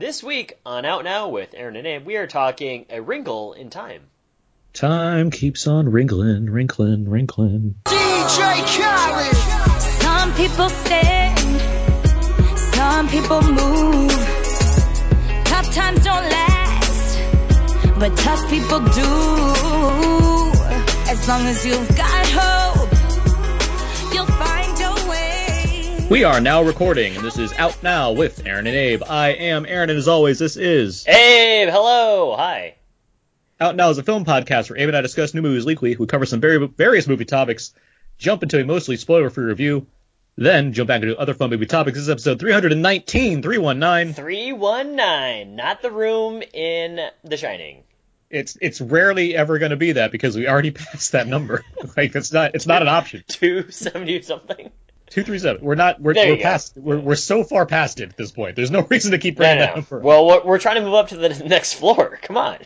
This 0.00 0.22
week 0.22 0.58
on 0.64 0.86
Out 0.86 1.04
Now 1.04 1.28
with 1.28 1.50
Aaron 1.52 1.76
and 1.76 1.86
Abe, 1.86 2.06
we 2.06 2.16
are 2.16 2.26
talking 2.26 2.86
A 2.88 3.02
Wrinkle 3.02 3.52
in 3.52 3.68
Time. 3.68 4.00
Time 4.72 5.30
keeps 5.30 5.66
on 5.66 5.90
wrinkling, 5.90 6.46
wrinkling, 6.46 7.06
wrinkling. 7.06 7.74
DJ 7.84 8.38
Khaled. 8.78 9.36
Some 10.00 10.32
people 10.36 10.70
stand, 10.70 11.60
some 12.72 13.08
people 13.10 13.42
move. 13.42 14.10
Tough 15.44 15.74
times 15.74 16.02
don't 16.02 16.30
last, 16.30 17.18
but 17.98 18.16
tough 18.16 18.48
people 18.48 18.78
do. 18.78 19.02
As 21.10 21.28
long 21.28 21.44
as 21.44 21.66
you've 21.66 21.88
got 21.94 22.26
hope, 22.26 22.59
We 26.10 26.24
are 26.24 26.40
now 26.40 26.64
recording, 26.64 27.14
and 27.14 27.24
this 27.24 27.38
is 27.38 27.52
Out 27.52 27.80
Now 27.84 28.10
with 28.10 28.44
Aaron 28.44 28.66
and 28.66 28.74
Abe. 28.74 29.04
I 29.08 29.28
am 29.28 29.64
Aaron, 29.64 29.90
and 29.90 29.96
as 29.96 30.08
always, 30.08 30.40
this 30.40 30.56
is 30.56 31.06
Abe, 31.06 31.68
hello, 31.68 32.34
hi. 32.36 32.74
Out 33.60 33.76
Now 33.76 33.90
is 33.90 33.98
a 33.98 34.02
film 34.02 34.24
podcast 34.24 34.68
where 34.68 34.80
Abe 34.80 34.88
and 34.88 34.96
I 34.96 35.02
discuss 35.02 35.34
new 35.34 35.40
movies 35.40 35.64
weekly. 35.64 35.94
We 35.94 36.06
cover 36.06 36.26
some 36.26 36.40
very, 36.40 36.66
various 36.66 37.06
movie 37.06 37.26
topics, 37.26 37.72
jump 38.18 38.42
into 38.42 38.60
a 38.60 38.64
mostly 38.64 38.96
spoiler-free 38.96 39.44
review, 39.44 39.86
then 40.34 40.72
jump 40.72 40.88
back 40.88 41.02
into 41.02 41.16
other 41.16 41.32
fun 41.32 41.50
movie 41.50 41.66
topics. 41.66 41.94
This 41.94 42.02
is 42.02 42.10
episode 42.10 42.40
319, 42.40 43.40
319. 43.40 44.14
319, 44.14 45.54
not 45.54 45.80
the 45.80 45.92
room 45.92 46.42
in 46.52 47.08
The 47.22 47.36
Shining. 47.36 47.84
It's 48.30 48.58
it's 48.60 48.80
rarely 48.80 49.36
ever 49.36 49.60
going 49.60 49.70
to 49.70 49.76
be 49.76 49.92
that 49.92 50.10
because 50.10 50.36
we 50.36 50.48
already 50.48 50.70
passed 50.72 51.12
that 51.12 51.28
number. 51.28 51.64
like 51.96 52.16
it's 52.16 52.32
not 52.32 52.56
it's 52.56 52.66
not 52.66 52.82
an 52.82 52.88
option. 52.88 53.22
270 53.28 54.22
something? 54.22 54.72
Two 55.10 55.22
three 55.24 55.38
seven. 55.38 55.62
We're 55.62 55.74
not 55.74 56.00
we're, 56.00 56.14
we're 56.14 56.36
past 56.38 56.72
we're, 56.76 56.98
we're 56.98 57.14
so 57.16 57.44
far 57.44 57.66
past 57.66 58.00
it 58.00 58.08
at 58.10 58.16
this 58.16 58.30
point. 58.30 58.56
There's 58.56 58.70
no 58.70 58.82
reason 58.90 59.10
to 59.12 59.18
keep 59.18 59.34
No, 59.34 59.38
bringing 59.38 59.58
no, 59.58 59.64
that 59.66 59.70
no. 59.70 59.74
number. 59.76 59.98
Well, 59.98 60.26
we're, 60.26 60.44
we're 60.44 60.58
trying 60.58 60.76
to 60.76 60.82
move 60.82 60.94
up 60.94 61.08
to 61.08 61.16
the 61.16 61.28
next 61.46 61.74
floor. 61.74 62.18
Come 62.22 62.36
on. 62.38 62.58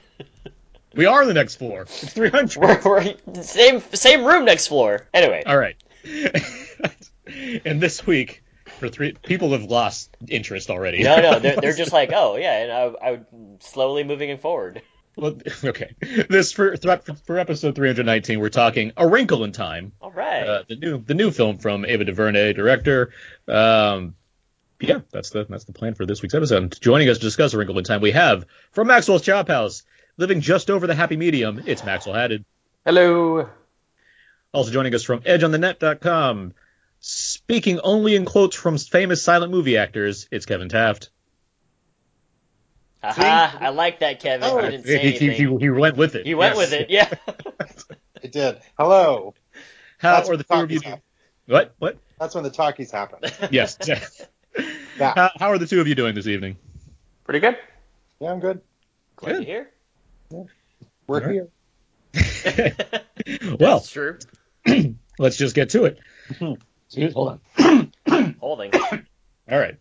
we 0.95 1.07
are 1.07 1.25
the 1.27 1.35
next 1.35 1.57
floor. 1.57 1.83
It's 2.03 2.13
300. 2.13 2.57
We're, 2.57 2.81
we're 2.85 3.43
same 3.43 3.81
same 3.95 4.25
room 4.25 4.45
next 4.45 4.69
floor. 4.69 5.09
Anyway, 5.13 5.43
All 5.47 5.57
right. 5.59 5.77
and 7.65 7.81
this 7.81 8.07
week, 8.07 8.43
for 8.79 8.89
three 8.89 9.13
people 9.13 9.53
have 9.53 9.65
lost 9.65 10.15
interest 10.29 10.69
already. 10.71 11.03
no, 11.03 11.21
no, 11.21 11.39
they're, 11.39 11.57
they're 11.57 11.73
just 11.75 11.93
like, 11.93 12.11
oh 12.15 12.37
yeah, 12.37 12.59
and 12.63 12.73
I, 12.73 13.11
I 13.11 13.21
slowly 13.61 14.05
moving 14.05 14.29
it 14.31 14.41
forward. 14.43 14.83
Well, 15.17 15.37
okay. 15.65 15.95
This 16.29 16.53
for, 16.53 16.77
for 16.77 16.99
for 17.25 17.39
episode 17.39 17.75
319, 17.75 18.41
we're 18.41 18.49
talking 18.49 18.93
A 18.97 19.07
Wrinkle 19.07 19.45
in 19.45 19.53
Time, 19.53 19.93
All 20.01 20.11
right. 20.11 20.43
uh, 20.47 20.63
the 20.69 20.77
new 20.77 20.99
the 20.99 21.15
new 21.15 21.31
film 21.31 21.59
from 21.59 21.85
Ava 21.85 22.05
DuVernay, 22.05 22.53
director. 22.53 23.13
Um, 23.49 24.15
yeah, 24.81 25.01
that's 25.11 25.31
the 25.31 25.47
that's 25.49 25.65
the 25.65 25.73
plan 25.73 25.95
for 25.95 26.07
this 26.07 26.21
week's 26.23 26.35
episode. 26.35 26.63
And 26.63 26.81
joining 26.81 27.09
us 27.09 27.19
to 27.19 27.25
discuss 27.25 27.55
A 27.55 27.59
Wrinkle 27.59 27.79
in 27.79 27.85
Time, 27.85 28.01
we 28.01 28.11
have 28.13 28.45
from 28.73 28.89
Maxwell's 28.89 29.23
Chop 29.23 29.49
House, 29.49 29.83
living 30.17 30.41
just 30.41 30.71
over 30.71 30.87
the 30.87 30.95
happy 30.95 31.17
medium. 31.17 31.63
It's 31.67 31.85
Maxwell 31.85 32.15
Haddad. 32.15 32.45
Hello. 32.85 33.49
Also 34.53 34.71
joining 34.71 34.95
us 34.95 35.03
from 35.03 35.21
EdgeOnTheNet.com, 35.21 36.53
speaking 37.01 37.81
only 37.81 38.15
in 38.15 38.25
quotes 38.25 38.55
from 38.55 38.79
famous 38.79 39.21
silent 39.23 39.51
movie 39.51 39.77
actors, 39.79 40.29
it's 40.31 40.47
Kevin 40.47 40.69
Taft. 40.69 41.11
Haha, 43.13 43.59
I 43.61 43.69
like 43.71 44.01
that, 44.01 44.21
Kevin. 44.21 44.49
Oh, 44.51 44.61
didn't 44.61 44.85
say 44.87 44.99
he, 44.99 45.11
he, 45.13 45.27
anything. 45.29 45.59
he, 45.59 45.65
he 45.65 45.71
went 45.71 45.97
with 45.97 46.15
it. 46.15 46.27
He 46.27 46.35
went 46.35 46.57
Yes. 46.57 46.71
with 46.71 46.81
it, 46.81 46.91
yeah. 46.91 47.13
It 48.23 48.33
did. 48.33 48.61
Hello. 48.79 49.35
How 49.99 50.13
That's 50.15 50.31
are 50.31 50.37
the 50.39 50.45
when 50.49 50.59
two 50.61 50.65
of 50.65 50.71
you? 50.73 50.79
talkies 50.81 50.83
happen. 50.89 51.03
What? 51.47 51.75
What? 51.79 51.99
That's 52.19 52.35
when 52.35 52.45
the 52.45 52.51
talkies 52.51 52.91
happen. 52.91 53.19
Yes. 53.51 53.77
Yeah. 54.97 55.13
how, 55.17 55.31
how 55.41 55.49
are 55.49 55.59
the 55.59 55.67
two 55.67 55.81
of 55.81 55.89
you 55.89 55.97
doing 55.97 56.15
this 56.15 56.29
evening? 56.29 56.57
Pretty 57.25 57.41
good. 57.41 57.59
Yeah, 58.21 58.31
I'm 58.31 58.39
good. 58.39 58.61
Glad 59.17 59.33
to 59.33 59.39
Good. 59.39 59.47
hear. 59.47 59.71
We're 60.31 60.47
All 61.09 61.21
right. 61.21 61.33
here. 61.33 62.77
well, 63.59 63.79
That's 63.79 63.91
true. 63.91 64.19
let's 65.19 65.37
just 65.37 65.55
get 65.57 65.71
to 65.71 65.85
it. 65.87 65.99
Hold 66.39 67.41
on. 67.59 67.93
Holding. 68.41 68.73
All 68.75 69.59
right. 69.59 69.77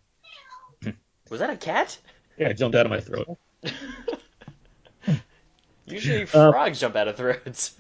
Was 1.30 1.40
that 1.40 1.52
a 1.52 1.58
cat? 1.58 1.98
Yeah, 2.38 2.50
it 2.50 2.56
jumped 2.58 2.76
out 2.76 2.86
of 2.86 2.90
my 2.90 3.00
throat. 3.00 3.38
Usually 5.86 6.24
Uh, 6.24 6.52
frogs 6.52 6.80
jump 6.80 6.96
out 6.96 7.08
of 7.08 7.18
throats. 7.18 7.76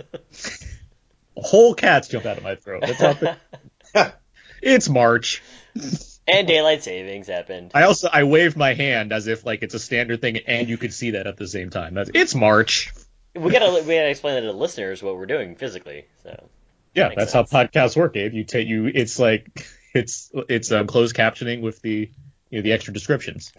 Whole 1.38 1.74
cats 1.74 2.08
jump 2.10 2.26
out 2.26 2.38
of 2.38 2.44
my 2.44 2.56
throat. 2.56 2.82
The- 2.82 3.38
it's 4.62 4.90
March. 4.90 5.42
and 6.28 6.48
daylight 6.48 6.84
savings 6.84 7.28
happened. 7.28 7.72
I 7.74 7.84
also 7.84 8.10
I 8.12 8.24
waved 8.24 8.56
my 8.58 8.74
hand 8.74 9.12
as 9.14 9.28
if 9.28 9.46
like 9.46 9.64
it's 9.64 9.74
a 9.74 9.80
standard 9.80 10.22
thing, 10.22 10.38
and 10.46 10.68
you 10.70 10.78
could 10.78 10.94
see 10.94 11.12
that 11.12 11.26
at 11.28 11.38
the 11.38 11.48
same 11.48 11.70
time. 11.70 11.94
That's, 11.96 12.12
it's 12.14 12.36
March. 12.36 12.94
We 13.36 13.50
gotta 13.52 13.72
we 13.72 13.96
gotta 13.96 14.10
explain 14.10 14.40
to 14.42 14.48
the 14.48 14.54
listeners 14.54 15.02
what 15.02 15.16
we're 15.16 15.26
doing 15.26 15.56
physically. 15.56 16.06
So 16.24 16.50
Yeah, 16.94 17.10
that's 17.16 17.32
sense. 17.32 17.52
how 17.52 17.64
podcasts 17.66 17.96
work, 17.96 18.16
Abe. 18.16 18.34
You 18.34 18.44
take 18.44 18.68
you. 18.68 18.86
It's 18.94 19.18
like 19.18 19.66
it's 19.96 20.30
it's 20.50 20.72
um, 20.72 20.86
closed 20.88 21.16
captioning 21.16 21.62
with 21.62 21.82
the 21.82 22.12
you 22.52 22.60
know, 22.60 22.62
the 22.62 22.74
extra 22.74 22.94
descriptions. 22.94 23.52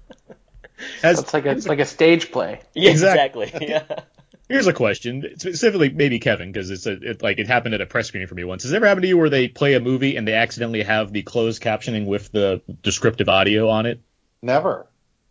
As, 1.02 1.20
It's 1.20 1.32
like 1.34 1.46
a 1.46 1.50
it's 1.50 1.66
like 1.66 1.78
a 1.78 1.86
stage 1.86 2.32
play. 2.32 2.60
yeah, 2.74 2.90
Exactly. 2.90 3.44
exactly. 3.46 3.68
Yeah. 3.70 4.00
here's 4.48 4.66
a 4.66 4.72
question, 4.72 5.24
specifically 5.38 5.88
maybe 5.90 6.18
Kevin, 6.18 6.50
because 6.52 6.70
it's 6.70 6.86
a 6.86 6.92
it, 6.92 7.22
like 7.22 7.38
it 7.38 7.46
happened 7.46 7.74
at 7.74 7.80
a 7.80 7.86
press 7.86 8.08
screening 8.08 8.26
for 8.28 8.34
me 8.34 8.44
once. 8.44 8.64
Has 8.64 8.72
it 8.72 8.76
ever 8.76 8.86
happened 8.86 9.02
to 9.02 9.08
you 9.08 9.16
where 9.16 9.30
they 9.30 9.48
play 9.48 9.74
a 9.74 9.80
movie 9.80 10.16
and 10.16 10.26
they 10.26 10.34
accidentally 10.34 10.82
have 10.82 11.12
the 11.12 11.22
closed 11.22 11.62
captioning 11.62 12.06
with 12.06 12.32
the 12.32 12.60
descriptive 12.82 13.28
audio 13.28 13.68
on 13.68 13.86
it? 13.86 14.00
Never. 14.42 14.88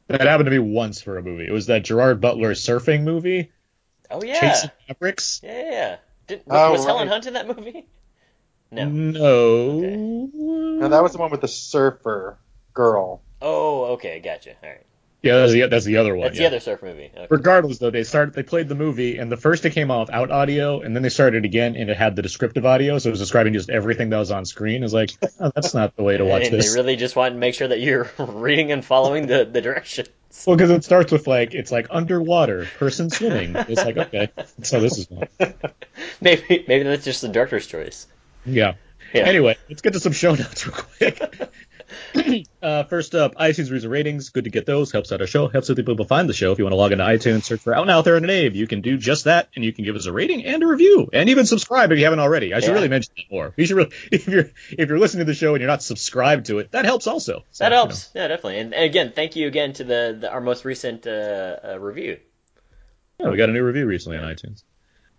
That 0.07 0.21
happened 0.21 0.47
to 0.47 0.51
me 0.51 0.59
once 0.59 1.01
for 1.01 1.17
a 1.17 1.21
movie. 1.23 1.45
It 1.45 1.51
was 1.51 1.67
that 1.67 1.83
Gerard 1.83 2.19
Butler 2.21 2.51
surfing 2.53 3.03
movie, 3.03 3.51
Oh 4.09 4.21
yeah. 4.23 4.39
Chasing 4.39 4.71
Mavericks. 4.87 5.41
Yeah, 5.43 5.51
yeah, 5.61 5.71
yeah. 5.71 5.95
Did, 6.27 6.43
Oh, 6.49 6.71
was 6.71 6.85
Helen 6.85 7.03
right. 7.07 7.11
Hunt 7.11 7.27
in 7.27 7.33
that 7.33 7.47
movie? 7.47 7.87
No. 8.71 8.85
No. 8.89 10.29
No, 10.79 10.89
that 10.89 11.03
was 11.03 11.11
the 11.11 11.17
one 11.17 11.29
with 11.31 11.41
the 11.41 11.47
surfer 11.47 12.37
girl. 12.73 13.21
Oh, 13.41 13.93
okay, 13.93 14.19
gotcha. 14.19 14.51
All 14.63 14.69
right. 14.69 14.85
Yeah, 15.21 15.35
that's 15.37 15.51
the, 15.51 15.67
that's 15.67 15.85
the 15.85 15.97
other 15.97 16.15
one. 16.15 16.27
That's 16.27 16.39
yeah. 16.39 16.49
the 16.49 16.55
other 16.55 16.59
surf 16.59 16.81
movie. 16.81 17.11
Okay. 17.15 17.27
Regardless, 17.29 17.77
though, 17.77 17.91
they 17.91 18.03
started 18.03 18.33
they 18.33 18.41
played 18.41 18.67
the 18.67 18.75
movie, 18.75 19.17
and 19.17 19.31
the 19.31 19.37
first 19.37 19.63
it 19.65 19.69
came 19.69 19.91
off 19.91 20.09
out 20.09 20.31
audio, 20.31 20.81
and 20.81 20.95
then 20.95 21.03
they 21.03 21.09
started 21.09 21.45
again, 21.45 21.75
and 21.75 21.91
it 21.91 21.97
had 21.97 22.15
the 22.15 22.23
descriptive 22.23 22.65
audio, 22.65 22.97
so 22.97 23.09
it 23.09 23.11
was 23.11 23.19
describing 23.19 23.53
just 23.53 23.69
everything 23.69 24.09
that 24.09 24.17
was 24.17 24.31
on 24.31 24.45
screen. 24.45 24.83
It's 24.83 24.93
like, 24.93 25.11
oh, 25.39 25.51
that's 25.53 25.75
not 25.75 25.95
the 25.95 26.01
way 26.01 26.17
to 26.17 26.25
watch 26.25 26.45
and 26.45 26.53
this. 26.55 26.73
they 26.73 26.79
really 26.79 26.95
just 26.95 27.15
want 27.15 27.35
to 27.35 27.39
make 27.39 27.53
sure 27.53 27.67
that 27.67 27.79
you're 27.79 28.09
reading 28.17 28.71
and 28.71 28.83
following 28.83 29.27
the, 29.27 29.45
the 29.45 29.61
directions. 29.61 30.09
Well, 30.47 30.55
because 30.55 30.71
it 30.71 30.83
starts 30.83 31.11
with 31.11 31.27
like 31.27 31.53
it's 31.53 31.71
like 31.71 31.87
underwater 31.91 32.65
person 32.79 33.11
swimming. 33.11 33.53
It's 33.55 33.83
like 33.83 33.97
okay, 33.97 34.29
so 34.63 34.79
this 34.79 34.97
is 34.97 35.09
one. 35.09 35.27
Maybe 36.21 36.65
maybe 36.67 36.83
that's 36.83 37.03
just 37.03 37.21
the 37.21 37.27
director's 37.27 37.67
choice. 37.67 38.07
Yeah. 38.45 38.75
Yeah. 39.13 39.23
Anyway, 39.23 39.57
let's 39.69 39.81
get 39.81 39.93
to 39.93 39.99
some 39.99 40.13
show 40.13 40.33
notes 40.35 40.65
real 40.65 40.75
quick. 40.75 41.19
uh, 42.61 42.83
first 42.83 43.15
up, 43.15 43.35
iTunes 43.35 43.69
and 43.71 43.83
ratings. 43.91 44.29
Good 44.29 44.43
to 44.45 44.49
get 44.49 44.65
those. 44.65 44.91
Helps 44.91 45.11
out 45.11 45.21
our 45.21 45.27
show. 45.27 45.47
Helps 45.47 45.69
other 45.69 45.83
people 45.83 46.05
find 46.05 46.27
the 46.29 46.33
show. 46.33 46.51
If 46.51 46.57
you 46.57 46.65
want 46.65 46.73
to 46.73 46.77
log 46.77 46.91
into 46.91 47.03
iTunes, 47.03 47.43
search 47.43 47.61
for 47.61 47.73
Out 47.75 47.81
and 47.83 47.91
Out 47.91 48.05
There 48.05 48.15
and 48.15 48.25
an 48.25 48.29
Abe. 48.31 48.55
You 48.55 48.67
can 48.67 48.81
do 48.81 48.97
just 48.97 49.25
that, 49.25 49.49
and 49.55 49.63
you 49.65 49.73
can 49.73 49.85
give 49.85 49.95
us 49.95 50.05
a 50.05 50.11
rating 50.13 50.45
and 50.45 50.61
a 50.63 50.67
review, 50.67 51.09
and 51.13 51.29
even 51.29 51.45
subscribe 51.45 51.91
if 51.91 51.97
you 51.97 52.03
haven't 52.05 52.19
already. 52.19 52.53
I 52.53 52.59
should 52.59 52.69
Yeah. 52.69 52.73
really 52.75 52.87
mention 52.89 53.13
that 53.17 53.33
more. 53.33 53.53
You 53.57 53.65
should 53.65 53.77
really, 53.77 53.91
if 54.11 54.27
you're 54.27 54.49
if 54.71 54.89
you're 54.89 54.99
listening 54.99 55.25
to 55.25 55.31
the 55.31 55.35
show 55.35 55.53
and 55.55 55.61
you're 55.61 55.69
not 55.69 55.83
subscribed 55.83 56.47
to 56.47 56.59
it, 56.59 56.71
that 56.71 56.85
helps 56.85 57.07
also. 57.07 57.43
So, 57.51 57.63
That 57.63 57.71
you 57.71 57.75
helps. 57.75 58.09
Yeah, 58.13 58.27
definitely. 58.27 58.59
And, 58.59 58.73
and 58.73 58.83
again, 58.85 59.11
thank 59.15 59.35
you 59.35 59.47
again 59.47 59.73
to 59.73 59.83
the, 59.83 60.17
the 60.19 60.31
our 60.31 60.41
most 60.41 60.65
recent 60.65 61.07
uh, 61.07 61.57
uh, 61.73 61.79
review. 61.79 62.17
Yeah, 63.19 63.29
we 63.29 63.37
got 63.37 63.49
a 63.49 63.53
new 63.53 63.63
review 63.63 63.85
recently 63.85 64.17
on 64.17 64.23
iTunes. 64.25 64.63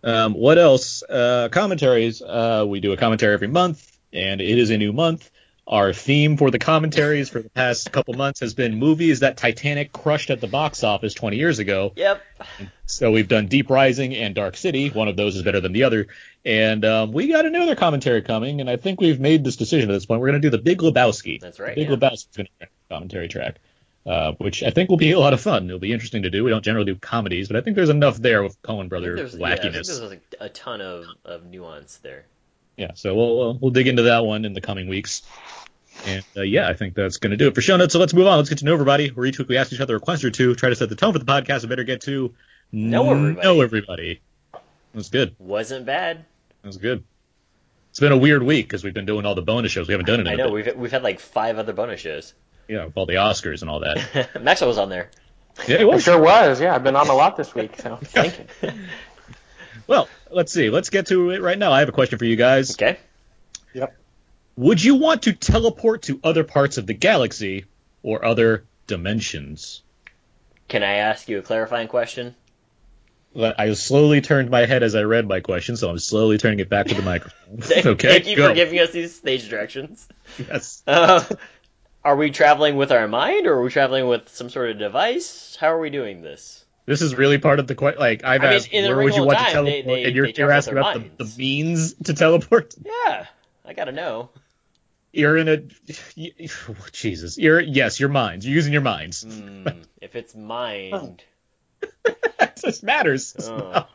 Um, 0.05 0.35
what 0.35 0.59
else? 0.59 1.03
Uh, 1.05 1.49
commentaries. 1.53 2.21
Uh, 2.23 2.65
we 2.67 2.81
do 2.81 2.93
a 2.93 2.97
commentary 2.97 3.35
every 3.35 3.47
month, 3.47 3.97
and 4.13 4.41
it 4.41 4.59
is 4.59 4.71
a 4.71 4.77
new 4.79 4.93
month. 4.93 5.31
Our 5.67 5.93
theme 5.93 6.37
for 6.37 6.51
the 6.51 6.59
commentaries 6.59 7.29
for 7.29 7.41
the 7.41 7.49
past 7.49 7.93
couple 7.93 8.15
months 8.15 8.41
has 8.41 8.53
been 8.53 8.79
movies 8.79 9.21
that 9.21 9.37
Titanic 9.37 9.93
crushed 9.93 10.31
at 10.31 10.41
the 10.41 10.49
box 10.49 10.83
office 10.83 11.15
20 11.15 11.37
years 11.37 11.61
ago. 11.61 11.93
Yep. 11.95 12.21
So 12.87 13.13
we've 13.13 13.29
done 13.29 13.47
Deep 13.47 13.71
Rising 13.71 14.15
and 14.15 14.35
Dark 14.35 14.57
City. 14.57 14.89
One 14.89 15.07
of 15.07 15.17
those 15.17 15.37
is 15.37 15.43
better 15.43 15.61
than 15.61 15.73
the 15.73 15.85
other. 15.85 16.09
And 16.45 16.85
um, 16.85 17.13
we 17.13 17.29
got 17.29 17.47
another 17.47 17.77
commentary 17.77 18.23
coming, 18.23 18.61
and 18.61 18.69
I 18.69 18.77
think 18.77 19.01
we've 19.01 19.21
made 19.21 19.45
this 19.45 19.55
decision 19.55 19.89
at 19.89 19.93
this 19.93 20.05
point. 20.05 20.21
We're 20.21 20.29
going 20.29 20.43
to 20.43 20.51
do 20.51 20.57
the 20.57 20.63
Big 20.63 20.79
Lebowski. 20.79 21.41
That's 21.41 21.61
right, 21.61 21.77
The 21.77 21.87
Big 21.87 21.91
yeah. 21.91 21.97
Lebowski 21.97 22.31
is 22.31 22.37
going 22.37 22.47
to 22.47 22.53
be 22.67 22.67
commentary 22.91 23.29
track, 23.29 23.59
uh, 24.05 24.33
which 24.39 24.65
I 24.65 24.71
think 24.71 24.91
will 24.91 24.97
be 24.97 25.13
a 25.13 25.21
lot 25.21 25.33
of 25.33 25.41
fun. 25.41 25.67
It'll 25.67 25.79
be 25.79 25.93
interesting 25.93 26.25
to 26.25 26.31
do. 26.31 26.43
We 26.43 26.51
don't 26.51 26.65
generally 26.65 26.93
do 26.93 26.99
comedies, 26.99 27.47
but 27.47 27.57
I 27.57 27.61
think 27.61 27.77
there's 27.77 27.89
enough 27.89 28.17
there 28.17 28.43
with 28.43 28.61
Coen 28.63 28.89
Brother 28.89 29.15
there's, 29.15 29.37
yeah, 29.37 29.55
there's 29.57 30.01
like 30.03 30.35
a 30.41 30.49
ton 30.49 30.81
of, 30.81 31.05
of 31.25 31.47
nuance 31.47 31.99
there. 31.99 32.25
Yeah, 32.77 32.93
so 32.95 33.15
we'll 33.15 33.37
we'll- 33.39 33.59
we'll 33.61 33.71
dig 33.71 33.87
into 33.89 34.03
that 34.05 34.25
one 34.25 34.45
in 34.45 34.53
the 34.55 34.61
coming 34.61 34.89
weeks. 34.89 35.23
And 36.07 36.25
uh, 36.37 36.43
yeah, 36.43 36.69
I 36.69 36.75
think 36.75 36.95
that's 36.95 37.19
going 37.19 37.31
to 37.33 37.37
do 37.37 37.47
it 37.49 37.55
for 37.55 37.61
show 37.61 37.77
notes. 37.77 37.93
So 37.93 37.99
let's 37.99 38.15
move 38.15 38.27
on. 38.27 38.39
Let's 38.39 38.49
get 38.49 38.59
to 38.59 38.65
know 38.65 38.73
everybody. 38.73 39.09
Where 39.09 39.27
each 39.27 39.39
week 39.39 39.49
we 39.49 39.57
ask 39.59 39.73
each 39.73 39.81
other 39.81 39.95
a 39.97 40.01
question 40.01 40.29
or 40.29 40.31
two, 40.31 40.55
try 40.55 40.71
to 40.71 40.75
set 40.77 40.89
the 40.89 40.97
tone 40.97 41.13
for 41.13 41.19
the 41.19 41.25
podcast, 41.27 41.61
and 41.61 41.69
better 41.69 41.85
get 41.85 42.01
to 42.03 42.35
Know 42.73 43.11
everybody. 43.13 43.47
Know 43.47 43.61
everybody. 43.61 44.21
That's 44.95 45.11
good. 45.11 45.37
Wasn't 45.39 45.85
bad. 45.85 46.25
That's 46.63 46.79
good. 46.79 47.05
It's 47.91 48.01
been 48.01 48.13
a 48.13 48.17
weird 48.17 48.43
week 48.43 48.67
because 48.67 48.83
we've 48.83 48.95
been 48.95 49.05
doing 49.05 49.27
all 49.27 49.35
the 49.35 49.43
bonus 49.43 49.71
shows. 49.71 49.87
We 49.87 49.93
haven't 49.93 50.07
done 50.07 50.21
it 50.21 50.23
in 50.23 50.29
I 50.29 50.33
a 50.33 50.37
know 50.39 50.51
we've 50.51 50.75
we've 50.75 50.91
had 50.91 51.03
like 51.03 51.21
five 51.21 51.59
other 51.59 51.75
bonus 51.75 52.01
shows. 52.01 52.33
Yeah, 52.69 52.79
know, 52.79 52.93
all 52.95 53.05
the 53.05 53.15
Oscars 53.15 53.61
and 53.61 53.71
all 53.71 53.81
that. 53.81 54.31
Maxwell 54.43 54.69
was 54.69 54.79
on 54.79 54.89
there. 54.89 55.11
Yeah, 55.69 55.75
it 55.77 55.81
It 55.83 55.89
was. 55.89 56.03
sure 56.05 56.19
was. 56.19 56.59
Yeah, 56.61 56.75
I've 56.75 56.83
been 56.83 56.97
on 56.97 57.09
a 57.09 57.15
lot 57.15 57.37
this 57.37 57.55
week. 57.55 57.79
So 57.79 57.97
thank 58.03 58.39
you. 58.63 58.71
Well, 59.87 60.09
let's 60.33 60.53
see. 60.53 60.71
Let's 60.71 60.91
get 60.91 61.07
to 61.09 61.31
it 61.31 61.43
right 61.43 61.59
now. 61.59 61.73
I 61.73 61.81
have 61.81 61.89
a 61.89 61.93
question 61.93 62.19
for 62.19 62.25
you 62.25 62.37
guys. 62.37 62.73
Okay. 62.73 62.99
Yep. 63.75 63.97
Would 64.57 64.83
you 64.83 64.97
want 64.97 65.23
to 65.23 65.33
teleport 65.33 66.03
to 66.03 66.21
other 66.23 66.45
parts 66.45 66.79
of 66.79 66.87
the 66.87 66.95
galaxy 66.95 67.65
or 68.03 68.25
other 68.25 68.65
dimensions? 68.87 69.83
Can 70.69 70.83
I 70.83 70.95
ask 70.95 71.29
you 71.29 71.39
a 71.39 71.43
clarifying 71.43 71.89
question? 71.89 72.35
I 73.35 73.73
slowly 73.73 74.21
turned 74.21 74.51
my 74.51 74.67
head 74.67 74.83
as 74.83 74.95
I 74.95 75.03
read 75.03 75.27
my 75.27 75.41
question, 75.41 75.77
so 75.77 75.89
I'm 75.89 75.99
slowly 75.99 76.37
turning 76.37 76.61
it 76.61 76.69
back 76.69 76.89
to 76.89 76.95
the 76.95 77.03
microphone. 77.03 77.57
Thank, 77.61 77.87
okay, 77.87 78.09
thank 78.09 78.27
you 78.27 78.37
go. 78.37 78.49
for 78.49 78.55
giving 78.55 78.79
us 78.79 78.91
these 78.91 79.15
stage 79.15 79.49
directions. 79.49 80.07
Yes. 80.39 80.83
Uh, 80.87 81.25
are 82.05 82.17
we 82.17 82.31
traveling 82.31 82.77
with 82.77 82.93
our 82.93 83.09
mind, 83.09 83.47
or 83.47 83.55
are 83.55 83.63
we 83.63 83.71
traveling 83.71 84.07
with 84.07 84.29
some 84.29 84.51
sort 84.51 84.71
of 84.71 84.79
device? 84.79 85.57
How 85.59 85.69
are 85.69 85.79
we 85.79 85.89
doing 85.89 86.21
this? 86.21 86.62
This 86.85 87.01
is 87.01 87.15
really 87.15 87.39
part 87.39 87.61
of 87.61 87.67
the 87.67 87.75
question. 87.75 88.01
Like 88.01 88.25
I've 88.25 88.41
I 88.43 88.45
mean, 88.45 88.57
asked, 88.57 88.73
where 88.73 88.97
would 88.97 89.15
you 89.15 89.25
want 89.25 89.39
to 89.39 89.45
Time, 89.45 89.65
they- 89.65 89.83
teleport, 89.83 89.97
they- 89.97 90.05
and 90.05 90.17
you're, 90.17 90.27
you're 90.27 90.51
asking 90.51 90.79
about 90.79 90.95
the, 91.19 91.25
the 91.25 91.35
means 91.39 91.95
to 91.95 92.15
teleport. 92.15 92.75
Yeah, 92.85 93.27
I 93.65 93.73
gotta 93.73 93.93
know. 93.93 94.31
You're 95.13 95.37
in 95.37 95.49
a 95.49 95.63
y- 96.17 96.49
Jesus. 96.91 97.39
You're 97.39 97.61
yes, 97.61 98.01
your 98.01 98.09
minds. 98.09 98.47
You're 98.47 98.55
using 98.55 98.73
your 98.73 98.83
minds. 98.83 99.23
Hmm, 99.23 99.69
if 100.01 100.17
it's 100.17 100.35
mind, 100.35 101.23
this 102.63 102.83
matters. 102.83 103.37
oh, 103.39 103.87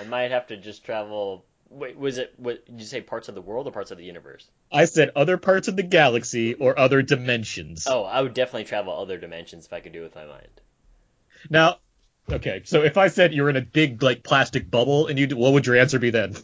I 0.00 0.04
might 0.04 0.30
have 0.30 0.46
to 0.48 0.56
just 0.56 0.84
travel. 0.84 1.44
Wait, 1.68 1.98
was 1.98 2.18
it? 2.18 2.32
What, 2.36 2.64
did 2.64 2.80
you 2.80 2.86
say 2.86 3.00
parts 3.00 3.28
of 3.28 3.34
the 3.34 3.42
world 3.42 3.66
or 3.66 3.72
parts 3.72 3.90
of 3.90 3.98
the 3.98 4.04
universe? 4.04 4.48
I 4.72 4.84
said 4.84 5.10
other 5.16 5.36
parts 5.36 5.66
of 5.68 5.74
the 5.76 5.82
galaxy 5.82 6.54
or 6.54 6.78
other 6.78 7.02
dimensions. 7.02 7.86
Oh, 7.88 8.04
I 8.04 8.20
would 8.22 8.32
definitely 8.34 8.64
travel 8.64 8.96
other 8.96 9.18
dimensions 9.18 9.66
if 9.66 9.72
I 9.72 9.80
could 9.80 9.92
do 9.92 10.00
it 10.02 10.04
with 10.04 10.14
my 10.14 10.26
mind. 10.26 10.60
Now, 11.50 11.78
okay, 12.30 12.62
so 12.64 12.82
if 12.82 12.96
I 12.96 13.08
said 13.08 13.32
you're 13.32 13.50
in 13.50 13.56
a 13.56 13.62
big 13.62 14.02
like 14.02 14.22
plastic 14.22 14.70
bubble, 14.70 15.06
and 15.06 15.18
you, 15.18 15.28
what 15.36 15.52
would 15.52 15.66
your 15.66 15.76
answer 15.76 15.98
be 15.98 16.10
then? 16.10 16.36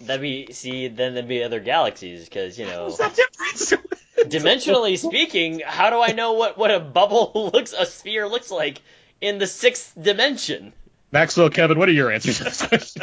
That'd 0.00 0.22
be 0.22 0.52
see, 0.52 0.88
then 0.88 1.14
there'd 1.14 1.28
be 1.28 1.42
other 1.44 1.60
galaxies 1.60 2.24
because 2.24 2.58
you 2.58 2.66
know, 2.66 2.84
What's 2.84 2.98
the 2.98 3.08
difference? 3.08 3.72
dimensionally 4.18 4.98
speaking, 4.98 5.62
how 5.64 5.90
do 5.90 6.00
I 6.00 6.12
know 6.12 6.32
what 6.32 6.58
what 6.58 6.70
a 6.70 6.80
bubble 6.80 7.50
looks, 7.54 7.72
a 7.72 7.86
sphere 7.86 8.28
looks 8.28 8.50
like 8.50 8.80
in 9.20 9.38
the 9.38 9.46
sixth 9.46 9.94
dimension? 10.00 10.72
Maxwell, 11.10 11.50
Kevin, 11.50 11.78
what 11.78 11.88
are 11.88 11.92
your 11.92 12.10
answers 12.10 12.38
to 12.38 12.44
this 12.44 12.66
question? 12.66 13.02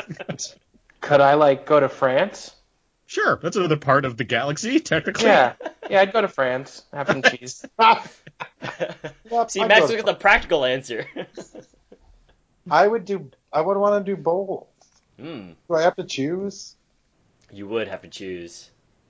Could 1.00 1.21
I 1.21 1.36
like 1.36 1.66
go 1.66 1.80
to 1.80 1.89
France? 1.89 2.56
sure, 3.10 3.39
that's 3.42 3.57
another 3.57 3.75
part 3.75 4.06
of 4.06 4.18
the 4.18 4.24
galaxy, 4.24 4.80
technically. 4.80 5.25
Yeah, 5.25 5.54
yeah, 5.89 6.01
I'd 6.01 6.13
go 6.13 6.21
to 6.21 6.27
France. 6.27 6.83
Have 6.94 7.07
some 7.07 7.24
cheese. 7.24 7.66
Yep, 7.80 8.07
See, 9.50 9.62
I'd 9.62 9.68
Max, 9.68 9.89
look 9.89 10.00
at 10.00 10.06
the 10.06 10.13
practical 10.13 10.63
answer. 10.63 11.06
I 12.71 12.88
would 12.88 13.06
do. 13.06 13.30
I 13.51 13.62
would 13.62 13.77
want 13.77 14.06
to 14.06 14.16
do 14.16 14.21
both. 14.21 14.68
Hmm, 15.19 15.51
Do 15.68 15.75
I 15.75 15.81
have 15.83 15.95
to 15.98 16.04
choose? 16.04 16.75
you 17.51 17.68
would 17.68 17.88
have 17.88 18.04
to 18.04 18.07
choose. 18.07 18.69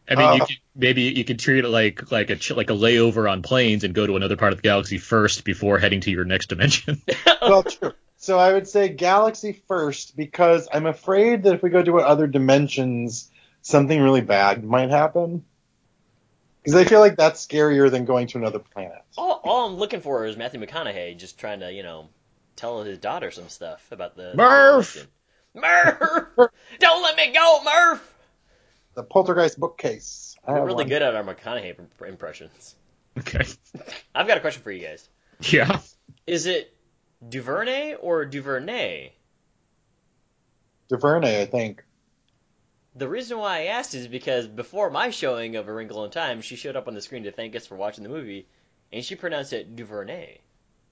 I 0.09 0.15
mean, 0.15 0.33
you 0.33 0.41
Uh, 0.41 0.45
could, 0.45 0.57
maybe 0.75 1.01
you 1.03 1.23
could 1.25 1.39
treat 1.39 1.63
it 1.63 1.67
like 1.69 2.11
like 2.11 2.29
a 2.29 2.53
like 2.55 2.69
a 2.69 2.73
layover 2.73 3.29
on 3.29 3.41
planes 3.43 3.83
and 3.83 3.93
go 3.93 4.07
to 4.07 4.15
another 4.15 4.37
part 4.37 4.53
of 4.53 4.57
the 4.59 4.63
galaxy 4.63 4.97
first 4.97 5.43
before 5.43 5.77
heading 5.77 6.01
to 6.01 6.11
your 6.11 6.25
next 6.25 6.47
dimension. 6.47 7.01
well, 7.41 7.63
true. 7.63 7.93
So 8.17 8.37
I 8.39 8.53
would 8.53 8.67
say 8.67 8.89
galaxy 8.89 9.61
first 9.67 10.15
because 10.17 10.67
I'm 10.73 10.85
afraid 10.85 11.43
that 11.43 11.53
if 11.55 11.61
we 11.63 11.69
go 11.69 11.83
to 11.83 11.97
other 11.99 12.27
dimensions, 12.27 13.29
something 13.61 14.01
really 14.01 14.21
bad 14.21 14.63
might 14.63 14.89
happen. 14.89 15.45
Because 16.63 16.75
I 16.75 16.85
feel 16.85 16.99
like 16.99 17.15
that's 17.15 17.45
scarier 17.45 17.89
than 17.89 18.05
going 18.05 18.27
to 18.27 18.37
another 18.37 18.59
planet. 18.59 19.01
All, 19.17 19.39
all 19.43 19.67
I'm 19.67 19.75
looking 19.77 20.01
for 20.01 20.25
is 20.25 20.35
Matthew 20.35 20.59
McConaughey 20.59 21.17
just 21.17 21.39
trying 21.39 21.61
to, 21.61 21.71
you 21.71 21.83
know, 21.83 22.09
tell 22.59 22.83
his 22.83 22.97
daughter 22.99 23.31
some 23.31 23.49
stuff 23.49 23.85
about 23.91 24.15
the 24.15 24.33
Murph! 24.35 25.07
Murph! 25.55 25.99
Don't 26.79 27.03
let 27.03 27.15
me 27.15 27.31
go, 27.33 27.59
Murph! 27.63 28.13
The 28.95 29.03
Poltergeist 29.03 29.59
bookcase. 29.59 30.35
I 30.45 30.53
We're 30.53 30.65
really 30.65 30.75
one. 30.83 30.89
good 30.89 31.01
at 31.01 31.15
our 31.15 31.23
McConaughey 31.23 31.77
impressions. 32.07 32.75
okay. 33.17 33.45
I've 34.15 34.27
got 34.27 34.37
a 34.37 34.41
question 34.41 34.61
for 34.61 34.71
you 34.71 34.85
guys. 34.85 35.07
Yeah. 35.41 35.79
Is 36.27 36.45
it 36.47 36.75
Duvernay 37.27 37.95
or 37.95 38.25
Duvernay? 38.25 39.13
Duvernay, 40.89 41.41
I 41.41 41.45
think. 41.45 41.83
The 42.95 43.07
reason 43.07 43.37
why 43.37 43.59
I 43.59 43.65
asked 43.65 43.93
is 43.95 44.07
because 44.07 44.47
before 44.47 44.89
my 44.89 45.11
showing 45.11 45.55
of 45.55 45.67
A 45.67 45.73
Wrinkle 45.73 46.03
in 46.03 46.11
Time, 46.11 46.41
she 46.41 46.55
showed 46.55 46.75
up 46.75 46.87
on 46.87 46.93
the 46.93 47.01
screen 47.01 47.23
to 47.23 47.31
thank 47.31 47.55
us 47.55 47.67
for 47.67 47.75
watching 47.75 48.03
the 48.03 48.09
movie, 48.09 48.47
and 48.91 49.05
she 49.05 49.15
pronounced 49.15 49.53
it 49.53 49.75
Duvernay. 49.75 50.39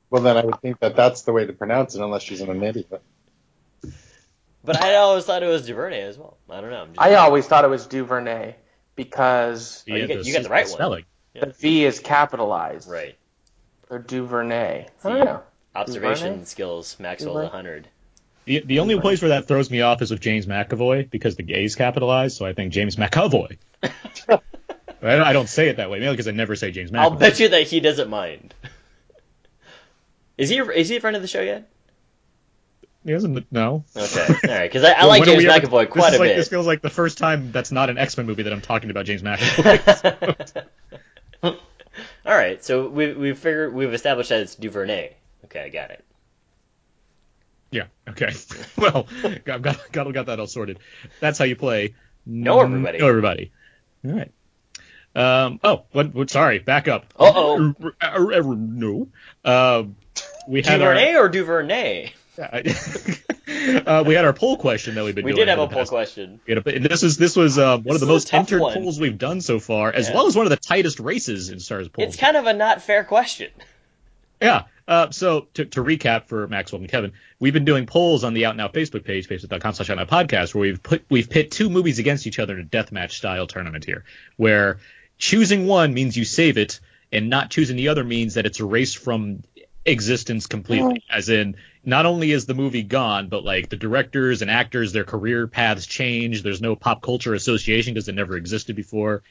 Well, 0.09 0.21
then 0.21 0.38
I 0.38 0.45
would 0.45 0.62
think 0.62 0.80
that 0.80 0.95
that's 0.95 1.24
the 1.24 1.33
way 1.33 1.45
to 1.45 1.54
pronounce 1.54 1.95
it, 1.95 2.01
unless 2.01 2.24
she's 2.24 2.42
an 2.42 2.63
idiot. 2.63 3.01
But 4.63 4.81
I 4.81 4.95
always 4.95 5.25
thought 5.25 5.44
it 5.44 5.48
was 5.48 5.65
Duvernay 5.65 6.01
as 6.01 6.18
well. 6.18 6.38
I 6.50 6.62
don't 6.62 6.69
know. 6.69 6.81
I'm 6.81 6.88
just- 6.89 7.00
I 7.01 7.15
always 7.15 7.45
thought 7.48 7.63
it 7.63 7.69
was 7.69 7.86
Duvernay 7.88 8.56
because 8.95 9.83
Oh, 9.89 9.94
you 9.95 10.01
Yeah, 10.01 10.07
get- 10.07 10.25
you 10.25 10.33
got 10.33 10.44
the 10.44 10.50
right 10.50 10.65
one. 10.65 10.74
spelling. 10.74 11.06
the 11.39 11.48
V 11.59 11.86
is 11.86 12.00
capitalized. 12.00 12.89
Right. 12.89 13.15
Or 13.89 14.00
Duvernay. 14.00 14.88
I 15.04 15.09
don't 15.09 15.24
know. 15.25 15.42
Observation 15.75 16.27
Duvernay? 16.30 16.45
skills, 16.45 16.95
Maxwell's 17.00 17.36
Duvernay? 17.36 17.48
100. 17.50 17.88
The, 18.45 18.59
the 18.65 18.80
only 18.80 19.00
place 19.00 19.21
where 19.21 19.30
that 19.30 19.48
throws 19.48 19.69
me 19.69 19.81
off 19.81 20.01
is 20.01 20.09
with 20.09 20.19
James 20.21 20.45
McAvoy 20.48 21.09
because 21.09 21.36
the 21.36 21.54
A's 21.54 21.75
capitalized, 21.75 22.38
so 22.38 22.45
I 22.45 22.54
think 22.54 22.74
James 22.74 22.95
McAvoy. 22.95 23.57
I, 23.83 24.39
I 25.04 25.33
don't 25.33 25.48
say 25.50 25.69
it 25.69 25.77
that 25.77 25.89
way, 25.92 26.00
mainly 26.00 26.13
because 26.15 26.27
I 26.27 26.31
never 26.31 26.56
say 26.56 26.71
James 26.71 26.92
McAvoy. 26.92 27.00
I'll 27.00 27.12
bet 27.12 27.39
you 27.39 27.50
that 27.50 27.63
he 27.68 27.80
doesn't 27.81 28.09
mind. 28.09 28.54
Is 30.38 30.50
he 30.50 30.57
is 30.60 30.89
he 30.89 30.98
a 30.98 31.01
friend 31.01 31.16
of 31.16 31.22
the 31.22 31.28
show 31.28 31.42
yet? 31.42 31.69
He 33.06 33.12
doesn't 33.13 33.51
no. 33.51 33.86
Okay, 33.95 34.25
all 34.50 34.50
right, 34.50 34.69
because 34.69 34.84
I, 34.84 34.92
I 34.92 35.01
When- 35.01 35.19
like 35.19 35.24
James 35.24 35.45
ever- 35.45 35.68
McAvoy 35.68 35.86
this 35.86 35.92
quite 35.94 36.13
a 36.13 36.18
like, 36.19 36.30
bit. 36.30 36.36
This 36.36 36.50
feels 36.50 36.68
like 36.68 36.81
the 36.81 36.89
first 36.89 37.18
time 37.18 37.51
that's 37.51 37.72
not 37.72 37.89
an 37.89 37.98
X 37.98 38.18
Men 38.18 38.25
movie 38.25 38.44
that 38.44 38.54
I'm 38.54 38.62
talking 38.62 38.89
about 38.89 39.06
James 39.06 39.22
McAvoy. 39.24 40.66
all 41.44 41.56
right, 42.25 42.63
so 42.63 42.89
we 42.89 43.13
we 43.13 43.34
figured 43.34 43.74
we've 43.74 43.94
established 43.94 44.30
that 44.30 44.42
it's 44.42 44.56
Duvernay. 44.56 45.13
Okay, 45.45 45.62
I 45.62 45.69
got 45.69 45.92
it. 45.92 46.04
yeah. 47.72 47.86
Okay. 48.10 48.33
Well, 48.78 49.07
got, 49.45 49.62
got 49.62 49.92
got 49.92 50.13
got 50.13 50.25
that 50.25 50.40
all 50.40 50.48
sorted. 50.48 50.80
That's 51.19 51.40
how 51.40 51.45
you 51.45 51.56
play. 51.56 51.95
Know 52.25 52.60
everybody. 52.60 52.98
Know 53.00 53.07
everybody. 53.07 53.51
All 54.06 54.12
right. 54.12 54.31
Um. 55.18 55.60
Oh. 55.64 55.84
What? 55.92 56.14
what 56.14 56.30
sorry. 56.30 56.60
Back 56.60 56.88
up. 56.88 57.14
Uh-oh. 57.19 57.74
No. 58.56 59.08
Um. 59.44 59.96
we 60.48 60.62
had 60.62 60.81
our. 60.81 60.94
Duvernay 60.94 61.16
or 61.16 61.30
Duvernay? 61.30 62.12
uh, 62.38 64.04
we 64.06 64.14
had 64.14 64.24
our 64.24 64.33
poll 64.33 64.57
question 64.57 64.94
that 64.94 65.04
we've 65.04 65.16
been 65.16 65.26
We 65.26 65.31
doing 65.31 65.47
did 65.47 65.50
have 65.50 65.59
a 65.59 65.68
poll 65.68 65.86
question. 65.86 66.40
a- 66.47 66.52
and 66.52 66.86
this 66.86 67.02
is 67.02 67.18
this 67.18 67.36
was 67.36 67.57
um, 67.57 67.81
one 67.83 67.95
of 67.95 68.00
the 68.00 68.06
most 68.06 68.31
entered 68.31 68.62
one. 68.62 68.74
polls 68.76 69.00
we've 69.00 69.18
done 69.18 69.42
so 69.42 69.59
far, 69.59 69.92
as 69.92 70.07
Yeah. 70.07 70.16
well 70.16 70.28
as 70.28 70.36
one 70.36 70.45
of 70.45 70.52
the 70.52 70.57
tightest 70.57 71.00
races 71.00 71.50
in 71.50 71.59
Stars 71.59 71.90
polls. 71.90 72.09
It's 72.09 72.18
kind 72.18 72.38
of 72.38 72.45
a 72.45 72.54
not 72.54 72.83
fair 72.83 73.04
question. 73.04 73.50
Yeah. 74.40 74.66
Uh, 74.88 75.09
so 75.12 75.47
to, 75.56 75.66
to 75.66 75.83
recap 75.83 76.28
for 76.28 76.47
Maxwell 76.47 76.80
and 76.80 76.90
Kevin, 76.90 77.12
we've 77.40 77.54
been 77.54 77.66
doing 77.66 77.88
polls 77.88 78.24
on 78.24 78.33
the 78.33 78.45
Out 78.45 78.56
Now 78.56 78.68
Facebook 78.69 79.04
page, 79.04 79.28
facebook.com 79.28 79.74
slash 79.74 79.90
Out 79.90 80.07
Podcast, 80.07 80.54
where 80.54 80.62
we've 80.62 80.81
put 80.81 81.04
we've 81.09 81.30
pit 81.30 81.52
two 81.52 81.69
movies 81.69 82.00
against 82.00 82.26
each 82.28 82.40
other 82.40 82.54
in 82.54 82.62
a 82.62 82.69
deathmatch 82.69 83.12
style 83.12 83.47
tournament 83.47 83.83
here, 83.83 84.06
where 84.38 84.78
choosing 85.18 85.68
one 85.68 85.94
means 85.94 86.18
you 86.18 86.26
save 86.26 86.57
it, 86.57 86.80
and 87.12 87.30
not 87.30 87.50
choosing 87.50 87.76
the 87.76 87.90
other 87.90 88.04
means 88.04 88.36
that 88.36 88.45
it's 88.45 88.59
erased 88.59 88.97
from 88.97 89.44
existence 89.86 90.47
completely. 90.47 91.04
As 91.09 91.30
in, 91.30 91.56
not 91.86 92.06
only 92.06 92.31
is 92.31 92.45
the 92.45 92.54
movie 92.54 92.83
gone, 92.83 93.30
but 93.30 93.44
like 93.44 93.69
the 93.69 93.78
directors 93.78 94.42
and 94.42 94.52
actors, 94.52 94.92
their 94.92 95.06
career 95.06 95.47
paths 95.47 95.86
change. 95.86 96.44
There's 96.44 96.62
no 96.62 96.76
pop 96.76 97.02
culture 97.02 97.33
association 97.33 97.94
because 97.94 98.09
it 98.09 98.16
never 98.16 98.36
existed 98.36 98.76
before. 98.76 99.24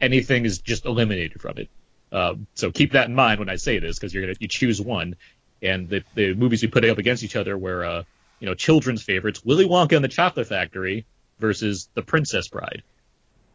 Anything 0.00 0.44
is 0.44 0.58
just 0.58 0.86
eliminated 0.86 1.40
from 1.40 1.58
it. 1.58 1.68
Uh, 2.12 2.34
so 2.54 2.70
keep 2.70 2.92
that 2.92 3.08
in 3.08 3.14
mind 3.14 3.40
when 3.40 3.48
I 3.48 3.56
say 3.56 3.80
this, 3.80 3.98
because 3.98 4.14
you're 4.14 4.22
gonna 4.22 4.36
you 4.38 4.46
choose 4.46 4.80
one, 4.80 5.16
and 5.60 5.88
the 5.88 6.04
the 6.14 6.34
movies 6.34 6.62
we 6.62 6.68
put 6.68 6.84
up 6.84 6.98
against 6.98 7.24
each 7.24 7.34
other 7.34 7.58
were 7.58 7.84
uh, 7.84 8.02
you 8.38 8.46
know 8.46 8.54
children's 8.54 9.02
favorites, 9.02 9.44
Willy 9.44 9.66
Wonka 9.66 9.96
and 9.96 10.04
the 10.04 10.08
Chocolate 10.08 10.46
Factory 10.46 11.06
versus 11.40 11.88
The 11.94 12.02
Princess 12.02 12.46
Bride. 12.46 12.82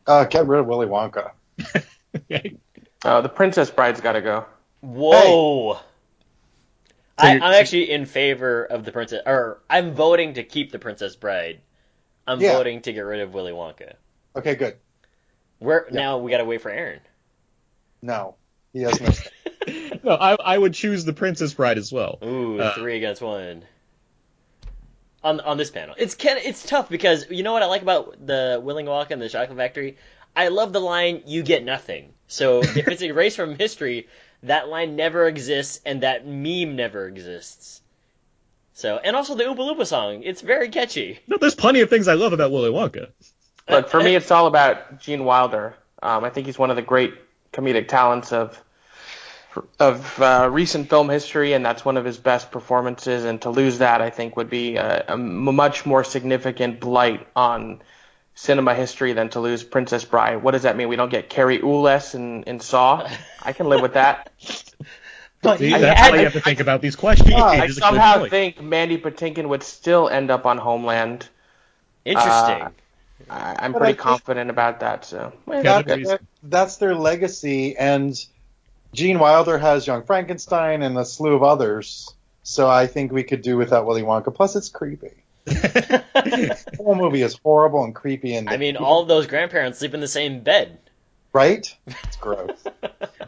Uh, 0.06 0.26
get 0.26 0.48
rid 0.48 0.60
of 0.60 0.68
Willy 0.68 0.88
Wonka. 0.88 1.32
Okay. 2.16 2.58
Oh, 3.06 3.22
the 3.22 3.30
Princess 3.30 3.70
Bride's 3.70 4.02
got 4.02 4.14
to 4.14 4.22
go. 4.22 4.46
Whoa. 4.82 5.74
So 5.76 5.80
I, 7.20 7.34
I'm 7.36 7.42
actually 7.54 7.92
in 7.92 8.06
favor 8.06 8.64
of 8.66 8.84
the 8.86 8.92
princess, 8.92 9.22
or 9.26 9.62
I'm 9.70 9.94
voting 9.94 10.34
to 10.36 10.44
keep 10.44 10.72
the 10.72 10.80
Princess 10.80 11.16
Bride. 11.16 11.62
I'm 12.26 12.42
Yeah. 12.42 12.54
voting 12.54 12.82
to 12.82 12.94
get 12.94 13.02
rid 13.02 13.20
of 13.22 13.34
Willy 13.34 13.52
Wonka. 13.52 13.94
Okay, 14.36 14.56
good. 14.56 14.78
Where 15.60 15.86
Yeah. 15.92 15.96
now 16.00 16.18
we 16.20 16.32
gotta 16.32 16.46
wait 16.46 16.62
for 16.62 16.72
Aaron. 16.72 17.02
No, 18.02 18.36
he 18.74 18.82
has 18.82 19.00
no. 19.02 19.10
no, 20.04 20.12
I 20.16 20.36
I 20.36 20.58
would 20.58 20.74
choose 20.74 21.06
The 21.06 21.14
Princess 21.14 21.54
Bride 21.54 21.78
as 21.78 21.92
well. 21.92 22.18
Ooh, 22.24 22.60
Uh, 22.60 22.74
three 22.76 22.98
against 22.98 23.22
one. 23.22 23.64
On 25.22 25.42
on 25.42 25.58
this 25.58 25.70
panel, 25.70 25.96
it's 25.98 26.16
kind 26.16 26.40
it's 26.42 26.66
tough 26.66 26.88
because 26.90 27.30
you 27.30 27.44
know 27.44 27.52
what 27.52 27.62
I 27.62 27.66
like 27.66 27.82
about 27.82 28.26
the 28.26 28.62
Willy 28.64 28.84
Wonka 28.86 29.12
and 29.12 29.22
the 29.22 29.28
Chocolate 29.28 29.58
Factory. 29.58 29.98
I 30.40 30.48
love 30.48 30.72
the 30.72 30.80
line 30.80 31.24
"You 31.26 31.44
get 31.44 31.64
nothing." 31.64 32.14
So 32.28 32.60
if 32.62 32.88
it's 32.88 33.02
erased 33.02 33.36
from 33.36 33.56
history, 33.56 34.08
that 34.44 34.70
line 34.70 34.96
never 34.96 35.28
exists 35.28 35.82
and 35.86 36.04
that 36.04 36.26
meme 36.26 36.76
never 36.76 37.08
exists. 37.08 37.82
So, 38.74 38.98
and 39.04 39.16
also 39.16 39.36
the 39.36 39.44
Oompa 39.44 39.58
Loompa 39.58 39.86
song, 39.86 40.24
it's 40.24 40.40
very 40.40 40.70
catchy. 40.70 41.20
No, 41.28 41.36
there's 41.38 41.56
plenty 41.56 41.82
of 41.82 41.90
things 41.90 42.08
I 42.08 42.14
love 42.14 42.32
about 42.32 42.52
Willy 42.52 42.70
Wonka. 42.70 43.10
Look, 43.68 43.90
for 43.90 44.02
me, 44.02 44.16
it's 44.16 44.32
all 44.32 44.48
about 44.48 45.02
Gene 45.02 45.26
Wilder. 45.26 45.76
Um, 46.02 46.24
I 46.24 46.30
think 46.30 46.46
he's 46.46 46.58
one 46.58 46.70
of 46.70 46.78
the 46.78 46.82
great 46.82 47.14
comedic 47.52 47.90
talents 47.90 48.32
of 48.32 48.58
of 49.80 50.22
uh, 50.22 50.48
recent 50.50 50.90
film 50.90 51.10
history, 51.10 51.52
and 51.54 51.66
that's 51.66 51.84
one 51.84 51.98
of 51.98 52.06
his 52.06 52.18
best 52.18 52.52
performances. 52.52 53.26
And 53.26 53.42
to 53.42 53.50
lose 53.50 53.80
that, 53.80 54.02
I 54.02 54.10
think, 54.10 54.38
would 54.38 54.50
be 54.50 54.78
a, 54.78 55.04
a 55.10 55.18
much 55.18 55.86
more 55.86 56.06
significant 56.06 56.80
blight 56.80 57.28
on 57.36 57.82
cinema 58.40 58.74
history 58.74 59.12
than 59.12 59.28
to 59.30 59.42
lose 59.42 59.64
Princess 59.64 60.06
Bride. 60.06 60.42
What 60.42 60.52
does 60.52 60.64
that 60.64 60.78
mean? 60.78 60.88
We 60.88 60.96
don't 60.96 61.10
get 61.10 61.30
Cary 61.30 61.62
Elwes 61.62 62.16
in, 62.16 62.44
in 62.44 62.62
Saw? 62.62 63.06
I 63.44 63.52
can 63.52 63.68
live 63.68 63.82
with 63.82 63.94
that. 63.96 64.32
See, 64.40 65.74
I 65.74 65.80
that's 65.80 66.00
had- 66.00 66.12
why 66.12 66.18
you 66.20 66.24
have 66.24 66.34
to 66.34 66.40
think 66.42 66.60
about 66.62 66.82
these 66.82 66.96
questions. 66.96 67.34
I 67.34 67.66
is 67.66 67.78
a 67.78 67.82
good 67.82 67.84
somehow 67.84 68.26
think 68.26 68.62
Mandy 68.62 68.98
Patinkin 68.98 69.48
would 69.50 69.64
still 69.64 70.08
end 70.08 70.32
up 70.32 70.46
on 70.46 70.58
Homeland. 70.58 71.28
Interesting. 72.06 72.62
Uh, 72.64 72.70
I, 73.30 73.56
I'm 73.60 73.74
But 73.74 73.80
pretty 73.80 73.94
I 73.94 74.02
confident 74.02 74.50
about 74.50 74.80
that. 74.82 75.04
So 75.06 75.34
well, 75.46 75.62
That- 75.62 75.88
that- 75.88 76.04
that- 76.04 76.22
that's 76.44 76.78
their 76.78 76.96
legacy, 76.96 77.76
and 77.78 78.14
Gene 78.94 79.20
Wilder 79.20 79.58
has 79.58 79.86
Young 79.86 80.04
Frankenstein 80.04 80.82
and 80.82 80.98
a 80.98 81.04
slew 81.06 81.34
of 81.36 81.44
others. 81.44 82.14
So 82.44 82.70
I 82.70 82.88
think 82.88 83.12
we 83.12 83.24
could 83.24 83.42
do 83.42 83.58
without 83.58 83.86
Willy 83.86 84.02
Wonka. 84.02 84.34
Plus, 84.34 84.56
it's 84.56 84.70
creepy. 84.70 85.12
The 86.14 86.78
whole 86.78 86.96
movie 86.96 87.22
is 87.22 87.38
horrible 87.44 87.84
and 87.84 87.94
creepy, 87.96 88.36
and 88.36 88.50
I 88.50 88.58
mean, 88.58 88.78
all 88.78 89.02
of 89.02 89.08
those 89.08 89.28
grandparents 89.28 89.80
sleep 89.80 89.94
in 89.94 90.00
the 90.02 90.08
same 90.08 90.42
bed. 90.42 90.78
right? 91.34 91.66
It's 91.88 92.16
gross. 92.18 92.58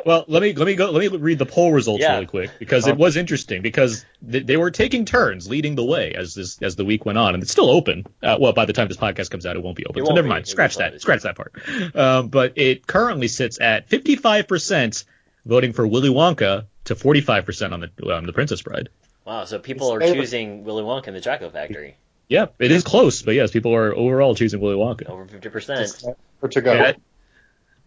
Well, 0.04 0.26
let 0.28 0.42
me 0.42 0.54
let 0.54 0.66
me 0.66 0.74
go. 0.74 0.90
Let 0.90 1.12
me 1.12 1.16
read 1.16 1.38
the 1.38 1.46
poll 1.46 1.72
results 1.72 2.02
Yeah. 2.02 2.14
really 2.14 2.26
quick 2.26 2.50
because 2.58 2.88
it 2.88 2.98
was 2.98 3.18
interesting 3.18 3.62
because 3.62 4.04
th- 4.28 4.48
they 4.48 4.58
were 4.58 4.72
taking 4.72 5.06
turns 5.06 5.48
leading 5.48 5.76
the 5.76 5.84
way 5.86 6.16
as 6.16 6.34
this 6.34 6.60
as 6.64 6.76
the 6.76 6.84
week 6.84 7.06
went 7.06 7.20
on, 7.20 7.36
and 7.36 7.44
it's 7.44 7.52
still 7.52 7.70
open. 7.70 8.08
Uh, 8.24 8.36
well, 8.42 8.52
by 8.52 8.66
the 8.66 8.74
time 8.74 8.88
this 8.88 8.98
podcast 8.98 9.30
comes 9.30 9.46
out, 9.46 9.56
it 9.56 9.62
won't 9.62 9.78
be 9.78 9.86
open. 9.86 10.00
It 10.02 10.06
so 10.06 10.10
won't 10.10 10.16
never 10.16 10.26
be. 10.28 10.30
mind. 10.30 10.48
Scratch 10.48 10.78
that. 10.78 10.94
close. 10.94 11.02
Scratch 11.04 11.22
that 11.22 11.36
part. 11.36 11.54
Um, 11.96 12.30
but 12.30 12.54
it 12.56 12.88
currently 12.88 13.28
sits 13.28 13.62
at 13.62 13.90
55 13.90 14.48
percent 14.48 15.04
voting 15.46 15.72
for 15.72 15.86
Willy 15.86 16.10
Wonka 16.10 16.66
to 16.86 16.96
45 16.96 17.46
percent 17.46 17.72
on 17.74 17.82
the 17.96 18.08
um, 18.18 18.26
the 18.26 18.34
Princess 18.34 18.64
Bride. 18.64 18.90
Wow, 19.24 19.46
so 19.46 19.60
people 19.60 19.94
are 19.94 20.02
It's- 20.02 20.16
choosing 20.16 20.64
Willy 20.64 20.82
Wonka 20.82 21.08
and 21.08 21.16
the 21.16 21.22
Chocolate 21.22 21.54
Factory. 21.54 21.96
Yeah, 22.32 22.46
it 22.60 22.72
is 22.72 22.84
close, 22.86 23.22
but 23.24 23.36
yes, 23.36 23.52
people 23.52 23.76
are 23.76 23.94
overall 23.94 24.36
choosing 24.36 24.62
Willy 24.62 24.76
Wonka. 24.78 25.10
Over 25.10 25.26
50%. 25.26 26.16
or 26.42 26.48
to 26.48 26.62
go. 26.62 26.74
Yeah, 26.74 26.94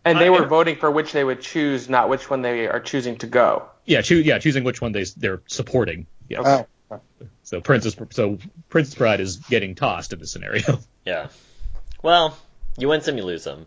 and 0.05 0.21
they 0.21 0.27
I- 0.27 0.31
were 0.31 0.45
voting 0.45 0.77
for 0.77 0.91
which 0.91 1.13
they 1.13 1.25
would 1.25 1.41
choose, 1.41 1.89
not 1.89 2.11
which 2.11 2.29
one 2.29 2.43
they 2.43 2.69
are 2.69 2.81
choosing 2.81 3.17
to 3.19 3.27
go. 3.27 3.69
yeah, 3.87 4.03
choo- 4.03 4.21
yeah, 4.21 4.39
choosing 4.39 4.63
which 4.63 4.83
one 4.83 4.93
they 4.93 5.05
they're 5.17 5.41
supporting. 5.47 6.07
Yeah. 6.29 6.67
Oh, 6.91 7.01
So 7.43 7.61
Princess 7.63 7.97
so 8.11 8.39
Princess 8.69 8.95
Bride 8.95 9.21
is 9.21 9.37
getting 9.37 9.75
tossed 9.75 10.13
in 10.13 10.19
this 10.19 10.31
scenario. 10.33 10.79
Yeah. 11.07 11.29
Well, 12.03 12.37
you 12.79 12.89
win 12.89 13.01
some, 13.03 13.17
you 13.19 13.25
lose 13.25 13.43
some. 13.43 13.67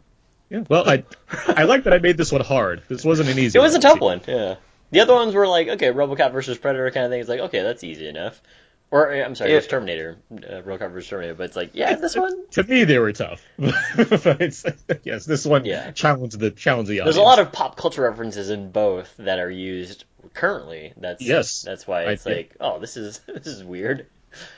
Yeah. 0.52 0.64
Well, 0.70 0.88
I 0.88 1.04
I 1.48 1.64
like 1.64 1.84
that 1.86 1.94
I 1.94 1.98
made 1.98 2.18
this 2.18 2.32
one 2.32 2.42
hard. 2.42 2.84
This 2.88 3.04
wasn't 3.04 3.30
an 3.30 3.40
easy. 3.40 3.58
It 3.58 3.62
was 3.64 3.74
a 3.76 3.80
tough 3.80 4.00
one, 4.00 4.22
yeah. 4.28 4.56
The 4.92 5.00
other 5.02 5.14
ones 5.16 5.34
were 5.34 5.48
like, 5.48 5.68
okay, 5.70 5.92
RoboCop 5.92 6.32
versus 6.34 6.58
Predator 6.60 6.90
kind 6.92 7.06
of 7.06 7.12
thing. 7.12 7.20
It's 7.20 7.30
like, 7.30 7.40
okay, 7.42 7.62
that's 7.64 7.84
easy 7.84 8.08
enough. 8.08 8.40
Or 8.90 9.12
I'm 9.12 9.36
sorry, 9.36 9.52
it 9.52 9.56
was 9.56 9.68
Terminator, 9.68 10.18
uh, 10.32 10.62
RoboCop 10.62 10.92
versus 10.94 11.10
Terminator. 11.10 11.34
But 11.36 11.44
it's 11.46 11.56
like, 11.58 11.72
yeah, 11.74 11.96
this 11.96 12.16
one. 12.16 12.48
To 12.52 12.64
me, 12.64 12.86
they 12.86 12.98
were 13.00 13.12
tough. 13.12 13.42
yes, 13.58 15.26
this 15.26 15.46
one 15.46 15.66
Yeah. 15.66 15.92
challenged 15.92 16.40
the 16.40 16.52
challenge 16.52 16.88
the 16.88 17.02
audience. 17.02 17.16
There's 17.16 17.18
a 17.18 17.22
lot 17.28 17.40
of 17.40 17.52
pop 17.52 17.76
culture 17.76 18.04
references 18.04 18.50
in 18.50 18.72
both 18.72 19.14
that 19.18 19.40
are 19.40 19.52
used 19.52 20.06
currently. 20.34 20.94
That's 20.98 21.22
Yes. 21.22 21.64
That's 21.64 21.86
why 21.86 22.04
I- 22.04 22.12
it's 22.12 22.26
yeah. 22.26 22.34
like, 22.36 22.56
oh, 22.62 22.80
this 22.80 22.96
is 22.98 23.20
this 23.28 23.48
is 23.48 23.64
weird. 23.64 24.08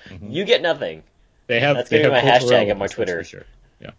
Mhm. 0.10 0.32
You 0.32 0.46
get 0.46 0.62
nothing. 0.62 1.04
They 1.48 1.60
have. 1.62 1.76
That's 1.78 1.90
gonna 1.90 2.04
be 2.04 2.10
my 2.10 2.22
hashtag 2.22 2.70
on 2.72 2.78
my 2.78 2.88
Twitter. 2.88 3.18
for 3.20 3.24
Sure. 3.24 3.44
Yeah. 3.82 3.92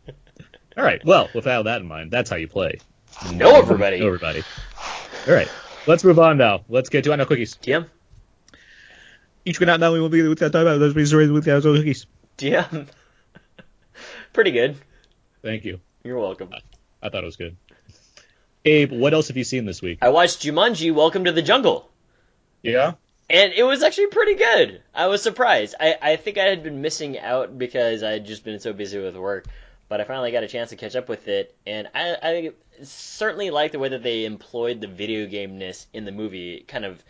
All 0.77 0.85
right. 0.85 1.05
Well, 1.05 1.29
without 1.35 1.65
that 1.65 1.81
in 1.81 1.89
mind, 1.89 2.11
that's 2.13 2.31
how 2.31 2.37
you 2.37 2.47
play. 2.47 2.79
Know 3.35 3.57
everybody. 3.57 3.99
Know 3.99 4.07
everybody. 4.07 4.43
All 5.27 5.35
right. 5.35 5.49
Let's 5.87 6.05
move 6.05 6.19
on 6.21 6.37
now. 6.39 6.61
Let's 6.69 6.89
get 6.89 7.03
to 7.05 7.13
I 7.13 7.17
know 7.17 7.25
cookies. 7.27 7.57
TM. 7.57 7.87
Each 9.51 9.59
week 9.59 9.69
out 9.69 9.81
now 9.81 9.93
we 9.93 9.99
will 9.99 10.09
be 10.09 10.23
with 10.23 10.39
that 10.39 10.53
time 10.53 10.69
about 10.69 10.79
those 10.79 11.09
stories 11.09 11.29
with 11.29 11.45
those 11.45 11.65
cookies. 11.65 12.07
TM. 12.39 12.87
Pretty 14.33 14.53
good. 14.53 14.77
Thank 15.43 15.65
you. 15.65 15.81
You're 16.05 16.21
welcome. 16.21 16.51
I 17.03 17.09
thought 17.09 17.25
it 17.25 17.27
was 17.27 17.35
good. 17.35 17.57
Abe, 18.65 18.93
what 18.93 19.13
else 19.13 19.27
have 19.27 19.37
you 19.37 19.43
seen 19.43 19.65
this 19.65 19.83
week? 19.83 19.99
I 20.03 20.11
watched 20.11 20.43
Jumanji: 20.43 20.95
Welcome 20.95 21.25
to 21.25 21.33
the 21.33 21.43
Jungle. 21.43 21.91
Yeah. 22.63 22.93
And 23.29 23.53
it 23.53 23.65
was 23.65 23.83
actually 23.83 24.07
pretty 24.07 24.37
good. 24.37 24.83
I 24.95 25.09
was 25.09 25.21
surprised. 25.21 25.75
I, 25.81 25.97
I 26.01 26.15
think 26.15 26.39
I 26.39 26.45
had 26.45 26.63
been 26.63 26.81
missing 26.81 27.19
out 27.19 27.59
because 27.59 28.05
I 28.05 28.13
had 28.13 28.27
just 28.27 28.45
been 28.45 28.61
so 28.61 28.73
busy 28.73 29.01
with 29.01 29.17
work, 29.17 29.47
but 29.89 30.01
I 30.01 30.05
finally 30.05 30.31
got 30.31 30.45
a 30.45 30.49
chance 30.49 30.71
to 30.71 30.77
catch 30.77 30.95
up 30.95 31.09
with 31.09 31.27
it, 31.27 31.57
and 31.67 31.89
I, 31.93 32.17
I 32.23 32.51
certainly 32.85 33.51
like 33.51 33.73
the 33.73 33.81
way 33.81 33.89
that 33.89 34.05
they 34.05 34.27
employed 34.27 34.81
the 34.81 34.87
video 34.87 35.27
game-ness 35.27 35.89
in 35.93 36.05
the 36.05 36.13
movie. 36.13 36.55
It 36.55 36.69
kind 36.69 36.85
of 36.85 37.03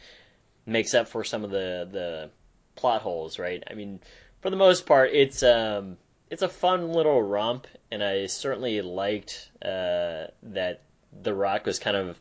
makes 0.66 0.94
up 0.94 1.08
for 1.08 1.24
some 1.24 1.44
of 1.44 1.50
the, 1.50 1.88
the 1.90 2.30
plot 2.76 3.02
holes, 3.02 3.38
right? 3.38 3.62
I 3.70 3.74
mean, 3.74 4.00
for 4.40 4.50
the 4.50 4.56
most 4.56 4.86
part, 4.86 5.10
it's 5.12 5.42
um 5.42 5.96
it's 6.30 6.42
a 6.42 6.48
fun 6.48 6.92
little 6.92 7.22
romp, 7.22 7.66
and 7.90 8.02
I 8.02 8.26
certainly 8.26 8.80
liked 8.82 9.50
uh, 9.60 10.28
that 10.44 10.80
The 11.22 11.34
Rock 11.34 11.66
was 11.66 11.80
kind 11.80 11.96
of 11.96 12.18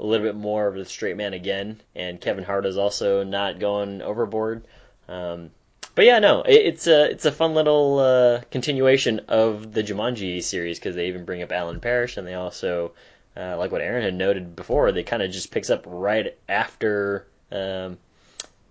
a 0.00 0.04
little 0.04 0.26
bit 0.26 0.34
more 0.34 0.66
of 0.66 0.76
a 0.76 0.84
straight 0.84 1.16
man 1.16 1.34
again, 1.34 1.80
and 1.94 2.20
Kevin 2.20 2.42
Hart 2.42 2.66
is 2.66 2.76
also 2.76 3.22
not 3.22 3.60
going 3.60 4.02
overboard. 4.02 4.66
Um, 5.08 5.52
but 5.94 6.04
yeah, 6.04 6.18
no, 6.18 6.42
it, 6.42 6.54
it's 6.54 6.86
a 6.88 7.10
it's 7.10 7.24
a 7.24 7.32
fun 7.32 7.54
little 7.54 7.98
uh, 8.00 8.40
continuation 8.50 9.20
of 9.28 9.72
the 9.72 9.84
Jumanji 9.84 10.42
series 10.42 10.78
because 10.78 10.96
they 10.96 11.06
even 11.08 11.24
bring 11.24 11.42
up 11.42 11.52
Alan 11.52 11.78
Parrish, 11.78 12.16
and 12.16 12.26
they 12.26 12.34
also, 12.34 12.92
uh, 13.36 13.56
like 13.56 13.70
what 13.70 13.82
Aaron 13.82 14.02
had 14.02 14.14
noted 14.14 14.56
before, 14.56 14.90
they 14.90 15.04
kind 15.04 15.22
of 15.22 15.30
just 15.30 15.52
picks 15.52 15.70
up 15.70 15.84
right 15.86 16.36
after 16.48 17.26
um, 17.54 17.98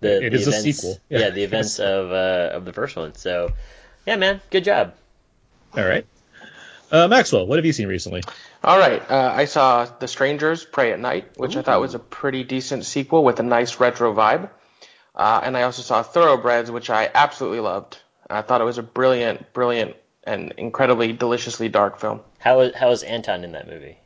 the, 0.00 0.26
It 0.26 0.30
the 0.30 0.36
is 0.36 0.46
a 0.46 0.50
events, 0.50 0.62
sequel. 0.80 0.98
Yeah, 1.08 1.18
Yeah. 1.18 1.30
the 1.30 1.42
events 1.44 1.78
of 1.80 2.12
uh, 2.12 2.50
of 2.56 2.64
the 2.64 2.72
first 2.72 2.96
one. 2.96 3.14
So, 3.14 3.50
yeah, 4.06 4.16
man, 4.16 4.40
good 4.50 4.64
job. 4.64 4.94
All 5.76 5.84
right. 5.84 6.06
Uh, 6.92 7.08
Maxwell, 7.08 7.46
what 7.46 7.58
have 7.58 7.64
you 7.64 7.72
seen 7.72 7.88
recently? 7.88 8.22
All 8.62 8.78
right, 8.78 9.02
uh, 9.10 9.32
I 9.34 9.46
saw 9.46 9.84
The 9.84 10.06
Strangers 10.06 10.64
Prey 10.64 10.92
at 10.92 11.00
Night, 11.00 11.36
which 11.36 11.56
I 11.56 11.62
thought 11.62 11.80
was 11.80 11.94
a 11.94 11.98
pretty 11.98 12.44
decent 12.44 12.84
sequel 12.84 13.24
with 13.24 13.40
a 13.40 13.42
nice 13.42 13.80
retro 13.80 14.14
vibe. 14.14 14.48
Uh, 15.14 15.40
and 15.42 15.56
I 15.56 15.62
also 15.62 15.82
saw 15.82 16.02
Thoroughbreds, 16.02 16.70
which 16.70 16.90
I 16.90 17.10
absolutely 17.12 17.60
loved. 17.60 17.98
I 18.30 18.42
thought 18.42 18.60
it 18.60 18.64
was 18.64 18.78
a 18.78 18.82
brilliant, 18.82 19.52
brilliant, 19.52 19.96
and 20.24 20.52
incredibly 20.56 21.12
deliciously 21.12 21.68
dark 21.68 21.98
film. 21.98 22.20
How 22.38 22.60
is 22.60 22.74
how 22.74 22.90
is 22.90 23.02
Anton 23.02 23.44
in 23.44 23.52
that 23.52 23.66
movie? 23.66 23.98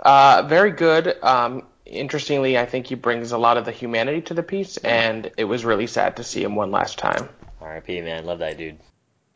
Uh, 0.00 0.44
very 0.46 0.72
good. 0.72 1.16
Um, 1.22 1.62
interestingly, 1.86 2.58
I 2.58 2.66
think 2.66 2.86
he 2.86 2.94
brings 2.94 3.32
a 3.32 3.38
lot 3.38 3.56
of 3.56 3.64
the 3.64 3.72
humanity 3.72 4.22
to 4.22 4.34
the 4.34 4.42
piece, 4.42 4.76
and 4.78 5.30
it 5.36 5.44
was 5.44 5.64
really 5.64 5.86
sad 5.86 6.16
to 6.16 6.24
see 6.24 6.42
him 6.42 6.54
one 6.54 6.70
last 6.70 6.98
time. 6.98 7.28
R.I.P. 7.60 8.02
Man, 8.02 8.26
love 8.26 8.40
that 8.40 8.58
dude. 8.58 8.78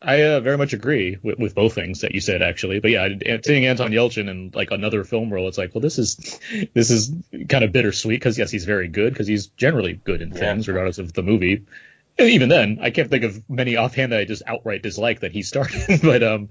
I 0.03 0.23
uh, 0.23 0.39
very 0.39 0.57
much 0.57 0.73
agree 0.73 1.17
with, 1.21 1.37
with 1.37 1.53
both 1.53 1.75
things 1.75 2.01
that 2.01 2.13
you 2.13 2.21
said, 2.21 2.41
actually. 2.41 2.79
But 2.79 2.89
yeah, 2.89 3.07
seeing 3.45 3.67
Anton 3.67 3.91
Yelchin 3.91 4.29
in 4.29 4.51
like 4.53 4.71
another 4.71 5.03
film 5.03 5.31
role, 5.31 5.47
it's 5.47 5.59
like, 5.59 5.75
well, 5.75 5.81
this 5.81 5.99
is 5.99 6.39
this 6.73 6.89
is 6.89 7.11
kind 7.49 7.63
of 7.63 7.71
bittersweet 7.71 8.19
because 8.19 8.37
yes, 8.37 8.49
he's 8.49 8.65
very 8.65 8.87
good 8.87 9.13
because 9.13 9.27
he's 9.27 9.47
generally 9.47 9.93
good 9.93 10.21
in 10.21 10.29
Yeah. 10.29 10.39
things, 10.39 10.67
regardless 10.67 10.97
of 10.97 11.13
the 11.13 11.21
movie. 11.21 11.65
And 12.17 12.29
even 12.29 12.49
then, 12.49 12.79
I 12.81 12.89
can't 12.89 13.09
think 13.09 13.23
of 13.23 13.47
many 13.49 13.75
offhand 13.77 14.11
that 14.11 14.19
I 14.19 14.25
just 14.25 14.43
outright 14.45 14.81
dislike 14.81 15.21
that 15.21 15.31
he 15.31 15.43
started. 15.43 16.01
but 16.01 16.23
um, 16.23 16.49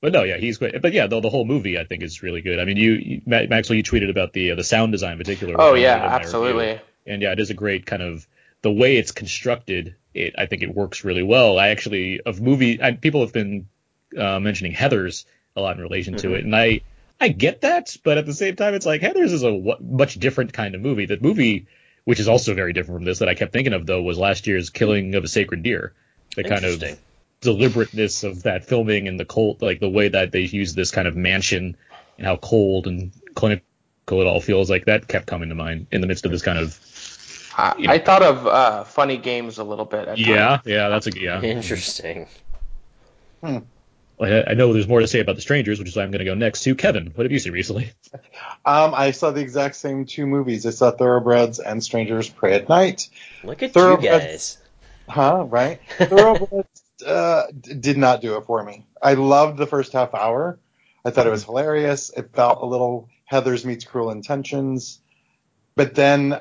but 0.00 0.12
no, 0.12 0.22
yeah, 0.22 0.36
he's 0.36 0.58
great. 0.58 0.80
But 0.82 0.92
yeah, 0.92 1.06
the, 1.06 1.20
the 1.20 1.30
whole 1.30 1.44
movie 1.44 1.78
I 1.78 1.84
think 1.84 2.02
is 2.02 2.22
really 2.22 2.40
good. 2.42 2.58
I 2.58 2.64
mean, 2.64 2.76
you, 2.76 2.92
you 2.92 3.22
Maxwell, 3.26 3.76
you 3.76 3.82
tweeted 3.82 4.10
about 4.10 4.32
the 4.32 4.52
uh, 4.52 4.54
the 4.54 4.64
sound 4.64 4.92
design 4.92 5.12
in 5.12 5.18
particular. 5.18 5.54
Oh 5.58 5.74
yeah, 5.74 5.96
noted 5.96 6.04
review 6.04 6.16
absolutely. 6.26 6.80
and 7.06 7.22
yeah, 7.22 7.32
it 7.32 7.40
is 7.40 7.50
a 7.50 7.54
great 7.54 7.86
kind 7.86 8.02
of 8.02 8.26
the 8.62 8.72
way 8.72 8.96
it's 8.96 9.12
constructed. 9.12 9.94
It 10.14 10.34
I 10.38 10.46
think 10.46 10.62
it 10.62 10.74
works 10.74 11.04
really 11.04 11.22
well. 11.22 11.58
I 11.58 11.68
actually 11.68 12.20
of 12.20 12.40
movie 12.40 12.80
I, 12.82 12.92
people 12.92 13.20
have 13.22 13.32
been 13.32 13.68
uh, 14.16 14.38
mentioning 14.40 14.72
Heather's 14.72 15.26
a 15.56 15.60
lot 15.60 15.76
in 15.76 15.82
relation 15.82 16.16
to 16.18 16.28
Mhm. 16.28 16.38
it, 16.38 16.44
and 16.44 16.54
I 16.56 16.80
I 17.20 17.28
get 17.28 17.60
that, 17.62 17.96
but 18.04 18.18
at 18.18 18.26
the 18.26 18.34
same 18.34 18.56
time, 18.56 18.74
it's 18.74 18.86
like 18.86 19.00
Heather's 19.00 19.32
is 19.32 19.42
a 19.44 19.50
w- 19.52 19.76
much 19.80 20.14
different 20.16 20.52
kind 20.52 20.74
of 20.74 20.80
movie. 20.80 21.06
The 21.06 21.18
movie, 21.20 21.66
which 22.04 22.18
is 22.20 22.28
also 22.28 22.54
very 22.54 22.72
different 22.72 22.98
from 22.98 23.04
this, 23.04 23.20
that 23.20 23.28
I 23.28 23.34
kept 23.34 23.52
thinking 23.52 23.72
of 23.72 23.86
though, 23.86 24.02
was 24.02 24.18
last 24.18 24.46
year's 24.46 24.70
Killing 24.70 25.14
of 25.14 25.24
a 25.24 25.28
Sacred 25.28 25.62
Deer. 25.62 25.92
The 26.36 26.42
kind 26.42 26.64
of 26.64 26.72
Interesting. 26.74 26.98
Deliberateness 27.44 28.24
of 28.24 28.42
that 28.42 28.64
filming 28.64 29.08
and 29.08 29.18
the 29.18 29.24
cold, 29.24 29.62
like 29.62 29.80
the 29.80 29.88
way 29.88 30.08
that 30.08 30.32
they 30.32 30.40
use 30.40 30.74
this 30.74 30.90
kind 30.90 31.06
of 31.06 31.16
mansion 31.16 31.76
and 32.18 32.26
how 32.26 32.36
cold 32.36 32.86
and 32.86 33.12
clinical 33.34 33.64
it 34.08 34.26
all 34.26 34.40
feels 34.40 34.68
like 34.68 34.86
that 34.86 35.08
kept 35.08 35.26
coming 35.26 35.48
to 35.48 35.54
mind 35.54 35.86
in 35.92 36.00
the 36.00 36.06
midst 36.06 36.24
of 36.24 36.32
this 36.32 36.42
kind 36.42 36.58
of 36.58 36.78
I, 37.56 37.74
I 37.88 37.98
thought 37.98 38.22
of 38.22 38.46
uh, 38.46 38.84
funny 38.84 39.16
games 39.16 39.58
a 39.58 39.64
little 39.64 39.84
bit. 39.84 40.08
At 40.08 40.18
yeah 40.18 40.48
times. 40.48 40.62
yeah 40.66 40.88
that's 40.88 41.06
a 41.06 41.18
yeah 41.18 41.40
Interesting. 41.40 42.26
I 43.42 43.62
I 44.20 44.54
know 44.54 44.72
there's 44.72 44.88
more 44.88 45.00
to 45.00 45.08
say 45.08 45.20
about 45.20 45.36
The 45.36 45.42
Strangers, 45.42 45.78
which 45.78 45.88
is 45.88 45.96
why 45.96 46.02
I'm 46.02 46.10
going 46.10 46.20
to 46.20 46.24
go 46.24 46.34
next 46.34 46.62
to 46.62 46.74
Kevin. 46.74 47.12
What 47.14 47.24
have 47.24 47.32
you 47.32 47.38
seen 47.38 47.52
recently? 47.52 47.92
Um, 48.66 48.94
I 48.94 49.10
saw 49.10 49.30
the 49.30 49.40
exact 49.40 49.76
same 49.76 50.06
two 50.06 50.26
movies. 50.26 50.64
I 50.64 50.70
saw 50.70 50.90
Thoroughbreds 50.90 51.58
and 51.58 51.82
Strangers 51.82 52.30
Prey 52.30 52.54
at 52.54 52.68
Night. 52.68 53.10
Look 53.42 53.62
at 53.62 53.74
you 53.76 53.98
guys. 53.98 54.56
Huh? 55.08 55.44
Right? 55.46 55.80
Thoroughbreds 55.98 56.73
uh, 57.04 57.46
did 57.60 57.96
not 57.96 58.20
do 58.20 58.36
it 58.36 58.44
for 58.44 58.62
me. 58.62 58.86
I 59.00 59.14
loved 59.14 59.58
the 59.58 59.66
first 59.66 59.92
half 59.92 60.14
hour. 60.14 60.58
I 61.04 61.10
thought 61.10 61.26
it 61.26 61.30
was 61.30 61.44
hilarious. 61.44 62.10
It 62.10 62.30
felt 62.34 62.62
a 62.62 62.66
little 62.66 63.08
Heather's 63.24 63.64
meets 63.64 63.84
Cruel 63.84 64.10
Intentions, 64.10 65.00
but 65.76 65.94
then 65.94 66.40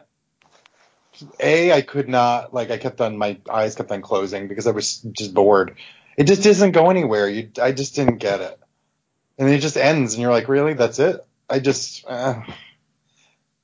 a 1.40 1.72
I 1.72 1.82
could 1.82 2.10
not 2.10 2.54
like 2.54 2.72
I 2.72 2.78
kept 2.78 3.02
on 3.02 3.18
my 3.18 3.38
eyes 3.50 3.76
kept 3.76 3.92
on 3.92 4.02
closing 4.02 4.48
because 4.48 4.68
I 4.68 4.72
was 4.72 4.98
just 4.98 5.34
bored. 5.34 5.76
It 6.18 6.26
just 6.26 6.44
doesn't 6.44 6.72
go 6.72 6.90
anywhere. 6.90 7.28
You 7.28 7.50
I 7.62 7.72
just 7.72 7.96
didn't 7.96 8.18
get 8.18 8.42
it, 8.42 8.60
and 9.38 9.50
it 9.50 9.60
just 9.60 9.78
ends, 9.78 10.14
and 10.14 10.22
you're 10.22 10.32
like, 10.32 10.48
really? 10.48 10.74
That's 10.74 11.00
it? 11.00 11.26
I 11.50 11.60
just. 11.60 12.06
Uh. 12.08 12.42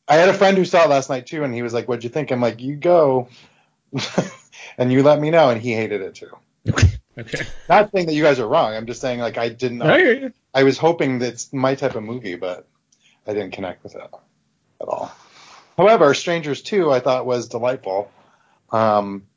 I 0.07 0.15
had 0.15 0.29
a 0.29 0.33
friend 0.33 0.57
who 0.57 0.65
saw 0.65 0.85
it 0.85 0.89
last 0.89 1.09
night 1.11 1.27
too, 1.27 1.43
and 1.43 1.53
he 1.53 1.61
was 1.61 1.71
like, 1.71 1.87
"What'd 1.87 2.03
you 2.03 2.09
think?" 2.09 2.31
I'm 2.31 2.41
like, 2.41 2.61
"You 2.61 2.75
go." 2.75 3.29
and 4.77 4.91
you 4.91 5.03
let 5.03 5.19
me 5.19 5.29
know, 5.29 5.49
and 5.49 5.61
he 5.61 5.73
hated 5.73 6.01
it 6.01 6.15
too. 6.15 6.35
Okay. 7.17 7.45
Not 7.67 7.91
saying 7.91 8.07
that 8.07 8.13
you 8.13 8.23
guys 8.23 8.39
are 8.39 8.47
wrong. 8.47 8.73
I'm 8.73 8.85
just 8.85 9.01
saying 9.01 9.19
like 9.19 9.37
I 9.37 9.49
didn't. 9.49 9.81
I 9.81 9.97
hear 9.97 10.13
you. 10.13 10.33
I 10.53 10.63
was 10.63 10.77
hoping 10.77 11.19
that's 11.19 11.53
my 11.53 11.75
type 11.75 11.95
of 11.95 12.03
movie, 12.03 12.35
but 12.35 12.67
I 13.27 13.33
didn't 13.33 13.51
connect 13.51 13.83
with 13.83 13.95
it 13.95 14.01
at 14.01 14.87
all. 14.87 15.11
However, 15.77 16.13
Strangers 16.13 16.61
2 16.61 16.91
I 16.91 16.99
thought 16.99 17.25
was 17.25 17.47
delightful. 17.47 18.11
Um, 18.71 19.27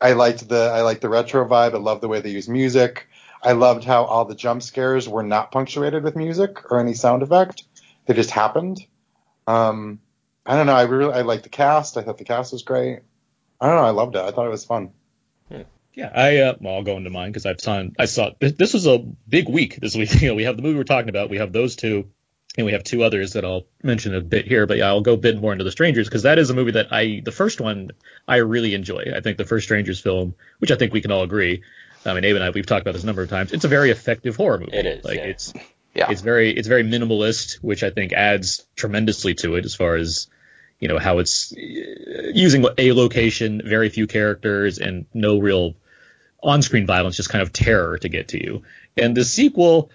I 0.00 0.12
liked 0.12 0.48
the 0.48 0.70
I 0.74 0.82
liked 0.82 1.00
the 1.00 1.08
retro 1.08 1.46
vibe. 1.46 1.74
I 1.74 1.78
loved 1.78 2.02
the 2.02 2.08
way 2.08 2.20
they 2.20 2.30
used 2.30 2.48
music. 2.48 3.08
I 3.42 3.52
loved 3.52 3.84
how 3.84 4.04
all 4.04 4.24
the 4.24 4.34
jump 4.34 4.62
scares 4.62 5.08
were 5.08 5.22
not 5.22 5.52
punctuated 5.52 6.02
with 6.02 6.16
music 6.16 6.70
or 6.70 6.80
any 6.80 6.94
sound 6.94 7.22
effect. 7.22 7.64
They 8.06 8.14
just 8.14 8.30
happened. 8.30 8.84
Um, 9.46 10.00
I 10.44 10.56
don't 10.56 10.66
know. 10.66 10.74
I 10.74 10.82
really 10.82 11.12
I 11.12 11.22
liked 11.22 11.44
the 11.44 11.48
cast. 11.50 11.96
I 11.96 12.02
thought 12.02 12.18
the 12.18 12.24
cast 12.24 12.52
was 12.52 12.62
great. 12.62 13.00
I 13.60 13.66
don't 13.66 13.76
know. 13.76 13.84
I 13.84 13.90
loved 13.90 14.16
it. 14.16 14.22
I 14.22 14.30
thought 14.30 14.46
it 14.46 14.50
was 14.50 14.64
fun. 14.64 14.92
Yeah, 15.98 16.12
I 16.14 16.36
uh, 16.36 16.54
well, 16.60 16.74
I'll 16.74 16.84
go 16.84 16.96
into 16.96 17.10
mine 17.10 17.30
because 17.30 17.44
I've 17.44 17.60
saw 17.60 17.82
I 17.98 18.04
saw 18.04 18.30
this, 18.38 18.52
this 18.52 18.72
was 18.72 18.86
a 18.86 18.98
big 18.98 19.48
week 19.48 19.80
this 19.80 19.96
week. 19.96 20.14
You 20.22 20.28
know, 20.28 20.36
we 20.36 20.44
have 20.44 20.54
the 20.54 20.62
movie 20.62 20.78
we're 20.78 20.84
talking 20.84 21.08
about, 21.08 21.28
we 21.28 21.38
have 21.38 21.52
those 21.52 21.74
two, 21.74 22.08
and 22.56 22.64
we 22.64 22.70
have 22.70 22.84
two 22.84 23.02
others 23.02 23.32
that 23.32 23.44
I'll 23.44 23.66
mention 23.82 24.14
a 24.14 24.20
bit 24.20 24.46
here. 24.46 24.68
But 24.68 24.76
yeah, 24.76 24.86
I'll 24.86 25.00
go 25.00 25.14
a 25.14 25.16
bit 25.16 25.40
more 25.40 25.50
into 25.50 25.64
the 25.64 25.72
Strangers 25.72 26.06
because 26.06 26.22
that 26.22 26.38
is 26.38 26.50
a 26.50 26.54
movie 26.54 26.70
that 26.70 26.92
I 26.92 27.20
the 27.24 27.32
first 27.32 27.60
one 27.60 27.90
I 28.28 28.36
really 28.36 28.74
enjoy. 28.74 29.06
I 29.12 29.18
think 29.22 29.38
the 29.38 29.44
first 29.44 29.64
Strangers 29.64 29.98
film, 29.98 30.36
which 30.60 30.70
I 30.70 30.76
think 30.76 30.92
we 30.92 31.00
can 31.00 31.10
all 31.10 31.24
agree. 31.24 31.64
I 32.06 32.14
mean, 32.14 32.22
Abe 32.22 32.36
and 32.36 32.44
I 32.44 32.50
we've 32.50 32.64
talked 32.64 32.82
about 32.82 32.92
this 32.92 33.02
a 33.02 33.06
number 33.06 33.22
of 33.22 33.28
times. 33.28 33.52
It's 33.52 33.64
a 33.64 33.68
very 33.68 33.90
effective 33.90 34.36
horror 34.36 34.58
movie. 34.58 34.76
It 34.76 34.86
is, 34.86 35.04
like 35.04 35.16
yeah. 35.16 35.24
it's 35.24 35.52
Yeah. 35.96 36.12
it's 36.12 36.20
very 36.20 36.50
it's 36.56 36.68
very 36.68 36.84
minimalist, 36.84 37.54
which 37.56 37.82
I 37.82 37.90
think 37.90 38.12
adds 38.12 38.64
tremendously 38.76 39.34
to 39.34 39.56
it 39.56 39.64
as 39.64 39.74
far 39.74 39.96
as 39.96 40.28
you 40.78 40.86
know 40.86 40.98
how 41.00 41.18
it's 41.18 41.52
uh, 41.52 42.30
using 42.32 42.64
a 42.78 42.92
location, 42.92 43.62
very 43.64 43.88
few 43.88 44.06
characters, 44.06 44.78
and 44.78 45.06
no 45.12 45.38
real 45.38 45.74
on-screen 46.42 46.86
violence, 46.86 47.16
just 47.16 47.30
kind 47.30 47.42
of 47.42 47.52
terror 47.52 47.98
to 47.98 48.08
get 48.08 48.28
to 48.28 48.42
you. 48.42 48.62
And 48.96 49.16
the 49.16 49.24
sequel, 49.24 49.90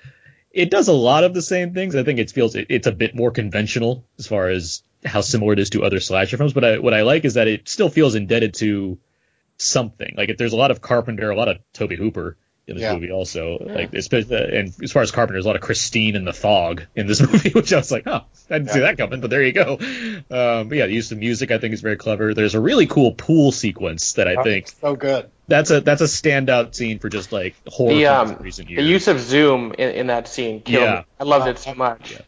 it 0.51 0.69
does 0.69 0.87
a 0.87 0.93
lot 0.93 1.23
of 1.23 1.33
the 1.33 1.41
same 1.41 1.73
things. 1.73 1.95
I 1.95 2.03
think 2.03 2.19
it 2.19 2.31
feels 2.31 2.55
it, 2.55 2.67
it's 2.69 2.87
a 2.87 2.91
bit 2.91 3.15
more 3.15 3.31
conventional 3.31 4.05
as 4.19 4.27
far 4.27 4.49
as 4.49 4.83
how 5.05 5.21
similar 5.21 5.53
it 5.53 5.59
is 5.59 5.69
to 5.71 5.83
other 5.83 5.99
slasher 5.99 6.37
films. 6.37 6.53
But 6.53 6.63
I, 6.65 6.79
what 6.79 6.93
I 6.93 7.01
like 7.01 7.25
is 7.25 7.33
that 7.35 7.47
it 7.47 7.67
still 7.67 7.89
feels 7.89 8.15
indebted 8.15 8.53
to 8.55 8.97
something. 9.57 10.13
Like 10.17 10.37
there's 10.37 10.53
a 10.53 10.57
lot 10.57 10.71
of 10.71 10.81
Carpenter, 10.81 11.29
a 11.29 11.35
lot 11.35 11.47
of 11.47 11.57
Tobe 11.73 11.91
Hooper 11.93 12.37
in 12.67 12.75
this 12.75 12.83
Yeah. 12.83 12.93
movie 12.93 13.11
also. 13.11 13.57
Yeah. 13.65 13.73
Like 13.73 13.93
especially, 13.93 14.37
and 14.57 14.73
as 14.81 14.91
far 14.91 15.01
as 15.01 15.11
Carpenter, 15.11 15.33
there's 15.35 15.45
a 15.45 15.49
lot 15.49 15.55
of 15.57 15.61
Christine 15.61 16.15
and 16.15 16.25
the 16.25 16.33
Fog 16.33 16.83
in 16.95 17.07
this 17.07 17.21
movie, 17.31 17.49
which 17.49 17.73
I 17.73 17.77
was 17.77 17.91
like, 17.91 18.03
oh, 18.07 18.21
I 18.49 18.59
didn't 18.59 18.69
see 18.71 18.79
that 18.79 18.97
coming, 18.97 19.19
but 19.21 19.29
there 19.29 19.43
you 19.43 19.51
go. 19.51 19.73
Um, 19.79 20.69
but 20.69 20.77
yeah, 20.77 20.85
the 20.87 20.93
use 20.93 21.11
of 21.11 21.17
music 21.17 21.51
I 21.51 21.57
think 21.57 21.73
is 21.73 21.81
very 21.81 21.97
clever. 21.97 22.33
There's 22.33 22.55
a 22.55 22.61
really 22.61 22.87
cool 22.87 23.13
pool 23.13 23.51
sequence 23.51 24.13
that 24.13 24.27
I 24.27 24.41
think 24.43 24.67
so 24.81 24.95
good. 24.95 25.29
That's 25.53 25.69
a 25.69 25.81
that's 25.81 26.01
a 26.01 26.05
standout 26.05 26.73
scene 26.73 26.97
for 26.99 27.09
just 27.09 27.31
like 27.31 27.55
horror 27.67 27.93
The 27.93 28.03
films 28.03 28.31
um, 28.31 28.37
in 28.37 28.43
recent 28.43 28.67
the 28.69 28.81
use 28.81 29.07
of 29.07 29.19
zoom 29.19 29.73
in, 29.77 29.89
in 29.91 30.07
that 30.07 30.27
scene 30.27 30.61
killed 30.61 30.83
Yeah. 30.83 30.95
me. 30.99 31.05
I 31.19 31.23
loved 31.25 31.47
it 31.47 31.59
so 31.59 31.75
much. 31.75 32.19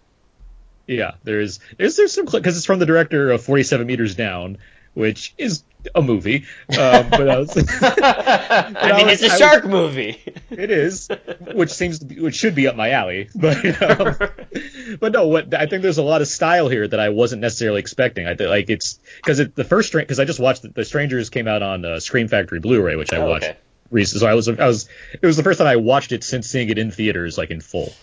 Yeah, 0.87 1.11
there's 1.23 1.59
there's 1.77 1.95
there's 1.95 2.13
some 2.13 2.25
because 2.25 2.55
it's 2.55 2.67
from 2.67 2.77
the 2.77 2.85
director 2.85 3.31
of 3.31 3.43
47 3.43 3.87
Meters 3.87 4.13
Down, 4.13 4.59
which 4.93 5.33
is 5.39 5.63
a 5.93 6.01
movie. 6.01 6.45
Um, 6.69 7.09
but 7.09 7.29
I 7.29 7.37
was, 7.39 7.55
I 7.81 8.97
mean, 8.97 9.07
was- 9.07 9.21
it's 9.21 9.23
a 9.23 9.25
I 9.25 9.29
was- 9.29 9.37
shark 9.39 9.65
movie. 9.65 10.19
it 10.49 10.71
is, 10.71 11.07
which 11.53 11.69
seems 11.71 11.99
be, 11.99 12.19
which 12.19 12.35
should 12.35 12.55
be 12.55 12.67
up 12.67 12.75
my 12.75 12.91
alley. 12.91 13.29
But 13.35 13.81
um, 13.81 14.15
but 14.99 15.11
no, 15.11 15.27
what 15.27 15.53
I 15.53 15.65
think 15.67 15.81
there's 15.81 15.97
a 15.97 16.03
lot 16.03 16.21
of 16.21 16.27
style 16.27 16.67
here 16.69 16.87
that 16.87 16.99
I 16.99 17.09
wasn't 17.09 17.41
necessarily 17.41 17.79
expecting. 17.79 18.27
I 18.27 18.33
like 18.33 18.69
it's 18.69 18.99
because 19.17 19.39
it, 19.39 19.55
the 19.55 19.63
first 19.63 19.91
because 19.93 20.19
I 20.19 20.25
just 20.25 20.39
watched 20.39 20.61
the, 20.63 20.69
the 20.69 20.85
Strangers 20.85 21.29
came 21.29 21.47
out 21.47 21.61
on 21.61 21.85
uh, 21.85 21.99
Scream 21.99 22.27
Factory 22.27 22.59
Blu-ray, 22.59 22.95
which 22.95 23.13
I 23.13 23.17
Oh, 23.17 23.29
watched 23.29 23.45
okay. 23.45 23.57
recently. 23.91 24.21
So 24.21 24.27
I 24.27 24.33
was 24.33 24.47
I 24.49 24.67
was 24.67 24.87
it 25.21 25.25
was 25.25 25.37
the 25.37 25.43
first 25.43 25.59
time 25.59 25.67
I 25.67 25.75
watched 25.77 26.11
it 26.11 26.23
since 26.23 26.47
seeing 26.47 26.69
it 26.69 26.77
in 26.77 26.91
theaters 26.91 27.37
like 27.37 27.51
in 27.51 27.61
full. 27.61 27.93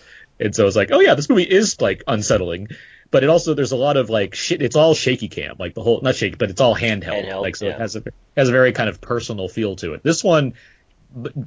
And 0.40 0.54
so 0.54 0.64
I 0.64 0.66
was 0.66 0.76
like, 0.76 0.90
oh 0.92 1.00
yeah, 1.00 1.14
this 1.14 1.28
movie 1.28 1.42
is 1.48 1.80
like 1.80 2.02
unsettling, 2.08 2.68
but 3.12 3.22
it 3.22 3.28
also 3.28 3.54
there's 3.54 3.72
a 3.72 3.76
lot 3.76 3.96
of 3.96 4.10
like 4.10 4.34
shit. 4.34 4.62
It's 4.62 4.74
all 4.74 4.94
shaky 4.94 5.28
cam, 5.28 5.56
like 5.58 5.74
the 5.74 5.82
whole 5.82 6.00
not 6.00 6.16
shaky, 6.16 6.34
but 6.34 6.50
it's 6.50 6.60
all 6.60 6.74
handheld. 6.74 7.26
Handheld, 7.26 7.42
like 7.42 7.54
so 7.54 7.66
yeah. 7.66 7.72
it 7.72 7.80
has 7.80 7.94
a 7.94 8.02
has 8.36 8.48
a 8.48 8.52
very 8.52 8.72
kind 8.72 8.88
of 8.88 9.00
personal 9.00 9.48
feel 9.48 9.76
to 9.76 9.92
it. 9.92 10.02
This 10.02 10.24
one, 10.24 10.54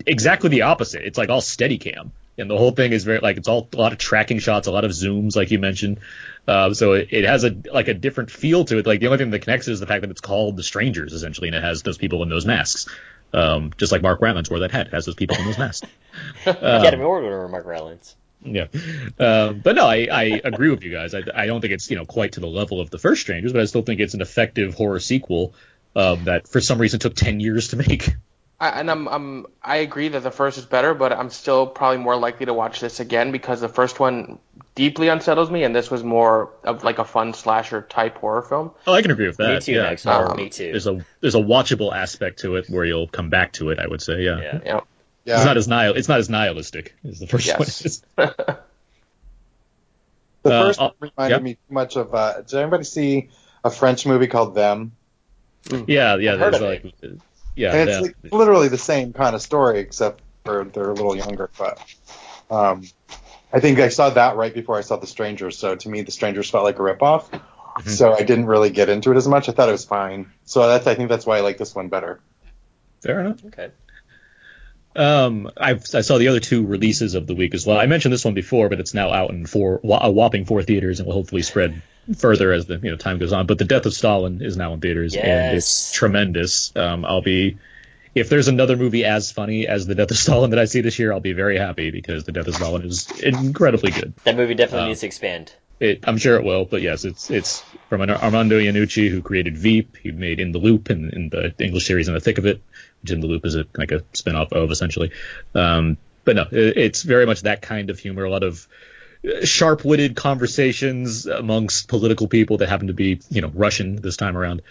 exactly 0.05 0.49
the 0.49 0.61
opposite. 0.61 1.03
It's 1.03 1.17
like 1.17 1.29
all 1.29 1.41
steady 1.41 1.79
cam, 1.79 2.11
and 2.37 2.49
the 2.49 2.57
whole 2.57 2.71
thing 2.71 2.93
is 2.93 3.03
very 3.03 3.19
like 3.19 3.37
it's 3.37 3.47
all 3.47 3.67
a 3.73 3.77
lot 3.77 3.91
of 3.93 3.97
tracking 3.97 4.37
shots, 4.37 4.67
a 4.67 4.71
lot 4.71 4.85
of 4.85 4.91
zooms, 4.91 5.35
like 5.35 5.49
you 5.49 5.57
mentioned. 5.57 5.99
Uh, 6.47 6.71
so 6.75 6.93
it, 6.93 7.09
it 7.11 7.25
has 7.25 7.43
a 7.43 7.55
like 7.73 7.87
a 7.87 7.95
different 7.95 8.29
feel 8.29 8.63
to 8.65 8.77
it. 8.77 8.85
Like 8.85 8.99
the 8.99 9.07
only 9.07 9.17
thing 9.17 9.31
that 9.31 9.39
connects 9.39 9.67
it 9.67 9.71
is 9.71 9.79
the 9.79 9.87
fact 9.87 10.01
that 10.01 10.11
it's 10.11 10.21
called 10.21 10.57
The 10.57 10.63
Strangers 10.63 11.13
essentially, 11.13 11.47
and 11.47 11.55
it 11.55 11.63
has 11.63 11.81
those 11.81 11.97
people 11.97 12.21
in 12.21 12.29
those 12.29 12.45
masks. 12.45 12.87
Um, 13.33 13.73
just 13.77 13.91
like 13.91 14.03
Mark 14.03 14.21
Rylance 14.21 14.51
wore 14.51 14.59
that 14.59 14.71
hat, 14.71 14.87
it 14.87 14.93
has 14.93 15.05
those 15.05 15.15
people 15.15 15.35
in 15.37 15.45
those 15.45 15.57
masks. 15.57 15.87
Academy 16.45 17.03
Award 17.03 17.23
winner 17.23 17.47
Mark 17.47 17.65
Rylance. 17.65 18.15
Yeah, 18.45 18.67
um, 19.19 19.59
but 19.59 19.75
no, 19.75 19.87
I, 19.87 20.07
I 20.11 20.41
agree 20.43 20.69
with 20.69 20.83
you 20.83 20.91
guys. 20.91 21.13
I, 21.13 21.23
I 21.33 21.45
don't 21.47 21.61
think 21.61 21.73
it's 21.73 21.89
you 21.89 21.97
know 21.97 22.05
quite 22.05 22.33
to 22.33 22.39
the 22.39 22.47
level 22.47 22.79
of 22.79 22.89
the 22.89 22.99
first 22.99 23.21
Strangers, 23.21 23.53
but 23.53 23.61
I 23.61 23.65
still 23.65 23.81
think 23.81 23.99
it's 23.99 24.13
an 24.13 24.21
effective 24.21 24.75
horror 24.75 24.99
sequel 24.99 25.53
um, 25.95 26.25
that 26.25 26.47
for 26.47 26.61
some 26.61 26.79
reason 26.79 26.99
took 26.99 27.15
ten 27.15 27.39
years 27.39 27.69
to 27.69 27.77
make. 27.77 28.15
I, 28.59 28.79
and 28.79 28.89
I'm, 28.89 29.07
I'm 29.07 29.45
I 29.61 29.77
agree 29.77 30.07
that 30.09 30.23
the 30.23 30.31
first 30.31 30.57
is 30.57 30.65
better, 30.65 30.93
but 30.93 31.11
I'm 31.11 31.29
still 31.29 31.67
probably 31.67 31.97
more 31.97 32.15
likely 32.15 32.45
to 32.45 32.53
watch 32.53 32.79
this 32.79 32.99
again 33.01 33.31
because 33.31 33.59
the 33.59 33.67
first 33.67 33.99
one 33.99 34.39
deeply 34.75 35.09
unsettles 35.09 35.51
me, 35.51 35.63
and 35.63 35.75
this 35.75 35.91
was 35.91 36.03
more 36.03 36.51
of 36.63 36.83
like 36.83 36.99
a 36.99 37.03
fun 37.03 37.33
slasher 37.33 37.81
type 37.81 38.17
horror 38.17 38.41
film. 38.41 38.71
Oh, 38.87 38.93
I 38.93 39.01
can 39.01 39.11
agree 39.11 39.27
with 39.27 39.37
that. 39.37 39.55
Me 39.55 39.59
too, 39.59 39.73
yeah. 39.73 39.83
Max. 39.83 40.05
Um, 40.05 40.37
Me 40.37 40.49
too. 40.49 40.71
There's 40.71 40.87
a 40.87 41.05
there's 41.19 41.35
a 41.35 41.39
watchable 41.39 41.93
aspect 41.93 42.39
to 42.39 42.55
it 42.55 42.69
where 42.69 42.85
you'll 42.85 43.07
come 43.07 43.29
back 43.29 43.53
to 43.53 43.71
it. 43.71 43.79
I 43.79 43.87
would 43.87 44.01
say, 44.01 44.21
yeah. 44.21 44.39
Yeah. 44.39 44.53
You 44.53 44.71
know, 44.71 44.83
Yeah. 45.25 45.37
It's 45.37 45.45
not 45.45 45.57
as 45.57 45.67
nihil 45.67 45.95
it's 45.95 46.07
not 46.07 46.19
as 46.19 46.29
nihilistic 46.29 46.95
as 47.07 47.19
the 47.19 47.27
first 47.27 47.47
Yes. 47.47 47.59
one 47.59 47.67
is. 47.67 48.01
The 50.43 50.53
Uh, 50.53 50.63
first 50.67 50.79
one 50.79 50.91
reminded 50.99 51.35
yeah. 51.37 51.43
me 51.43 51.53
too 51.55 51.73
much 51.73 51.95
of. 51.97 52.13
Uh, 52.13 52.41
did 52.41 52.53
anybody 52.59 52.83
see 52.83 53.29
a 53.63 53.71
French 53.71 54.05
movie 54.05 54.27
called 54.27 54.53
Them? 54.53 54.91
Yeah, 55.87 56.17
yeah. 56.17 56.35
There's 56.35 56.55
of 56.57 56.61
like, 56.61 56.83
yeah, 57.55 57.73
and 57.73 57.89
it's 57.89 57.95
yeah. 57.97 57.99
like 58.01 58.15
literally 58.31 58.67
the 58.67 58.77
same 58.77 59.11
kind 59.13 59.33
of 59.35 59.41
story, 59.41 59.79
except 59.79 60.21
for 60.43 60.63
they're 60.65 60.91
a 60.91 60.93
little 60.93 61.15
younger. 61.15 61.49
But 61.57 61.79
um, 62.51 62.83
I 63.51 63.59
think 63.59 63.79
I 63.79 63.89
saw 63.89 64.11
that 64.11 64.35
right 64.35 64.53
before 64.53 64.77
I 64.77 64.81
saw 64.81 64.97
The 64.97 65.07
Strangers. 65.07 65.57
So 65.57 65.75
to 65.75 65.89
me, 65.89 66.03
The 66.03 66.11
Strangers 66.11 66.47
felt 66.51 66.63
like 66.63 66.77
a 66.77 66.83
ripoff. 66.83 67.27
Mm-hmm. 67.31 67.89
So 67.89 68.13
I 68.13 68.21
didn't 68.21 68.45
really 68.45 68.69
get 68.69 68.87
into 68.89 69.09
it 69.11 69.17
as 69.17 69.27
much. 69.27 69.49
I 69.49 69.51
thought 69.53 69.67
it 69.69 69.71
was 69.71 69.85
fine. 69.85 70.31
So 70.45 70.67
that's 70.67 70.85
I 70.85 70.93
think 70.93 71.09
that's 71.09 71.25
why 71.25 71.37
I 71.37 71.41
like 71.41 71.57
this 71.57 71.73
one 71.73 71.87
better. 71.87 72.19
fair 73.01 73.19
enough. 73.21 73.43
Okay. 73.45 73.71
Um, 74.95 75.51
I've, 75.57 75.83
I 75.93 76.01
saw 76.01 76.17
the 76.17 76.29
other 76.29 76.39
two 76.39 76.65
releases 76.65 77.15
of 77.15 77.27
the 77.27 77.35
week 77.35 77.53
as 77.53 77.65
well. 77.65 77.77
I 77.77 77.85
mentioned 77.85 78.13
this 78.13 78.23
one 78.25 78.33
before, 78.33 78.69
but 78.69 78.79
it's 78.79 78.93
now 78.93 79.11
out 79.11 79.31
in 79.31 79.45
four, 79.45 79.81
a 79.83 80.11
whopping 80.11 80.45
four 80.45 80.63
theaters, 80.63 80.99
and 80.99 81.07
will 81.07 81.13
hopefully 81.13 81.41
spread 81.41 81.81
further 82.17 82.51
as 82.51 82.65
the 82.65 82.77
you 82.77 82.91
know 82.91 82.97
time 82.97 83.17
goes 83.17 83.33
on. 83.33 83.45
But 83.47 83.57
the 83.57 83.65
Death 83.65 83.85
of 83.85 83.93
Stalin 83.93 84.41
is 84.41 84.55
now 84.57 84.73
in 84.73 84.79
theaters, 84.81 85.15
and 85.15 85.57
it's 85.57 85.91
tremendous. 85.91 86.71
Um, 86.75 87.03
I'll 87.05 87.21
be 87.21 87.57
if 88.13 88.29
there's 88.29 88.47
another 88.47 88.77
movie 88.77 89.03
as 89.03 89.31
funny 89.31 89.67
as 89.67 89.85
the 89.85 89.95
Death 89.95 90.11
of 90.11 90.17
Stalin 90.17 90.51
that 90.51 90.59
I 90.59 90.65
see 90.65 90.79
this 90.81 90.97
year, 90.97 91.11
I'll 91.11 91.19
be 91.19 91.33
very 91.33 91.57
happy 91.57 91.91
because 91.91 92.23
the 92.23 92.31
Death 92.31 92.47
of 92.47 92.55
Stalin 92.55 92.83
is 92.83 93.11
incredibly 93.19 93.91
good. 93.91 94.13
That 94.23 94.37
movie 94.37 94.53
definitely 94.55 94.85
Uh, 94.85 94.87
needs 94.89 95.01
to 95.01 95.07
expand. 95.07 95.53
It, 95.79 96.05
I'm 96.07 96.17
sure 96.17 96.37
it 96.37 96.45
will, 96.45 96.65
but 96.65 96.81
yes, 96.81 97.03
it's 97.03 97.29
it's 97.29 97.63
from 97.89 98.01
an 98.01 98.09
Armando 98.09 98.57
Iannucci 98.57 99.09
who 99.09 99.21
created 99.21 99.57
Veep. 99.57 99.97
He 99.97 100.11
made 100.11 100.39
In 100.39 100.51
the 100.51 100.59
Loop 100.59 100.89
in, 100.89 101.09
in 101.09 101.29
the 101.29 101.53
English 101.59 101.85
series 101.85 102.07
In 102.07 102.13
the 102.13 102.21
Thick 102.21 102.37
of 102.37 102.45
It, 102.45 102.61
which 103.01 103.11
In 103.11 103.19
the 103.19 103.27
Loop 103.27 103.45
is 103.45 103.55
a 103.55 103.65
like 103.75 103.91
a 103.91 104.03
spin-off 104.13 104.53
of 104.53 104.71
essentially. 104.71 105.11
Um, 105.53 105.97
but 106.23 106.35
no, 106.37 106.43
it, 106.49 106.77
it's 106.77 107.03
very 107.03 107.25
much 107.25 107.41
that 107.41 107.61
kind 107.61 107.89
of 107.89 107.99
humor. 107.99 108.23
A 108.23 108.29
lot 108.29 108.43
of 108.43 108.67
uh, 109.27 109.45
sharp-witted 109.45 110.15
conversations 110.15 111.25
amongst 111.25 111.89
political 111.89 112.27
people 112.27 112.57
that 112.59 112.69
happen 112.69 112.87
to 112.87 112.93
be 112.93 113.19
you 113.29 113.41
know 113.41 113.51
Russian 113.53 113.97
this 113.97 114.15
time 114.15 114.37
around. 114.37 114.61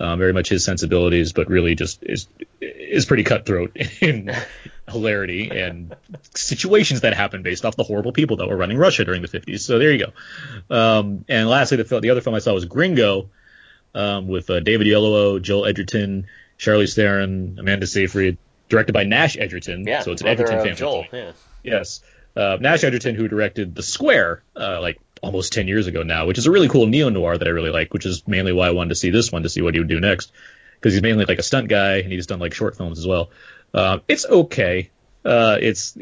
Um, 0.00 0.18
very 0.18 0.32
much 0.32 0.48
his 0.48 0.64
sensibilities, 0.64 1.32
but 1.32 1.48
really 1.48 1.74
just 1.74 2.02
is 2.02 2.26
is 2.60 3.06
pretty 3.06 3.24
cutthroat 3.24 3.76
in 4.00 4.30
hilarity 4.88 5.50
and 5.50 5.94
situations 6.34 7.02
that 7.02 7.14
happen 7.14 7.42
based 7.42 7.64
off 7.64 7.76
the 7.76 7.84
horrible 7.84 8.12
people 8.12 8.36
that 8.38 8.48
were 8.48 8.56
running 8.56 8.76
Russia 8.76 9.04
during 9.04 9.22
the 9.22 9.28
50s. 9.28 9.60
So 9.60 9.78
there 9.78 9.92
you 9.92 10.06
go. 10.06 10.74
Um, 10.74 11.24
and 11.28 11.48
lastly, 11.48 11.78
the, 11.82 12.00
the 12.00 12.10
other 12.10 12.20
film 12.20 12.34
I 12.34 12.40
saw 12.40 12.52
was 12.52 12.64
Gringo 12.64 13.30
um, 13.94 14.28
with 14.28 14.50
uh, 14.50 14.60
David 14.60 14.86
Oyelowo, 14.86 15.40
Joel 15.40 15.66
Edgerton, 15.66 16.26
Charlize 16.58 16.94
Theron, 16.94 17.56
Amanda 17.58 17.86
Seyfried, 17.86 18.38
directed 18.68 18.92
by 18.92 19.04
Nash 19.04 19.36
Edgerton. 19.36 19.86
Yeah, 19.86 20.00
so 20.00 20.12
it's 20.12 20.22
an 20.22 20.28
Edgerton 20.28 20.58
family. 20.58 20.74
Joel. 20.74 21.06
Yeah. 21.12 21.32
Yes. 21.62 22.00
Uh, 22.36 22.58
Nash 22.60 22.82
Edgerton, 22.82 23.14
who 23.14 23.28
directed 23.28 23.74
The 23.74 23.82
Square, 23.82 24.42
uh, 24.56 24.80
like 24.80 24.98
almost 25.24 25.52
10 25.52 25.66
years 25.68 25.86
ago 25.86 26.02
now, 26.02 26.26
which 26.26 26.38
is 26.38 26.46
a 26.46 26.50
really 26.50 26.68
cool 26.68 26.86
neo 26.86 27.08
noir 27.08 27.36
that 27.36 27.46
I 27.48 27.50
really 27.50 27.70
like, 27.70 27.92
which 27.92 28.06
is 28.06 28.22
mainly 28.28 28.52
why 28.52 28.68
I 28.68 28.70
wanted 28.70 28.90
to 28.90 28.94
see 28.96 29.10
this 29.10 29.32
one 29.32 29.42
to 29.42 29.48
see 29.48 29.62
what 29.62 29.74
he 29.74 29.80
would 29.80 29.88
do 29.88 30.00
next. 30.00 30.32
Because 30.74 30.92
he's 30.92 31.02
mainly 31.02 31.24
like 31.24 31.38
a 31.38 31.42
stunt 31.42 31.68
guy 31.68 31.96
and 31.98 32.12
he's 32.12 32.26
done 32.26 32.38
like 32.40 32.52
short 32.54 32.76
films 32.76 32.98
as 32.98 33.06
well. 33.06 33.30
Uh, 33.72 33.98
it's 34.06 34.26
okay. 34.26 34.90
Uh, 35.24 35.56
it's, 35.60 35.96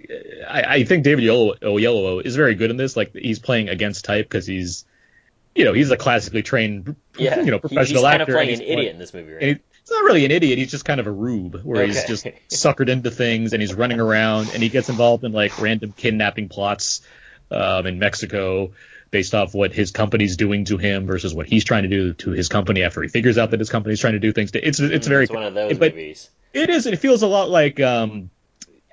I, 0.48 0.62
I 0.62 0.85
think 0.85 1.04
David 1.04 1.24
Oyelowo 1.24 2.24
is 2.24 2.35
very 2.37 2.54
good 2.56 2.70
in 2.70 2.76
this. 2.76 2.96
Like 2.96 3.14
he's 3.14 3.38
playing 3.38 3.68
against 3.68 4.04
type 4.04 4.26
because 4.28 4.46
he's, 4.46 4.85
you 5.54 5.64
know, 5.64 5.72
he's 5.72 5.90
a 5.90 5.96
classically 5.96 6.42
trained, 6.42 6.96
Yeah. 7.16 7.40
you 7.40 7.50
know, 7.52 7.58
professional 7.61 8.02
he's 8.02 8.11
kind 8.11 8.22
actor. 8.22 8.32
of 8.32 8.37
playing 8.37 8.54
an 8.54 8.61
he's 8.61 8.70
idiot 8.70 8.92
in 8.92 8.98
this 8.98 9.14
movie, 9.14 9.32
right? 9.32 9.42
he- 9.42 9.48
he's 9.48 9.90
not 9.90 10.04
really 10.04 10.24
an 10.24 10.30
idiot. 10.32 10.58
He's 10.58 10.70
just 10.70 10.85
kind 10.85 10.98
of 11.00 11.06
a 11.06 11.11
rube, 11.12 11.61
where 11.62 11.85
he's 11.87 12.04
just 12.04 12.26
suckered 12.50 12.88
into 12.88 13.11
things 13.11 13.52
and 13.52 13.61
he's 13.62 13.74
running 13.74 14.00
around 14.00 14.50
and 14.54 14.62
he 14.62 14.68
gets 14.68 14.88
involved 14.88 15.22
in 15.24 15.32
like 15.32 15.61
random 15.61 15.92
kidnapping 15.96 16.48
plots 16.48 17.02
um, 17.50 17.87
in 17.87 17.98
Mexico 17.98 18.72
based 19.12 19.35
off 19.35 19.55
what 19.55 19.72
his 19.72 19.92
company's 19.92 20.37
doing 20.37 20.64
to 20.64 20.77
him 20.79 21.07
versus 21.07 21.33
what 21.33 21.46
he's 21.46 21.62
trying 21.62 21.85
to 21.85 21.88
do 21.88 22.14
to 22.14 22.31
his 22.33 22.48
company 22.48 22.83
after 22.83 23.01
he 23.03 23.09
figures 23.09 23.38
out 23.38 23.53
that 23.53 23.61
his 23.61 23.70
company's 23.70 24.01
trying 24.01 24.14
to 24.14 24.18
do 24.18 24.33
things. 24.33 24.51
To, 24.53 24.66
it's 24.66 24.81
it's 24.81 25.07
very 25.07 25.25
it's 25.25 25.33
one 25.33 25.44
of 25.44 25.55
those 25.55 25.79
but 25.79 25.92
movies. 25.94 26.29
it 26.53 26.68
is. 26.70 26.87
It 26.87 26.98
feels 26.98 27.22
a 27.22 27.29
lot 27.29 27.48
like 27.51 27.79
um, 27.79 28.31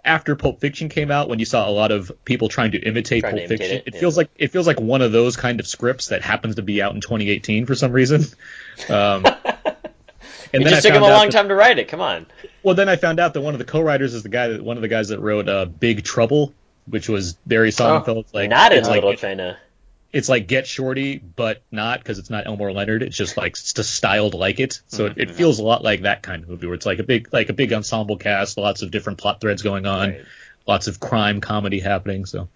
after 0.06 0.36
Pulp 0.36 0.60
Fiction 0.60 0.90
came 0.90 1.10
out, 1.10 1.30
when 1.30 1.40
you 1.40 1.46
saw 1.46 1.68
a 1.68 1.72
lot 1.72 1.92
of 1.92 2.12
people 2.26 2.50
trying 2.50 2.72
to 2.74 2.80
imitate 2.80 3.22
Trying 3.22 3.36
to 3.36 3.42
Pulp 3.42 3.50
imitate 3.52 3.60
Fiction. 3.60 3.78
it, 3.78 3.88
It, 3.88 3.94
yeah. 3.96 4.00
feels 4.02 4.18
like 4.18 4.30
it 4.36 4.52
feels 4.52 4.68
like 4.68 4.80
one 4.80 5.02
of 5.02 5.12
those 5.12 5.36
kind 5.38 5.60
of 5.60 5.66
scripts 5.68 6.08
that 6.08 6.22
happens 6.22 6.56
to 6.58 6.62
be 6.62 6.82
out 6.82 6.94
in 6.94 7.02
2018 7.02 7.66
for 7.66 7.74
some 7.74 7.92
reason. 7.92 8.24
Um, 8.90 9.26
and 9.26 10.62
It 10.62 10.64
then 10.64 10.70
just 10.70 10.84
took 10.84 10.94
him 10.96 11.04
a 11.04 11.08
long 11.08 11.26
that- 11.28 11.32
time 11.34 11.50
to 11.50 11.56
write 11.56 11.80
it. 11.80 11.90
Come 11.90 12.00
on. 12.02 12.26
well, 12.64 12.76
then 12.76 12.88
I 12.90 12.96
found 12.96 13.20
out 13.20 13.34
that 13.34 13.42
one 13.42 13.54
of 13.54 13.60
the 13.60 13.66
co-writers 13.66 14.14
is 14.14 14.24
the 14.24 14.30
guy 14.30 14.48
that 14.48 14.64
one 14.64 14.78
of 14.78 14.82
the 14.82 14.88
guys 14.88 15.10
that 15.10 15.20
wrote 15.20 15.50
uh, 15.50 15.66
Big 15.66 16.04
Trouble, 16.04 16.54
which 16.88 17.10
was 17.10 17.34
Barry 17.46 17.72
Sonnenfeld's 17.72 18.34
like 18.34 18.50
Not 18.50 18.72
in 18.72 18.80
it's 18.80 18.88
like 18.88 19.04
Little 19.04 19.16
China. 19.16 19.58
It's 20.12 20.28
like 20.30 20.48
Get 20.48 20.66
Shorty, 20.68 21.18
but 21.20 21.62
not 21.72 22.00
because 22.00 22.18
it's 22.20 22.30
not 22.30 22.48
Elmore 22.48 22.72
Leonard. 22.72 23.04
It's 23.04 23.16
just 23.18 23.38
like 23.38 23.52
it's 23.54 23.74
just 23.74 23.94
styled 23.94 24.34
like 24.34 24.60
it. 24.60 24.82
So 24.88 25.06
it, 25.06 25.12
Mm-hmm. 25.12 25.22
it 25.22 25.32
feels 25.36 25.60
a 25.60 25.64
lot 25.64 25.84
like 25.84 26.02
that 26.02 26.24
kind 26.24 26.44
of 26.44 26.50
movie 26.50 26.66
where 26.68 26.74
it's 26.76 26.86
like 26.86 27.00
a 27.00 27.04
big 27.04 27.32
like 27.34 27.50
a 27.50 27.54
big 27.54 27.72
ensemble 27.74 28.18
cast, 28.18 28.58
lots 28.58 28.82
of 28.82 28.92
different 28.92 29.20
plot 29.20 29.40
threads 29.42 29.62
going 29.62 29.86
on, 29.86 30.10
Right. 30.10 30.26
lots 30.68 30.88
of 30.88 31.00
crime 31.00 31.42
comedy 31.42 31.80
happening. 31.80 32.26
So. 32.26 32.48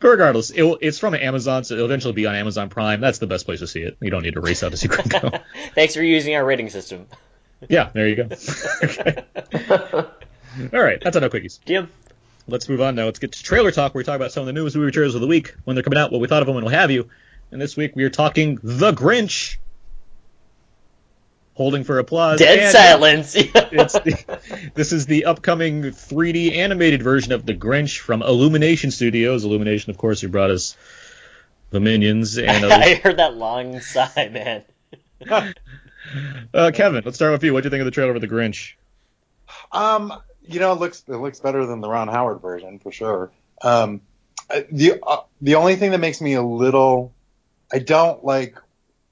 But 0.00 0.08
regardless, 0.08 0.50
it, 0.50 0.62
will- 0.62 0.78
it's 0.82 0.98
from 0.98 1.14
Amazon, 1.14 1.64
so 1.64 1.74
it'll 1.74 1.86
eventually 1.86 2.12
be 2.12 2.26
on 2.26 2.34
Amazon 2.34 2.68
Prime. 2.68 3.00
That's 3.00 3.18
the 3.18 3.26
best 3.26 3.46
place 3.46 3.60
to 3.60 3.66
see 3.66 3.80
it. 3.82 3.96
You 4.00 4.10
don't 4.10 4.22
need 4.22 4.34
to 4.34 4.40
race 4.40 4.62
out 4.62 4.72
to 4.72 4.76
see 4.76 4.88
Gringo. 4.88 5.30
Thanks 5.74 5.94
for 5.94 6.02
using 6.02 6.34
our 6.34 6.44
rating 6.44 6.68
system. 6.68 7.06
yeah, 7.70 7.88
there 7.94 8.06
you 8.08 8.16
go. 8.16 8.24
okay. 8.82 9.24
All 10.72 10.80
right, 10.80 11.00
that's 11.02 11.16
enough 11.16 11.32
quickies. 11.32 11.58
Jim. 11.64 11.88
Let's 12.46 12.68
move 12.68 12.80
on 12.80 12.94
now. 12.94 13.06
Let's 13.06 13.18
get 13.18 13.32
to 13.32 13.42
trailer 13.42 13.70
talk 13.70 13.94
where 13.94 14.00
we 14.00 14.04
talk 14.04 14.16
about 14.16 14.32
some 14.32 14.42
of 14.42 14.46
the 14.46 14.52
newest 14.52 14.76
movie 14.76 14.92
trailers 14.92 15.14
of 15.14 15.20
the 15.22 15.26
week, 15.26 15.54
when 15.64 15.76
they're 15.76 15.82
coming 15.82 15.98
out, 15.98 16.12
what 16.12 16.20
we 16.20 16.28
thought 16.28 16.42
of 16.42 16.46
them, 16.46 16.56
and 16.56 16.64
what 16.64 16.74
have 16.74 16.90
you. 16.90 17.08
And 17.50 17.60
this 17.60 17.76
week 17.76 17.96
we 17.96 18.04
are 18.04 18.10
talking 18.10 18.58
The 18.62 18.92
Grinch. 18.92 19.56
Holding 21.54 21.84
for 21.84 22.00
applause. 22.00 22.40
Dead 22.40 22.58
And 22.58 22.72
silence. 22.72 23.34
It's 23.54 23.92
the, 23.92 24.70
this 24.74 24.92
is 24.92 25.06
the 25.06 25.26
upcoming 25.26 25.82
3D 25.82 26.56
animated 26.56 27.02
version 27.02 27.32
of 27.32 27.46
The 27.46 27.54
Grinch 27.54 27.98
from 28.00 28.22
Illumination 28.22 28.90
Studios. 28.90 29.44
Illumination, 29.44 29.90
of 29.90 29.96
course, 29.96 30.20
who 30.20 30.28
brought 30.28 30.50
us 30.50 30.76
The 31.70 31.80
Minions 31.80 32.38
and 32.38 32.50
I 32.66 32.92
other. 32.92 32.94
heard 32.96 33.16
that 33.18 33.36
long 33.36 33.80
sigh, 33.80 34.30
man. 34.32 34.64
uh, 36.52 36.72
Kevin, 36.74 37.02
let's 37.04 37.16
start 37.16 37.32
with 37.32 37.44
you. 37.44 37.52
What 37.54 37.62
do 37.62 37.68
you 37.68 37.70
think 37.70 37.80
of 37.80 37.86
the 37.86 37.92
trailer 37.92 38.12
for 38.12 38.18
The 38.18 38.28
Grinch? 38.28 38.72
Um, 39.70 40.12
you 40.46 40.60
know, 40.60 40.72
it 40.72 40.80
looks 40.80 41.04
it 41.08 41.16
looks 41.16 41.40
better 41.40 41.66
than 41.66 41.80
the 41.80 41.88
Ron 41.88 42.08
Howard 42.08 42.40
version 42.40 42.78
for 42.78 42.92
sure. 42.92 43.30
Um, 43.62 44.00
the 44.70 44.98
uh, 45.02 45.22
the 45.40 45.54
only 45.56 45.76
thing 45.76 45.92
that 45.92 46.00
makes 46.00 46.20
me 46.20 46.34
a 46.34 46.42
little, 46.42 47.12
I 47.72 47.78
don't 47.78 48.24
like 48.24 48.56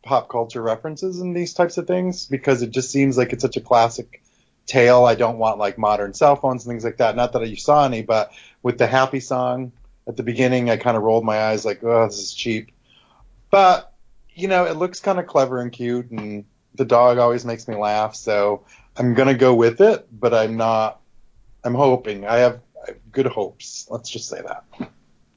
pop 0.03 0.29
culture 0.29 0.61
references 0.61 1.21
in 1.21 1.33
these 1.33 1.55
types 1.55 1.79
of 1.79 1.87
things 1.87 2.27
because 2.27 2.63
it 2.63 2.71
just 2.71 2.91
seems 2.91 3.17
like 3.17 3.33
it's 3.33 3.43
such 3.43 3.57
a 3.57 3.61
classic 3.61 4.23
tale. 4.67 5.05
I 5.05 5.15
don't 5.15 5.39
want 5.39 5.59
like 5.59 5.79
modern 5.79 6.15
cell 6.15 6.37
phones 6.37 6.65
and 6.65 6.73
things 6.73 6.85
like 6.85 6.99
that. 6.99 7.17
Not 7.17 7.33
that 7.33 7.49
you 7.49 7.57
saw 7.57 7.85
any, 7.85 8.03
but 8.03 8.33
with 8.63 8.79
the 8.79 8.87
happy 8.87 9.21
song 9.21 9.73
at 10.07 10.17
the 10.17 10.23
beginning, 10.23 10.71
I 10.71 10.77
kind 10.77 10.97
of 10.97 11.03
rolled 11.03 11.25
my 11.25 11.39
eyes 11.39 11.65
like, 11.65 11.83
oh, 11.85 12.07
this 12.07 12.19
is 12.19 12.35
cheap. 12.35 12.73
But 13.51 13.93
you 14.35 14.49
know, 14.49 14.65
it 14.65 14.77
looks 14.77 15.01
kind 15.01 15.19
of 15.19 15.27
clever 15.27 15.61
and 15.61 15.71
cute, 15.71 16.11
and 16.11 16.45
the 16.75 16.85
dog 16.85 17.19
always 17.19 17.45
makes 17.45 17.69
me 17.69 17.77
laugh. 17.77 18.15
So 18.15 18.65
I'm 18.97 19.15
gonna 19.15 19.35
go 19.35 19.55
with 19.55 19.81
it, 19.81 20.07
but 20.11 20.35
I'm 20.35 20.57
not. 20.57 21.01
I'm 21.65 21.75
hoping. 21.75 22.27
I 22.27 22.39
have, 22.39 22.61
I 22.83 22.93
have 22.93 23.13
good 23.13 23.27
hopes. 23.27 23.87
Let's 23.91 24.11
just 24.11 24.29
say 24.29 24.41
that. 24.43 24.65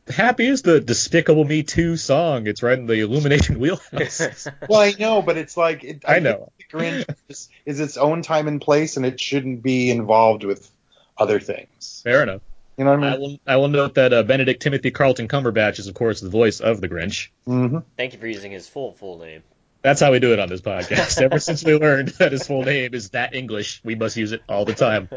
Happy 0.07 0.45
is 0.45 0.61
the 0.61 0.79
Despicable 0.79 1.45
Me 1.45 1.63
2 1.63 1.97
song. 1.97 2.45
It's 2.45 2.61
right 2.61 2.77
in 2.77 2.85
the 2.85 2.99
Illumination 2.99 3.59
wheelhouse. 3.59 4.47
Well, 4.69 4.79
I 4.81 4.93
know, 4.99 5.21
but 5.21 5.37
it's 5.37 5.57
like 5.57 5.83
it, 5.83 6.03
I 6.07 6.19
know. 6.19 6.51
The 6.59 6.77
Grinch 6.77 7.05
is, 7.29 7.49
is 7.65 7.79
its 7.79 7.97
own 7.97 8.21
time 8.21 8.47
and 8.47 8.61
place, 8.61 8.97
and 8.97 9.05
it 9.05 9.19
shouldn't 9.19 9.63
be 9.63 9.89
involved 9.89 10.43
with 10.43 10.69
other 11.17 11.39
things. 11.39 12.01
Fair 12.03 12.21
enough. 12.23 12.41
You 12.77 12.83
know 12.83 12.91
what 12.97 13.03
I 13.03 13.07
I 13.07 13.11
mean? 13.17 13.21
will, 13.21 13.37
I 13.47 13.55
will 13.55 13.67
note 13.69 13.95
that 13.95 14.13
uh, 14.13 14.23
Benedict 14.23 14.61
Timothy 14.61 14.91
Carlton 14.91 15.27
Cumberbatch 15.27 15.79
is, 15.79 15.87
of 15.87 15.93
course, 15.95 16.19
the 16.21 16.29
voice 16.29 16.59
of 16.59 16.81
the 16.81 16.89
Grinch. 16.89 17.29
hmm 17.45 17.79
Thank 17.97 18.13
you 18.13 18.19
for 18.19 18.27
using 18.27 18.51
his 18.51 18.67
full 18.67 18.91
full 18.91 19.17
name. 19.17 19.43
That's 19.81 20.01
how 20.01 20.11
we 20.11 20.19
do 20.19 20.33
it 20.33 20.39
on 20.39 20.49
this 20.49 20.61
podcast. 20.61 21.21
Ever 21.21 21.39
since 21.39 21.63
we 21.63 21.75
learned 21.75 22.07
that 22.19 22.31
his 22.31 22.45
full 22.45 22.63
name 22.63 22.93
is 22.93 23.11
that 23.11 23.33
English, 23.33 23.81
we 23.83 23.95
must 23.95 24.17
use 24.17 24.31
it 24.33 24.41
all 24.49 24.65
the 24.65 24.73
time. 24.73 25.09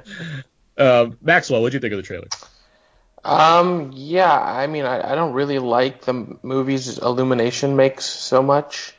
Uh, 0.78 1.10
Maxwell, 1.20 1.60
what 1.60 1.72
do 1.72 1.76
you 1.76 1.80
think 1.80 1.92
of 1.92 1.98
the 1.98 2.04
trailer? 2.04 2.28
Um, 3.24 3.90
yeah, 3.94 4.32
I 4.32 4.68
mean, 4.68 4.84
I, 4.84 5.12
I 5.12 5.14
don't 5.16 5.32
really 5.32 5.58
like 5.58 6.02
the 6.02 6.38
movies 6.42 6.98
Illumination 6.98 7.76
makes 7.76 8.04
so 8.04 8.42
much. 8.42 8.94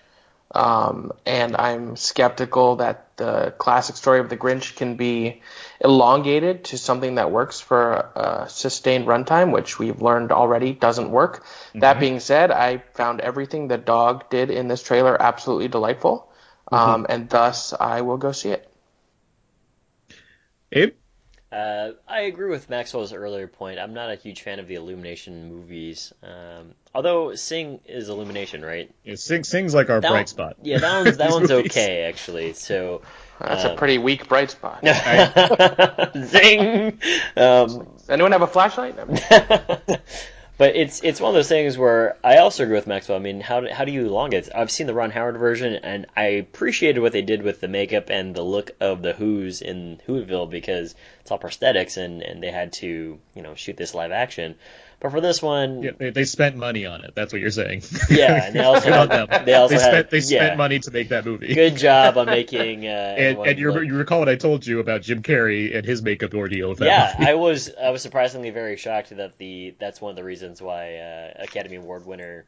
Um, 0.52 1.12
and 1.26 1.56
I'm 1.56 1.96
skeptical 1.96 2.78
that 2.78 3.16
the 3.18 3.54
classic 3.58 3.96
story 3.96 4.20
of 4.20 4.30
the 4.30 4.38
Grinch 4.38 4.76
can 4.76 4.96
be 4.96 5.42
elongated 5.80 6.66
to 6.66 6.78
something 6.78 7.16
that 7.16 7.32
works 7.32 7.60
for 7.60 8.10
a 8.16 8.50
sustained 8.50 9.06
runtime, 9.06 9.52
which 9.52 9.78
we've 9.78 10.02
learned 10.02 10.32
already 10.32 10.74
doesn't 10.74 11.12
work. 11.12 11.46
That 11.76 12.00
being 12.00 12.20
said, 12.20 12.50
I 12.52 12.80
found 12.94 13.22
everything 13.22 13.68
the 13.68 13.78
dog 13.78 14.30
did 14.30 14.50
in 14.50 14.68
this 14.68 14.82
trailer 14.82 15.22
absolutely 15.22 15.68
delightful. 15.68 16.32
Um, 16.72 17.06
and 17.10 17.30
thus 17.30 17.74
I 17.74 18.02
will 18.02 18.18
go 18.18 18.32
see 18.32 18.50
it. 18.50 18.68
Abe? 20.72 20.94
Uh, 21.52 21.94
I 22.08 22.22
agree 22.22 22.50
with 22.50 22.70
Maxwell's 22.70 23.12
earlier 23.12 23.48
point. 23.48 23.80
I'm 23.80 23.94
not 23.96 24.12
a 24.12 24.16
huge 24.16 24.44
fan 24.44 24.60
of 24.60 24.68
the 24.68 24.76
Illumination 24.76 25.50
movies. 25.50 26.14
Um, 26.22 26.76
although 26.94 27.34
Sing 27.34 27.80
is 27.88 28.08
Illumination, 28.10 28.64
right? 28.64 28.92
Yeah, 29.04 29.16
Sing, 29.16 29.44
Sing's 29.44 29.74
like 29.74 29.90
our 29.90 30.00
That 30.00 30.10
bright 30.10 30.20
one- 30.20 30.28
spot. 30.28 30.58
Yeah, 30.62 30.78
that 30.78 31.06
one's 31.06 31.18
that 31.18 31.32
one's 31.32 31.50
movies. 31.50 31.72
okay 31.72 32.04
actually. 32.04 32.54
So 32.54 33.02
That's 33.40 33.66
Um, 33.66 33.72
a 33.72 33.76
pretty 33.76 33.98
weak 33.98 34.28
bright 34.28 34.52
spot. 34.52 34.82
Zing. 36.18 37.00
Um, 37.36 37.88
Does 37.98 38.10
anyone 38.10 38.32
have 38.32 38.42
a 38.44 38.48
flashlight? 38.48 38.96
But 40.60 40.76
it's 40.76 41.02
it's 41.06 41.22
one 41.22 41.30
of 41.30 41.36
those 41.36 41.48
things 41.48 41.78
where 41.78 42.18
I 42.22 42.40
also 42.40 42.64
agree 42.64 42.76
with 42.76 42.86
Maxwell. 42.86 43.18
I 43.18 43.22
mean, 43.22 43.40
how 43.40 43.62
do, 43.62 43.70
how 43.70 43.86
do 43.86 43.94
you 43.94 44.08
elongate? 44.08 44.50
I've 44.54 44.70
seen 44.70 44.88
the 44.88 44.94
Ron 44.94 45.10
Howard 45.10 45.38
version, 45.38 45.76
and 45.76 46.06
I 46.18 46.24
appreciated 46.26 47.00
what 47.00 47.14
they 47.14 47.22
did 47.22 47.44
with 47.44 47.62
the 47.62 47.70
makeup 47.70 48.10
and 48.10 48.36
the 48.36 48.44
look 48.44 48.72
of 48.82 49.02
the 49.02 49.14
Who's 49.14 49.62
in 49.62 50.02
Whoville 50.06 50.50
because 50.50 50.96
it's 51.22 51.32
all 51.32 51.40
prosthetics, 51.40 51.96
and 51.96 52.22
and 52.22 52.44
they 52.44 52.52
had 52.52 52.74
to 52.74 53.18
you 53.36 53.42
know 53.42 53.56
shoot 53.56 53.78
this 53.78 53.96
live 53.96 54.12
action. 54.12 54.56
But 55.02 55.12
for 55.12 55.22
this 55.22 55.42
one, 55.42 55.82
Yeah, 55.82 55.92
they, 55.98 56.10
they 56.10 56.26
spent 56.26 56.58
money 56.58 56.86
on 56.86 57.06
it. 57.06 57.16
That's 57.16 57.32
what 57.32 57.42
you're 57.42 57.52
saying. 57.52 57.84
Yeah, 58.10 58.46
and 58.48 58.54
they 58.56 58.60
also 58.64 58.92
had- 58.92 59.10
them. 59.10 59.46
they 59.46 59.54
also 59.54 59.78
spent 59.78 59.94
had- 59.94 60.10
they 60.12 60.20
spent 60.20 60.52
yeah. 60.52 60.56
money 60.56 60.80
to 60.80 60.92
make 60.92 61.10
that 61.10 61.26
movie. 61.26 61.54
good 61.54 61.78
job 61.78 62.18
on 62.18 62.26
making. 62.26 62.86
Uh, 62.90 63.16
And, 63.18 63.38
and 63.40 63.60
you, 63.60 63.82
you 63.82 63.96
recall 63.96 64.20
what 64.20 64.28
I 64.30 64.36
told 64.36 64.66
you 64.66 64.80
about 64.80 65.02
Jim 65.02 65.22
Carrey 65.24 65.76
and 65.76 65.86
his 65.86 66.02
makeup 66.02 66.34
ordeal 66.34 66.76
that 66.76 66.86
yeah, 66.86 67.16
movie. 67.18 67.32
I 67.32 67.36
was 67.36 67.72
I 67.82 67.90
was 67.92 68.02
surprisingly 68.02 68.50
very 68.50 68.76
shocked 68.78 69.16
that 69.16 69.38
the 69.38 69.74
that's 69.80 70.02
one 70.02 70.10
of 70.10 70.16
the 70.18 70.24
reasons 70.24 70.62
why 70.62 70.96
uh, 70.98 71.44
Academy 71.44 71.78
Award 71.78 72.06
winner 72.06 72.46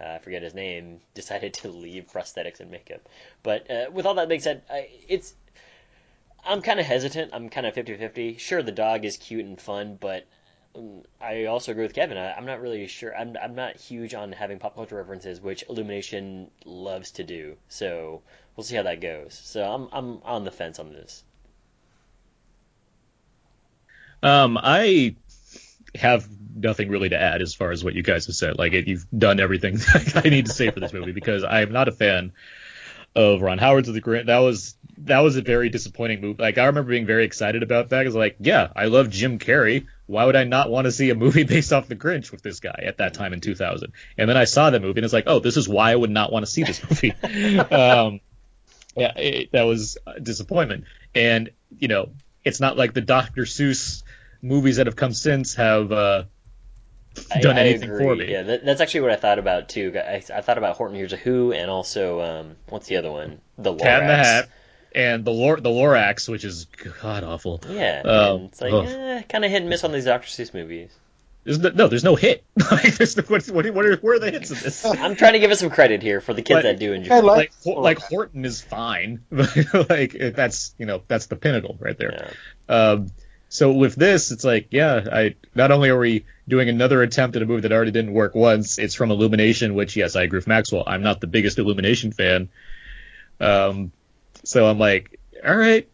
uh, 0.00 0.18
forget 0.18 0.42
his 0.42 0.54
name 0.54 1.00
decided 1.14 1.54
to 1.54 1.68
leave 1.68 2.06
prosthetics 2.12 2.58
and 2.60 2.70
makeup. 2.72 3.02
But 3.44 3.70
uh, 3.70 3.84
with 3.92 4.06
all 4.06 4.14
that 4.14 4.28
being 4.28 4.40
said, 4.40 4.62
I, 4.68 4.88
it's 5.08 5.32
I'm 6.44 6.60
kind 6.62 6.80
of 6.80 6.86
hesitant. 6.86 7.30
I'm 7.32 7.48
kind 7.48 7.66
of 7.66 7.74
50-50. 7.74 8.38
Sure, 8.38 8.62
the 8.62 8.72
dog 8.72 9.04
is 9.04 9.16
cute 9.16 9.44
and 9.44 9.60
fun, 9.60 9.96
but 10.00 10.26
I 11.20 11.44
also 11.44 11.72
agree 11.72 11.84
with 11.84 11.94
Kevin. 11.94 12.18
I, 12.18 12.32
I'm 12.32 12.46
not 12.46 12.60
really 12.60 12.86
sure. 12.86 13.16
I'm 13.16 13.36
I'm 13.40 13.54
not 13.54 13.76
huge 13.76 14.14
on 14.14 14.32
having 14.32 14.58
pop 14.58 14.74
culture 14.74 14.96
references, 14.96 15.40
which 15.40 15.64
Illumination 15.68 16.50
loves 16.64 17.12
to 17.12 17.24
do. 17.24 17.56
So 17.68 18.22
we'll 18.56 18.64
see 18.64 18.76
how 18.76 18.82
that 18.82 19.00
goes. 19.00 19.40
So 19.44 19.62
I'm 19.62 19.88
I'm 19.92 20.22
on 20.24 20.44
the 20.44 20.50
fence 20.50 20.78
on 20.78 20.92
this. 20.92 21.22
Um, 24.22 24.58
I 24.60 25.16
have 25.94 26.26
nothing 26.56 26.88
really 26.88 27.10
to 27.10 27.20
add 27.20 27.42
as 27.42 27.54
far 27.54 27.70
as 27.70 27.84
what 27.84 27.94
you 27.94 28.02
guys 28.02 28.26
have 28.26 28.34
said. 28.34 28.58
Like, 28.58 28.72
you've 28.72 29.06
done 29.16 29.38
everything 29.38 29.78
I 30.14 30.28
need 30.28 30.46
to 30.46 30.52
say 30.52 30.70
for 30.70 30.80
this 30.80 30.92
movie 30.92 31.12
because 31.12 31.44
I 31.44 31.60
am 31.60 31.72
not 31.72 31.88
a 31.88 31.92
fan 31.92 32.32
of 33.14 33.42
Ron 33.42 33.58
Howard's 33.58 33.92
the 33.92 34.00
Grinch. 34.00 34.26
That 34.26 34.38
was 34.38 34.76
that 34.98 35.20
was 35.20 35.36
a 35.36 35.42
very 35.42 35.68
disappointing 35.68 36.20
movie. 36.20 36.42
Like, 36.42 36.58
I 36.58 36.66
remember 36.66 36.90
being 36.90 37.06
very 37.06 37.24
excited 37.24 37.62
about 37.62 37.90
that 37.90 38.00
because, 38.00 38.14
like, 38.14 38.36
yeah, 38.40 38.68
I 38.74 38.86
love 38.86 39.10
Jim 39.10 39.38
Carrey. 39.38 39.86
Why 40.06 40.24
would 40.24 40.36
I 40.36 40.44
not 40.44 40.70
want 40.70 40.84
to 40.84 40.92
see 40.92 41.10
a 41.10 41.14
movie 41.14 41.42
based 41.44 41.72
off 41.72 41.88
the 41.88 41.96
Grinch 41.96 42.30
with 42.30 42.42
this 42.42 42.60
guy 42.60 42.84
at 42.86 42.98
that 42.98 43.14
time 43.14 43.32
in 43.32 43.40
2000? 43.40 43.92
And 44.18 44.28
then 44.28 44.36
I 44.36 44.44
saw 44.44 44.70
that 44.70 44.82
movie 44.82 44.98
and 44.98 45.04
it's 45.04 45.14
like, 45.14 45.24
oh, 45.26 45.38
this 45.38 45.56
is 45.56 45.68
why 45.68 45.92
I 45.92 45.96
would 45.96 46.10
not 46.10 46.32
want 46.32 46.44
to 46.44 46.50
see 46.50 46.62
this 46.62 46.82
movie. 46.88 47.12
um, 47.58 48.20
yeah, 48.96 49.12
it, 49.16 49.52
that 49.52 49.62
was 49.62 49.98
a 50.06 50.20
disappointment. 50.20 50.84
And 51.14 51.50
you 51.78 51.88
know, 51.88 52.10
it's 52.44 52.60
not 52.60 52.76
like 52.76 52.92
the 52.92 53.00
Dr. 53.00 53.42
Seuss 53.42 54.02
movies 54.42 54.76
that 54.76 54.86
have 54.86 54.96
come 54.96 55.14
since 55.14 55.54
have 55.54 55.90
uh, 55.90 56.24
I- 57.32 57.40
done 57.40 57.56
I 57.56 57.60
anything 57.60 57.90
agree. 57.90 58.04
for 58.04 58.16
me. 58.16 58.30
Yeah, 58.30 58.42
that, 58.42 58.64
that's 58.64 58.80
actually 58.80 59.02
what 59.02 59.10
I 59.10 59.16
thought 59.16 59.38
about 59.38 59.68
too. 59.68 59.92
I, 59.96 60.22
I 60.32 60.40
thought 60.42 60.58
about 60.58 60.76
Horton 60.76 60.96
Hears 60.96 61.12
a 61.12 61.16
Who 61.16 61.52
and 61.52 61.70
also 61.70 62.20
um, 62.20 62.56
what's 62.68 62.86
the 62.86 62.96
other 62.96 63.10
one? 63.10 63.40
The 63.58 63.72
Lorax. 63.72 63.80
Cat 63.82 64.02
in 64.02 64.08
the 64.08 64.16
Hat 64.16 64.48
and 64.94 65.24
the 65.24 65.30
Lor- 65.32 65.60
the 65.60 65.70
Lorax, 65.70 66.28
which 66.28 66.44
is 66.44 66.66
god 67.02 67.24
awful. 67.24 67.60
Yeah, 67.68 68.02
Um, 68.04 68.42
it's 68.44 68.60
like 68.60 68.72
ugh. 68.72 68.86
eh, 68.88 69.22
kind 69.22 69.44
of 69.44 69.50
hit 69.50 69.60
and 69.62 69.68
miss 69.70 69.84
on 69.84 69.92
these 69.92 70.04
Dr. 70.04 70.26
Seuss 70.28 70.54
movies. 70.54 70.90
There's 71.44 71.58
no, 71.58 71.68
no, 71.70 71.88
there's 71.88 72.04
no 72.04 72.14
hit. 72.16 72.42
like, 72.70 72.96
there's 72.96 73.16
no, 73.18 73.22
what, 73.24 73.44
what, 73.48 73.68
what 73.74 73.84
are, 73.84 73.96
where 73.96 74.14
are 74.14 74.18
the 74.18 74.30
hits 74.30 74.50
in 74.50 74.56
this? 74.60 74.82
I'm 74.86 75.14
trying 75.14 75.34
to 75.34 75.38
give 75.38 75.50
it 75.50 75.56
some 75.58 75.68
credit 75.68 76.02
here 76.02 76.22
for 76.22 76.32
the 76.32 76.40
kids 76.40 76.58
But- 76.58 76.62
that 76.62 76.78
do 76.78 76.92
enjoy. 76.94 77.14
I 77.14 77.18
it. 77.18 77.24
like, 77.24 77.36
like 77.36 77.52
Ho- 77.74 77.80
like 77.82 77.98
Horton 77.98 78.44
is 78.46 78.62
fine, 78.62 79.20
but 79.30 79.54
like 79.90 80.16
that's 80.34 80.74
you 80.78 80.86
know 80.86 81.02
that's 81.06 81.26
the 81.26 81.36
pinnacle 81.36 81.76
right 81.80 81.98
there. 81.98 82.32
Yeah. 82.68 82.74
Um, 82.74 83.10
so 83.50 83.72
with 83.72 83.94
this, 83.94 84.32
it's 84.32 84.42
like 84.42 84.68
yeah, 84.70 85.04
I 85.12 85.34
not 85.54 85.70
only 85.70 85.90
are 85.90 85.98
we 85.98 86.24
doing 86.48 86.68
another 86.70 87.02
attempt 87.02 87.36
at 87.36 87.42
a 87.42 87.46
movie 87.46 87.60
that 87.62 87.72
already 87.72 87.90
didn't 87.90 88.14
work 88.14 88.34
once, 88.34 88.78
it's 88.78 88.94
from 88.94 89.10
Illumination, 89.10 89.74
which 89.74 89.96
yes, 89.96 90.16
I 90.16 90.22
agree 90.22 90.38
with 90.38 90.46
Maxwell. 90.46 90.82
I'm 90.86 91.02
not 91.02 91.20
the 91.20 91.26
biggest 91.26 91.58
Illumination 91.58 92.10
fan. 92.12 92.48
Um, 93.38 93.92
so 94.44 94.66
I'm 94.66 94.78
like, 94.78 95.18
all 95.46 95.56
right, 95.56 95.88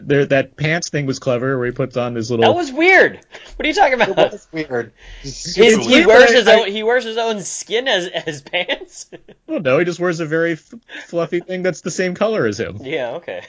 there 0.00 0.24
that 0.26 0.56
pants 0.56 0.88
thing 0.88 1.04
was 1.06 1.18
clever, 1.18 1.58
where 1.58 1.66
he 1.66 1.72
puts 1.72 1.96
on 1.96 2.14
his 2.14 2.30
little. 2.30 2.44
That 2.46 2.54
was 2.56 2.72
weird. 2.72 3.20
What 3.56 3.64
are 3.64 3.68
you 3.68 3.74
talking 3.74 4.00
it 4.00 4.08
about? 4.08 4.32
was 4.32 4.48
weird. 4.52 4.92
His, 5.22 5.54
he 5.54 5.60
weird. 5.62 6.06
wears 6.06 6.24
but 6.26 6.30
I- 6.30 6.32
his 6.34 6.48
I- 6.48 6.60
own. 6.60 6.68
He 6.70 6.82
wears 6.82 7.04
his 7.04 7.16
own 7.18 7.40
skin 7.42 7.86
as 7.88 8.06
as 8.08 8.40
pants. 8.42 9.10
I 9.48 9.58
don't. 9.58 9.78
He 9.80 9.84
just 9.84 10.00
wears 10.00 10.20
a 10.20 10.26
very 10.26 10.52
f- 10.52 10.74
fluffy 11.08 11.40
thing 11.40 11.62
that's 11.62 11.82
the 11.82 11.90
same 11.90 12.14
color 12.14 12.46
as 12.46 12.58
him. 12.58 12.78
yeah. 12.82 13.16
Okay. 13.16 13.42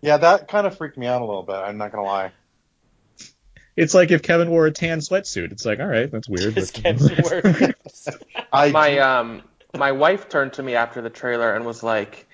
Yeah, 0.00 0.16
that 0.18 0.48
kind 0.48 0.66
of 0.66 0.76
freaked 0.76 0.96
me 0.96 1.06
out 1.06 1.22
a 1.22 1.24
little 1.24 1.42
bit. 1.42 1.54
I'm 1.56 1.76
not 1.78 1.92
gonna 1.92 2.06
lie. 2.06 2.32
It's 3.76 3.92
like 3.92 4.10
if 4.10 4.22
Kevin 4.22 4.48
wore 4.50 4.66
a 4.66 4.70
tan 4.70 5.00
sweatsuit. 5.00 5.52
It's 5.52 5.66
like, 5.66 5.80
all 5.80 5.86
right, 5.86 6.10
that's 6.10 6.28
weird. 6.28 6.54
His 6.54 6.70
but- 6.72 6.82
Kevin 6.82 7.24
wears. 7.24 7.74
I 8.52 8.70
my 8.70 8.98
um 8.98 9.42
my 9.76 9.92
wife 9.92 10.28
turned 10.30 10.54
to 10.54 10.62
me 10.62 10.74
after 10.74 11.02
the 11.02 11.10
trailer 11.10 11.54
and 11.54 11.66
was 11.66 11.82
like, 11.82 12.25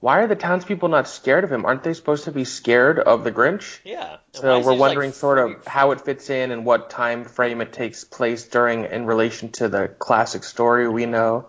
"Why 0.00 0.20
are 0.20 0.26
the 0.26 0.36
townspeople 0.36 0.88
not 0.88 1.08
scared 1.08 1.44
of 1.44 1.50
him? 1.52 1.64
Aren't 1.64 1.82
they 1.82 1.94
supposed 1.94 2.24
to 2.24 2.32
be 2.32 2.44
scared 2.44 2.98
of 2.98 3.24
the 3.24 3.32
Grinch?" 3.32 3.78
Yeah. 3.84 4.18
So 4.32 4.60
we're 4.60 4.74
wondering 4.74 5.10
like, 5.10 5.16
sort 5.16 5.38
of 5.38 5.66
how 5.66 5.90
it 5.92 6.00
fits 6.02 6.30
in 6.30 6.50
and 6.50 6.64
what 6.64 6.90
time 6.90 7.24
frame 7.24 7.60
it 7.60 7.72
takes 7.72 8.04
place 8.04 8.44
during 8.44 8.84
in 8.84 9.06
relation 9.06 9.50
to 9.52 9.68
the 9.68 9.88
classic 9.88 10.44
story 10.44 10.88
we 10.88 11.06
know. 11.06 11.48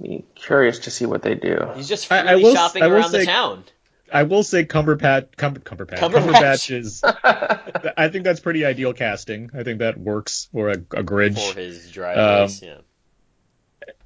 Be 0.00 0.24
curious 0.34 0.80
to 0.80 0.90
see 0.90 1.06
what 1.06 1.22
they 1.22 1.34
do. 1.36 1.58
He's 1.76 1.88
just 1.88 2.10
I- 2.10 2.20
I 2.20 2.22
freely 2.26 2.42
will- 2.44 2.54
shopping 2.54 2.82
I 2.82 2.86
will 2.88 2.94
around 2.96 3.12
the 3.12 3.24
town. 3.24 3.64
I 4.14 4.24
will 4.24 4.42
say 4.42 4.66
Cumberpatch, 4.66 5.36
Cumber, 5.38 5.60
Cumberpatch, 5.60 5.98
Cumberbatch. 5.98 6.32
Cumberbatch 6.34 6.70
is. 6.76 7.02
I 7.96 8.08
think 8.08 8.24
that's 8.24 8.40
pretty 8.40 8.66
ideal 8.66 8.92
casting. 8.92 9.50
I 9.54 9.62
think 9.62 9.78
that 9.78 9.96
works 9.96 10.48
for 10.52 10.68
a, 10.68 10.72
a 10.74 11.02
Grinch. 11.02 11.52
For 11.52 11.58
his 11.58 11.90
dry 11.90 12.14
Um, 12.14 12.46
voice, 12.48 12.60
yeah. 12.62 12.76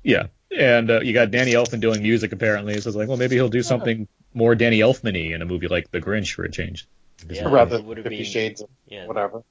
Yeah, 0.05 0.27
and 0.57 0.91
uh, 0.91 1.01
you 1.01 1.13
got 1.13 1.31
Danny 1.31 1.53
Elfman 1.53 1.81
doing 1.81 2.03
music 2.03 2.33
apparently. 2.33 2.81
So 2.81 2.89
it's 2.89 2.97
like, 2.97 3.09
well, 3.09 3.17
maybe 3.17 3.37
he'll 3.37 3.49
do 3.49 3.63
something 3.63 4.09
more 4.35 4.55
Danny 4.55 4.81
Elfman-y 4.81 5.35
in 5.35 5.43
a 5.43 5.47
movie 5.47 5.69
like 5.69 5.91
The 5.91 6.01
Grinch 6.01 6.35
for 6.35 6.45
a 6.45 6.51
change. 6.51 6.87
Yeah. 7.29 7.49
rather 7.49 7.77
it 7.77 7.85
would've 7.85 8.05
Fifty 8.05 8.17
been- 8.19 8.27
Shades 8.27 8.61
of 8.63 8.69
Yeah. 8.89 9.07
whatever. 9.07 9.43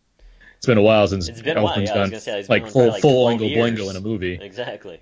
It's 0.58 0.66
been 0.68 0.78
a 0.78 0.82
while 0.82 1.08
since 1.08 1.28
It's 1.28 1.42
been 1.42 1.58
a 1.58 1.64
while. 1.64 1.74
Elfman's 1.76 1.90
Yeah, 1.90 1.96
done 1.96 2.10
gonna 2.10 2.20
say, 2.22 2.46
like 2.48 2.64
full 2.64 2.72
probably 2.72 2.90
like 2.92 3.02
full 3.02 3.28
12 3.38 3.40
Oingo 3.42 3.50
years. 3.50 3.80
Boingo 3.80 3.90
in 3.90 3.96
a 3.96 4.02
movie. 4.02 4.40
Exactly. 4.42 5.02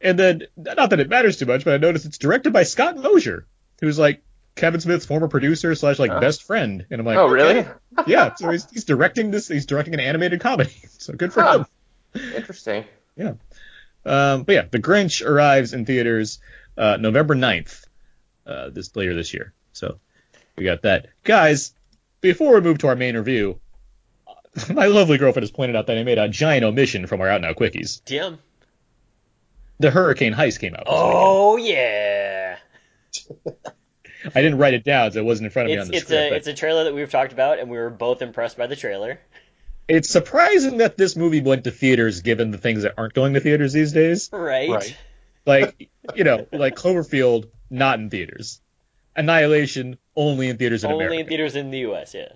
And 0.00 0.18
then, 0.18 0.42
not 0.56 0.90
that 0.90 1.00
it 1.00 1.08
matters 1.08 1.36
too 1.38 1.46
much, 1.46 1.64
but 1.64 1.74
I 1.74 1.76
noticed 1.78 2.04
it's 2.06 2.18
directed 2.18 2.52
by 2.52 2.62
Scott 2.64 2.96
Mosier, 2.96 3.46
who's 3.80 3.98
like 3.98 4.22
Kevin 4.54 4.80
Smith's 4.80 5.06
former 5.06 5.28
producer 5.28 5.74
slash 5.74 5.98
like 5.98 6.10
Oh. 6.10 6.20
best 6.20 6.42
friend. 6.44 6.84
And 6.90 7.00
I'm 7.00 7.06
like, 7.06 7.16
oh, 7.16 7.24
okay. 7.26 7.32
really? 7.34 7.66
yeah, 8.06 8.34
so 8.34 8.50
he's, 8.50 8.68
he's 8.70 8.84
directing 8.84 9.30
this. 9.30 9.48
He's 9.48 9.66
directing 9.66 9.94
an 9.94 10.00
animated 10.00 10.40
comedy. 10.40 10.72
So 10.98 11.14
good 11.14 11.32
for 11.32 11.42
Huh. 11.42 11.64
him. 12.14 12.22
Interesting. 12.34 12.84
Um, 14.08 14.42
but 14.44 14.52
yeah, 14.54 14.64
The 14.70 14.78
Grinch 14.78 15.24
arrives 15.24 15.72
in 15.74 15.84
theaters 15.84 16.38
uh, 16.76 16.96
November 16.98 17.34
9th, 17.34 17.84
uh, 18.46 18.70
this 18.70 18.94
later 18.96 19.14
this 19.14 19.34
year. 19.34 19.52
So 19.72 19.98
we 20.56 20.64
got 20.64 20.82
that, 20.82 21.08
guys. 21.24 21.72
Before 22.20 22.54
we 22.54 22.60
move 22.60 22.78
to 22.78 22.88
our 22.88 22.96
main 22.96 23.16
review, 23.16 23.60
my 24.72 24.86
lovely 24.86 25.18
girlfriend 25.18 25.44
has 25.44 25.50
pointed 25.52 25.76
out 25.76 25.86
that 25.86 25.98
I 25.98 26.02
made 26.02 26.18
a 26.18 26.28
giant 26.28 26.64
omission 26.64 27.06
from 27.06 27.20
our 27.20 27.28
Out 27.28 27.40
Now 27.42 27.52
quickies. 27.52 28.02
Tim. 28.04 28.38
The 29.78 29.90
Hurricane 29.90 30.34
Heist 30.34 30.58
came 30.58 30.74
out. 30.74 30.84
Oh 30.86 31.56
yeah. 31.56 32.56
I 34.34 34.42
didn't 34.42 34.58
write 34.58 34.74
it 34.74 34.82
down, 34.82 35.12
so 35.12 35.20
it 35.20 35.24
wasn't 35.24 35.46
in 35.46 35.50
front 35.52 35.68
of 35.68 35.70
me 35.70 35.76
It's 35.76 35.84
on 35.86 35.90
the 35.92 35.96
it's 35.96 36.06
script. 36.06 36.26
a 36.26 36.30
but 36.30 36.36
it's 36.38 36.46
a 36.48 36.54
trailer 36.54 36.84
that 36.84 36.94
we've 36.94 37.10
talked 37.10 37.32
about, 37.32 37.60
and 37.60 37.70
we 37.70 37.78
were 37.78 37.88
both 37.90 38.20
impressed 38.20 38.56
by 38.58 38.66
the 38.66 38.74
trailer. 38.74 39.20
It's 39.88 40.10
surprising 40.10 40.78
that 40.78 40.96
this 40.98 41.16
movie 41.16 41.40
went 41.40 41.64
to 41.64 41.70
theaters, 41.70 42.20
given 42.20 42.50
the 42.50 42.58
things 42.58 42.82
that 42.82 42.94
aren't 42.98 43.14
going 43.14 43.34
to 43.34 43.40
theaters 43.40 43.72
these 43.72 43.92
days. 43.92 44.28
Right. 44.32 44.68
Right. 44.68 44.96
like 45.46 45.90
you 46.14 46.24
know, 46.24 46.46
like 46.52 46.76
Cloverfield, 46.76 47.48
not 47.70 47.98
in 47.98 48.10
theaters. 48.10 48.60
Annihilation 49.16 49.98
only 50.14 50.48
in 50.48 50.58
theaters 50.58 50.84
in 50.84 50.92
Only 50.92 51.04
America. 51.06 51.22
in 51.22 51.28
theaters 51.28 51.56
in 51.56 51.70
the 51.70 51.78
U.S. 51.80 52.14
Yeah. 52.14 52.28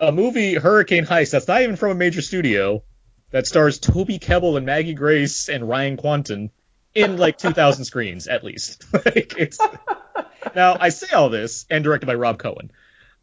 a 0.00 0.12
movie 0.12 0.54
Hurricane 0.54 1.04
Heist 1.04 1.30
that's 1.32 1.46
not 1.48 1.62
even 1.62 1.76
from 1.76 1.90
a 1.90 1.94
major 1.94 2.22
studio 2.22 2.82
that 3.30 3.46
stars 3.46 3.78
Toby 3.78 4.18
Kebbell 4.18 4.56
and 4.56 4.64
Maggie 4.64 4.94
Grace 4.94 5.48
and 5.48 5.68
Ryan 5.68 5.96
Kwanten 5.96 6.50
in 6.94 7.16
like 7.16 7.38
2,000 7.38 7.84
screens 7.84 8.28
at 8.28 8.44
least. 8.44 8.84
like 9.04 9.34
it's 9.36 9.58
now 10.54 10.76
I 10.80 10.88
say 10.90 11.14
all 11.14 11.28
this 11.30 11.66
and 11.68 11.82
directed 11.84 12.06
by 12.06 12.14
Rob 12.14 12.38
Cohen. 12.38 12.70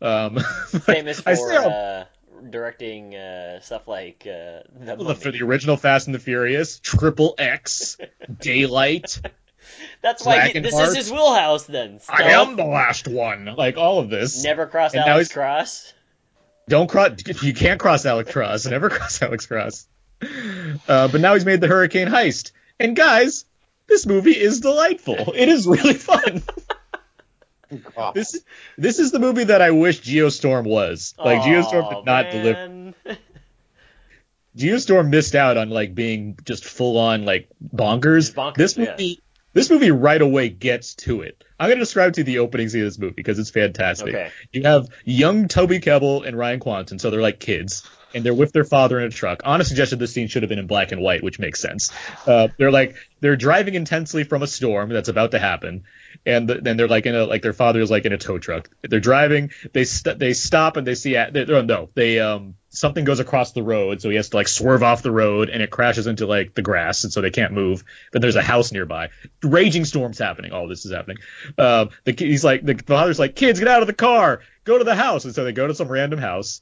Um, 0.01 0.35
but 0.35 0.43
Famous 0.83 1.21
I 1.25 1.35
for 1.35 1.49
say 1.49 1.55
all, 1.57 1.69
uh, 1.69 2.05
directing 2.49 3.15
uh, 3.15 3.59
stuff 3.61 3.87
like 3.87 4.27
uh, 4.27 4.61
the 4.79 5.15
for 5.15 5.31
the 5.31 5.43
original 5.43 5.77
Fast 5.77 6.07
and 6.07 6.15
the 6.15 6.19
Furious, 6.19 6.79
Triple 6.79 7.35
X, 7.37 7.97
Daylight. 8.39 9.21
That's 10.01 10.25
why 10.25 10.49
he, 10.49 10.59
this 10.59 10.73
Heart. 10.73 10.89
is 10.89 10.95
his 10.95 11.11
wheelhouse. 11.11 11.65
Then 11.65 11.99
I 12.09 12.23
am 12.31 12.55
the 12.55 12.65
last 12.65 13.07
one. 13.07 13.45
Like 13.45 13.77
all 13.77 13.99
of 13.99 14.09
this. 14.09 14.43
never 14.43 14.65
cross 14.65 14.93
And 14.93 15.03
Alex 15.03 15.31
Cross. 15.31 15.93
Don't 16.67 16.89
cross. 16.89 17.11
You 17.41 17.53
can't 17.53 17.79
cross 17.79 18.05
Alex 18.05 18.31
Cross. 18.31 18.65
Never 18.67 18.89
cross 18.89 19.21
Alex 19.23 19.47
Cross. 19.47 19.87
Uh, 20.21 21.07
but 21.07 21.19
now 21.19 21.33
he's 21.33 21.45
made 21.45 21.61
the 21.61 21.67
Hurricane 21.67 22.07
Heist. 22.07 22.51
And 22.79 22.95
guys, 22.95 23.45
this 23.87 24.05
movie 24.05 24.39
is 24.39 24.59
delightful. 24.59 25.33
It 25.33 25.49
is 25.49 25.67
really 25.67 25.95
fun. 25.95 26.43
God. 27.95 28.13
this 28.15 28.39
this 28.77 28.99
is 28.99 29.11
the 29.11 29.19
movie 29.19 29.45
that 29.45 29.61
I 29.61 29.71
wish 29.71 30.01
Geostorm 30.01 30.65
was. 30.65 31.13
Like 31.17 31.41
Geostorm 31.41 31.83
Aw, 31.83 31.89
did 31.89 32.05
not 32.05 32.31
deliver. 32.31 32.67
man. 32.67 32.95
Geostorm 34.57 35.09
missed 35.09 35.35
out 35.35 35.57
on 35.57 35.69
like 35.69 35.93
being 35.95 36.37
just 36.43 36.65
full 36.65 36.97
on 36.97 37.25
like 37.25 37.49
bonkers. 37.63 38.33
Bonkers, 38.33 38.55
this 38.55 38.77
yeah. 38.77 38.91
movie 38.91 39.21
this 39.53 39.69
movie 39.69 39.91
right 39.91 40.21
away 40.21 40.49
gets 40.49 40.95
to 40.95 41.21
it. 41.21 41.43
I'm 41.59 41.69
gonna 41.69 41.79
describe 41.79 42.13
to 42.13 42.21
you 42.21 42.25
the 42.25 42.39
opening 42.39 42.69
scene 42.69 42.81
of 42.81 42.87
this 42.87 42.99
movie 42.99 43.13
because 43.15 43.39
it's 43.39 43.49
fantastic. 43.49 44.09
Okay. 44.09 44.31
You 44.51 44.63
have 44.63 44.89
young 45.03 45.47
Toby 45.47 45.79
Kebbell 45.79 46.25
and 46.25 46.37
Ryan 46.37 46.59
Kwanten, 46.59 47.01
so 47.01 47.09
they're 47.09 47.21
like 47.21 47.39
kids, 47.39 47.87
and 48.13 48.23
they're 48.23 48.33
with 48.33 48.53
their 48.53 48.63
father 48.63 48.99
in 48.99 49.05
a 49.05 49.09
truck. 49.09 49.41
Anna 49.45 49.65
suggested 49.65 49.97
this 49.97 50.13
scene 50.13 50.27
should 50.27 50.43
have 50.43 50.49
been 50.49 50.59
in 50.59 50.67
black 50.67 50.91
and 50.91 51.01
white, 51.01 51.23
which 51.23 51.39
makes 51.39 51.59
sense. 51.59 51.91
Uh, 52.27 52.49
they're 52.57 52.71
like 52.71 52.95
they're 53.21 53.35
driving 53.35 53.75
intensely 53.75 54.23
from 54.23 54.43
a 54.43 54.47
storm 54.47 54.89
that's 54.89 55.09
about 55.09 55.31
to 55.31 55.39
happen, 55.39 55.83
and 56.29 56.47
then 56.47 56.77
they're 56.77 56.87
like 56.87 57.05
in 57.05 57.15
a 57.15 57.25
like 57.25 57.41
their 57.41 57.53
father 57.53 57.81
is 57.81 57.91
like 57.91 58.05
in 58.05 58.13
a 58.13 58.17
tow 58.17 58.37
truck. 58.37 58.69
They're 58.81 58.99
driving. 58.99 59.51
They 59.73 59.83
st- 59.83 60.19
they 60.19 60.33
stop 60.33 60.77
and 60.77 60.85
they 60.85 60.95
see 60.95 61.15
at 61.17 61.33
they, 61.33 61.45
oh, 61.45 61.61
no 61.61 61.89
they 61.95 62.19
um 62.19 62.55
something 62.69 63.03
goes 63.03 63.19
across 63.19 63.51
the 63.51 63.63
road, 63.63 64.01
so 64.01 64.09
he 64.09 64.15
has 64.15 64.29
to 64.29 64.35
like 64.37 64.47
swerve 64.47 64.83
off 64.83 65.01
the 65.01 65.11
road, 65.11 65.49
and 65.49 65.61
it 65.61 65.71
crashes 65.71 66.07
into 66.07 66.27
like 66.27 66.53
the 66.53 66.61
grass, 66.61 67.03
and 67.03 67.11
so 67.11 67.21
they 67.21 67.31
can't 67.31 67.51
move. 67.51 67.83
But 68.11 68.21
there's 68.21 68.35
a 68.35 68.41
house 68.41 68.71
nearby. 68.71 69.09
Raging 69.43 69.85
storms 69.85 70.19
happening. 70.19 70.51
All 70.51 70.67
this 70.67 70.85
is 70.85 70.91
happening. 70.91 71.17
Um, 71.57 71.89
the 72.05 72.13
he's 72.17 72.43
like 72.43 72.63
the 72.63 72.75
father's 72.85 73.19
like 73.19 73.35
kids 73.35 73.59
get 73.59 73.67
out 73.67 73.81
of 73.81 73.87
the 73.87 73.93
car. 73.93 74.41
go 74.63 74.77
to 74.77 74.83
the 74.83 74.95
house. 74.95 75.25
And 75.25 75.33
so 75.33 75.43
they 75.43 75.51
go 75.51 75.67
to 75.67 75.73
some 75.73 75.87
random 75.87 76.19
house. 76.19 76.61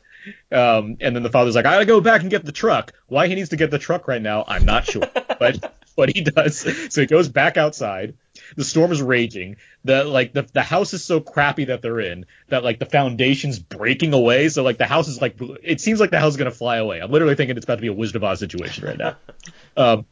Um, 0.51 0.97
and 0.99 1.15
then 1.15 1.23
the 1.23 1.30
father's 1.30 1.56
like, 1.56 1.65
I 1.65 1.73
gotta 1.73 1.86
go 1.86 2.01
back 2.01 2.21
and 2.21 2.30
get 2.30 2.45
the 2.45 2.51
truck. 2.51 2.93
Why 3.08 3.27
he 3.27 3.36
needs 3.36 3.49
to 3.49 3.58
get 3.58 3.71
the 3.71 3.80
truck 3.80 4.08
right 4.08 4.21
now, 4.21 4.43
I'm 4.47 4.65
not 4.65 4.86
sure. 4.86 5.03
but 5.39 5.75
what 5.95 6.10
he 6.10 6.21
does, 6.21 6.60
so 6.93 7.01
he 7.01 7.08
goes 7.08 7.30
back 7.30 7.58
outside. 7.58 8.15
The 8.56 8.64
storm 8.64 8.92
is 8.92 9.02
raging. 9.02 9.58
The 9.84 10.04
like 10.04 10.34
the 10.34 10.44
the 10.54 10.62
house 10.64 10.94
is 10.94 11.04
so 11.04 11.20
crappy 11.20 11.66
that 11.66 11.82
they're 11.82 12.00
in 12.00 12.26
that 12.50 12.64
like 12.64 12.80
the 12.80 12.86
foundation's 12.86 13.60
breaking 13.60 14.14
away. 14.14 14.50
So 14.50 14.64
like 14.64 14.78
the 14.78 14.86
house 14.86 15.08
is 15.08 15.22
like 15.22 15.38
it 15.64 15.82
seems 15.82 16.00
like 16.00 16.12
the 16.12 16.20
house 16.20 16.34
is 16.34 16.38
gonna 16.38 16.52
fly 16.52 16.78
away. 16.78 17.00
I'm 17.00 17.12
literally 17.12 17.36
thinking 17.36 17.58
it's 17.58 17.66
about 17.66 17.76
to 17.76 17.82
be 17.82 17.88
a 17.88 17.94
Wizard 17.94 18.16
of 18.18 18.24
Oz 18.24 18.40
situation 18.40 18.86
right 18.86 18.98
now. 18.98 19.16
Um, 19.78 20.06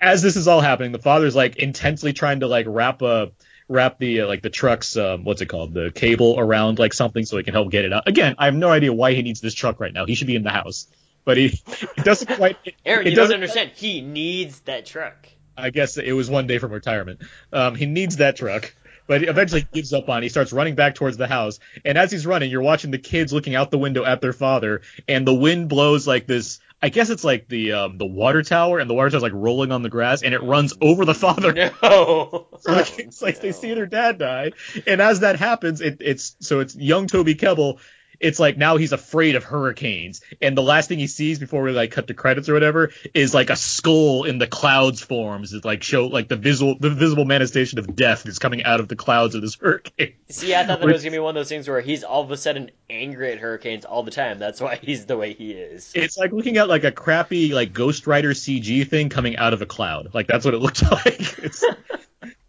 as 0.00 0.22
this 0.22 0.36
is 0.36 0.48
all 0.48 0.62
happening, 0.62 0.90
the 0.92 0.98
father's 0.98 1.36
like 1.36 1.56
intensely 1.56 2.12
trying 2.14 2.40
to 2.40 2.46
like 2.46 2.64
wrap 2.66 3.02
a 3.02 3.30
wrap 3.68 3.98
the 3.98 4.22
uh, 4.22 4.26
like 4.26 4.40
the 4.40 4.48
truck's 4.48 4.96
um, 4.96 5.24
what's 5.24 5.42
it 5.42 5.46
called 5.46 5.74
the 5.74 5.90
cable 5.94 6.36
around 6.38 6.78
like 6.78 6.94
something 6.94 7.26
so 7.26 7.36
he 7.36 7.42
can 7.42 7.52
help 7.52 7.70
get 7.70 7.84
it 7.84 7.92
out. 7.92 8.08
Again, 8.08 8.36
I 8.38 8.46
have 8.46 8.54
no 8.54 8.70
idea 8.70 8.92
why 8.92 9.12
he 9.12 9.20
needs 9.22 9.40
this 9.42 9.52
truck 9.54 9.80
right 9.80 9.92
now. 9.92 10.06
He 10.06 10.14
should 10.14 10.26
be 10.28 10.36
in 10.36 10.44
the 10.44 10.50
house, 10.50 10.86
but 11.26 11.36
he 11.36 11.60
it 11.96 12.04
doesn't 12.04 12.34
quite. 12.36 12.56
It, 12.64 12.74
Aaron, 12.86 13.06
it 13.06 13.10
you 13.10 13.16
don't 13.16 13.24
doesn't- 13.24 13.34
understand. 13.34 13.72
He 13.74 14.00
needs 14.00 14.60
that 14.60 14.86
truck. 14.86 15.28
I 15.56 15.70
guess 15.70 15.96
it 15.96 16.12
was 16.12 16.30
one 16.30 16.46
day 16.46 16.58
from 16.58 16.72
retirement. 16.72 17.22
Um, 17.52 17.74
he 17.74 17.86
needs 17.86 18.16
that 18.16 18.36
truck, 18.36 18.74
but 19.06 19.20
he 19.22 19.26
eventually 19.26 19.66
gives 19.72 19.92
up 19.92 20.08
on. 20.08 20.18
it. 20.18 20.22
He 20.24 20.28
starts 20.28 20.52
running 20.52 20.74
back 20.74 20.94
towards 20.94 21.16
the 21.16 21.26
house, 21.26 21.58
and 21.84 21.96
as 21.96 22.10
he's 22.10 22.26
running, 22.26 22.50
you're 22.50 22.62
watching 22.62 22.90
the 22.90 22.98
kids 22.98 23.32
looking 23.32 23.54
out 23.54 23.70
the 23.70 23.78
window 23.78 24.04
at 24.04 24.20
their 24.20 24.32
father, 24.32 24.82
and 25.08 25.26
the 25.26 25.34
wind 25.34 25.68
blows 25.68 26.06
like 26.06 26.26
this. 26.26 26.60
I 26.82 26.90
guess 26.90 27.08
it's 27.08 27.24
like 27.24 27.48
the 27.48 27.72
um, 27.72 27.98
the 27.98 28.06
water 28.06 28.42
tower, 28.42 28.78
and 28.78 28.88
the 28.88 28.94
water 28.94 29.10
tower's 29.10 29.22
like 29.22 29.32
rolling 29.34 29.72
on 29.72 29.82
the 29.82 29.88
grass, 29.88 30.22
and 30.22 30.34
it 30.34 30.42
runs 30.42 30.74
over 30.80 31.04
the 31.04 31.14
father. 31.14 31.52
No. 31.82 32.46
So 32.60 32.74
the 32.74 32.82
kids, 32.82 33.22
like 33.22 33.40
they 33.40 33.52
see 33.52 33.74
their 33.74 33.86
dad 33.86 34.18
die, 34.18 34.52
and 34.86 35.00
as 35.00 35.20
that 35.20 35.36
happens, 35.38 35.80
it, 35.80 35.98
it's 36.00 36.36
so 36.40 36.60
it's 36.60 36.74
young 36.74 37.06
Toby 37.06 37.34
Kebbell. 37.34 37.78
It's 38.20 38.38
like 38.38 38.56
now 38.56 38.76
he's 38.76 38.92
afraid 38.92 39.34
of 39.34 39.44
hurricanes, 39.44 40.20
and 40.40 40.56
the 40.56 40.62
last 40.62 40.88
thing 40.88 40.98
he 40.98 41.06
sees 41.06 41.38
before 41.38 41.62
we 41.62 41.72
like 41.72 41.90
cut 41.92 42.06
to 42.08 42.14
credits 42.14 42.48
or 42.48 42.54
whatever 42.54 42.90
is 43.14 43.34
like 43.34 43.50
a 43.50 43.56
skull 43.56 44.24
in 44.24 44.38
the 44.38 44.46
clouds 44.46 45.02
forms. 45.02 45.52
It 45.52 45.64
like 45.64 45.82
show 45.82 46.06
like 46.06 46.28
the 46.28 46.36
visual 46.36 46.76
the 46.78 46.90
visible 46.90 47.24
manifestation 47.24 47.78
of 47.78 47.94
death 47.94 48.26
is 48.26 48.38
coming 48.38 48.64
out 48.64 48.80
of 48.80 48.88
the 48.88 48.96
clouds 48.96 49.34
of 49.34 49.42
this 49.42 49.56
hurricane. 49.56 50.14
See, 50.28 50.54
I 50.54 50.64
thought 50.64 50.80
that 50.80 50.86
was 50.86 51.02
gonna 51.02 51.16
be 51.16 51.18
one 51.18 51.36
of 51.36 51.40
those 51.40 51.48
things 51.48 51.68
where 51.68 51.80
he's 51.80 52.04
all 52.04 52.22
of 52.22 52.30
a 52.30 52.36
sudden 52.36 52.70
angry 52.88 53.32
at 53.32 53.38
hurricanes 53.38 53.84
all 53.84 54.02
the 54.02 54.10
time. 54.10 54.38
That's 54.38 54.60
why 54.60 54.76
he's 54.76 55.06
the 55.06 55.16
way 55.16 55.32
he 55.32 55.52
is. 55.52 55.92
It's 55.94 56.16
like 56.16 56.32
looking 56.32 56.56
at 56.56 56.68
like 56.68 56.84
a 56.84 56.92
crappy 56.92 57.52
like 57.52 57.72
Ghost 57.72 58.06
Rider 58.06 58.30
CG 58.32 58.88
thing 58.88 59.08
coming 59.08 59.36
out 59.36 59.52
of 59.52 59.62
a 59.62 59.66
cloud. 59.66 60.14
Like 60.14 60.26
that's 60.26 60.44
what 60.44 60.54
it 60.54 60.58
looks 60.58 60.82
like. 60.90 61.38
It's, 61.38 61.64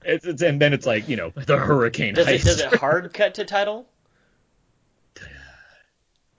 it's, 0.03 0.25
it's 0.25 0.41
and 0.41 0.61
then 0.61 0.73
it's 0.73 0.85
like 0.85 1.09
you 1.09 1.17
know 1.17 1.31
the 1.35 1.57
hurricane. 1.57 2.13
Does 2.13 2.27
it 2.27 2.43
does 2.43 2.61
it 2.61 2.75
hard 2.75 3.13
cut 3.13 3.35
to 3.35 3.45
title? 3.45 3.87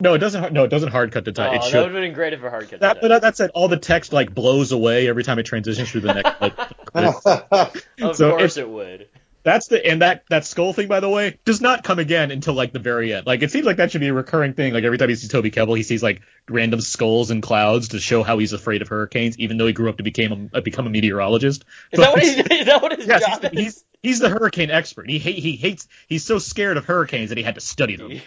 No, 0.00 0.14
it 0.14 0.18
doesn't. 0.18 0.52
No, 0.52 0.64
it 0.64 0.68
doesn't 0.68 0.90
hard 0.92 1.10
cut 1.12 1.24
the 1.24 1.32
Oh, 1.32 1.34
time. 1.34 1.54
it 1.54 1.58
that 1.60 1.64
should. 1.64 1.74
would 1.82 1.92
have 1.92 2.02
been 2.02 2.12
great 2.12 2.32
if 2.32 2.42
it 2.44 2.50
hard 2.50 2.70
cut. 2.70 2.80
That, 2.80 3.00
to 3.02 3.08
but 3.08 3.22
that 3.22 3.36
said, 3.36 3.50
all 3.54 3.66
the 3.68 3.78
text 3.78 4.12
like 4.12 4.32
blows 4.32 4.70
away 4.72 5.08
every 5.08 5.24
time 5.24 5.38
it 5.40 5.44
transitions 5.46 5.90
through 5.90 6.02
the 6.02 6.14
next. 6.14 6.40
Like, 6.40 6.56
of 8.02 8.16
so 8.16 8.30
course 8.30 8.56
it- 8.56 8.62
it 8.62 8.68
would. 8.70 9.08
that's 9.42 9.66
the 9.68 9.84
and 9.84 10.02
that 10.02 10.24
that 10.30 10.44
skull 10.44 10.72
thing, 10.72 10.86
by 10.88 11.00
the 11.00 11.08
way, 11.08 11.38
does 11.44 11.60
not 11.60 11.82
come 11.82 11.98
again 11.98 12.30
until 12.30 12.54
like 12.54 12.72
the 12.72 12.78
very 12.78 13.12
end. 13.12 13.26
Like 13.26 13.42
it 13.42 13.50
seems 13.50 13.66
like 13.66 13.78
that 13.78 13.90
should 13.90 14.00
be 14.00 14.08
a 14.08 14.12
recurring 14.14 14.52
thing. 14.54 14.72
Like 14.72 14.84
every 14.84 14.98
time 14.98 15.08
he 15.08 15.14
sees 15.16 15.30
Toby 15.30 15.50
Kebbell, 15.50 15.76
he 15.76 15.82
sees 15.82 16.02
like 16.02 16.20
random 16.48 16.80
skulls 16.80 17.30
and 17.30 17.42
clouds 17.42 17.88
to 17.88 17.98
show 18.00 18.22
how 18.22 18.38
he's 18.38 18.52
afraid 18.52 18.82
of 18.82 18.88
hurricanes, 18.88 19.36
even 19.38 19.56
though 19.58 19.66
he 19.66 19.72
grew 19.72 19.88
up 19.88 19.96
to 19.96 20.02
became 20.04 20.50
a, 20.52 20.58
uh, 20.58 20.60
become 20.60 20.86
a 20.86 20.90
meteorologist. 20.90 21.64
Is 21.92 21.98
that 22.00 22.12
what 22.12 22.22
he, 22.22 22.28
is 22.60 22.66
that 22.66 22.82
what 22.82 22.96
his 22.96 23.06
Yes, 23.06 23.24
job 23.26 23.42
he's, 23.42 23.50
is? 23.52 23.58
he's 23.74 23.84
he's 24.02 24.18
the 24.20 24.28
hurricane 24.28 24.70
expert. 24.70 25.08
He 25.10 25.18
hate 25.18 25.38
he 25.38 25.56
hates 25.56 25.88
he's 26.08 26.24
so 26.24 26.38
scared 26.38 26.76
of 26.76 26.84
hurricanes 26.84 27.30
that 27.30 27.38
he 27.38 27.44
had 27.44 27.56
to 27.56 27.60
study 27.60 27.96
them. 27.96 28.20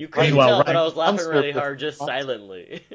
You 0.00 0.08
couldn't 0.08 0.30
Meanwhile, 0.30 0.48
tell, 0.48 0.64
but 0.64 0.76
I 0.76 0.82
was 0.82 0.96
laughing 0.96 1.26
really 1.26 1.52
hard 1.52 1.78
just 1.78 1.98
silently. 1.98 2.82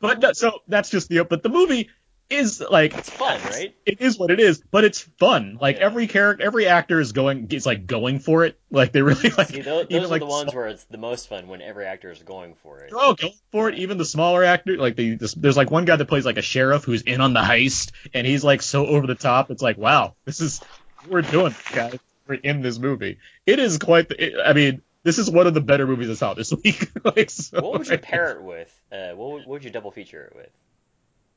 But 0.00 0.20
no, 0.20 0.32
so 0.34 0.60
that's 0.68 0.90
just 0.90 1.08
the 1.08 1.24
but 1.24 1.42
the 1.42 1.48
movie 1.48 1.88
is 2.28 2.60
like 2.60 2.94
it's 2.94 3.08
fun, 3.08 3.40
right? 3.44 3.74
it 3.86 4.02
is 4.02 4.18
what 4.18 4.30
it 4.30 4.38
is, 4.38 4.62
but 4.70 4.84
it's 4.84 5.00
fun. 5.18 5.56
Like 5.58 5.76
Yeah. 5.78 5.86
every 5.86 6.06
character, 6.08 6.44
every 6.44 6.66
actor 6.66 7.00
is 7.00 7.12
going, 7.12 7.46
is 7.50 7.64
like 7.64 7.86
going 7.86 8.18
for 8.18 8.44
it. 8.44 8.58
Like 8.70 8.92
they 8.92 9.00
really 9.00 9.30
like. 9.38 9.48
See, 9.48 9.62
those, 9.62 9.86
even 9.88 10.02
those 10.02 10.10
like 10.10 10.20
are 10.20 10.26
the 10.26 10.30
ones 10.30 10.50
small- 10.50 10.54
where 10.62 10.68
it's 10.68 10.84
the 10.84 10.98
most 10.98 11.28
fun 11.28 11.48
when 11.48 11.62
every 11.62 11.86
actor 11.86 12.10
is 12.10 12.18
going 12.22 12.54
for 12.62 12.80
it. 12.80 12.90
They're 12.90 12.98
all 12.98 13.14
going 13.14 13.32
for 13.50 13.70
it. 13.70 13.76
Even 13.78 13.96
the 13.96 14.04
smaller 14.04 14.44
actor, 14.44 14.76
like 14.76 14.94
the 14.96 15.14
this, 15.14 15.32
there's 15.32 15.56
like 15.56 15.70
one 15.70 15.86
guy 15.86 15.96
that 15.96 16.04
plays 16.04 16.26
like 16.26 16.36
a 16.36 16.42
sheriff 16.42 16.84
who's 16.84 17.00
in 17.02 17.22
on 17.22 17.32
the 17.32 17.40
heist, 17.40 17.92
and 18.12 18.26
he's 18.26 18.44
like 18.44 18.60
so 18.60 18.86
over 18.86 19.06
the 19.06 19.14
top. 19.14 19.50
It's 19.50 19.62
like, 19.62 19.78
wow, 19.78 20.16
this 20.26 20.42
is 20.42 20.60
what 21.00 21.10
we're 21.10 21.22
doing, 21.22 21.54
guys. 21.72 21.98
We're 22.26 22.34
in 22.36 22.60
this 22.62 22.78
movie. 22.78 23.18
It 23.46 23.58
is 23.58 23.78
quite. 23.78 24.08
The, 24.08 24.22
it, 24.22 24.34
I 24.44 24.52
mean, 24.54 24.82
this 25.04 25.18
is 25.18 25.30
one 25.30 25.46
of 25.46 25.54
the 25.54 25.60
better 25.60 25.86
movies 25.86 26.10
I 26.10 26.14
saw 26.14 26.34
this 26.34 26.52
week. 26.52 26.90
like, 27.04 27.30
so, 27.30 27.60
What 27.62 27.78
would 27.78 27.88
you 27.88 27.98
pair 27.98 28.32
it 28.32 28.42
with? 28.42 28.80
Uh, 28.90 29.10
what, 29.14 29.30
would, 29.30 29.38
what 29.42 29.48
would 29.48 29.64
you 29.64 29.70
double 29.70 29.90
feature 29.92 30.22
it 30.24 30.34
with? 30.36 30.50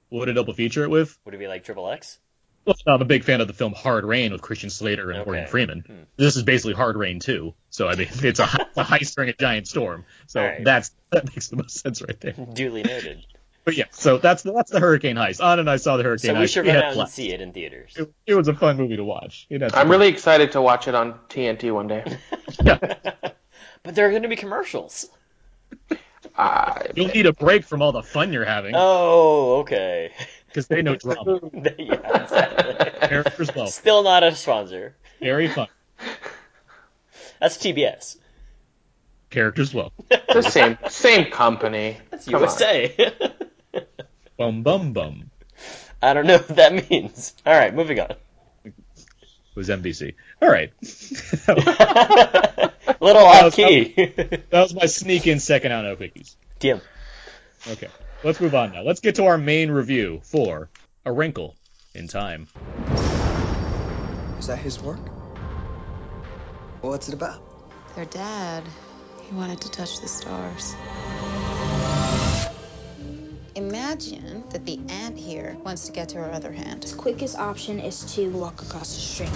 What 0.09 0.19
would 0.21 0.29
a 0.29 0.33
double 0.33 0.53
feature 0.53 0.83
it 0.83 0.89
with? 0.89 1.17
Would 1.25 1.35
it 1.35 1.37
be 1.37 1.47
like 1.47 1.63
Triple 1.63 1.89
X? 1.91 2.17
Well, 2.65 2.75
I'm 2.87 3.01
a 3.01 3.05
big 3.05 3.23
fan 3.23 3.39
of 3.39 3.47
the 3.47 3.53
film 3.53 3.73
Hard 3.73 4.03
Rain 4.03 4.33
with 4.33 4.41
Christian 4.41 4.69
Slater 4.69 5.09
and 5.09 5.19
Okay. 5.19 5.25
Morgan 5.25 5.47
Freeman. 5.47 5.79
Hmm. 5.87 5.93
This 6.17 6.35
is 6.35 6.43
basically 6.43 6.73
Hard 6.73 6.97
Rain 6.97 7.19
too. 7.19 7.53
So 7.69 7.87
I 7.87 7.95
mean, 7.95 8.07
it's 8.11 8.39
a, 8.39 8.43
it's 8.43 8.77
a 8.77 8.83
heist 8.83 9.15
during 9.15 9.29
a 9.29 9.33
giant 9.33 9.67
storm. 9.67 10.03
So 10.27 10.41
All 10.41 10.47
right. 10.47 10.63
that's 10.65 10.91
that 11.11 11.25
makes 11.25 11.47
the 11.47 11.55
most 11.57 11.79
sense 11.79 12.01
right 12.01 12.19
there. 12.19 12.33
Duly 12.33 12.83
noted. 12.83 13.25
But 13.63 13.75
yeah, 13.75 13.85
so 13.91 14.17
that's 14.17 14.43
the, 14.43 14.53
that's 14.53 14.71
the 14.71 14.79
Hurricane 14.79 15.17
Heist. 15.17 15.43
On 15.43 15.59
and 15.59 15.69
I 15.69 15.75
saw 15.75 15.97
the 15.97 16.03
Hurricane 16.03 16.29
So 16.29 16.35
Heist. 16.35 16.39
we 16.39 16.47
should 16.47 16.67
It 16.67 16.69
run 16.69 16.77
out 16.77 16.85
and 16.85 16.95
blast. 16.95 17.13
see 17.15 17.31
it 17.33 17.41
in 17.41 17.51
theaters. 17.51 17.93
It, 17.97 18.13
it 18.25 18.33
was 18.35 18.47
a 18.47 18.53
fun 18.53 18.77
movie 18.77 18.95
to 18.95 19.03
watch. 19.03 19.45
I'm 19.73 19.89
really 19.91 20.07
excited 20.07 20.53
to 20.53 20.61
watch 20.61 20.87
it 20.87 20.95
on 20.95 21.19
TNT 21.29 21.73
one 21.73 21.87
day. 21.87 22.17
yeah. 22.63 22.77
But 23.83 23.95
there 23.95 24.07
are 24.07 24.09
going 24.11 24.23
to 24.23 24.27
be 24.29 24.35
commercials. 24.35 25.07
Uh, 26.35 26.83
You'll 26.95 27.07
need 27.07 27.25
a 27.25 27.33
break 27.33 27.63
from 27.65 27.81
all 27.81 27.91
the 27.91 28.03
fun 28.03 28.33
you're 28.33 28.45
having 28.45 28.73
Oh, 28.75 29.59
okay. 29.61 30.11
because 30.47 30.67
they 30.67 30.81
know 30.81 30.95
drama. 30.95 31.39
yeah, 31.77 32.23
exactly. 32.23 33.07
Characters 33.07 33.49
well, 33.55 33.67
Still 33.67 34.03
not 34.03 34.23
a 34.23 34.35
sponsor. 34.35 34.95
very 35.21 35.47
fun. 35.47 35.67
That's 37.39 37.57
TBS. 37.57 38.17
Characters 39.29 39.73
well. 39.73 39.91
the 40.09 40.41
same 40.41 40.77
same 40.89 41.29
company. 41.31 41.97
That's 42.09 42.25
Come. 42.25 42.41
USA. 42.41 43.13
Bum 44.37 44.61
bum 44.63 44.93
bum. 44.93 45.31
I 46.01 46.13
don't 46.13 46.27
know 46.27 46.37
what 46.37 46.55
that 46.57 46.89
means. 46.91 47.33
All 47.45 47.53
right, 47.53 47.73
moving 47.73 47.99
on. 47.99 48.13
It 49.57 49.61
was 49.61 49.69
NBC. 49.69 50.13
All 50.39 50.49
right. 50.49 50.71
Little 53.01 53.23
off 53.23 53.55
key. 53.55 53.91
that 53.95 54.49
was 54.51 54.75
my 54.75 54.85
sneak 54.85 55.25
in 55.25 55.39
second 55.39 55.71
out 55.71 55.83
of 55.83 55.97
quickies. 55.97 56.35
Tim. 56.59 56.79
Okay, 57.67 57.87
let's 58.23 58.39
move 58.39 58.53
on 58.53 58.73
now. 58.73 58.83
Let's 58.83 58.99
get 58.99 59.15
to 59.15 59.25
our 59.25 59.39
main 59.39 59.71
review 59.71 60.21
for 60.21 60.69
A 61.05 61.11
Wrinkle 61.11 61.55
in 61.95 62.07
Time. 62.07 62.47
Is 64.37 64.45
that 64.45 64.59
his 64.59 64.79
work? 64.79 64.99
What's 66.81 67.07
it 67.07 67.15
about? 67.15 67.41
Their 67.95 68.05
dad, 68.05 68.63
he 69.23 69.33
wanted 69.33 69.61
to 69.61 69.71
touch 69.71 70.01
the 70.01 70.07
stars. 70.07 70.75
Imagine 73.57 74.43
that 74.51 74.67
the 74.67 74.77
ant 74.87 75.17
here 75.17 75.57
wants 75.65 75.87
to 75.87 75.91
get 75.91 76.09
to 76.09 76.19
her 76.19 76.31
other 76.31 76.51
hand. 76.51 76.83
The 76.83 76.95
quickest 76.95 77.39
option 77.39 77.79
is 77.79 78.03
to 78.13 78.29
walk 78.29 78.61
across 78.61 78.93
the 78.93 79.01
street. 79.01 79.31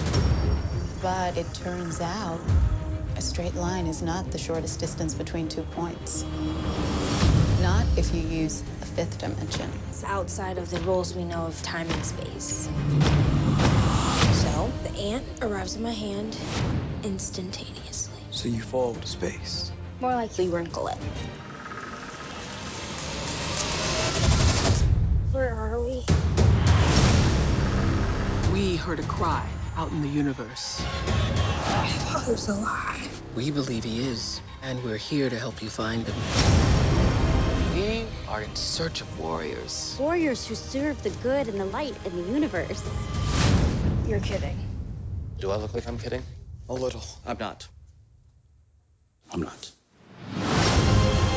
But 1.02 1.36
it 1.36 1.52
turns 1.54 2.00
out 2.00 2.38
a 3.16 3.20
straight 3.20 3.56
line 3.56 3.88
is 3.88 4.00
not 4.00 4.30
the 4.30 4.38
shortest 4.38 4.78
distance 4.78 5.16
between 5.16 5.48
two 5.48 5.64
points. 5.64 6.24
Not 7.60 7.84
if 7.96 8.14
you 8.14 8.20
use 8.20 8.62
a 8.80 8.86
fifth 8.86 9.18
dimension. 9.18 9.68
It's 9.88 10.04
outside 10.04 10.58
of 10.58 10.70
the 10.70 10.78
rules 10.82 11.16
we 11.16 11.24
know 11.24 11.46
of 11.46 11.60
time 11.60 11.88
and 11.88 12.06
space. 12.06 12.68
So, 14.30 14.72
the 14.84 14.96
ant 15.00 15.26
arrives 15.42 15.74
in 15.74 15.82
my 15.82 15.90
hand 15.90 16.38
instantaneously. 17.02 18.22
So 18.30 18.48
you 18.48 18.62
fall 18.62 18.94
to 18.94 19.06
space. 19.08 19.72
More 19.98 20.14
likely 20.14 20.48
wrinkle 20.48 20.86
it. 20.86 20.98
Heard 28.82 28.98
a 28.98 29.02
cry 29.04 29.46
out 29.76 29.92
in 29.92 30.02
the 30.02 30.08
universe. 30.08 30.82
My 31.06 31.88
father's 31.88 32.48
alive. 32.48 33.22
We 33.36 33.52
believe 33.52 33.84
he 33.84 34.08
is, 34.08 34.40
and 34.60 34.82
we're 34.82 34.96
here 34.96 35.30
to 35.30 35.38
help 35.38 35.62
you 35.62 35.70
find 35.70 36.04
him. 36.04 36.14
We 37.76 38.04
are 38.28 38.42
in 38.42 38.54
search 38.56 39.00
of 39.00 39.20
warriors. 39.20 39.96
Warriors 40.00 40.44
who 40.44 40.56
serve 40.56 41.00
the 41.04 41.10
good 41.22 41.46
and 41.46 41.60
the 41.60 41.64
light 41.66 41.94
in 42.04 42.16
the 42.16 42.32
universe. 42.32 42.82
You're 44.08 44.18
kidding. 44.18 44.56
Do 45.38 45.52
I 45.52 45.56
look 45.56 45.74
like 45.74 45.86
I'm 45.86 45.96
kidding? 45.96 46.24
A 46.68 46.74
little. 46.74 47.04
I'm 47.24 47.38
not. 47.38 47.68
I'm 49.30 49.42
not. 49.42 49.70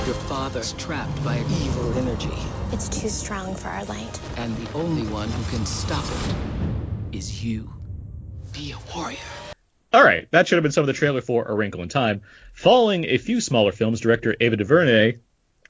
Your 0.07 0.15
father's 0.15 0.73
trapped 0.73 1.23
by 1.23 1.35
an 1.35 1.45
evil 1.61 1.95
energy, 1.95 2.33
It's 2.71 2.89
too 2.89 3.09
strong 3.09 3.53
for 3.53 3.67
our 3.67 3.85
light. 3.85 4.19
and 4.37 4.57
the 4.57 4.73
only 4.73 5.03
one 5.03 5.29
who 5.29 5.55
can 5.55 5.65
stop 5.67 6.05
it 6.05 6.74
is 7.16 7.43
you. 7.43 7.72
Be 8.51 8.74
a 8.74 8.95
warrior. 8.95 9.18
All 9.93 10.03
right, 10.03 10.30
that 10.32 10.47
should 10.47 10.57
have 10.57 10.63
been 10.63 10.74
some 10.74 10.84
of 10.84 10.88
the 10.88 10.93
trailer 10.93 11.22
for 11.22 11.45
A 11.45 11.53
Wrinkle 11.53 11.82
in 11.82 11.89
Time. 11.89 12.22
Following 12.53 13.05
a 13.05 13.18
few 13.18 13.39
smaller 13.39 13.72
films, 13.72 14.01
director 14.01 14.36
Ava 14.39 14.57
DuVernay 14.57 15.20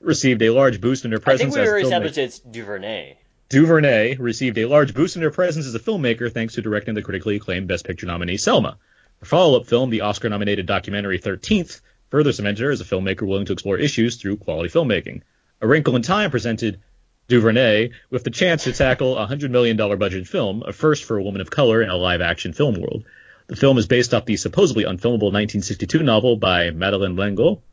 received 0.02 0.42
a 0.42 0.50
large 0.50 0.82
boost 0.82 1.06
in 1.06 1.12
her 1.12 1.20
presence. 1.20 1.56
I 1.56 1.56
presence 1.56 1.56
think 1.56 1.56
we 1.56 1.62
as 1.62 1.70
already 1.70 1.84
a 1.84 1.88
established 1.88 2.16
filmmaker. 2.16 2.24
it's 2.24 2.40
Duvernay. 2.40 3.18
DuVernay 3.50 4.16
received 4.16 4.58
a 4.58 4.66
large 4.66 4.96
boost 4.96 5.16
in 5.16 5.22
her 5.22 5.30
presence 5.30 5.68
as 5.68 5.76
a 5.76 5.80
filmmaker 5.80 6.32
thanks 6.32 6.56
to 6.56 6.64
directing 6.64 6.96
the 6.96 7.04
critically 7.04 7.36
acclaimed 7.36 7.68
Best 7.68 7.86
Picture 7.86 8.08
nominee 8.08 8.38
Selma. 8.38 8.80
Her 9.20 9.26
follow-up 9.26 9.68
film, 9.68 9.92
the 9.92 10.02
Oscar-nominated 10.02 10.66
documentary 10.66 11.20
13th, 11.20 11.82
further 12.10 12.34
cemented 12.34 12.64
her 12.64 12.72
as 12.72 12.82
a 12.82 12.86
filmmaker 12.86 13.28
willing 13.28 13.46
to 13.46 13.54
explore 13.54 13.78
issues 13.78 14.16
through 14.16 14.38
quality 14.38 14.70
filmmaking. 14.70 15.22
A 15.62 15.68
Wrinkle 15.68 15.96
in 15.96 16.02
Time 16.02 16.32
presented 16.32 16.82
DuVernay 17.28 17.90
with 18.12 18.24
the 18.24 18.30
chance 18.30 18.66
to 18.66 18.74
tackle 18.74 19.18
a 19.18 19.28
$100 19.28 19.50
million 19.50 19.78
budget 19.78 20.28
film, 20.28 20.64
a 20.66 20.72
first 20.72 21.04
for 21.06 21.18
a 21.18 21.24
woman 21.24 21.42
of 21.42 21.50
color 21.50 21.82
in 21.82 21.90
a 21.90 21.96
live-action 21.96 22.54
film 22.54 22.80
world. 22.80 23.04
The 23.48 23.56
film 23.56 23.78
is 23.78 23.88
based 23.88 24.14
off 24.14 24.26
the 24.26 24.38
supposedly 24.38 24.84
unfilmable 24.84 25.32
1962 25.32 26.04
novel 26.04 26.36
by 26.36 26.70
Madeleine 26.72 27.16
L'Engle, 27.16 27.64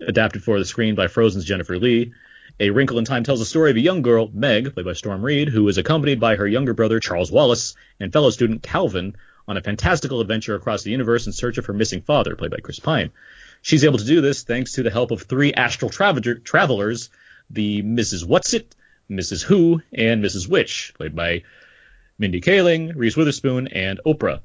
adapted 0.00 0.42
for 0.42 0.58
the 0.58 0.64
screen 0.64 0.94
by 0.94 1.08
Frozen's 1.08 1.44
Jennifer 1.44 1.78
Lee. 1.78 2.12
A 2.58 2.70
Wrinkle 2.70 2.98
in 2.98 3.04
Time 3.04 3.24
tells 3.24 3.38
the 3.38 3.46
story 3.46 3.70
of 3.70 3.76
a 3.76 3.80
young 3.80 4.02
girl, 4.02 4.30
Meg, 4.32 4.72
played 4.74 4.86
by 4.86 4.92
Storm 4.94 5.22
Reid, 5.22 5.48
who 5.48 5.68
is 5.68 5.78
accompanied 5.78 6.20
by 6.20 6.36
her 6.36 6.46
younger 6.46 6.74
brother, 6.74 7.00
Charles 7.00 7.30
Wallace, 7.30 7.74
and 7.98 8.12
fellow 8.12 8.30
student 8.30 8.62
Calvin 8.62 9.14
on 9.46 9.56
a 9.56 9.62
fantastical 9.62 10.20
adventure 10.20 10.54
across 10.54 10.82
the 10.82 10.90
universe 10.90 11.26
in 11.26 11.32
search 11.32 11.58
of 11.58 11.66
her 11.66 11.72
missing 11.72 12.00
father, 12.00 12.36
played 12.36 12.50
by 12.50 12.58
Chris 12.62 12.78
Pine. 12.78 13.10
She's 13.62 13.84
able 13.84 13.98
to 13.98 14.04
do 14.04 14.20
this 14.20 14.42
thanks 14.42 14.72
to 14.72 14.82
the 14.82 14.90
help 14.90 15.10
of 15.10 15.22
three 15.22 15.52
astral 15.52 15.90
traveler- 15.90 16.36
travelers, 16.36 17.10
the 17.50 17.82
Mrs. 17.82 18.26
What's 18.26 18.54
It, 18.54 18.74
Mrs. 19.10 19.42
Who, 19.42 19.82
and 19.92 20.22
Mrs. 20.22 20.48
Which, 20.48 20.94
played 20.96 21.14
by 21.14 21.42
Mindy 22.18 22.40
Kaling, 22.40 22.92
Reese 22.94 23.16
Witherspoon, 23.16 23.68
and 23.68 24.00
Oprah, 24.06 24.40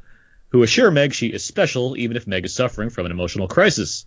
who 0.49 0.64
assure 0.64 0.91
Meg 0.91 1.14
she 1.14 1.28
is 1.28 1.43
special 1.43 1.97
even 1.97 2.18
if 2.18 2.28
Meg 2.28 2.45
is 2.45 2.53
suffering 2.53 2.89
from 2.89 3.06
an 3.06 3.12
emotional 3.12 3.47
crisis. 3.47 4.06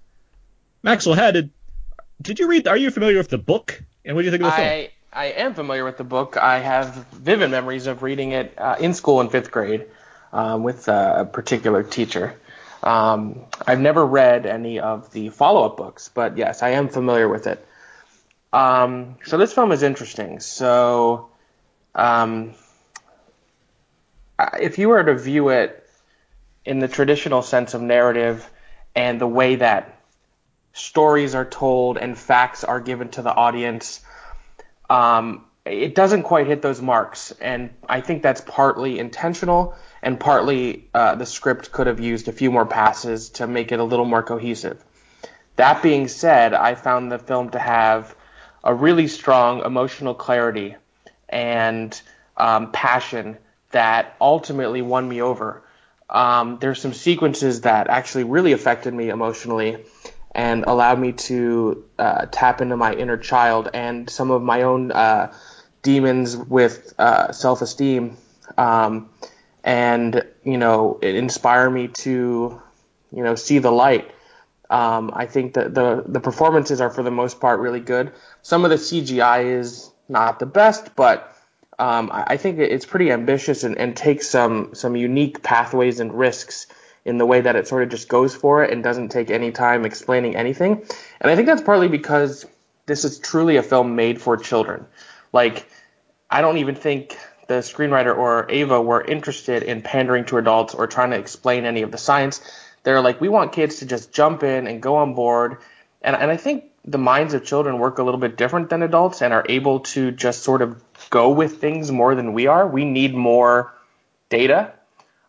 Maxwell 0.83 1.15
Haddad, 1.15 1.51
did 2.21 2.39
you 2.39 2.49
read? 2.49 2.67
Are 2.67 2.77
you 2.77 2.91
familiar 2.91 3.19
with 3.19 3.29
the 3.29 3.39
book? 3.39 3.83
And 4.05 4.17
what 4.17 4.23
do 4.23 4.27
you 4.27 4.31
think 4.31 4.43
of 4.43 4.51
the 4.51 4.57
film? 4.57 4.69
I 4.69 4.91
I 5.13 5.27
am 5.27 5.55
familiar 5.55 5.85
with 5.85 5.97
the 5.97 6.05
book. 6.05 6.37
I 6.37 6.59
have 6.59 6.95
vivid 7.13 7.51
memories 7.51 7.87
of 7.87 8.03
reading 8.03 8.33
it 8.33 8.55
uh, 8.59 8.77
in 8.79 8.95
school 8.95 9.21
in 9.21 9.31
fifth 9.31 9.51
grade 9.51 9.87
um, 10.33 10.63
with 10.63 10.89
uh, 10.89 11.15
a 11.19 11.25
particular 11.25 11.83
teacher. 11.83 12.35
Um, 12.83 13.47
I've 13.67 13.81
never 13.81 14.05
read 14.07 14.47
any 14.47 14.79
of 14.81 15.11
the 15.13 15.31
follow-up 15.31 15.77
books, 15.77 16.11
but 16.13 16.37
yes, 16.37 16.63
I 16.63 16.71
am 16.71 16.89
familiar 16.89 17.29
with 17.29 17.47
it. 17.47 17.67
Um, 18.53 19.17
so 19.25 19.37
this 19.37 19.53
film 19.53 19.73
is 19.73 19.83
interesting. 19.83 20.41
So 20.41 21.29
um, 21.95 22.55
if 24.61 24.79
you 24.79 24.89
were 24.89 25.03
to 25.03 25.17
view 25.17 25.51
it 25.51 25.87
in 26.65 26.79
the 26.79 26.89
traditional 26.89 27.43
sense 27.43 27.75
of 27.75 27.83
narrative 27.83 28.49
and 28.95 29.21
the 29.21 29.27
way 29.27 29.57
that 29.57 30.01
stories 30.73 31.35
are 31.35 31.45
told 31.45 31.99
and 31.99 32.17
facts 32.17 32.65
are 32.65 32.81
given 32.81 33.09
to 33.11 33.23
the 33.23 33.35
audience, 33.35 34.01
um, 34.89 35.45
it 35.65 35.95
doesn't 35.95 36.23
quite 36.23 36.47
hit 36.47 36.63
those 36.63 36.81
marks. 36.81 37.33
And 37.33 37.71
I 37.89 38.01
think 38.01 38.23
that's 38.23 38.41
partly 38.41 38.99
intentional 38.99 39.75
and 40.03 40.19
partly 40.19 40.89
uh, 40.95 41.17
the 41.17 41.27
script 41.27 41.73
could 41.73 41.87
have 41.87 42.01
used 42.01 42.29
a 42.29 42.33
few 42.33 42.51
more 42.51 42.67
passes 42.67 43.31
to 43.31 43.47
make 43.47 43.73
it 43.73 43.81
a 43.81 43.85
little 43.85 44.05
more 44.05 44.23
cohesive. 44.23 44.83
That 45.57 45.83
being 45.83 46.07
said, 46.09 46.55
I 46.55 46.77
found 46.77 47.11
the 47.11 47.19
film 47.19 47.51
to 47.51 47.59
have 47.59 48.15
a 48.65 48.75
really 48.75 49.09
strong 49.09 49.65
emotional 49.65 50.15
clarity 50.15 50.77
and 51.29 52.01
um, 52.37 52.73
passion 52.73 53.39
that 53.71 54.17
ultimately 54.21 54.83
won 54.83 55.09
me 55.09 55.21
over. 55.21 55.63
Um, 56.11 56.59
there's 56.61 56.81
some 56.81 56.95
sequences 56.95 57.63
that 57.63 57.89
actually 57.89 58.25
really 58.25 58.53
affected 58.53 58.95
me 58.95 59.11
emotionally 59.11 59.85
and 60.33 60.65
allowed 60.65 60.99
me 60.99 61.13
to 61.13 61.85
uh, 61.99 62.27
tap 62.31 62.61
into 62.61 62.77
my 62.77 62.95
inner 62.95 63.17
child 63.17 63.69
and 63.75 64.09
some 64.09 64.31
of 64.31 64.43
my 64.43 64.63
own 64.63 64.93
uh, 64.93 65.33
demons 65.83 66.37
with 66.37 66.95
uh, 66.99 67.33
self-esteem, 67.33 68.17
um, 68.57 69.11
and 69.65 70.23
you 70.45 70.57
know, 70.57 70.99
it 71.03 71.15
inspire 71.15 71.69
me 71.69 71.89
to, 71.89 72.61
you 73.13 73.23
know, 73.23 73.35
see 73.35 73.59
the 73.59 73.71
light. 73.71 74.11
Um, 74.71 75.11
I 75.15 75.27
think 75.27 75.55
that 75.55 75.75
the 75.75 76.05
the 76.07 76.21
performances 76.21 76.81
are 76.81 76.91
for 76.91 77.03
the 77.03 77.11
most 77.11 77.41
part 77.41 77.61
really 77.61 77.81
good. 77.81 78.13
Some 78.43 78.65
of 78.65 78.71
the 78.71 78.77
CGI 78.77 79.59
is 79.59 79.91
not 80.09 80.39
the 80.39 80.47
best, 80.47 80.95
but 80.95 81.35
um, 81.79 82.11
I 82.13 82.25
I 82.29 82.37
think 82.37 82.59
it's 82.59 82.85
pretty 82.85 83.11
ambitious 83.11 83.65
and, 83.65 83.79
and 83.79 83.97
takes 83.97 84.29
some 84.29 84.75
some 84.75 84.95
unique 84.97 85.43
pathways 85.43 86.01
and 86.01 86.13
risks 86.13 86.67
in 87.05 87.17
the 87.17 87.25
way 87.25 87.41
that 87.41 87.57
it 87.57 87.67
sort 87.67 87.83
of 87.83 87.89
just 87.89 88.09
goes 88.09 88.35
for 88.35 88.63
it 88.63 88.71
and 88.71 88.83
doesn't 88.85 89.09
take 89.09 89.31
any 89.31 89.51
time 89.51 89.87
explaining 89.87 90.37
anything. 90.37 90.85
And 91.21 91.31
I 91.31 91.37
think 91.37 91.47
that's 91.47 91.63
partly 91.63 91.89
because 91.89 92.45
this 92.85 93.05
is 93.05 93.19
truly 93.19 93.57
a 93.57 93.63
film 93.63 93.97
made 93.97 94.21
for 94.21 94.37
children. 94.37 94.85
Like, 95.33 95.67
I 96.31 96.43
don't 96.43 96.59
even 96.59 96.75
think 96.75 97.17
the 97.47 97.55
screenwriter 97.55 98.17
or 98.17 98.47
Ava 98.51 98.81
were 98.83 99.03
interested 99.03 99.63
in 99.63 99.81
pandering 99.81 100.27
to 100.27 100.37
adults 100.37 100.75
or 100.75 100.87
trying 100.87 101.11
to 101.11 101.17
explain 101.17 101.65
any 101.65 101.83
of 101.83 101.91
the 101.91 101.99
science. 101.99 102.43
They're 102.89 103.03
like, 103.03 103.21
we 103.21 103.29
want 103.29 103.53
kids 103.53 103.81
to 103.81 103.87
just 103.87 104.13
jump 104.13 104.43
in 104.43 104.67
and 104.67 104.81
go 104.81 104.97
on 104.97 105.13
board. 105.13 105.59
And, 106.01 106.17
and 106.17 106.31
I 106.31 106.39
think 106.39 106.65
the 106.87 106.97
minds 106.97 107.35
of 107.35 107.45
children 107.45 107.79
work 107.79 107.99
a 107.99 108.03
little 108.03 108.19
bit 108.19 108.39
different 108.39 108.71
than 108.71 108.83
adults 108.83 109.21
and 109.21 109.35
are 109.35 109.45
able 109.47 109.81
to 109.81 110.11
just 110.11 110.43
sort 110.43 110.63
of 110.63 110.83
go 111.11 111.29
with 111.29 111.61
things 111.61 111.93
more 111.93 112.15
than 112.15 112.33
we 112.33 112.47
are. 112.47 112.67
We 112.67 112.87
need 112.87 113.15
more 113.15 113.75
data. 114.31 114.73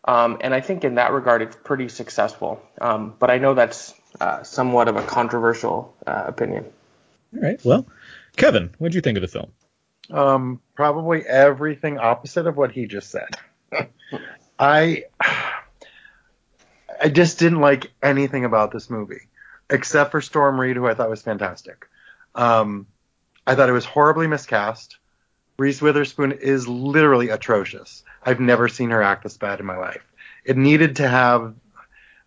Um, 0.06 0.38
and 0.40 0.54
I 0.54 0.62
think 0.62 0.84
in 0.84 0.94
that 0.94 1.12
regard, 1.12 1.42
it's 1.42 1.54
pretty 1.54 1.90
successful. 1.90 2.62
Um, 2.80 3.14
but 3.18 3.30
I 3.30 3.36
know 3.36 3.52
that's 3.52 3.92
uh, 4.18 4.42
somewhat 4.42 4.88
of 4.88 4.96
a 4.96 5.02
controversial 5.02 5.94
uh, 6.06 6.24
opinion. 6.28 6.64
All 7.36 7.42
right. 7.42 7.62
Well, 7.62 7.86
Kevin, 8.38 8.74
what 8.78 8.88
did 8.88 8.94
you 8.94 9.02
think 9.02 9.18
of 9.18 9.20
the 9.20 9.28
film? 9.28 9.50
Um, 10.08 10.62
probably 10.74 11.26
everything 11.26 11.98
opposite 11.98 12.46
of 12.46 12.56
what 12.56 12.72
he 12.72 12.86
just 12.86 13.10
said. 13.10 13.36
I 14.58 15.04
I 17.00 17.08
just 17.08 17.38
didn't 17.38 17.60
like 17.60 17.90
anything 18.02 18.44
about 18.44 18.72
this 18.72 18.90
movie 18.90 19.28
except 19.70 20.10
for 20.10 20.20
Storm 20.20 20.60
Reid, 20.60 20.76
who 20.76 20.86
I 20.86 20.94
thought 20.94 21.08
was 21.08 21.22
fantastic. 21.22 21.88
Um, 22.34 22.86
I 23.46 23.54
thought 23.54 23.68
it 23.68 23.72
was 23.72 23.84
horribly 23.84 24.26
miscast. 24.26 24.98
Reese 25.58 25.80
Witherspoon 25.80 26.32
is 26.32 26.68
literally 26.68 27.30
atrocious. 27.30 28.02
I've 28.22 28.40
never 28.40 28.68
seen 28.68 28.90
her 28.90 29.02
act 29.02 29.22
this 29.22 29.36
bad 29.36 29.60
in 29.60 29.66
my 29.66 29.76
life. 29.76 30.04
It 30.44 30.56
needed 30.56 30.96
to 30.96 31.08
have 31.08 31.54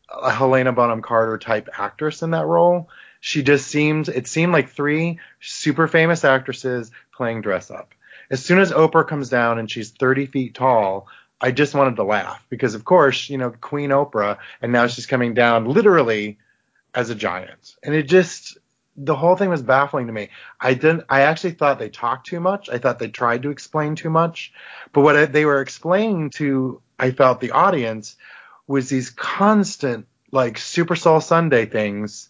a 0.09 0.31
Helena 0.31 0.71
Bonham 0.71 1.01
Carter 1.01 1.37
type 1.37 1.69
actress 1.77 2.21
in 2.21 2.31
that 2.31 2.45
role. 2.45 2.89
She 3.19 3.41
just 3.41 3.67
seemed, 3.67 4.09
it 4.09 4.27
seemed 4.27 4.53
like 4.53 4.69
three 4.69 5.19
super 5.39 5.87
famous 5.87 6.23
actresses 6.23 6.91
playing 7.15 7.41
dress 7.41 7.71
up. 7.71 7.93
As 8.29 8.43
soon 8.43 8.59
as 8.59 8.71
Oprah 8.71 9.07
comes 9.07 9.29
down 9.29 9.59
and 9.59 9.69
she's 9.69 9.91
30 9.91 10.27
feet 10.27 10.55
tall, 10.55 11.07
I 11.41 11.51
just 11.51 11.75
wanted 11.75 11.97
to 11.97 12.03
laugh 12.03 12.45
because, 12.49 12.73
of 12.73 12.85
course, 12.85 13.29
you 13.29 13.37
know, 13.37 13.51
Queen 13.51 13.89
Oprah, 13.89 14.37
and 14.61 14.71
now 14.71 14.87
she's 14.87 15.05
coming 15.05 15.33
down 15.33 15.65
literally 15.65 16.37
as 16.95 17.09
a 17.09 17.15
giant. 17.15 17.75
And 17.83 17.93
it 17.93 18.03
just, 18.03 18.57
the 18.95 19.15
whole 19.15 19.35
thing 19.35 19.49
was 19.49 19.61
baffling 19.61 20.07
to 20.07 20.13
me. 20.13 20.29
I 20.61 20.73
didn't, 20.73 21.03
I 21.09 21.21
actually 21.21 21.51
thought 21.51 21.79
they 21.79 21.89
talked 21.89 22.27
too 22.27 22.39
much. 22.39 22.69
I 22.69 22.77
thought 22.77 22.99
they 22.99 23.09
tried 23.09 23.41
to 23.41 23.49
explain 23.49 23.95
too 23.95 24.09
much. 24.09 24.53
But 24.93 25.01
what 25.01 25.17
I, 25.17 25.25
they 25.25 25.45
were 25.45 25.61
explaining 25.61 26.29
to, 26.31 26.81
I 26.97 27.11
felt, 27.11 27.41
the 27.41 27.51
audience 27.51 28.15
was 28.67 28.87
these 28.87 29.09
constant, 29.09 30.05
like, 30.31 30.57
Super 30.57 30.95
Soul 30.95 31.19
Sunday 31.19 31.65
things 31.65 32.29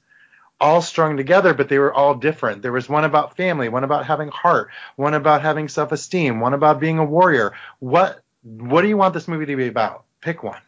all 0.60 0.82
strung 0.82 1.18
together, 1.18 1.54
but 1.54 1.68
they 1.68 1.78
were 1.78 1.94
all 1.94 2.16
different. 2.16 2.62
There 2.62 2.72
was 2.72 2.88
one 2.88 3.04
about 3.04 3.36
family, 3.36 3.68
one 3.68 3.84
about 3.84 4.06
having 4.06 4.30
heart, 4.30 4.70
one 4.96 5.14
about 5.14 5.42
having 5.42 5.68
self-esteem, 5.68 6.40
one 6.40 6.54
about 6.54 6.80
being 6.80 7.00
a 7.00 7.06
warrior. 7.06 7.52
What 7.80 8.23
what 8.44 8.82
do 8.82 8.88
you 8.88 8.98
want 8.98 9.14
this 9.14 9.28
movie 9.28 9.46
to 9.48 9.56
be 9.56 9.68
about? 9.68 10.06
Pick 10.22 10.44
one. 10.44 10.62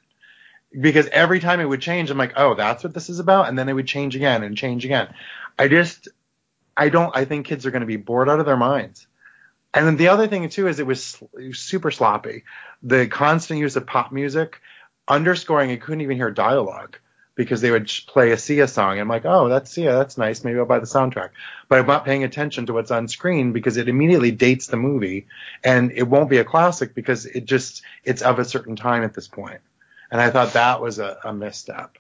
Because 0.79 1.07
every 1.07 1.39
time 1.39 1.59
it 1.59 1.65
would 1.65 1.81
change, 1.81 2.09
I'm 2.09 2.17
like, 2.17 2.33
oh, 2.35 2.55
that's 2.55 2.83
what 2.83 2.93
this 2.93 3.09
is 3.09 3.19
about, 3.19 3.47
and 3.47 3.57
then 3.57 3.69
it 3.69 3.73
would 3.73 3.87
change 3.87 4.15
again 4.15 4.43
and 4.43 4.57
change 4.57 4.83
again. 4.83 5.13
I 5.57 5.67
just 5.67 6.09
I 6.75 6.89
don't 6.89 7.15
I 7.15 7.25
think 7.25 7.45
kids 7.45 7.65
are 7.65 7.71
going 7.71 7.81
to 7.81 7.87
be 7.87 7.95
bored 7.95 8.29
out 8.29 8.39
of 8.39 8.45
their 8.45 8.57
minds. 8.57 9.07
And 9.73 9.85
then 9.85 9.97
the 9.97 10.09
other 10.09 10.27
thing 10.27 10.47
too 10.49 10.67
is 10.67 10.79
it 10.79 10.87
was 10.87 11.21
super 11.53 11.91
sloppy. 11.91 12.43
The 12.83 13.07
constant 13.07 13.59
use 13.59 13.75
of 13.75 13.85
pop 13.85 14.11
music, 14.11 14.61
underscoring, 15.07 15.69
you 15.69 15.77
couldn't 15.77 16.01
even 16.01 16.17
hear 16.17 16.31
dialogue 16.31 16.97
because 17.35 17.61
they 17.61 17.71
would 17.71 17.91
play 18.07 18.31
a 18.31 18.37
Sia 18.37 18.67
song. 18.67 18.99
I'm 18.99 19.09
like, 19.09 19.25
oh, 19.25 19.49
that's 19.49 19.71
Sia, 19.71 19.93
that's 19.93 20.17
nice. 20.17 20.43
Maybe 20.43 20.57
I'll 20.57 20.65
buy 20.65 20.79
the 20.79 20.85
soundtrack. 20.85 21.31
But 21.67 21.79
I'm 21.79 21.87
not 21.87 22.05
paying 22.05 22.23
attention 22.23 22.65
to 22.65 22.73
what's 22.73 22.91
on 22.91 23.07
screen 23.07 23.51
because 23.51 23.77
it 23.77 23.89
immediately 23.89 24.31
dates 24.31 24.67
the 24.67 24.77
movie, 24.77 25.27
and 25.63 25.91
it 25.91 26.03
won't 26.03 26.29
be 26.29 26.37
a 26.37 26.45
classic 26.45 26.95
because 26.95 27.25
it 27.25 27.45
just 27.45 27.83
it's 28.03 28.21
of 28.21 28.39
a 28.39 28.45
certain 28.45 28.75
time 28.75 29.03
at 29.03 29.13
this 29.13 29.27
point. 29.27 29.59
And 30.09 30.21
I 30.21 30.29
thought 30.29 30.53
that 30.53 30.81
was 30.81 30.99
a, 30.99 31.17
a 31.23 31.33
misstep. 31.33 31.97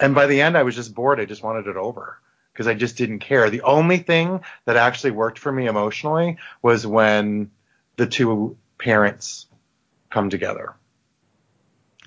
And 0.00 0.14
by 0.14 0.26
the 0.26 0.40
end, 0.40 0.56
I 0.56 0.62
was 0.62 0.76
just 0.76 0.94
bored. 0.94 1.20
I 1.20 1.24
just 1.24 1.42
wanted 1.42 1.66
it 1.66 1.76
over 1.76 2.18
because 2.52 2.66
I 2.66 2.74
just 2.74 2.96
didn't 2.96 3.18
care. 3.18 3.50
The 3.50 3.62
only 3.62 3.98
thing 3.98 4.40
that 4.64 4.76
actually 4.76 5.10
worked 5.10 5.38
for 5.38 5.52
me 5.52 5.66
emotionally 5.66 6.38
was 6.62 6.86
when 6.86 7.50
the 7.96 8.06
two 8.06 8.56
parents 8.78 9.46
come 10.10 10.30
together. 10.30 10.74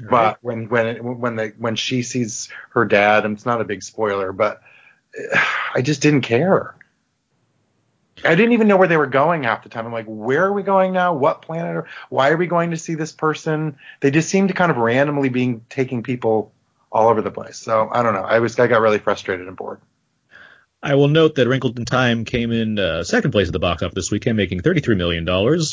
But 0.09 0.37
when 0.41 0.69
when 0.69 1.19
when 1.19 1.35
the 1.35 1.53
when 1.57 1.75
she 1.75 2.03
sees 2.03 2.49
her 2.71 2.85
dad, 2.85 3.25
and 3.25 3.35
it's 3.35 3.45
not 3.45 3.61
a 3.61 3.65
big 3.65 3.83
spoiler, 3.83 4.31
but 4.31 4.61
I 5.75 5.81
just 5.81 6.01
didn't 6.01 6.21
care. 6.21 6.75
I 8.23 8.35
didn't 8.35 8.51
even 8.51 8.67
know 8.67 8.77
where 8.77 8.87
they 8.87 8.97
were 8.97 9.07
going 9.07 9.43
half 9.43 9.63
the 9.63 9.69
time. 9.69 9.85
I'm 9.85 9.93
like, 9.93 10.05
where 10.05 10.45
are 10.45 10.53
we 10.53 10.61
going 10.61 10.93
now? 10.93 11.13
What 11.13 11.41
planet? 11.41 11.75
Are, 11.75 11.87
why 12.09 12.29
are 12.29 12.37
we 12.37 12.45
going 12.45 12.69
to 12.71 12.77
see 12.77 12.93
this 12.93 13.11
person? 13.11 13.77
They 14.01 14.11
just 14.11 14.29
seemed 14.29 14.49
to 14.49 14.53
kind 14.53 14.69
of 14.69 14.77
randomly 14.77 15.29
being 15.29 15.65
taking 15.69 16.03
people 16.03 16.51
all 16.91 17.09
over 17.09 17.21
the 17.21 17.31
place. 17.31 17.57
So 17.57 17.89
I 17.91 18.03
don't 18.03 18.13
know. 18.13 18.23
I 18.23 18.39
was 18.39 18.59
I 18.59 18.67
got 18.67 18.81
really 18.81 18.99
frustrated 18.99 19.47
and 19.47 19.57
bored. 19.57 19.81
I 20.83 20.95
will 20.95 21.09
note 21.09 21.35
that 21.35 21.47
Wrinkled 21.47 21.77
in 21.77 21.85
Time 21.85 22.25
came 22.25 22.51
in 22.51 22.79
uh, 22.79 23.03
second 23.03 23.31
place 23.31 23.47
at 23.47 23.53
the 23.53 23.59
box 23.59 23.83
office 23.83 23.93
this 23.93 24.11
weekend, 24.11 24.35
making 24.37 24.61
$33 24.61 24.97
million, 24.97 25.25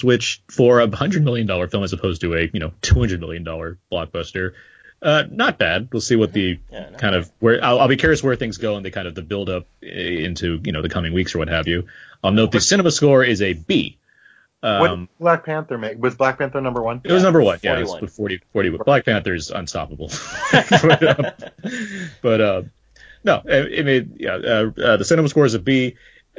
which 0.03 0.43
for 0.51 0.81
a 0.81 0.87
$100 0.89 1.23
million 1.23 1.47
film 1.69 1.83
as 1.83 1.93
opposed 1.95 2.21
to 2.21 2.35
a, 2.35 2.51
you 2.53 2.61
know, 2.61 2.73
$200 2.83 3.19
million 3.19 3.43
blockbuster, 3.45 4.53
uh, 5.01 5.25
not 5.31 5.59
bad. 5.59 5.89
We'll 5.93 6.01
see 6.03 6.17
what 6.17 6.33
the 6.33 6.59
Yeah, 6.71 6.91
kind 6.99 7.15
of 7.15 7.31
where 7.39 7.65
I'll, 7.65 7.79
I'll 7.81 7.89
be 7.89 7.97
curious 7.97 8.23
where 8.23 8.35
things 8.37 8.59
go 8.59 8.77
and 8.77 8.85
the 8.85 8.91
kind 8.91 9.07
of 9.07 9.15
the 9.15 9.23
build 9.23 9.49
up 9.49 9.67
into 9.81 10.61
you 10.65 10.73
know 10.73 10.83
the 10.83 10.89
coming 10.89 11.13
weeks 11.15 11.35
or 11.35 11.39
what 11.39 11.49
have 11.49 11.69
you. 11.69 11.87
I'll 12.23 12.33
note 12.33 12.51
the 12.53 12.61
cinema 12.61 12.91
score 12.91 13.23
is 13.23 13.41
a 13.41 13.53
B. 13.53 13.97
what 14.61 14.91
Um, 14.91 15.01
did 15.07 15.19
Black 15.21 15.45
Panther 15.47 15.79
make? 15.79 16.03
Was 16.03 16.17
Black 16.17 16.37
Panther 16.39 16.61
number 16.61 16.83
one? 16.83 17.01
it 17.05 17.13
was 17.13 17.23
number 17.23 17.41
one, 17.41 17.61
yeah, 17.63 17.75
it 17.79 17.87
41. 17.87 18.01
was 18.03 18.17
40, 18.17 18.41
40. 18.53 18.71
But 18.71 18.87
Black 18.87 19.05
Panther 19.05 19.35
is 19.35 19.51
unstoppable. 19.51 20.11
but, 20.53 21.03
um, 21.03 21.27
but 22.21 22.41
uh, 22.41 22.63
no, 23.25 23.43
I, 23.49 23.79
I 23.79 23.83
mean, 23.83 24.17
yeah, 24.19 24.35
uh, 24.35 24.71
uh, 24.83 24.97
the 24.97 25.05
cinema 25.05 25.29
score 25.29 25.47
is 25.47 25.55
a 25.55 25.59
B. 25.59 25.97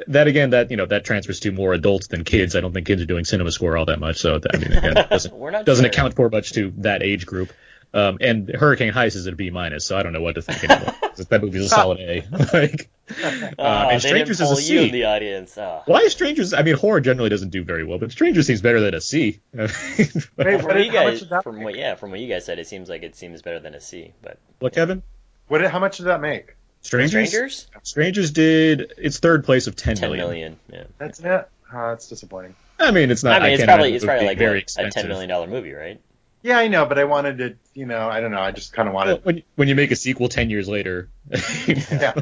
That 0.07 0.27
again, 0.27 0.51
that 0.51 0.71
you 0.71 0.77
know, 0.77 0.85
that 0.85 1.03
transfers 1.03 1.41
to 1.41 1.51
more 1.51 1.73
adults 1.73 2.07
than 2.07 2.23
kids. 2.23 2.55
I 2.55 2.61
don't 2.61 2.73
think 2.73 2.87
kids 2.87 3.01
are 3.01 3.05
doing 3.05 3.25
cinema 3.25 3.51
score 3.51 3.75
all 3.75 3.85
that 3.85 3.99
much, 3.99 4.17
so 4.17 4.39
that, 4.39 4.55
I 4.55 4.57
mean, 4.57 4.71
again, 4.71 4.97
it 4.97 5.09
doesn't 5.09 5.33
We're 5.33 5.51
not 5.51 5.65
doesn't 5.65 5.83
sure. 5.83 5.89
account 5.89 6.15
for 6.15 6.29
much 6.29 6.53
to 6.53 6.73
that 6.77 7.03
age 7.03 7.25
group. 7.25 7.51
Um, 7.91 8.19
and 8.21 8.47
Hurricane 8.47 8.93
Heist 8.93 9.15
is 9.15 9.25
at 9.25 9.33
a 9.33 9.35
B 9.35 9.49
minus, 9.49 9.85
so 9.85 9.97
I 9.97 10.03
don't 10.03 10.13
know 10.13 10.21
what 10.21 10.35
to 10.35 10.43
think 10.43 10.63
anymore. 10.63 10.93
that 11.17 11.41
movie's 11.41 11.65
a 11.65 11.69
solid 11.69 11.99
A. 11.99 12.23
like, 12.53 12.89
um, 13.23 13.55
Ah, 13.57 13.89
and 13.89 14.01
Strangers 14.01 14.39
is 14.39 14.51
a 14.51 14.53
pull 14.53 14.61
you 14.61 14.81
in 14.81 14.91
the 14.91 15.05
audience. 15.05 15.57
Ah. 15.57 15.81
Why 15.85 16.01
is 16.01 16.11
Strangers? 16.11 16.53
I 16.53 16.61
mean, 16.61 16.75
horror 16.75 17.01
generally 17.01 17.29
doesn't 17.31 17.49
do 17.49 17.63
very 17.63 17.83
well, 17.83 17.97
but 17.97 18.11
Strangers 18.11 18.45
seems 18.45 18.61
better 18.61 18.79
than 18.79 18.93
a 18.93 19.01
C. 19.01 19.39
Hey, 19.55 19.67
From 19.67 20.21
what, 20.35 20.63
what 20.65 20.85
you 20.85 20.91
guys, 20.91 21.23
from 21.43 21.63
what 21.63 21.75
yeah, 21.75 21.95
from 21.95 22.11
what 22.11 22.19
you 22.19 22.27
guys 22.27 22.45
said, 22.45 22.59
it 22.59 22.67
seems 22.67 22.89
like 22.89 23.01
it 23.01 23.15
seems 23.15 23.41
better 23.41 23.59
than 23.59 23.73
a 23.73 23.81
C. 23.81 24.13
But 24.21 24.37
what, 24.59 24.73
Kevin? 24.73 25.01
What 25.47 25.57
did, 25.57 25.71
how 25.71 25.79
much 25.79 25.97
did 25.97 26.05
that 26.05 26.21
make? 26.21 26.55
Strangers. 26.81 27.29
Strangers, 27.29 27.67
Strangers 27.83 28.31
did 28.31 28.93
its 28.97 29.19
third 29.19 29.43
place 29.43 29.67
of 29.67 29.75
ten 29.75 29.95
ten 29.95 30.09
million. 30.11 30.27
million. 30.27 30.59
Yeah. 30.71 30.83
That's 30.97 31.19
it. 31.19 31.49
Oh, 31.71 31.89
that's 31.89 32.07
disappointing. 32.07 32.55
I 32.79 32.91
mean, 32.91 33.11
it's 33.11 33.23
not. 33.23 33.41
I 33.41 33.45
mean, 33.45 33.53
it's 33.55 33.63
probably 33.65 33.93
it's 33.93 34.05
probably 34.05 34.21
be 34.23 34.27
like 34.27 34.37
very 34.37 34.51
what, 34.51 34.55
a 34.55 34.61
expensive. 34.61 35.01
ten 35.01 35.07
million 35.09 35.29
dollar 35.29 35.47
movie, 35.47 35.73
right? 35.73 35.99
Yeah, 36.41 36.57
I 36.57 36.69
know, 36.69 36.85
but 36.85 36.97
I 36.97 37.03
wanted 37.03 37.37
to, 37.39 37.55
you 37.73 37.85
know, 37.85 38.09
I 38.09 38.21
don't 38.21 38.31
know. 38.31 38.39
I 38.39 38.51
just 38.51 38.71
kind 38.71 38.87
of 38.87 38.95
Well, 38.95 39.05
wanted. 39.07 39.25
when 39.25 39.43
when 39.55 39.67
you 39.67 39.75
make 39.75 39.91
a 39.91 39.95
sequel 39.97 40.29
ten 40.29 40.49
years 40.49 40.67
later. 40.69 41.09
Yeah. 41.67 42.13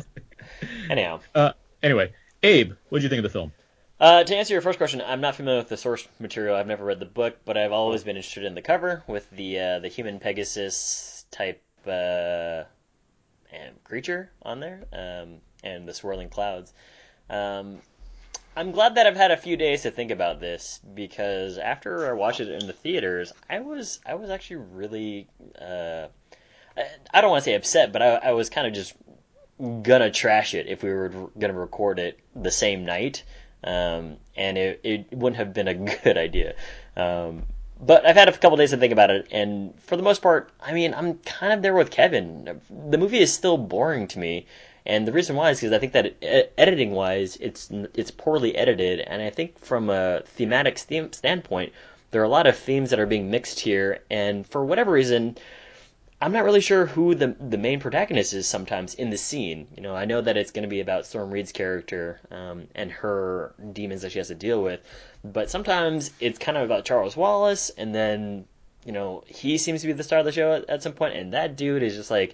Anyhow, 0.90 1.20
Uh, 1.36 1.52
anyway, 1.84 2.14
Abe, 2.42 2.74
what 2.90 2.98
did 3.00 3.04
you 3.04 3.10
think 3.10 3.20
of 3.20 3.24
the 3.24 3.30
film? 3.38 3.52
uh, 4.00 4.24
to 4.24 4.36
answer 4.36 4.54
your 4.54 4.62
first 4.62 4.80
question, 4.80 5.02
I'm 5.06 5.22
not 5.22 5.36
familiar 5.36 5.60
with 5.60 5.70
the 5.70 5.78
source 5.78 6.08
material. 6.20 6.56
I've 6.56 6.66
never 6.68 6.84
read 6.84 7.00
the 7.00 7.06
book, 7.06 7.38
but 7.46 7.58
I've 7.58 7.72
always 7.72 8.04
been 8.04 8.16
interested 8.16 8.44
in 8.46 8.56
the 8.56 8.62
cover 8.64 9.04
with 9.08 9.30
the 9.32 9.60
uh, 9.60 9.80
the 9.80 9.88
human 9.88 10.20
Pegasus 10.20 11.26
type 11.30 11.62
uh, 11.86 12.64
um, 13.54 13.74
creature 13.84 14.32
on 14.42 14.60
there, 14.60 14.84
um, 14.94 15.38
and 15.64 15.88
the 15.88 15.94
swirling 15.94 16.30
clouds. 16.30 16.74
Um, 17.30 17.80
I'm 18.56 18.72
glad 18.72 18.96
that 18.96 19.06
I've 19.06 19.16
had 19.16 19.32
a 19.32 19.38
few 19.38 19.56
days 19.56 19.84
to 19.84 19.92
think 19.92 20.10
about 20.10 20.40
this 20.40 20.80
because 20.96 21.58
after 21.60 22.10
I 22.10 22.14
watched 22.14 22.40
it 22.40 22.50
in 22.50 22.66
the 22.66 22.74
theaters, 22.74 23.32
I 23.50 23.60
was 23.60 24.00
I 24.06 24.16
was 24.16 24.30
actually 24.30 24.58
really 24.74 25.28
uh, 25.62 26.08
I, 26.76 26.86
I 27.14 27.22
don't 27.22 27.32
want 27.32 27.44
to 27.44 27.50
say 27.50 27.56
upset, 27.56 27.92
but 27.92 28.02
I, 28.02 28.16
I 28.16 28.32
was 28.32 28.50
kind 28.50 28.68
of 28.68 28.74
just 28.74 28.96
gonna 29.84 30.12
trash 30.12 30.54
it 30.54 30.68
if 30.68 30.84
we 30.84 30.92
were 30.92 31.10
gonna 31.38 31.54
record 31.54 32.00
it 32.00 32.20
the 32.36 32.52
same 32.52 32.86
night, 32.86 33.24
um, 33.64 34.18
and 34.36 34.58
it, 34.58 34.82
it 34.84 35.12
wouldn't 35.12 35.38
have 35.38 35.54
been 35.54 35.68
a 35.68 35.74
good 36.04 36.18
idea. 36.18 36.56
Um, 36.96 37.44
but 37.80 38.06
I've 38.06 38.16
had 38.16 38.28
a 38.28 38.38
couple 38.38 38.58
days 38.58 38.72
to 38.72 38.78
think 38.78 38.94
about 38.94 39.12
it, 39.12 39.28
and 39.32 39.74
for 39.82 39.96
the 39.96 40.04
most 40.04 40.22
part, 40.22 40.50
I 40.62 40.74
mean, 40.74 40.94
I'm 40.94 41.16
kind 41.20 41.54
of 41.54 41.62
there 41.62 41.74
with 41.74 41.92
Kevin. 41.92 42.60
The 42.90 42.98
movie 42.98 43.20
is 43.20 43.34
still 43.34 43.58
boring 43.58 44.08
to 44.10 44.20
me, 44.20 44.46
and 44.86 45.08
the 45.08 45.12
reason 45.12 45.36
why 45.36 45.52
is 45.52 45.60
because 45.60 45.74
I 45.74 45.80
think 45.80 45.94
that 45.94 46.16
it, 46.22 46.54
editing 46.58 46.92
wise, 46.92 47.38
it's 47.38 47.70
it's 47.94 48.12
poorly 48.12 48.56
edited, 48.56 49.02
and 49.02 49.22
I 49.22 49.30
think 49.30 49.60
from 49.60 49.90
a 49.90 50.22
thematic 50.26 50.78
standpoint, 50.78 51.74
there 52.12 52.22
are 52.22 52.26
a 52.26 52.30
lot 52.30 52.48
of 52.48 52.58
themes 52.58 52.90
that 52.90 53.00
are 53.00 53.06
being 53.06 53.30
mixed 53.30 53.60
here, 53.60 54.00
and 54.10 54.48
for 54.48 54.66
whatever 54.66 54.92
reason, 54.92 55.38
I'm 56.20 56.32
not 56.32 56.46
really 56.46 56.62
sure 56.62 56.88
who 56.88 57.14
the 57.14 57.36
the 57.40 57.60
main 57.60 57.80
protagonist 57.80 58.34
is 58.34 58.48
sometimes 58.48 58.96
in 58.96 59.12
the 59.12 59.18
scene. 59.18 59.68
You 59.76 59.84
know, 59.84 59.96
I 59.96 60.06
know 60.06 60.20
that 60.22 60.36
it's 60.36 60.50
going 60.50 60.64
to 60.64 60.70
be 60.70 60.80
about 60.80 61.06
Storm 61.06 61.30
Reid's 61.30 61.52
character 61.52 62.20
um, 62.32 62.68
and 62.74 62.92
her 62.92 63.54
demons 63.72 64.02
that 64.02 64.12
she 64.12 64.18
has 64.18 64.30
to 64.30 64.36
deal 64.36 64.64
with, 64.64 64.82
but 65.24 65.52
sometimes 65.52 66.10
it's 66.20 66.40
kind 66.40 66.58
of 66.58 66.64
about 66.64 66.86
Charles 66.86 67.16
Wallace, 67.16 67.70
and 67.70 67.94
then 67.94 68.46
you 68.84 68.92
know 68.94 69.24
he 69.28 69.60
seems 69.60 69.82
to 69.82 69.88
be 69.88 69.94
the 69.94 70.04
star 70.04 70.20
of 70.20 70.26
the 70.26 70.32
show 70.32 70.54
at, 70.54 70.68
at 70.70 70.82
some 70.82 70.94
point, 70.94 71.16
and 71.16 71.34
that 71.34 71.56
dude 71.56 71.84
is 71.84 71.96
just 71.96 72.10
like 72.10 72.34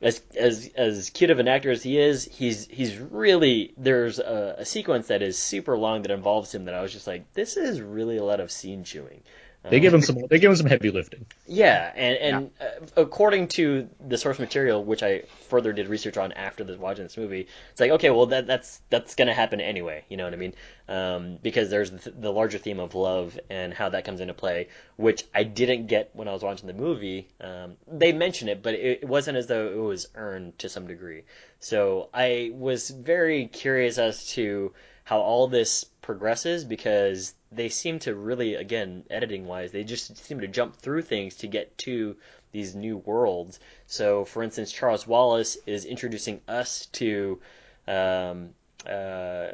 as 0.00 0.22
as 0.34 0.70
as 0.74 1.10
cute 1.10 1.30
of 1.30 1.38
an 1.38 1.48
actor 1.48 1.70
as 1.70 1.82
he 1.82 1.98
is, 1.98 2.24
he's 2.24 2.66
he's 2.68 2.96
really 2.96 3.74
there's 3.76 4.18
a, 4.18 4.56
a 4.58 4.64
sequence 4.64 5.08
that 5.08 5.20
is 5.20 5.36
super 5.36 5.76
long 5.76 6.02
that 6.02 6.10
involves 6.10 6.54
him 6.54 6.64
that 6.64 6.74
I 6.74 6.80
was 6.80 6.92
just 6.92 7.06
like, 7.06 7.30
this 7.34 7.58
is 7.58 7.82
really 7.82 8.16
a 8.16 8.24
lot 8.24 8.40
of 8.40 8.50
scene 8.50 8.82
chewing. 8.82 9.22
They 9.68 9.78
give 9.78 9.92
him 9.92 10.00
some. 10.00 10.16
They 10.30 10.38
give 10.38 10.50
him 10.50 10.56
some 10.56 10.66
heavy 10.66 10.90
lifting. 10.90 11.26
Yeah, 11.46 11.92
and 11.94 12.16
and 12.16 12.50
Uh, 12.60 12.86
according 12.96 13.48
to 13.48 13.88
the 14.00 14.16
source 14.16 14.38
material, 14.38 14.82
which 14.82 15.02
I 15.02 15.24
further 15.48 15.72
did 15.72 15.88
research 15.88 16.16
on 16.16 16.32
after 16.32 16.64
this, 16.64 16.78
watching 16.78 17.04
this 17.04 17.16
movie, 17.18 17.46
it's 17.70 17.80
like 17.80 17.90
okay, 17.92 18.08
well 18.08 18.26
that 18.26 18.46
that's 18.46 18.80
that's 18.88 19.14
gonna 19.16 19.34
happen 19.34 19.60
anyway. 19.60 20.04
You 20.08 20.16
know 20.16 20.24
what 20.24 20.32
I 20.32 20.36
mean? 20.36 20.54
Um, 20.88 21.38
because 21.42 21.68
there's 21.68 21.90
the, 21.90 22.10
the 22.10 22.32
larger 22.32 22.56
theme 22.56 22.80
of 22.80 22.94
love 22.94 23.38
and 23.50 23.74
how 23.74 23.90
that 23.90 24.04
comes 24.04 24.20
into 24.20 24.34
play, 24.34 24.68
which 24.96 25.24
I 25.34 25.42
didn't 25.44 25.86
get 25.88 26.10
when 26.14 26.26
I 26.26 26.32
was 26.32 26.42
watching 26.42 26.66
the 26.66 26.72
movie. 26.72 27.28
Um, 27.40 27.76
they 27.86 28.12
mention 28.12 28.48
it, 28.48 28.62
but 28.62 28.74
it, 28.74 29.00
it 29.02 29.08
wasn't 29.08 29.36
as 29.36 29.46
though 29.46 29.66
it 29.68 29.76
was 29.76 30.08
earned 30.14 30.58
to 30.60 30.70
some 30.70 30.86
degree. 30.86 31.24
So 31.60 32.08
I 32.14 32.50
was 32.54 32.88
very 32.88 33.46
curious 33.46 33.98
as 33.98 34.26
to 34.32 34.72
how 35.10 35.18
all 35.18 35.48
this 35.48 35.82
progresses 36.02 36.64
because 36.64 37.34
they 37.50 37.68
seem 37.68 37.98
to 37.98 38.14
really, 38.14 38.54
again, 38.54 39.02
editing 39.10 39.44
wise, 39.44 39.72
they 39.72 39.82
just 39.82 40.16
seem 40.16 40.38
to 40.38 40.46
jump 40.46 40.76
through 40.76 41.02
things 41.02 41.34
to 41.34 41.48
get 41.48 41.76
to 41.76 42.14
these 42.52 42.76
new 42.76 42.96
worlds. 42.98 43.58
So, 43.88 44.24
for 44.24 44.44
instance, 44.44 44.70
Charles 44.70 45.08
Wallace 45.08 45.58
is 45.66 45.84
introducing 45.84 46.40
us 46.46 46.86
to 46.92 47.40
um, 47.88 48.50
uh, 48.88 49.48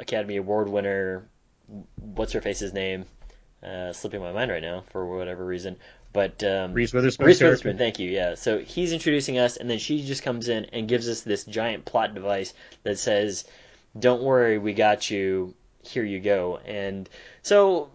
Academy 0.00 0.38
Award 0.38 0.68
winner, 0.68 1.28
what's 2.00 2.32
her 2.32 2.40
face's 2.40 2.72
name? 2.72 3.04
Uh, 3.62 3.92
slipping 3.92 4.20
my 4.20 4.32
mind 4.32 4.50
right 4.50 4.60
now 4.60 4.82
for 4.90 5.06
whatever 5.06 5.46
reason. 5.46 5.76
But 6.12 6.42
um, 6.42 6.72
Reese 6.72 6.92
Witherspoon. 6.92 7.26
Reese 7.26 7.40
Witherspoon, 7.40 7.78
thank 7.78 8.00
you. 8.00 8.10
Yeah, 8.10 8.34
so 8.34 8.58
he's 8.58 8.92
introducing 8.92 9.38
us, 9.38 9.56
and 9.56 9.70
then 9.70 9.78
she 9.78 10.04
just 10.04 10.24
comes 10.24 10.48
in 10.48 10.64
and 10.72 10.88
gives 10.88 11.08
us 11.08 11.20
this 11.20 11.44
giant 11.44 11.84
plot 11.84 12.12
device 12.12 12.54
that 12.82 12.98
says, 12.98 13.44
"Don't 13.98 14.22
worry, 14.22 14.58
we 14.58 14.72
got 14.74 15.10
you. 15.10 15.54
Here 15.82 16.04
you 16.04 16.20
go." 16.20 16.58
And 16.64 17.08
so 17.42 17.90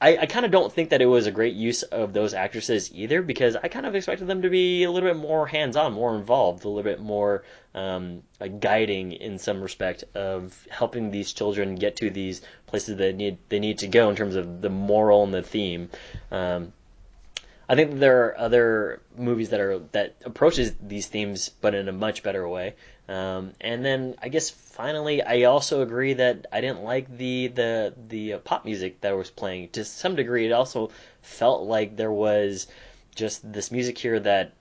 I, 0.00 0.18
I 0.18 0.26
kind 0.26 0.44
of 0.44 0.52
don't 0.52 0.72
think 0.72 0.90
that 0.90 1.00
it 1.00 1.06
was 1.06 1.26
a 1.26 1.30
great 1.30 1.54
use 1.54 1.82
of 1.82 2.12
those 2.12 2.34
actresses 2.34 2.92
either, 2.92 3.22
because 3.22 3.56
I 3.56 3.68
kind 3.68 3.86
of 3.86 3.94
expected 3.94 4.26
them 4.26 4.42
to 4.42 4.50
be 4.50 4.84
a 4.84 4.90
little 4.90 5.08
bit 5.08 5.16
more 5.16 5.46
hands-on, 5.46 5.92
more 5.94 6.14
involved, 6.14 6.64
a 6.64 6.68
little 6.68 6.82
bit 6.82 7.00
more 7.00 7.44
um, 7.74 8.22
like 8.38 8.60
guiding 8.60 9.12
in 9.12 9.38
some 9.38 9.62
respect 9.62 10.04
of 10.14 10.66
helping 10.68 11.10
these 11.10 11.32
children 11.32 11.76
get 11.76 11.96
to 11.96 12.10
these 12.10 12.42
places 12.66 12.98
that 12.98 13.14
need 13.14 13.38
they 13.48 13.58
need 13.58 13.78
to 13.78 13.88
go 13.88 14.10
in 14.10 14.16
terms 14.16 14.36
of 14.36 14.60
the 14.60 14.68
moral 14.68 15.24
and 15.24 15.32
the 15.32 15.42
theme. 15.42 15.88
Um, 16.30 16.72
I 17.66 17.74
think 17.74 17.98
there 17.98 18.26
are 18.26 18.38
other 18.38 19.00
movies 19.16 19.50
that 19.50 19.60
are 19.60 19.78
that 19.92 20.16
approaches 20.24 20.74
these 20.82 21.06
themes, 21.06 21.48
but 21.48 21.74
in 21.74 21.88
a 21.88 21.92
much 21.92 22.22
better 22.22 22.46
way. 22.46 22.74
Um, 23.08 23.52
and 23.60 23.84
then 23.84 24.14
I 24.22 24.28
guess 24.28 24.50
finally, 24.50 25.22
I 25.22 25.42
also 25.42 25.82
agree 25.82 26.14
that 26.14 26.46
I 26.50 26.60
didn't 26.60 26.82
like 26.82 27.14
the 27.16 27.48
the 27.48 27.94
the 28.08 28.32
uh, 28.34 28.38
pop 28.38 28.64
music 28.64 29.00
that 29.02 29.16
was 29.16 29.30
playing. 29.30 29.70
To 29.70 29.84
some 29.84 30.16
degree, 30.16 30.46
it 30.46 30.52
also 30.52 30.90
felt 31.20 31.64
like 31.64 31.96
there 31.96 32.12
was 32.12 32.66
just 33.14 33.52
this 33.52 33.70
music 33.70 33.98
here 33.98 34.18
that 34.20 34.52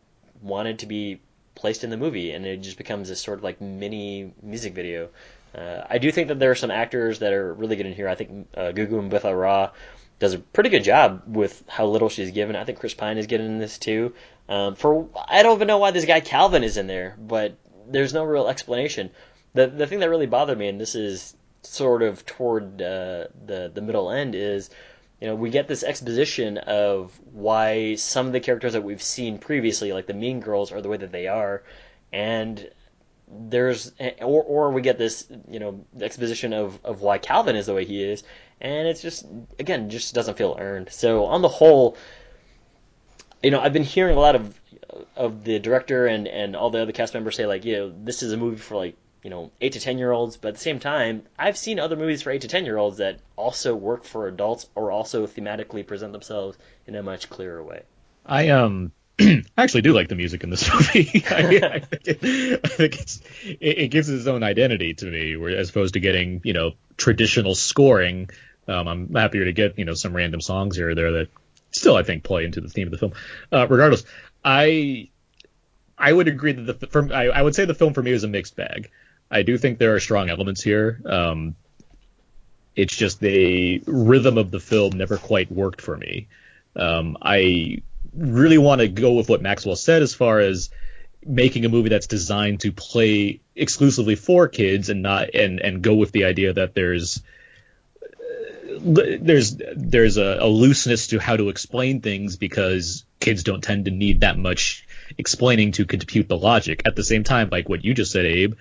wanted 0.41 0.79
to 0.79 0.85
be 0.85 1.21
placed 1.55 1.83
in 1.83 1.89
the 1.89 1.97
movie, 1.97 2.31
and 2.31 2.45
it 2.45 2.57
just 2.57 2.77
becomes 2.77 3.07
this 3.07 3.21
sort 3.21 3.39
of 3.39 3.43
like 3.43 3.61
mini 3.61 4.33
music 4.41 4.73
video. 4.73 5.09
Uh, 5.55 5.81
I 5.89 5.97
do 5.99 6.11
think 6.11 6.27
that 6.27 6.39
there 6.39 6.51
are 6.51 6.55
some 6.55 6.71
actors 6.71 7.19
that 7.19 7.31
are 7.31 7.53
really 7.53 7.75
good 7.75 7.85
in 7.85 7.93
here. 7.93 8.09
I 8.09 8.15
think 8.15 8.47
uh, 8.57 8.71
Gugu 8.73 9.09
Mbatha 9.09 9.39
Raw 9.39 9.69
does 10.19 10.33
a 10.33 10.39
pretty 10.39 10.69
good 10.69 10.83
job 10.83 11.23
with 11.27 11.63
how 11.67 11.85
little 11.85 12.09
she's 12.09 12.31
given. 12.31 12.55
I 12.55 12.63
think 12.63 12.79
Chris 12.79 12.93
Pine 12.93 13.17
is 13.17 13.27
getting 13.27 13.45
in 13.45 13.59
this 13.59 13.77
too. 13.77 14.13
Um, 14.49 14.75
for 14.75 15.07
I 15.27 15.43
don't 15.43 15.55
even 15.55 15.67
know 15.67 15.77
why 15.77 15.91
this 15.91 16.05
guy 16.05 16.19
Calvin 16.19 16.63
is 16.63 16.77
in 16.77 16.87
there, 16.87 17.15
but 17.19 17.55
there's 17.88 18.13
no 18.13 18.23
real 18.23 18.47
explanation. 18.47 19.09
The 19.53 19.67
the 19.67 19.88
thing 19.88 19.99
that 19.99 20.09
really 20.09 20.25
bothered 20.25 20.57
me, 20.57 20.67
and 20.67 20.79
this 20.79 20.95
is 20.95 21.36
sort 21.61 22.03
of 22.03 22.25
toward 22.25 22.81
uh, 22.81 23.27
the 23.45 23.71
the 23.73 23.81
middle 23.81 24.11
end, 24.11 24.36
is 24.36 24.69
you 25.23 25.29
know, 25.29 25.36
we 25.36 25.49
get 25.49 25.69
this 25.69 25.84
exposition 25.84 26.57
of 26.57 27.17
why 27.31 27.95
some 27.95 28.27
of 28.27 28.34
the 28.34 28.41
characters 28.41 28.73
that 28.73 28.84
we've 28.84 29.01
seen 29.01 29.38
previously, 29.38 29.93
like 29.93 30.05
the 30.05 30.13
Mean 30.13 30.41
Girls, 30.41 30.69
are 30.73 30.81
the 30.81 30.89
way 30.89 30.97
that 30.97 31.13
they 31.13 31.27
are, 31.27 31.63
and 32.11 32.69
there's 33.29 33.93
or 34.19 34.43
or 34.43 34.71
we 34.71 34.81
get 34.81 34.97
this 34.97 35.27
you 35.47 35.59
know 35.59 35.86
exposition 36.01 36.51
of 36.51 36.77
of 36.84 37.01
why 37.01 37.17
Calvin 37.17 37.55
is 37.55 37.67
the 37.67 37.73
way 37.73 37.86
he 37.86 38.03
is, 38.03 38.23
and 38.59 38.86
it's 38.86 39.01
just 39.01 39.25
again 39.59 39.89
just 39.89 40.13
doesn't 40.13 40.38
feel 40.38 40.57
earned. 40.59 40.89
So 40.91 41.23
on 41.23 41.41
the 41.41 41.47
whole, 41.47 41.95
you 43.41 43.49
know, 43.49 43.61
I've 43.61 43.71
been 43.71 43.84
hearing 43.84 44.17
a 44.17 44.19
lot 44.19 44.36
of 44.36 44.59
of 45.15 45.43
the 45.43 45.59
director 45.59 46.05
and 46.05 46.27
and 46.27 46.55
all 46.55 46.69
the 46.69 46.81
other 46.81 46.91
cast 46.91 47.13
members 47.13 47.35
say 47.35 47.45
like, 47.45 47.65
you 47.65 47.77
know, 47.77 47.93
this 48.03 48.23
is 48.23 48.31
a 48.33 48.37
movie 48.37 48.57
for 48.57 48.75
like 48.75 48.95
you 49.23 49.29
know 49.29 49.51
eight 49.61 49.73
to 49.73 49.79
ten 49.79 49.97
year 49.97 50.11
olds, 50.11 50.37
but 50.37 50.49
at 50.49 50.53
the 50.55 50.59
same 50.59 50.79
time, 50.79 51.23
I've 51.37 51.57
seen 51.57 51.79
other 51.79 51.95
movies 51.95 52.21
for 52.21 52.31
eight 52.31 52.41
to 52.41 52.47
ten 52.47 52.65
year 52.65 52.77
olds 52.77 52.97
that 52.97 53.19
also 53.35 53.75
work 53.75 54.03
for 54.03 54.27
adults 54.27 54.67
or 54.75 54.91
also 54.91 55.27
thematically 55.27 55.85
present 55.85 56.11
themselves 56.11 56.57
in 56.87 56.95
a 56.95 57.03
much 57.03 57.29
clearer 57.29 57.63
way. 57.63 57.83
I 58.25 58.49
um 58.49 58.91
I 59.19 59.43
actually 59.57 59.83
do 59.83 59.93
like 59.93 60.07
the 60.07 60.15
music 60.15 60.43
in 60.43 60.49
this 60.49 60.71
movie. 60.73 61.23
I, 61.29 61.35
I, 61.35 61.79
think, 61.79 62.23
it, 62.23 62.61
I 62.63 62.67
think 62.67 62.99
it, 63.61 63.77
it, 63.77 63.87
gives 63.89 64.09
its 64.09 64.27
own 64.27 64.43
identity 64.43 64.95
to 64.95 65.05
me, 65.05 65.35
where 65.35 65.55
as 65.55 65.69
opposed 65.69 65.93
to 65.93 65.99
getting 65.99 66.41
you 66.43 66.53
know 66.53 66.71
traditional 66.97 67.55
scoring. 67.55 68.29
Um, 68.65 68.87
I'm 68.87 69.13
happier 69.13 69.45
to 69.45 69.53
get 69.53 69.77
you 69.77 69.85
know 69.85 69.93
some 69.93 70.15
random 70.15 70.41
songs 70.41 70.75
here 70.77 70.89
or 70.89 70.95
there 70.95 71.11
that 71.11 71.27
still 71.71 71.95
I 71.95 72.03
think 72.03 72.23
play 72.23 72.45
into 72.45 72.61
the 72.61 72.69
theme 72.69 72.87
of 72.87 72.91
the 72.91 72.97
film. 72.97 73.13
Uh, 73.51 73.67
regardless, 73.69 74.03
I 74.43 75.09
I 75.97 76.11
would 76.11 76.27
agree 76.27 76.51
that 76.53 76.79
the 76.79 76.87
for, 76.87 77.13
I, 77.13 77.27
I 77.27 77.41
would 77.41 77.55
say 77.55 77.65
the 77.65 77.73
film 77.73 77.93
for 77.93 78.03
me 78.03 78.11
is 78.11 78.23
a 78.23 78.27
mixed 78.27 78.55
bag. 78.55 78.89
I 79.29 79.43
do 79.43 79.57
think 79.57 79.79
there 79.79 79.95
are 79.95 79.99
strong 79.99 80.29
elements 80.29 80.61
here. 80.61 81.01
Um, 81.05 81.55
it's 82.75 82.95
just 82.95 83.19
the 83.19 83.83
rhythm 83.85 84.37
of 84.37 84.51
the 84.51 84.59
film 84.59 84.97
never 84.97 85.17
quite 85.17 85.51
worked 85.51 85.81
for 85.81 85.95
me. 85.95 86.27
Um, 86.75 87.17
I 87.21 87.81
really 88.15 88.57
want 88.57 88.81
to 88.81 88.87
go 88.87 89.13
with 89.13 89.29
what 89.29 89.41
Maxwell 89.41 89.75
said 89.75 90.01
as 90.01 90.13
far 90.13 90.39
as 90.39 90.69
making 91.25 91.65
a 91.65 91.69
movie 91.69 91.89
that's 91.89 92.07
designed 92.07 92.61
to 92.61 92.71
play 92.71 93.39
exclusively 93.55 94.15
for 94.15 94.47
kids 94.47 94.89
and 94.89 95.01
not 95.01 95.33
and 95.33 95.59
and 95.59 95.81
go 95.81 95.95
with 95.95 96.11
the 96.11 96.25
idea 96.25 96.53
that 96.53 96.73
there's 96.73 97.21
there's 98.81 99.55
there's 99.75 100.17
a, 100.17 100.37
a 100.41 100.47
looseness 100.47 101.07
to 101.07 101.19
how 101.19 101.37
to 101.37 101.49
explain 101.49 102.01
things 102.01 102.35
because 102.35 103.05
kids 103.24 103.43
don't 103.43 103.63
tend 103.63 103.86
to 103.86 103.91
need 103.91 104.21
that 104.21 104.38
much 104.38 104.86
explaining 105.17 105.71
to 105.74 105.86
compute 105.86 106.28
the 106.28 106.38
logic. 106.38 106.82
At 106.86 106.95
the 106.95 107.03
same 107.03 107.24
time, 107.24 107.49
like 107.51 107.69
what 107.69 107.84
you 107.84 107.93
just 107.93 108.11
said, 108.11 108.26
Abe, 108.26 108.55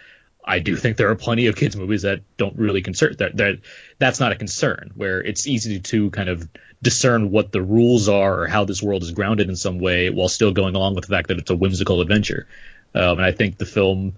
I 0.45 0.61
do 0.61 0.77
think 0.77 0.97
there 0.97 1.11
are 1.11 1.17
plenty 1.17 1.47
of 1.49 1.57
kids 1.57 1.77
movies 1.77 2.03
that 2.03 2.21
don't 2.37 2.57
really 2.57 2.83
concern 2.83 3.17
that 3.19 3.37
that 3.37 3.59
that's 3.99 4.21
not 4.21 4.33
a 4.33 4.37
concern 4.37 4.93
where 4.97 5.21
it's 5.21 5.47
easy 5.47 5.81
to 5.81 6.11
kind 6.11 6.29
of 6.29 6.49
discern 6.83 7.31
what 7.31 7.53
the 7.53 7.63
rules 7.63 8.09
are 8.09 8.41
or 8.41 8.47
how 8.49 8.65
this 8.65 8.83
world 8.83 9.03
is 9.03 9.13
grounded 9.13 9.49
in 9.49 9.57
some 9.57 9.79
way 9.79 10.11
while 10.11 10.29
still 10.29 10.53
going 10.53 10.75
along 10.75 10.95
with 10.95 11.07
the 11.07 11.15
fact 11.15 11.29
that 11.29 11.39
it's 11.39 11.51
a 11.51 11.57
whimsical 11.57 12.01
adventure. 12.01 12.47
Um, 12.95 13.19
and 13.19 13.25
I 13.25 13.33
think 13.33 13.57
the 13.57 13.67
film 13.67 14.15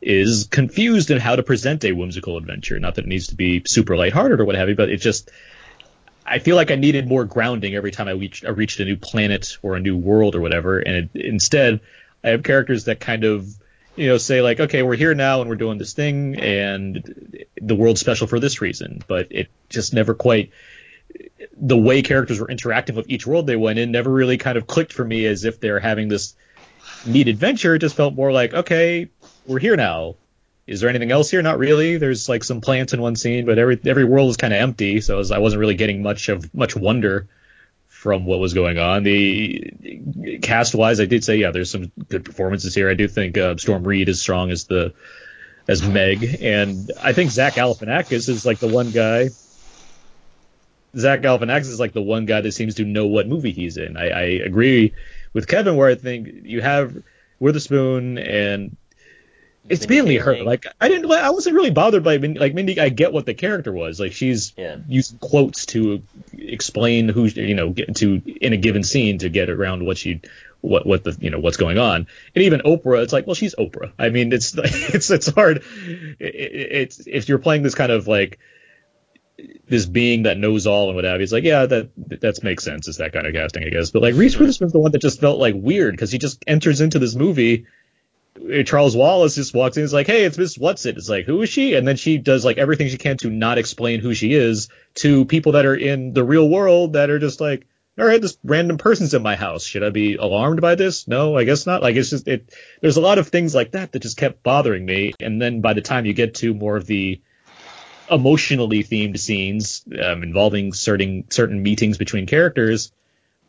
is 0.00 0.48
confused 0.50 1.10
in 1.10 1.18
how 1.18 1.36
to 1.36 1.42
present 1.42 1.84
a 1.84 1.92
whimsical 1.92 2.36
adventure. 2.36 2.78
Not 2.80 2.96
that 2.96 3.04
it 3.04 3.08
needs 3.08 3.28
to 3.28 3.36
be 3.36 3.62
super 3.66 3.96
lighthearted 3.96 4.40
or 4.40 4.44
what 4.44 4.56
have 4.56 4.68
you, 4.68 4.74
but 4.74 4.88
it 4.88 4.96
just 4.96 5.30
I 6.30 6.38
feel 6.38 6.56
like 6.56 6.70
I 6.70 6.76
needed 6.76 7.08
more 7.08 7.24
grounding 7.24 7.74
every 7.74 7.90
time 7.90 8.08
I 8.08 8.12
reached, 8.12 8.44
I 8.44 8.50
reached 8.50 8.80
a 8.80 8.84
new 8.84 8.96
planet 8.96 9.58
or 9.62 9.76
a 9.76 9.80
new 9.80 9.96
world 9.96 10.34
or 10.34 10.40
whatever. 10.40 10.78
And 10.78 11.10
it, 11.14 11.26
instead, 11.26 11.80
I 12.24 12.28
have 12.30 12.42
characters 12.42 12.84
that 12.84 13.00
kind 13.00 13.24
of 13.24 13.52
you 13.96 14.06
know, 14.06 14.16
say 14.16 14.40
like, 14.40 14.60
okay, 14.60 14.82
we're 14.82 14.96
here 14.96 15.14
now 15.14 15.40
and 15.40 15.50
we're 15.50 15.56
doing 15.56 15.78
this 15.78 15.92
thing, 15.92 16.36
and 16.40 17.44
the 17.60 17.74
world's 17.74 18.00
special 18.00 18.26
for 18.26 18.40
this 18.40 18.60
reason. 18.60 19.02
But 19.06 19.28
it 19.30 19.48
just 19.68 19.92
never 19.92 20.14
quite. 20.14 20.52
The 21.56 21.76
way 21.76 22.02
characters 22.02 22.40
were 22.40 22.50
interacting 22.50 22.94
with 22.94 23.10
each 23.10 23.26
world 23.26 23.46
they 23.46 23.56
went 23.56 23.78
in 23.78 23.90
never 23.90 24.10
really 24.10 24.38
kind 24.38 24.56
of 24.56 24.66
clicked 24.66 24.92
for 24.92 25.04
me 25.04 25.26
as 25.26 25.44
if 25.44 25.60
they're 25.60 25.80
having 25.80 26.08
this 26.08 26.34
neat 27.04 27.28
adventure. 27.28 27.74
It 27.74 27.80
just 27.80 27.96
felt 27.96 28.14
more 28.14 28.32
like, 28.32 28.54
okay, 28.54 29.10
we're 29.46 29.58
here 29.58 29.76
now. 29.76 30.14
Is 30.70 30.80
there 30.80 30.88
anything 30.88 31.10
else 31.10 31.28
here? 31.28 31.42
Not 31.42 31.58
really. 31.58 31.96
There's 31.96 32.28
like 32.28 32.44
some 32.44 32.60
plants 32.60 32.92
in 32.92 33.02
one 33.02 33.16
scene, 33.16 33.44
but 33.44 33.58
every 33.58 33.80
every 33.84 34.04
world 34.04 34.30
is 34.30 34.36
kind 34.36 34.54
of 34.54 34.60
empty, 34.60 35.00
so 35.00 35.16
I, 35.16 35.18
was, 35.18 35.30
I 35.32 35.38
wasn't 35.38 35.58
really 35.58 35.74
getting 35.74 36.00
much 36.00 36.28
of 36.28 36.54
much 36.54 36.76
wonder 36.76 37.26
from 37.88 38.24
what 38.24 38.38
was 38.38 38.54
going 38.54 38.78
on. 38.78 39.02
The 39.02 40.38
cast 40.40 40.76
wise, 40.76 41.00
I 41.00 41.06
did 41.06 41.24
say 41.24 41.38
yeah, 41.38 41.50
there's 41.50 41.72
some 41.72 41.90
good 42.08 42.24
performances 42.24 42.72
here. 42.72 42.88
I 42.88 42.94
do 42.94 43.08
think 43.08 43.36
uh, 43.36 43.56
Storm 43.56 43.82
Reid 43.82 44.08
is 44.08 44.20
strong 44.20 44.52
as 44.52 44.66
the 44.66 44.94
as 45.66 45.82
Meg, 45.82 46.38
and 46.40 46.92
I 47.02 47.14
think 47.14 47.32
Zach 47.32 47.54
Galifianakis 47.54 48.28
is 48.28 48.46
like 48.46 48.60
the 48.60 48.68
one 48.68 48.92
guy. 48.92 49.30
Zach 50.96 51.20
Galifianakis 51.20 51.62
is 51.62 51.80
like 51.80 51.94
the 51.94 52.02
one 52.02 52.26
guy 52.26 52.42
that 52.42 52.52
seems 52.52 52.76
to 52.76 52.84
know 52.84 53.08
what 53.08 53.26
movie 53.26 53.50
he's 53.50 53.76
in. 53.76 53.96
I, 53.96 54.10
I 54.10 54.22
agree 54.22 54.94
with 55.32 55.48
Kevin 55.48 55.74
where 55.74 55.88
I 55.88 55.96
think 55.96 56.28
you 56.44 56.60
have 56.60 56.96
Witherspoon 57.40 58.18
and 58.18 58.76
it's 59.68 59.88
mainly 59.88 60.16
her. 60.16 60.42
Like 60.42 60.66
I 60.80 60.88
didn't, 60.88 61.10
I 61.10 61.30
wasn't 61.30 61.54
really 61.54 61.70
bothered 61.70 62.02
by 62.02 62.16
like 62.16 62.54
Mindy. 62.54 62.80
I 62.80 62.88
get 62.88 63.12
what 63.12 63.26
the 63.26 63.34
character 63.34 63.72
was. 63.72 64.00
Like 64.00 64.12
she's 64.12 64.52
yeah. 64.56 64.78
using 64.88 65.18
quotes 65.18 65.66
to 65.66 66.02
explain 66.36 67.08
who 67.08 67.26
you 67.26 67.54
know 67.54 67.72
to 67.72 68.22
in 68.40 68.52
a 68.52 68.56
given 68.56 68.82
scene 68.82 69.18
to 69.18 69.28
get 69.28 69.50
around 69.50 69.86
what 69.86 69.98
she 69.98 70.22
what 70.60 70.86
what 70.86 71.04
the 71.04 71.16
you 71.20 71.30
know 71.30 71.38
what's 71.38 71.56
going 71.56 71.78
on. 71.78 72.06
And 72.34 72.44
even 72.44 72.60
Oprah, 72.60 73.02
it's 73.02 73.12
like, 73.12 73.26
well, 73.26 73.34
she's 73.34 73.54
Oprah. 73.54 73.92
I 73.98 74.08
mean, 74.08 74.32
it's 74.32 74.54
it's 74.56 75.10
it's 75.10 75.28
hard. 75.28 75.62
It, 76.18 76.20
it's 76.20 77.06
if 77.06 77.28
you're 77.28 77.38
playing 77.38 77.62
this 77.62 77.74
kind 77.74 77.92
of 77.92 78.08
like 78.08 78.38
this 79.68 79.86
being 79.86 80.24
that 80.24 80.36
knows 80.36 80.66
all 80.66 80.88
and 80.88 80.96
what 80.96 81.04
have 81.04 81.20
you. 81.20 81.22
It's 81.22 81.32
like, 81.32 81.44
yeah, 81.44 81.66
that 81.66 81.90
that 81.96 82.42
makes 82.42 82.64
sense. 82.64 82.88
It's 82.88 82.98
that 82.98 83.12
kind 83.12 83.26
of 83.26 83.34
casting, 83.34 83.64
I 83.64 83.68
guess. 83.68 83.90
But 83.90 84.02
like 84.02 84.14
Reese 84.14 84.36
Witherspoon's 84.36 84.72
the 84.72 84.80
one 84.80 84.92
that 84.92 85.00
just 85.00 85.20
felt 85.20 85.38
like 85.38 85.54
weird 85.56 85.92
because 85.92 86.10
he 86.10 86.18
just 86.18 86.42
enters 86.46 86.80
into 86.80 86.98
this 86.98 87.14
movie 87.14 87.66
Charles 88.64 88.96
Wallace 88.96 89.34
just 89.34 89.54
walks 89.54 89.76
in. 89.76 89.82
He's 89.82 89.92
like, 89.92 90.06
"Hey, 90.06 90.24
it's 90.24 90.38
Miss 90.38 90.58
What's-It." 90.58 90.96
It's 90.96 91.08
like, 91.08 91.26
"Who 91.26 91.42
is 91.42 91.48
she?" 91.48 91.74
And 91.74 91.86
then 91.86 91.96
she 91.96 92.18
does 92.18 92.44
like 92.44 92.58
everything 92.58 92.88
she 92.88 92.98
can 92.98 93.16
to 93.18 93.30
not 93.30 93.58
explain 93.58 94.00
who 94.00 94.14
she 94.14 94.32
is 94.32 94.68
to 94.96 95.24
people 95.24 95.52
that 95.52 95.66
are 95.66 95.74
in 95.74 96.12
the 96.12 96.24
real 96.24 96.48
world 96.48 96.94
that 96.94 97.10
are 97.10 97.18
just 97.18 97.40
like, 97.40 97.66
"All 97.98 98.06
right, 98.06 98.20
this 98.20 98.38
random 98.44 98.78
person's 98.78 99.14
in 99.14 99.22
my 99.22 99.36
house. 99.36 99.64
Should 99.64 99.84
I 99.84 99.90
be 99.90 100.16
alarmed 100.16 100.60
by 100.60 100.74
this?" 100.74 101.06
No, 101.06 101.36
I 101.36 101.44
guess 101.44 101.66
not. 101.66 101.82
Like 101.82 101.96
it's 101.96 102.10
just 102.10 102.28
it. 102.28 102.54
There's 102.80 102.96
a 102.96 103.02
lot 103.02 103.18
of 103.18 103.28
things 103.28 103.54
like 103.54 103.72
that 103.72 103.92
that 103.92 104.02
just 104.02 104.16
kept 104.16 104.42
bothering 104.42 104.84
me. 104.84 105.14
And 105.20 105.40
then 105.40 105.60
by 105.60 105.74
the 105.74 105.82
time 105.82 106.06
you 106.06 106.12
get 106.12 106.34
to 106.36 106.54
more 106.54 106.76
of 106.76 106.86
the 106.86 107.20
emotionally 108.10 108.82
themed 108.82 109.18
scenes 109.18 109.84
um, 110.02 110.22
involving 110.22 110.72
certain 110.72 111.24
certain 111.30 111.62
meetings 111.62 111.98
between 111.98 112.26
characters 112.26 112.92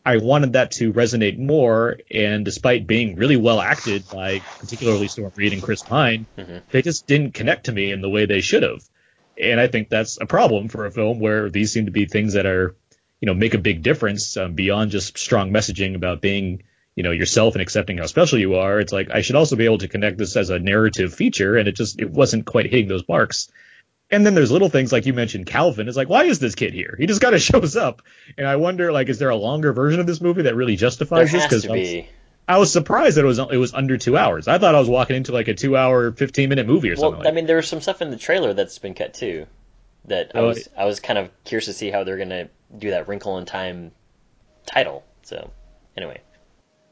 I 0.04 0.16
wanted 0.16 0.54
that 0.54 0.72
to 0.72 0.92
resonate 0.92 1.38
more, 1.38 1.98
and 2.10 2.44
despite 2.44 2.86
being 2.86 3.14
really 3.14 3.36
well 3.36 3.60
acted 3.60 4.08
by 4.08 4.40
particularly 4.58 5.06
Storm 5.06 5.32
Reid 5.36 5.52
and 5.52 5.62
Chris 5.62 5.82
Pine, 5.82 6.26
mm-hmm. 6.36 6.58
they 6.70 6.82
just 6.82 7.06
didn't 7.06 7.34
connect 7.34 7.66
to 7.66 7.72
me 7.72 7.92
in 7.92 8.00
the 8.00 8.10
way 8.10 8.26
they 8.26 8.40
should 8.40 8.64
have. 8.64 8.82
And 9.40 9.60
I 9.60 9.68
think 9.68 9.88
that's 9.88 10.20
a 10.20 10.26
problem 10.26 10.68
for 10.68 10.86
a 10.86 10.90
film 10.90 11.20
where 11.20 11.50
these 11.50 11.72
seem 11.72 11.86
to 11.86 11.92
be 11.92 12.06
things 12.06 12.34
that 12.34 12.46
are, 12.46 12.74
you 13.20 13.26
know, 13.26 13.34
make 13.34 13.54
a 13.54 13.58
big 13.58 13.82
difference 13.82 14.36
um, 14.36 14.54
beyond 14.54 14.90
just 14.90 15.16
strong 15.16 15.52
messaging 15.52 15.94
about 15.94 16.20
being, 16.20 16.64
you 16.96 17.04
know, 17.04 17.12
yourself 17.12 17.54
and 17.54 17.62
accepting 17.62 17.98
how 17.98 18.06
special 18.06 18.40
you 18.40 18.56
are. 18.56 18.80
It's 18.80 18.92
like 18.92 19.10
I 19.10 19.22
should 19.22 19.36
also 19.36 19.54
be 19.54 19.66
able 19.66 19.78
to 19.78 19.88
connect 19.88 20.18
this 20.18 20.36
as 20.36 20.50
a 20.50 20.58
narrative 20.58 21.14
feature, 21.14 21.56
and 21.56 21.68
it 21.68 21.76
just 21.76 22.00
it 22.00 22.10
wasn't 22.10 22.44
quite 22.44 22.66
hitting 22.66 22.88
those 22.88 23.08
marks. 23.08 23.48
And 24.12 24.26
then 24.26 24.34
there's 24.34 24.50
little 24.50 24.68
things 24.68 24.92
like 24.92 25.06
you 25.06 25.14
mentioned, 25.14 25.46
Calvin 25.46 25.88
is 25.88 25.96
like, 25.96 26.10
why 26.10 26.24
is 26.24 26.38
this 26.38 26.54
kid 26.54 26.74
here? 26.74 26.94
He 26.98 27.06
just 27.06 27.22
kind 27.22 27.34
of 27.34 27.40
shows 27.50 27.76
up, 27.76 28.02
and 28.36 28.46
I 28.46 28.56
wonder, 28.56 28.92
like, 28.92 29.08
is 29.08 29.18
there 29.18 29.30
a 29.30 29.36
longer 29.36 29.72
version 29.72 30.00
of 30.00 30.06
this 30.06 30.20
movie 30.20 30.42
that 30.42 30.54
really 30.54 30.76
justifies 30.76 31.32
there 31.32 31.48
this? 31.48 31.62
Because 31.62 31.68
I, 31.68 32.08
I 32.46 32.58
was 32.58 32.70
surprised 32.70 33.16
that 33.16 33.24
it 33.24 33.26
was 33.26 33.38
it 33.38 33.56
was 33.56 33.72
under 33.72 33.96
two 33.96 34.16
hours. 34.16 34.48
I 34.48 34.58
thought 34.58 34.74
I 34.74 34.78
was 34.78 34.88
walking 34.88 35.16
into 35.16 35.32
like 35.32 35.48
a 35.48 35.54
two 35.54 35.76
hour, 35.76 36.12
fifteen 36.12 36.50
minute 36.50 36.66
movie 36.66 36.90
or 36.90 36.96
something. 36.96 37.12
Well, 37.12 37.20
like 37.20 37.28
I 37.28 37.34
mean, 37.34 37.46
there 37.46 37.56
was 37.56 37.68
some 37.68 37.80
stuff 37.80 38.02
in 38.02 38.10
the 38.10 38.16
trailer 38.18 38.52
that's 38.52 38.78
been 38.78 38.94
cut 38.94 39.14
too. 39.14 39.46
That 40.06 40.32
I 40.34 40.40
oh, 40.40 40.48
was 40.48 40.68
I 40.76 40.84
was 40.84 41.00
kind 41.00 41.18
of 41.18 41.30
curious 41.44 41.66
to 41.66 41.72
see 41.72 41.90
how 41.90 42.04
they're 42.04 42.18
gonna 42.18 42.48
do 42.76 42.90
that 42.90 43.08
Wrinkle 43.08 43.38
in 43.38 43.46
Time 43.46 43.92
title. 44.66 45.04
So 45.22 45.50
anyway. 45.96 46.20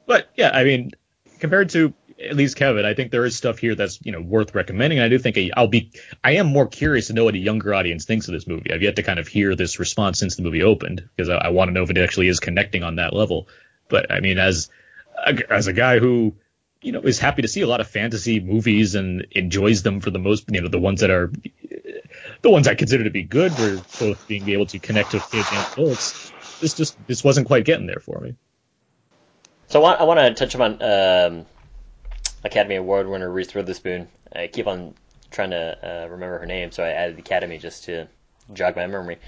But 0.06 0.30
yeah, 0.36 0.50
I 0.54 0.64
mean, 0.64 0.92
compared 1.40 1.70
to 1.70 1.92
at 2.28 2.36
least 2.36 2.56
Kevin, 2.56 2.84
I 2.84 2.94
think 2.94 3.10
there 3.10 3.24
is 3.24 3.36
stuff 3.36 3.58
here 3.58 3.74
that's 3.74 3.98
you 4.04 4.12
know 4.12 4.20
worth 4.20 4.54
recommending. 4.54 5.00
I 5.00 5.08
do 5.08 5.18
think 5.18 5.38
I'll 5.56 5.68
be 5.68 5.92
I 6.22 6.32
am 6.32 6.46
more 6.46 6.66
curious 6.66 7.06
to 7.06 7.12
know 7.12 7.24
what 7.24 7.34
a 7.34 7.38
younger 7.38 7.74
audience 7.74 8.04
thinks 8.04 8.28
of 8.28 8.34
this 8.34 8.46
movie. 8.46 8.72
I've 8.72 8.82
yet 8.82 8.96
to 8.96 9.02
kind 9.02 9.18
of 9.18 9.26
hear 9.26 9.54
this 9.54 9.78
response 9.78 10.18
since 10.18 10.36
the 10.36 10.42
movie 10.42 10.62
opened 10.62 11.08
because 11.16 11.28
I, 11.28 11.36
I 11.36 11.48
want 11.48 11.68
to 11.68 11.72
know 11.72 11.82
if 11.82 11.90
it 11.90 11.98
actually 11.98 12.28
is 12.28 12.40
connecting 12.40 12.82
on 12.82 12.96
that 12.96 13.14
level. 13.14 13.48
But 13.88 14.12
I 14.12 14.20
mean, 14.20 14.38
as 14.38 14.68
as 15.48 15.66
a 15.66 15.72
guy 15.72 15.98
who 15.98 16.36
you 16.82 16.92
know 16.92 17.00
is 17.00 17.18
happy 17.18 17.42
to 17.42 17.48
see 17.48 17.62
a 17.62 17.66
lot 17.66 17.80
of 17.80 17.88
fantasy 17.88 18.40
movies 18.40 18.94
and 18.94 19.26
enjoys 19.32 19.82
them 19.82 20.00
for 20.00 20.10
the 20.10 20.18
most 20.18 20.44
you 20.50 20.60
know 20.60 20.68
the 20.68 20.78
ones 20.78 21.00
that 21.00 21.10
are 21.10 21.32
the 22.42 22.50
ones 22.50 22.68
I 22.68 22.74
consider 22.74 23.04
to 23.04 23.10
be 23.10 23.22
good 23.22 23.52
for 23.52 23.76
both 24.04 24.28
being 24.28 24.48
able 24.50 24.66
to 24.66 24.78
connect 24.78 25.12
with 25.12 25.28
kids 25.30 25.48
and 25.52 25.66
adults. 25.72 26.32
This 26.60 26.74
just 26.74 26.96
this 27.06 27.24
wasn't 27.24 27.46
quite 27.46 27.64
getting 27.64 27.86
there 27.86 28.00
for 28.00 28.20
me. 28.20 28.34
So 29.68 29.78
I 29.78 29.82
want, 29.82 30.00
I 30.00 30.04
want 30.04 30.18
to 30.18 30.34
touch 30.34 30.56
on 30.56 30.82
um, 30.82 31.46
Academy 32.44 32.76
Award 32.76 33.08
winner 33.08 33.30
Reese 33.30 33.54
Witherspoon. 33.54 34.08
I 34.34 34.46
keep 34.46 34.66
on 34.66 34.94
trying 35.30 35.50
to 35.50 36.04
uh, 36.04 36.08
remember 36.08 36.38
her 36.38 36.46
name, 36.46 36.72
so 36.72 36.82
I 36.82 36.90
added 36.90 37.16
the 37.16 37.20
Academy 37.20 37.58
just 37.58 37.84
to 37.84 38.08
jog 38.52 38.76
my 38.76 38.86
memory. 38.86 39.18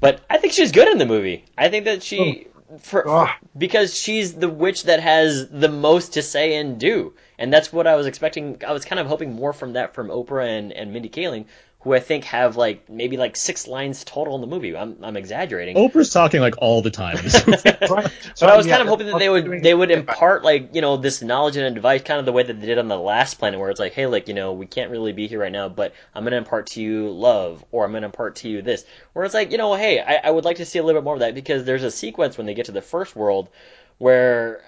But 0.00 0.20
I 0.28 0.38
think 0.38 0.52
she's 0.52 0.72
good 0.72 0.88
in 0.88 0.98
the 0.98 1.06
movie. 1.06 1.44
I 1.56 1.68
think 1.68 1.84
that 1.84 2.02
she 2.02 2.48
for, 2.80 3.08
Ugh. 3.08 3.28
because 3.56 3.96
she's 3.96 4.34
the 4.34 4.48
witch 4.48 4.84
that 4.84 5.00
has 5.00 5.48
the 5.48 5.68
most 5.68 6.14
to 6.14 6.22
say 6.22 6.56
and 6.56 6.78
do, 6.78 7.14
and 7.38 7.52
that's 7.52 7.72
what 7.72 7.86
I 7.86 7.96
was 7.96 8.06
expecting. 8.06 8.62
I 8.66 8.72
was 8.72 8.84
kind 8.84 8.98
of 8.98 9.06
hoping 9.06 9.32
more 9.32 9.52
from 9.52 9.74
that 9.74 9.94
from 9.94 10.08
Oprah 10.08 10.46
and, 10.58 10.72
and 10.72 10.92
Mindy 10.92 11.08
Kaling, 11.08 11.46
who 11.84 11.94
I 11.94 12.00
think 12.00 12.24
have 12.24 12.56
like 12.56 12.88
maybe 12.88 13.16
like 13.16 13.36
six 13.36 13.68
lines 13.68 14.04
total 14.04 14.34
in 14.34 14.40
the 14.40 14.46
movie. 14.46 14.76
I'm 14.76 14.96
I'm 15.02 15.16
exaggerating. 15.16 15.76
Oprah's 15.76 16.10
talking 16.10 16.40
like 16.40 16.54
all 16.58 16.82
the 16.82 16.90
time. 16.90 17.18
in 17.18 17.24
this 17.24 17.46
movie. 17.46 17.62
Right. 17.86 18.10
But 18.40 18.48
I 18.50 18.56
was 18.56 18.66
Yeah, 18.66 18.72
kind 18.72 18.82
of 18.82 18.88
hoping 18.88 19.06
that 19.08 19.18
they 19.18 19.28
would 19.28 19.62
they 19.62 19.74
would 19.74 19.90
impart 19.90 20.42
like 20.44 20.74
you 20.74 20.80
know 20.80 20.96
this 20.96 21.22
knowledge 21.22 21.56
and 21.56 21.66
advice, 21.66 22.02
kind 22.02 22.18
of 22.18 22.26
the 22.26 22.32
way 22.32 22.42
that 22.42 22.60
they 22.60 22.66
did 22.66 22.78
on 22.78 22.88
the 22.88 22.98
last 22.98 23.34
planet, 23.38 23.60
where 23.60 23.70
it's 23.70 23.80
like, 23.80 23.92
hey, 23.92 24.06
like 24.06 24.28
you 24.28 24.34
know 24.34 24.52
we 24.54 24.66
can't 24.66 24.90
really 24.90 25.12
be 25.12 25.28
here 25.28 25.40
right 25.40 25.52
now, 25.52 25.68
but 25.68 25.94
I'm 26.14 26.24
gonna 26.24 26.36
impart 26.36 26.68
to 26.68 26.82
you 26.82 27.10
love, 27.10 27.64
or 27.70 27.84
I'm 27.84 27.92
gonna 27.92 28.06
impart 28.06 28.36
to 28.36 28.48
you 28.48 28.62
this. 28.62 28.84
Where 29.12 29.24
it's 29.24 29.34
like, 29.34 29.52
you 29.52 29.58
know, 29.58 29.74
hey, 29.74 30.00
I, 30.00 30.28
I 30.28 30.30
would 30.30 30.44
like 30.44 30.56
to 30.56 30.64
see 30.64 30.78
a 30.78 30.82
little 30.82 31.00
bit 31.00 31.04
more 31.04 31.14
of 31.14 31.20
that 31.20 31.34
because 31.34 31.64
there's 31.64 31.84
a 31.84 31.90
sequence 31.90 32.36
when 32.38 32.46
they 32.46 32.54
get 32.54 32.66
to 32.66 32.72
the 32.72 32.82
first 32.82 33.14
world 33.14 33.50
where 33.98 34.62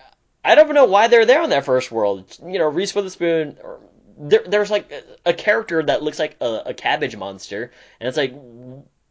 I 0.45 0.55
don't 0.55 0.73
know 0.75 0.85
why 0.87 1.09
they're 1.09 1.27
there 1.27 1.43
on 1.43 1.51
that 1.51 1.65
first 1.65 1.91
world. 1.91 2.37
You 2.45 2.59
know, 2.59 2.69
Reese 2.69 2.95
Witherspoon. 2.95 3.59
Or, 3.63 3.81
there, 4.17 4.43
there's 4.47 4.71
like 4.71 4.93
a, 5.25 5.33
character 5.33 5.83
that 5.83 6.03
looks 6.03 6.19
like 6.19 6.37
a, 6.41 6.63
a 6.67 6.75
cabbage 6.75 7.17
monster, 7.17 7.71
and 8.01 8.09
it's 8.09 8.17
like, 8.17 8.35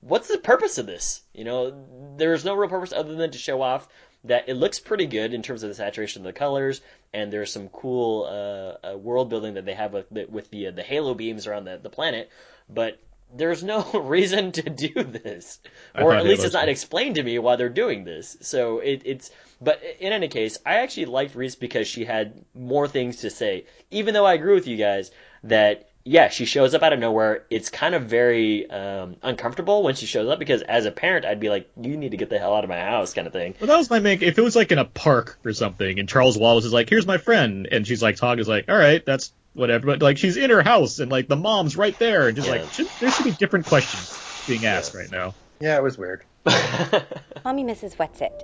what's 0.02 0.28
the 0.28 0.38
purpose 0.38 0.78
of 0.78 0.86
this? 0.86 1.22
You 1.34 1.44
know, 1.44 2.16
there's 2.18 2.46
no 2.46 2.56
real 2.56 2.70
purpose 2.70 2.94
other 2.94 3.16
than 3.16 3.32
to 3.32 3.38
show 3.38 3.62
off 3.62 3.88
that 4.24 4.50
it 4.50 4.56
looks 4.56 4.80
pretty 4.80 5.06
good 5.06 5.34
in 5.34 5.44
terms 5.44 5.64
of 5.64 5.70
the 5.70 5.76
saturation 5.76 6.22
of 6.22 6.26
the 6.26 6.34
colors, 6.34 6.82
and 7.14 7.32
there's 7.32 7.52
some 7.52 7.70
cool 7.70 8.24
uh, 8.26 8.94
uh, 8.94 8.98
world 8.98 9.30
building 9.30 9.54
that 9.54 9.66
they 9.66 9.76
have 9.76 9.94
with 9.94 10.10
the, 10.10 10.26
with 10.26 10.50
the 10.50 10.68
uh, 10.68 10.72
the 10.72 10.84
halo 10.84 11.14
beams 11.14 11.48
around 11.48 11.66
the, 11.66 11.78
the 11.78 11.90
planet, 11.90 12.30
but 12.70 13.00
there's 13.34 13.64
no 13.64 13.84
reason 13.94 14.52
to 14.54 14.70
do 14.70 15.04
this, 15.04 15.60
I 15.94 16.02
or 16.02 16.14
at 16.14 16.26
least 16.26 16.44
it's 16.44 16.54
not 16.54 16.70
explained 16.70 17.16
to 17.16 17.24
me 17.24 17.40
why 17.40 17.56
they're 17.56 17.70
doing 17.70 18.04
this. 18.04 18.38
So 18.42 18.80
it, 18.80 19.02
it's 19.06 19.32
but 19.62 19.82
in 20.00 20.14
any 20.14 20.28
case, 20.28 20.58
I 20.66 20.78
actually 20.78 21.06
liked 21.06 21.36
Reese 21.36 21.56
because 21.56 21.88
she 21.88 22.06
had 22.06 22.44
more 22.54 22.88
things 22.88 23.18
to 23.18 23.30
say. 23.30 23.66
Even 23.92 24.14
though 24.14 24.26
I 24.26 24.34
agree 24.34 24.54
with 24.54 24.68
you 24.68 24.78
guys 24.78 25.12
that 25.44 25.90
yeah, 26.08 26.30
she 26.30 26.46
shows 26.46 26.76
up 26.76 26.84
out 26.84 26.94
of 26.94 27.00
nowhere. 27.00 27.46
It's 27.50 27.70
kind 27.70 27.96
of 27.96 28.04
very 28.04 28.70
um, 28.70 29.16
uncomfortable 29.24 29.82
when 29.82 29.96
she 29.96 30.06
shows 30.06 30.30
up 30.30 30.38
because 30.38 30.62
as 30.62 30.86
a 30.86 30.92
parent, 30.92 31.26
I'd 31.26 31.40
be 31.40 31.50
like, 31.50 31.68
"You 31.82 31.98
need 31.98 32.12
to 32.12 32.18
get 32.18 32.30
the 32.30 32.38
hell 32.38 32.54
out 32.54 32.64
of 32.64 32.70
my 32.70 32.80
house," 32.80 33.16
kind 33.16 33.26
of 33.26 33.34
thing. 33.34 33.56
Well, 33.60 33.68
that 33.68 33.78
was 33.78 33.90
my 33.90 33.98
main. 33.98 34.22
If 34.22 34.38
it 34.38 34.44
was 34.44 34.56
like 34.56 34.72
in 34.72 34.78
a 34.78 34.86
park 34.86 35.40
or 35.44 35.52
something, 35.52 35.98
and 36.00 36.08
Charles 36.08 36.38
Wallace 36.38 36.64
is 36.64 36.72
like, 36.74 36.90
"Here's 36.92 37.08
my 37.08 37.18
friend," 37.18 37.68
and 37.72 37.88
she's 37.88 38.04
like, 38.04 38.18
"Talk 38.18 38.38
is 38.38 38.48
like, 38.48 38.70
all 38.70 38.78
right, 38.78 39.04
that's 39.04 39.34
whatever," 39.56 39.88
but 39.88 40.02
like 40.02 40.18
she's 40.18 40.38
in 40.38 40.50
her 40.52 40.62
house 40.62 41.00
and 41.00 41.12
like 41.12 41.28
the 41.28 41.36
mom's 41.36 41.76
right 41.76 41.98
there, 41.98 42.28
and 42.28 42.36
just 42.36 42.48
Yeah. 42.48 42.62
like 42.62 42.74
should, 42.74 42.88
there 43.00 43.10
should 43.12 43.26
be 43.26 43.32
different 43.32 43.66
questions 43.66 44.18
being 44.48 44.66
asked 44.66 44.94
right 44.94 45.10
now. 45.12 45.34
Yeah, 45.60 45.78
it 45.78 45.84
was 45.84 45.98
weird. 45.98 46.24
Call 46.46 47.54
me 47.54 47.64
Mrs. 47.64 47.96
Whatsit. 47.96 48.44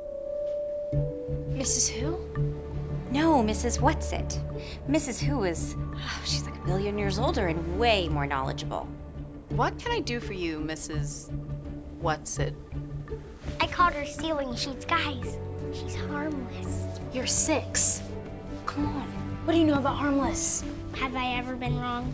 Mrs. 1.54 1.90
Who? 1.90 2.18
No, 3.12 3.44
Mrs. 3.44 3.80
Whatsit. 3.80 4.40
Mrs. 4.90 5.20
Who 5.20 5.44
is, 5.44 5.76
oh, 5.78 6.22
she's 6.26 6.44
like 6.46 6.56
a 6.56 6.66
billion 6.66 6.98
years 6.98 7.20
older 7.20 7.46
and 7.46 7.78
way 7.78 8.08
more 8.08 8.26
knowledgeable. 8.26 8.88
What 9.50 9.78
can 9.80 9.92
I 9.92 10.00
do 10.00 10.20
for 10.22 10.34
you, 10.34 10.60
Mrs. 10.60 11.30
What's 12.00 12.40
it? 12.40 12.56
I 13.60 13.68
called 13.68 13.94
her 13.94 14.06
ceiling 14.06 14.56
sheets, 14.56 14.86
guys. 14.86 15.38
She's 15.74 15.96
harmless. 15.96 16.88
You're 17.14 17.28
six. 17.28 18.02
Come 18.66 18.88
on. 18.88 19.08
What 19.46 19.54
do 19.54 19.60
you 19.60 19.66
know 19.66 19.78
about 19.78 19.98
harmless? 19.98 20.64
Have 20.96 21.16
I 21.16 21.38
ever 21.38 21.56
been 21.56 21.80
wrong? 21.80 22.14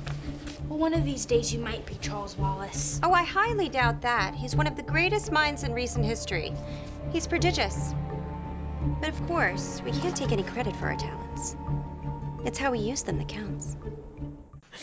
Well, 0.70 0.80
one 0.80 0.94
of 0.94 1.06
these 1.06 1.26
days 1.26 1.54
you 1.54 1.60
might 1.60 1.86
be 1.86 1.96
Charles 1.96 2.38
Wallace. 2.38 3.00
Oh, 3.04 3.12
I 3.12 3.24
highly 3.24 3.70
doubt 3.70 4.02
that. 4.02 4.36
He's 4.36 4.56
one 4.56 4.68
of 4.68 4.76
the 4.76 4.84
greatest 4.84 5.32
minds 5.32 5.64
in 5.64 5.74
recent 5.74 6.06
history. 6.06 6.54
He's 7.12 7.28
prodigious. 7.28 7.94
But 9.00 9.10
of 9.10 9.28
course, 9.28 9.82
we 9.84 9.92
can't 9.92 10.16
take 10.16 10.32
any 10.32 10.44
credit 10.44 10.76
for 10.76 10.88
our 10.88 10.96
talents. 10.96 11.56
It's 12.46 12.58
how 12.58 12.72
we 12.72 12.80
use 12.80 13.04
them 13.04 13.18
that 13.18 13.28
counts. 13.28 13.76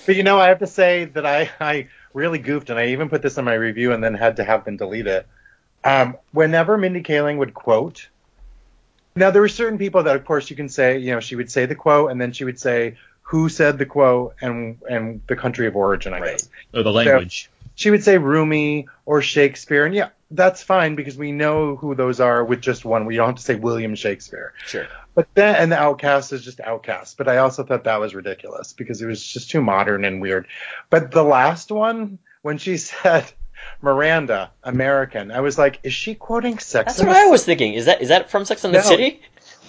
But 0.07 0.17
you 0.17 0.23
know, 0.23 0.39
I 0.39 0.49
have 0.49 0.59
to 0.59 0.67
say 0.67 1.07
that 1.07 1.25
I, 1.25 1.51
I 1.61 1.89
really 2.13 2.39
goofed, 2.39 2.71
and 2.71 2.79
I 2.79 2.89
even 2.89 3.09
put 3.09 3.23
this 3.23 3.39
in 3.39 3.45
my 3.45 3.55
review 3.55 3.93
and 3.93 4.03
then 4.03 4.15
had 4.15 4.37
to 4.37 4.45
have 4.45 4.65
them 4.65 4.77
delete 4.77 5.07
it. 5.07 5.27
Um, 5.85 6.17
whenever 6.33 6.79
Mindy 6.79 7.03
Kaling 7.03 7.39
would 7.39 7.55
quote, 7.55 8.09
now 9.17 9.31
there 9.31 9.43
were 9.43 9.49
certain 9.49 9.79
people 9.79 10.03
that, 10.03 10.17
of 10.17 10.25
course, 10.25 10.51
you 10.51 10.57
can 10.57 10.69
say, 10.69 10.99
you 10.99 11.13
know, 11.13 11.21
she 11.21 11.37
would 11.37 11.51
say 11.51 11.67
the 11.67 11.75
quote 11.75 12.11
and 12.11 12.21
then 12.21 12.33
she 12.33 12.45
would 12.45 12.59
say 12.59 12.97
who 13.25 13.49
said 13.49 13.79
the 13.79 13.87
quote 13.87 14.35
and 14.41 14.79
and 14.89 15.21
the 15.27 15.37
country 15.37 15.67
of 15.67 15.75
origin, 15.77 16.15
I 16.15 16.21
Right. 16.21 16.31
guess. 16.33 16.49
Or 16.73 16.83
the 16.83 16.93
language. 16.93 17.51
She 17.75 17.91
would 17.91 18.05
say 18.05 18.19
Rumi 18.19 18.87
or 19.05 19.21
Shakespeare, 19.21 19.85
and 19.85 19.93
yeah, 19.95 20.11
that's 20.31 20.63
fine 20.63 20.95
because 20.95 21.17
we 21.17 21.33
know 21.33 21.75
who 21.75 21.95
those 21.97 22.21
are 22.21 22.45
with 22.45 22.61
just 22.61 22.85
one. 22.85 23.05
We 23.05 23.17
don't 23.17 23.27
have 23.27 23.37
to 23.37 23.43
say 23.43 23.57
William 23.57 23.97
Shakespeare. 23.97 24.53
Sure. 24.67 24.87
But 25.17 25.27
then, 25.35 25.57
and 25.57 25.73
the 25.73 25.77
OutKast 25.77 26.33
is 26.33 26.45
just 26.45 26.59
OutKast. 26.59 27.17
But 27.17 27.29
I 27.29 27.39
also 27.39 27.65
thought 27.65 27.85
that 27.85 27.99
was 28.01 28.15
ridiculous 28.15 28.73
because 28.73 29.03
it 29.03 29.07
was 29.07 29.25
just 29.25 29.51
too 29.51 29.61
modern 29.61 30.05
and 30.05 30.21
weird. 30.23 30.47
But 30.91 31.11
the 31.11 31.23
last 31.25 31.73
one, 31.73 32.19
when 32.43 32.59
she 32.59 32.77
said 32.91 33.25
Miranda, 33.83 34.51
American, 34.63 35.31
I 35.33 35.41
was 35.41 35.59
like, 35.59 35.81
is 35.83 35.93
she 35.95 36.15
quoting 36.15 36.59
Sex 36.59 36.87
That's 36.93 36.99
and 37.01 37.09
what 37.09 37.15
the 37.15 37.21
I 37.21 37.27
was 37.27 37.45
thinking. 37.45 37.75
Is 37.75 37.87
that 37.87 38.03
is 38.03 38.09
that 38.09 38.31
from 38.31 38.45
Sex 38.45 38.65
and 38.65 38.75
the 38.75 38.79
No. 38.79 38.85
City? 38.85 39.21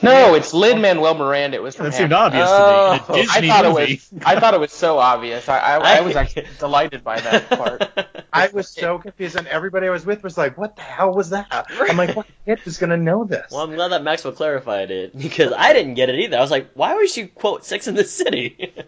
No, 0.06 0.36
it's 0.36 0.54
Lin 0.54 0.82
Manuel 0.82 1.16
Miranda. 1.16 1.58
It 1.58 1.64
was 1.64 1.76
from 1.76 1.86
That 1.86 1.94
seemed 1.94 2.14
obvious 2.14 2.48
Oh, 2.50 2.94
to 2.94 2.98
me. 2.98 3.06
Oh, 3.10 3.14
in 3.14 3.20
a 3.20 3.32
I 3.32 3.34
Disney 3.42 3.48
thought 3.50 3.66
movie. 3.66 3.82
it 3.94 4.00
was. 4.14 4.24
I 4.26 4.40
thought 4.40 4.54
it 4.54 4.60
was 4.60 4.72
so 4.72 4.98
obvious. 5.00 5.50
I, 5.50 5.60
I, 5.60 5.98
I 5.98 6.02
was 6.02 6.16
actually 6.16 6.48
delighted 6.60 7.04
by 7.04 7.20
that 7.20 7.50
part. 7.50 7.84
I 8.32 8.48
was 8.48 8.70
so 8.70 9.00
confused, 9.00 9.36
and 9.36 9.48
everybody 9.48 9.88
I 9.88 9.90
was 9.90 10.06
with 10.06 10.24
was 10.24 10.38
like, 10.38 10.58
"What 10.58 10.76
the 10.76 10.82
hell 10.82 11.14
was 11.14 11.30
that?" 11.32 11.48
I'm 11.80 11.98
like, 11.98 12.16
"What 12.16 12.28
kid 12.46 12.60
is 12.66 12.78
gonna 12.78 12.98
know 12.98 13.24
this?" 13.26 13.52
Well, 13.52 13.62
I'm 13.62 13.74
glad 13.74 13.90
that 13.90 14.04
Maxwell 14.04 14.34
clarified 14.34 14.92
it 14.92 15.18
because 15.18 15.54
I 15.56 15.74
didn't 15.74 15.94
get 15.96 16.10
it 16.10 16.20
either. 16.20 16.38
I 16.38 16.42
was 16.42 16.52
like, 16.52 16.72
why 16.74 16.94
would 16.96 17.10
she 17.10 17.28
quote 17.28 17.66
Sex 17.66 17.88
in 17.88 17.96
the 17.96 18.04
City? 18.04 18.74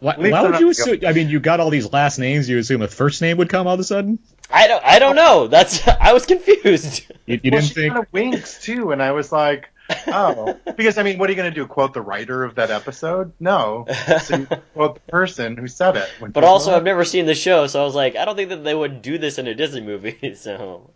Why, 0.00 0.16
why 0.18 0.42
would 0.42 0.60
you 0.60 0.68
assume? 0.70 1.00
I 1.06 1.12
mean, 1.12 1.30
you 1.30 1.40
got 1.40 1.60
all 1.60 1.70
these 1.70 1.90
last 1.90 2.18
names. 2.18 2.46
You 2.48 2.58
assume 2.58 2.82
a 2.82 2.88
first 2.88 3.22
name 3.22 3.38
would 3.38 3.48
come 3.48 3.66
all 3.66 3.74
of 3.74 3.80
a 3.80 3.84
sudden? 3.84 4.18
I 4.54 4.68
don't 4.68 4.84
I 4.84 4.98
don't 4.98 5.16
know. 5.16 5.48
That's 5.48 5.86
I 6.00 6.12
was 6.12 6.26
confused. 6.26 7.06
You, 7.26 7.40
you 7.42 7.50
well, 7.50 7.60
didn't 7.60 7.64
she 7.64 7.74
think? 7.74 7.92
kind 7.92 8.04
of 8.04 8.12
winks 8.12 8.62
too, 8.62 8.92
and 8.92 9.02
I 9.02 9.10
was 9.12 9.32
like, 9.32 9.68
"Oh," 10.06 10.58
because 10.76 10.96
I 10.96 11.02
mean, 11.02 11.18
what 11.18 11.28
are 11.28 11.32
you 11.32 11.36
gonna 11.36 11.50
do? 11.50 11.66
Quote 11.66 11.92
the 11.92 12.00
writer 12.02 12.44
of 12.44 12.54
that 12.54 12.70
episode? 12.70 13.32
No, 13.40 13.86
so 14.22 14.36
you 14.36 14.46
quote 14.74 14.94
the 14.94 15.10
person 15.10 15.56
who 15.56 15.66
said 15.66 15.96
it. 15.96 16.08
But 16.32 16.44
also, 16.44 16.70
not- 16.70 16.78
I've 16.78 16.84
never 16.84 17.04
seen 17.04 17.26
the 17.26 17.34
show, 17.34 17.66
so 17.66 17.82
I 17.82 17.84
was 17.84 17.94
like, 17.94 18.14
I 18.16 18.24
don't 18.24 18.36
think 18.36 18.50
that 18.50 18.62
they 18.64 18.74
would 18.74 19.02
do 19.02 19.18
this 19.18 19.38
in 19.38 19.46
a 19.46 19.54
Disney 19.54 19.80
movie. 19.80 20.34
So, 20.36 20.90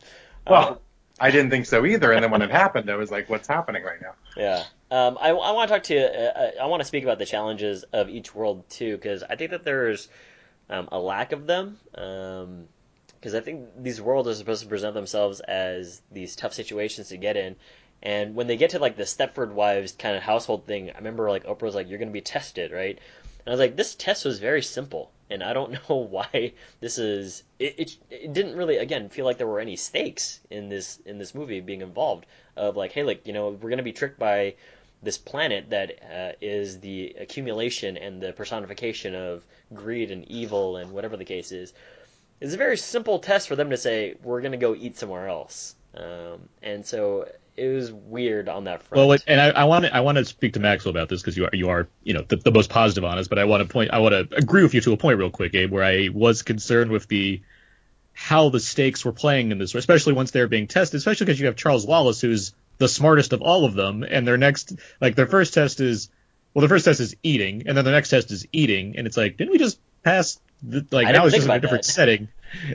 uh, 0.47 0.51
Well, 0.51 0.81
I 1.21 1.31
didn't 1.33 1.51
think 1.51 1.67
so 1.67 1.85
either. 1.85 2.13
And 2.13 2.23
then 2.23 2.31
when 2.31 2.43
it 2.43 2.51
happened, 2.51 2.89
I 2.91 2.97
was 2.97 3.11
like, 3.11 3.29
"What's 3.29 3.49
happening 3.49 3.83
right 3.83 4.01
now?" 4.01 4.15
Yeah. 4.37 4.65
Um, 4.91 5.19
I, 5.21 5.31
I 5.31 5.51
want 5.53 5.69
to 5.69 5.75
talk 5.75 5.83
to 5.85 5.95
you. 5.95 6.01
Uh, 6.01 6.51
I 6.63 6.67
want 6.67 6.81
to 6.81 6.87
speak 6.87 7.03
about 7.03 7.19
the 7.19 7.27
challenges 7.27 7.83
of 7.93 8.09
each 8.09 8.35
world 8.35 8.69
too, 8.71 8.97
because 8.97 9.23
I 9.23 9.37
think 9.37 9.51
that 9.51 9.65
there's 9.65 10.09
um, 10.71 10.89
a 10.93 10.99
lack 10.99 11.33
of 11.33 11.47
them. 11.47 11.79
Because 13.19 13.35
I 13.35 13.41
think 13.41 13.69
these 13.77 14.01
worlds 14.01 14.29
are 14.29 14.35
supposed 14.35 14.63
to 14.63 14.69
present 14.69 14.95
themselves 14.95 15.41
as 15.41 16.03
these 16.13 16.37
tough 16.37 16.55
situations 16.55 17.09
to 17.09 17.17
get 17.17 17.37
in, 17.37 17.57
and 18.03 18.37
when 18.37 18.47
they 18.47 18.57
get 18.57 18.71
to 18.71 18.79
like 18.79 18.97
the 18.97 19.03
Stepford 19.03 19.53
Wives 19.53 19.93
kind 19.93 20.17
of 20.17 20.23
household 20.23 20.67
thing, 20.67 20.91
I 20.91 20.99
remember 20.99 21.29
like 21.29 21.45
Oprah 21.45 21.63
was 21.63 21.75
like, 21.75 21.89
"You're 21.89 21.99
going 21.99 22.09
to 22.09 22.13
be 22.13 22.21
tested, 22.21 22.71
right?" 22.71 22.97
And 22.97 23.49
I 23.49 23.51
was 23.51 23.59
like, 23.61 23.77
"This 23.77 23.97
test 23.97 24.25
was 24.25 24.39
very 24.39 24.63
simple." 24.63 25.11
And 25.31 25.43
I 25.43 25.53
don't 25.53 25.73
know 25.89 25.97
why 25.97 26.53
this 26.81 26.99
is. 26.99 27.43
It, 27.59 27.75
it, 27.79 27.97
it 28.09 28.33
didn't 28.33 28.57
really 28.57 28.77
again 28.77 29.09
feel 29.09 29.25
like 29.25 29.39
there 29.39 29.49
were 29.49 29.59
any 29.59 29.75
stakes 29.75 30.39
in 30.49 30.69
this 30.69 31.01
in 31.07 31.19
this 31.19 31.35
movie 31.35 31.61
being 31.61 31.83
involved. 31.83 32.27
Of 32.57 32.77
like, 32.77 32.93
hey, 32.93 33.03
like 33.03 33.27
you 33.27 33.33
know, 33.33 33.51
we're 33.51 33.71
gonna 33.71 33.83
be 33.83 33.93
tricked 33.93 34.19
by 34.19 34.55
this 35.03 35.19
planet 35.19 35.71
that 35.71 36.03
uh, 36.03 36.33
is 36.41 36.81
the 36.81 37.17
accumulation 37.19 37.97
and 37.97 38.21
the 38.21 38.33
personification 38.33 39.15
of 39.15 39.45
greed 39.75 40.11
and 40.11 40.25
evil 40.29 40.77
and 40.77 40.93
whatever 40.93 41.17
the 41.17 41.25
case 41.25 41.53
is. 41.53 41.73
It's 42.41 42.55
a 42.55 42.57
very 42.57 42.77
simple 42.77 43.19
test 43.19 43.49
for 43.49 43.57
them 43.57 43.71
to 43.71 43.77
say 43.77 44.15
we're 44.23 44.41
gonna 44.41 44.57
go 44.57 44.75
eat 44.75 44.97
somewhere 44.97 45.29
else, 45.29 45.75
um, 45.95 46.49
and 46.63 46.87
so 46.87 47.29
it 47.59 47.75
was 47.75 47.93
weird 47.93 48.49
on 48.49 48.65
that 48.65 48.83
front. 48.85 49.09
Well, 49.09 49.19
and 49.27 49.41
I, 49.41 49.49
I 49.49 49.65
want 49.65 49.85
to 49.85 49.95
I 49.95 50.01
want 50.01 50.19
to 50.19 50.25
speak 50.25 50.53
to 50.53 50.61
Maxwell 50.61 50.91
about 50.91 51.09
this 51.09 51.21
because 51.21 51.37
you 51.37 51.47
are 51.47 51.51
you 51.53 51.69
are 51.71 51.89
you 52.05 52.15
know 52.15 52.25
the, 52.27 52.37
the 52.37 52.53
most 52.53 52.71
positive 52.71 53.05
on 53.05 53.19
us, 53.19 53.27
but 53.29 53.39
I 53.39 53.45
want 53.45 53.63
to 53.63 53.69
point 53.69 53.91
I 53.91 53.99
want 53.99 54.13
to 54.13 54.37
agree 54.37 54.63
with 54.63 54.75
you 54.75 54.81
to 54.83 54.93
a 54.93 54.97
point 54.97 55.19
real 55.19 55.31
quick, 55.31 55.55
Abe, 55.55 55.73
where 55.73 55.83
I 55.83 56.09
was 56.13 56.43
concerned 56.43 56.91
with 56.91 57.09
the 57.09 57.43
how 58.13 58.49
the 58.49 58.61
stakes 58.61 59.05
were 59.05 59.13
playing 59.13 59.51
in 59.51 59.59
this, 59.59 59.75
especially 59.75 60.13
once 60.13 60.31
they're 60.31 60.49
being 60.49 60.69
tested, 60.69 60.99
especially 60.99 61.27
because 61.27 61.41
you 61.41 61.47
have 61.47 61.57
Charles 61.57 61.87
Wallace, 61.87 62.21
who's 62.21 62.53
the 62.79 62.89
smartest 62.89 63.33
of 63.33 63.43
all 63.43 63.65
of 63.65 63.75
them, 63.75 64.05
and 64.09 64.27
their 64.27 64.39
next 64.39 64.75
like 65.01 65.17
their 65.17 65.27
first 65.27 65.55
test 65.55 65.81
is 65.81 66.11
well, 66.55 66.63
the 66.63 66.69
first 66.69 66.85
test 66.85 67.01
is 67.01 67.17
eating, 67.23 67.65
and 67.67 67.77
then 67.77 67.85
the 67.85 67.91
next 67.91 68.11
test 68.11 68.31
is 68.31 68.47
eating, 68.53 68.97
and 68.97 69.07
it's 69.07 69.17
like 69.17 69.37
didn't 69.37 69.51
we 69.51 69.59
just 69.59 69.81
pass 70.03 70.39
the, 70.63 70.87
like 70.91 71.07
I 71.07 71.13
now 71.13 71.25
didn't 71.25 71.27
it's 71.27 71.35
just 71.37 71.45
in 71.47 71.51
a 71.51 71.55
about 71.55 71.63
different 71.63 71.85
that. 71.85 71.93
setting, 71.93 72.29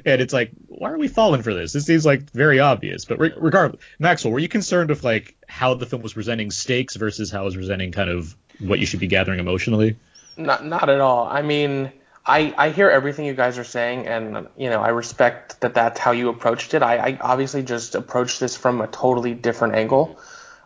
and 0.06 0.22
it's 0.22 0.34
like 0.34 0.52
why 0.68 0.92
are 0.92 0.98
we 0.98 1.08
falling 1.08 1.42
for 1.42 1.54
this? 1.54 1.74
This 1.74 1.86
seems 1.86 2.06
like 2.06 2.30
very 2.32 2.60
obvious, 2.60 3.06
but 3.06 3.20
re- 3.20 3.34
regardless, 3.38 3.82
Maxwell, 4.00 4.34
were 4.34 4.40
you 4.40 4.50
concerned 4.50 4.90
with 4.90 5.04
like 5.04 5.36
how 5.48 5.74
the 5.74 5.86
film 5.86 6.02
was 6.02 6.14
presenting 6.14 6.52
stakes 6.52 6.96
versus 6.96 7.32
how 7.32 7.42
it 7.42 7.46
was 7.46 7.56
presenting 7.56 7.92
kind 7.92 8.10
of 8.10 8.36
what 8.60 8.80
you 8.80 8.86
should 8.86 9.00
be 9.00 9.08
gathering 9.08 9.40
emotionally? 9.40 9.98
Not 10.38 10.66
not 10.66 10.90
at 10.90 11.00
all. 11.02 11.28
I 11.28 11.42
mean, 11.42 11.92
I, 12.26 12.54
I 12.58 12.70
hear 12.70 12.90
everything 12.90 13.26
you 13.26 13.34
guys 13.34 13.58
are 13.58 13.64
saying, 13.64 14.08
and 14.08 14.48
you 14.58 14.70
know 14.70 14.82
I 14.82 14.90
respect 14.90 15.62
that 15.62 15.74
that's 15.74 16.00
how 16.00 16.12
you 16.12 16.30
approached 16.30 16.74
it. 16.74 16.82
I, 16.82 16.98
I 16.98 17.18
obviously 17.22 17.64
just 17.64 17.96
approached 17.96 18.40
this 18.40 18.56
from 18.56 18.82
a 18.82 18.88
totally 18.88 19.34
different 19.34 19.76
angle. 19.76 20.20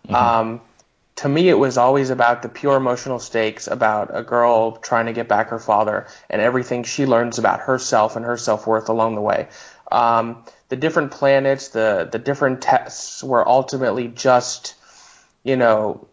Um, 0.09 0.61
to 1.17 1.27
me, 1.27 1.49
it 1.49 1.57
was 1.57 1.77
always 1.77 2.11
about 2.11 2.43
the 2.43 2.49
pure 2.49 2.77
emotional 2.77 3.17
stakes 3.19 3.67
about 3.67 4.11
a 4.13 4.21
girl 4.21 4.77
trying 4.77 5.07
to 5.07 5.13
get 5.13 5.27
back 5.27 5.49
her 5.49 5.59
father 5.59 6.07
and 6.29 6.41
everything 6.41 6.83
she 6.83 7.07
learns 7.07 7.39
about 7.39 7.61
herself 7.61 8.15
and 8.15 8.23
her 8.25 8.37
self 8.37 8.67
worth 8.67 8.87
along 8.89 9.15
the 9.15 9.21
way. 9.21 9.47
Um, 9.91 10.43
the 10.69 10.75
different 10.75 11.11
planets, 11.11 11.69
the 11.69 12.07
the 12.11 12.19
different 12.19 12.61
tests 12.61 13.23
were 13.23 13.47
ultimately 13.47 14.07
just, 14.07 14.75
you 15.43 15.55
know, 15.55 16.07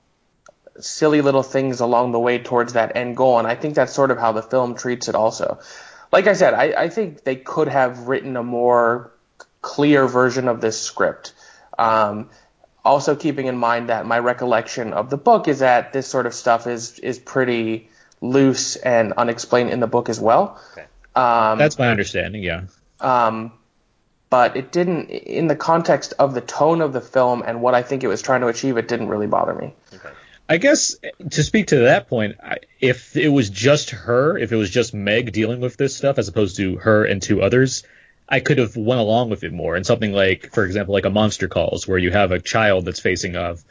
silly 0.81 1.21
little 1.21 1.43
things 1.43 1.81
along 1.81 2.13
the 2.13 2.21
way 2.21 2.39
towards 2.39 2.73
that 2.73 2.97
end 2.97 3.17
goal. 3.17 3.39
And 3.39 3.47
I 3.47 3.57
think 3.57 3.75
that's 3.75 3.93
sort 3.93 4.11
of 4.11 4.19
how 4.19 4.33
the 4.33 4.43
film 4.43 4.75
treats 4.75 5.09
it 5.09 5.15
also. 5.15 5.59
Like 6.13 6.29
I 6.29 6.33
said, 6.33 6.55
I, 6.55 6.85
I 6.85 6.89
think 6.89 7.25
they 7.25 7.37
could 7.37 7.69
have 7.69 8.09
written 8.09 8.37
a 8.37 8.43
more 8.43 9.13
clear 9.61 10.07
version 10.07 10.49
of 10.49 10.63
this 10.63 10.81
script. 10.81 11.35
Um, 11.79 12.31
also 12.85 13.17
keeping 13.17 13.47
in 13.47 13.57
mind 13.57 13.89
that 13.89 14.07
my 14.07 14.19
recollection 14.19 14.93
of 14.93 15.11
the 15.11 15.17
book 15.17 15.49
is 15.49 15.61
that 15.61 15.93
this 15.93 16.07
sort 16.07 16.27
of 16.27 16.35
stuff 16.35 16.67
is 16.67 16.99
is 16.99 17.19
pretty 17.19 17.89
loose 18.21 18.77
and 18.77 19.13
unexplained 19.15 19.71
in 19.71 19.81
the 19.81 19.87
book 19.87 20.09
as 20.09 20.21
well. 20.21 20.61
Okay. 20.73 20.87
Um, 21.15 21.59
That's 21.59 21.79
my 21.79 21.89
understanding. 21.89 22.43
Yeah. 22.43 22.63
um, 23.01 23.53
but 24.31 24.57
it 24.57 24.73
didn't, 24.73 25.11
in 25.11 25.47
the 25.47 25.55
context 25.55 26.15
of 26.19 26.35
the 26.35 26.41
tone 26.41 26.81
of 26.81 26.93
the 26.93 27.01
film 27.01 27.45
and 27.47 27.63
what 27.63 27.75
I 27.75 27.83
think 27.83 28.03
it 28.03 28.09
was 28.09 28.21
trying 28.21 28.41
to 28.41 28.49
achieve, 28.49 28.77
it 28.77 28.89
didn't 28.89 29.07
really 29.07 29.29
bother 29.29 29.55
me. 29.55 29.75
Okay. 29.95 30.09
I 30.49 30.57
guess 30.57 30.97
to 31.31 31.43
speak 31.45 31.69
to 31.69 31.77
that 31.77 32.09
point, 32.09 32.37
if 32.81 33.17
it 33.17 33.29
was 33.29 33.49
just 33.49 33.91
her, 33.91 34.37
if 34.37 34.51
it 34.51 34.57
was 34.57 34.71
just 34.71 34.93
Meg 34.93 35.33
dealing 35.33 35.61
with 35.61 35.77
this 35.77 35.97
stuff 35.97 36.19
as 36.19 36.27
opposed 36.27 36.57
to 36.57 36.77
her 36.79 37.05
and 37.05 37.23
two 37.23 37.43
others, 37.43 37.85
I 38.29 38.41
could 38.41 38.59
have 38.59 38.77
went 38.77 39.01
along 39.01 39.31
with 39.31 39.45
it 39.45 39.53
more. 39.53 39.77
And 39.77 39.85
something 39.85 40.13
like, 40.13 40.53
for 40.53 40.65
example, 40.65 40.95
like 40.95 41.05
a 41.05 41.11
Monster 41.11 41.49
Calls, 41.49 41.87
where 41.87 41.99
you 41.99 42.11
have 42.11 42.33
a 42.33 42.41
child 42.41 42.85
that's 42.85 43.01
facing 43.01 43.37
of, 43.37 43.63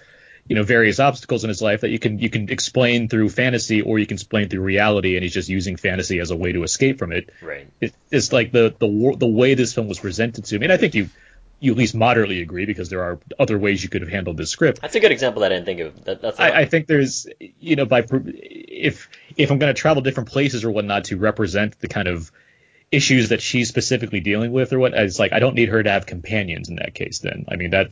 you 0.48 0.56
know, 0.56 0.64
various 0.64 1.00
obstacles 1.00 1.44
in 1.44 1.48
his 1.48 1.62
life 1.62 1.82
that 1.82 1.90
you 1.90 2.00
can 2.00 2.20
you 2.20 2.30
can 2.30 2.50
explain 2.50 3.08
through 3.08 3.30
fantasy 3.30 3.82
or 3.82 3.98
you 3.98 4.06
can 4.06 4.16
explain 4.16 4.50
through 4.50 4.62
reality, 4.62 5.16
and 5.16 5.24
he's 5.24 5.34
just 5.34 5.50
using 5.50 5.78
fantasy 5.78 6.20
as 6.20 6.32
a 6.32 6.36
way 6.36 6.52
to 6.52 6.64
escape 6.64 7.00
from 7.00 7.14
it. 7.14 7.30
Right. 7.42 7.68
It, 7.80 7.94
it's 8.12 8.34
like 8.34 8.52
the 8.52 8.76
the 8.78 9.16
the 9.18 9.28
way 9.28 9.54
this 9.54 9.74
film 9.74 9.88
was 9.88 10.00
presented 10.00 10.46
to 10.46 10.60
me, 10.60 10.66
and 10.66 10.74
I 10.74 10.78
think 10.78 10.96
you 10.96 11.10
you 11.64 11.72
at 11.72 11.78
least 11.78 11.96
moderately 11.96 12.42
agree 12.42 12.66
because 12.66 12.90
there 12.90 13.04
are 13.04 13.20
other 13.40 13.58
ways 13.58 13.82
you 13.82 13.88
could 13.88 14.02
have 14.02 14.12
handled 14.12 14.36
this 14.36 14.50
script. 14.50 14.82
That's 14.82 14.96
a 14.96 15.00
good 15.00 15.14
example 15.14 15.44
that 15.44 15.54
I 15.54 15.56
didn't 15.56 15.66
think 15.66 15.80
of. 15.80 16.04
That, 16.04 16.22
that's 16.22 16.38
I, 16.38 16.50
I 16.50 16.66
think 16.66 16.88
there's, 16.88 17.26
you 17.40 17.78
know, 17.78 17.86
by 17.86 18.06
if 18.12 19.10
if 19.38 19.50
I'm 19.50 19.60
going 19.60 19.74
to 19.74 19.82
travel 19.82 20.02
different 20.02 20.28
places 20.28 20.66
or 20.66 20.72
whatnot 20.72 21.06
to 21.06 21.18
represent 21.18 21.80
the 21.80 21.88
kind 21.88 22.10
of 22.10 22.34
issues 22.94 23.30
that 23.30 23.42
she's 23.42 23.68
specifically 23.68 24.20
dealing 24.20 24.52
with 24.52 24.72
or 24.72 24.80
what, 24.80 24.94
it's 24.94 25.20
like 25.20 25.34
I 25.34 25.40
don't 25.40 25.56
need 25.56 25.70
her 25.70 25.82
to 25.82 25.90
have 25.90 26.06
companions 26.06 26.70
in 26.70 26.76
that 26.76 26.94
case. 26.94 27.20
Then 27.20 27.46
I 27.50 27.56
mean 27.56 27.72
that, 27.72 27.90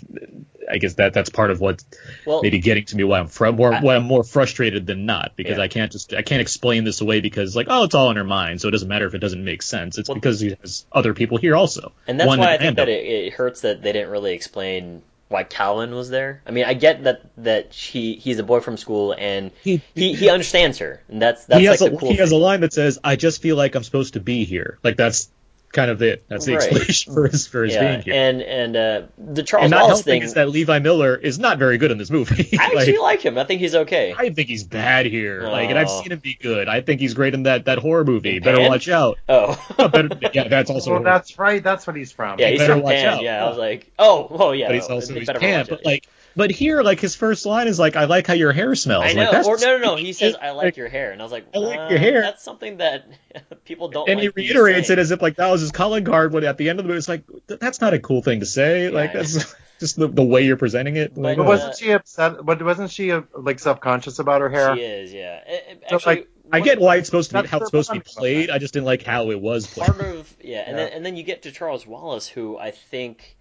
I 0.69 0.77
guess 0.77 0.93
that 0.95 1.13
that's 1.13 1.29
part 1.29 1.51
of 1.51 1.59
what 1.59 1.83
well, 2.25 2.41
maybe 2.43 2.59
getting 2.59 2.85
to 2.85 2.95
me 2.95 3.03
why 3.03 3.19
I'm 3.19 3.27
fr- 3.27 3.51
more 3.51 3.73
why 3.75 3.95
I'm 3.95 4.03
more 4.03 4.23
frustrated 4.23 4.85
than 4.85 5.05
not 5.05 5.33
because 5.35 5.57
Yeah. 5.57 5.63
I 5.63 5.67
can't 5.67 5.91
just 5.91 6.13
I 6.13 6.21
can't 6.21 6.41
explain 6.41 6.83
this 6.83 7.01
away 7.01 7.19
because 7.19 7.55
like 7.55 7.67
oh 7.69 7.83
it's 7.83 7.95
all 7.95 8.11
in 8.11 8.17
her 8.17 8.23
mind 8.23 8.61
so 8.61 8.67
it 8.67 8.71
doesn't 8.71 8.87
matter 8.87 9.07
if 9.07 9.15
it 9.15 9.19
doesn't 9.19 9.43
make 9.43 9.63
sense. 9.63 9.97
It's 9.97 10.07
Well- 10.07 10.15
because 10.15 10.39
he 10.39 10.55
has 10.61 10.85
other 10.91 11.13
people 11.13 11.37
here 11.37 11.55
also. 11.55 11.91
And 12.07 12.19
that's 12.19 12.27
why 12.27 12.53
I 12.53 12.57
think 12.57 12.77
that 12.77 12.89
it, 12.89 13.05
it 13.05 13.33
hurts 13.33 13.61
that 13.61 13.81
they 13.81 13.91
didn't 13.91 14.11
really 14.11 14.33
explain 14.33 15.01
why 15.31 15.43
Calvin 15.43 15.95
was 15.95 16.09
there. 16.09 16.41
I 16.45 16.51
mean, 16.51 16.65
I 16.65 16.73
get 16.73 17.05
that 17.05 17.21
that 17.37 17.73
she 17.73 18.15
he's 18.15 18.37
a 18.39 18.43
boy 18.43 18.59
from 18.59 18.77
school 18.77 19.15
and 19.17 19.51
He- 19.63 19.81
he, 19.95 20.13
he 20.13 20.29
understands 20.29 20.77
her, 20.79 21.01
and 21.07 21.21
that's 21.21 21.45
that's 21.45 21.59
he 21.61 21.69
like 21.69 21.79
has 21.79 21.87
a, 21.87 21.97
cool. 21.97 22.11
he 22.11 22.17
has 22.17 22.31
a 22.31 22.35
line 22.35 22.61
that 22.61 22.73
says 22.73 22.99
I 23.03 23.15
just 23.15 23.41
feel 23.41 23.55
like 23.55 23.75
I'm 23.75 23.83
supposed 23.83 24.13
to 24.13 24.19
be 24.19 24.43
here. 24.43 24.77
Like 24.83 24.97
that's 24.97 25.29
kind 25.71 25.89
of 25.91 26.01
it. 26.01 26.23
That's 26.27 26.45
the 26.45 26.53
Right. 26.55 26.63
explanation 26.63 27.13
for 27.13 27.27
his 27.27 27.47
for 27.47 27.63
his 27.63 27.73
yeah, 27.73 27.87
being 27.89 28.01
here. 28.01 28.13
and 28.13 28.41
and 28.41 28.75
uh, 28.75 29.01
the 29.17 29.43
Charles 29.43 29.65
and 29.65 29.71
not 29.71 29.83
Wallace 29.83 30.01
thing. 30.03 30.21
is 30.21 30.33
that 30.35 30.49
Levi 30.49 30.79
Miller 30.79 31.15
is 31.15 31.39
not 31.39 31.57
very 31.57 31.77
good 31.77 31.91
in 31.91 31.97
this 31.97 32.09
movie. 32.09 32.49
I 32.59 32.67
Like, 32.69 32.77
actually 32.77 32.97
like 32.97 33.21
him. 33.21 33.37
I 33.37 33.43
think 33.45 33.61
he's 33.61 33.75
okay. 33.75 34.13
I 34.17 34.29
think 34.29 34.47
he's 34.49 34.63
bad 34.63 35.05
here. 35.05 35.43
Like, 35.43 35.69
and 35.69 35.77
I've 35.79 35.87
Oh. 35.89 36.01
seen 36.01 36.11
him 36.11 36.19
be 36.19 36.35
good. 36.35 36.67
I 36.67 36.81
think 36.81 36.99
he's 37.01 37.13
great 37.13 37.33
in 37.33 37.43
that 37.43 37.65
that 37.65 37.77
horror 37.77 38.03
movie. 38.03 38.37
In 38.37 38.43
Better 38.43 38.57
Pan? 38.57 38.69
watch 38.69 38.89
out. 38.89 39.17
oh, 39.29 39.57
Oh, 39.79 39.87
better, 39.89 40.09
yeah, 40.33 40.47
that's 40.47 40.69
also. 40.69 40.91
Well, 40.91 41.03
that's 41.03 41.37
right. 41.39 41.63
That's 41.63 41.87
what 41.87 41.95
he's 41.95 42.11
from. 42.11 42.39
yeah, 42.39 42.49
he's 42.49 42.59
better 42.59 42.73
from 42.73 42.81
watch 42.83 42.95
Pan. 42.95 43.07
out. 43.15 43.21
Yeah, 43.23 43.45
I 43.45 43.49
was 43.49 43.57
like, 43.57 43.91
oh, 43.99 44.27
oh 44.29 44.51
yeah. 44.51 44.67
but 44.67 44.75
he's 44.75 44.87
oh, 44.89 44.95
also 44.95 45.13
they 45.13 45.19
he's 45.19 45.27
better 45.27 45.39
Pan. 45.39 45.59
watch 45.59 45.69
But 45.69 45.79
it. 45.81 45.85
like, 45.85 46.07
but 46.35 46.51
here, 46.51 46.81
like 46.81 46.99
his 46.99 47.15
first 47.15 47.45
line 47.45 47.67
is 47.67 47.77
like, 47.79 47.95
"I 47.95 48.05
like 48.05 48.27
how 48.27 48.33
your 48.33 48.51
hair 48.51 48.73
smells." 48.75 49.03
I 49.03 49.07
Like, 49.07 49.15
know, 49.17 49.31
that's 49.31 49.47
or 49.47 49.57
no, 49.57 49.77
no, 49.77 49.83
no. 49.83 49.95
He 49.95 50.13
says, 50.13 50.35
"I 50.41 50.51
like 50.51 50.65
like, 50.65 50.77
your 50.77 50.87
hair," 50.89 51.11
and 51.11 51.21
I 51.21 51.25
was 51.25 51.31
like, 51.31 51.45
I 51.53 51.57
like 51.59 51.79
uh, 51.79 51.87
your 51.89 51.99
hair. 51.99 52.21
That's 52.21 52.43
something 52.43 52.77
that 52.77 53.05
people 53.65 53.89
don't. 53.89 54.09
And 54.09 54.19
like 54.19 54.33
he 54.35 54.47
reiterates 54.47 54.89
it 54.89 54.99
as 54.99 55.11
if 55.11 55.21
like 55.21 55.35
that 55.37 55.49
was 55.49 55.61
his 55.61 55.71
calling 55.71 56.05
card. 56.05 56.33
When 56.33 56.43
at 56.43 56.57
the 56.57 56.69
end 56.69 56.79
of 56.79 56.85
the 56.85 56.87
movie, 56.89 56.97
it's 56.99 57.09
like 57.09 57.23
that's 57.47 57.81
not 57.81 57.93
a 57.93 57.99
cool 57.99 58.21
thing 58.21 58.39
to 58.41 58.45
say. 58.45 58.89
like 58.89 59.13
that's 59.13 59.53
just 59.79 59.97
the, 59.97 60.07
the 60.07 60.23
way 60.23 60.43
you're 60.43 60.57
presenting 60.57 60.95
it. 60.95 61.13
But, 61.15 61.21
Like, 61.21 61.37
But 61.37 61.43
uh, 61.43 61.47
wasn't 61.47 61.77
she 61.77 61.91
upset? 61.91 62.45
But 62.45 62.61
wasn't 62.61 62.91
she 62.91 63.11
uh, 63.11 63.21
like 63.33 63.59
self-conscious 63.59 64.19
about 64.19 64.41
her 64.41 64.49
hair? 64.49 64.75
She 64.75 64.81
is, 64.83 65.13
yeah. 65.13 65.39
It- 65.45 65.63
it- 65.69 65.83
So, 65.89 65.95
actually, 65.95 66.15
like, 66.15 66.27
I 66.53 66.59
get 66.59 66.79
why 66.79 66.97
it's 66.97 67.07
supposed 67.07 67.31
to 67.31 67.41
be 67.41 67.47
how 67.47 67.57
it's 67.57 67.67
supposed 67.67 67.89
to 67.89 67.95
be 67.95 68.01
played. 68.01 68.49
I 68.49 68.57
just 68.57 68.73
didn't 68.73 68.85
like 68.85 69.03
how 69.03 69.31
it 69.31 69.39
was 69.41 69.67
played. 69.67 69.87
part 69.87 70.01
of 70.01 70.33
yeah, 70.41 70.59
and 70.67 70.77
Yeah. 70.77 70.83
then 70.85 70.93
and 70.93 71.05
then 71.05 71.15
you 71.15 71.23
get 71.23 71.43
to 71.43 71.51
Charles 71.51 71.87
Wallace, 71.87 72.27
who 72.27 72.57
I 72.57 72.71
think 72.71 73.37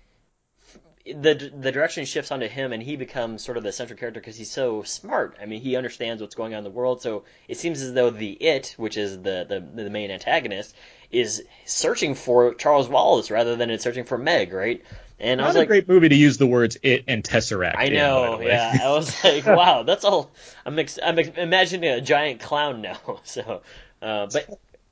the 1.05 1.51
the 1.59 1.73
direction 1.73 2.05
shifts 2.05 2.31
onto 2.31 2.47
him, 2.47 2.73
and 2.73 2.83
he 2.83 2.97
becomes 2.97 3.43
sort 3.43 3.57
of 3.57 3.63
the 3.63 3.73
central 3.73 3.99
character 3.99 4.21
because 4.21 4.37
he's 4.37 4.51
so 4.51 4.83
smart. 4.83 5.37
I 5.41 5.47
mean, 5.47 5.61
he 5.61 5.77
understands 5.77 6.21
what's 6.21 6.35
going 6.35 6.55
on 6.55 6.59
in 6.59 6.65
the 6.65 6.71
world. 6.71 7.01
So 7.03 7.25
it 7.49 7.57
seems 7.59 7.81
as 7.83 7.95
though 7.95 8.11
the 8.11 8.31
it, 8.33 8.75
which 8.77 8.97
is 8.97 9.17
the 9.17 9.47
the, 9.49 9.83
the 9.83 9.91
main 9.91 10.11
antagonist, 10.11 10.75
is 11.11 11.43
searching 11.65 12.15
for 12.15 12.55
Charles 12.55 12.89
Wallace 12.89 13.31
rather 13.31 13.57
than 13.57 13.71
it's 13.71 13.83
searching 13.83 14.05
for 14.05 14.19
Meg, 14.19 14.53
right? 14.53 14.85
And 15.19 15.41
I 15.43 15.47
was 15.47 15.57
a 15.57 15.61
like, 15.61 15.69
great 15.69 15.89
movie 15.89 16.09
to 16.09 16.15
use 16.15 16.39
the 16.39 16.47
words 16.47 16.79
"it" 16.83 17.05
and 17.07 17.23
"tesseract." 17.23 17.77
I 17.77 17.89
know, 17.89 18.39
way. 18.39 18.47
yeah. 18.47 18.79
I 18.83 18.91
was 18.93 19.23
like, 19.25 19.45
wow, 19.45 19.83
that's 19.83 20.05
all. 20.05 20.31
I'm 20.65 20.79
ex- 20.79 20.99
I'm 21.03 21.19
ex- 21.19 21.37
imagining 21.37 21.91
a 21.91 22.01
giant 22.01 22.41
clown 22.41 22.81
now. 22.81 22.99
So, 23.25 23.63
uh, 24.01 24.29
but 24.33 24.49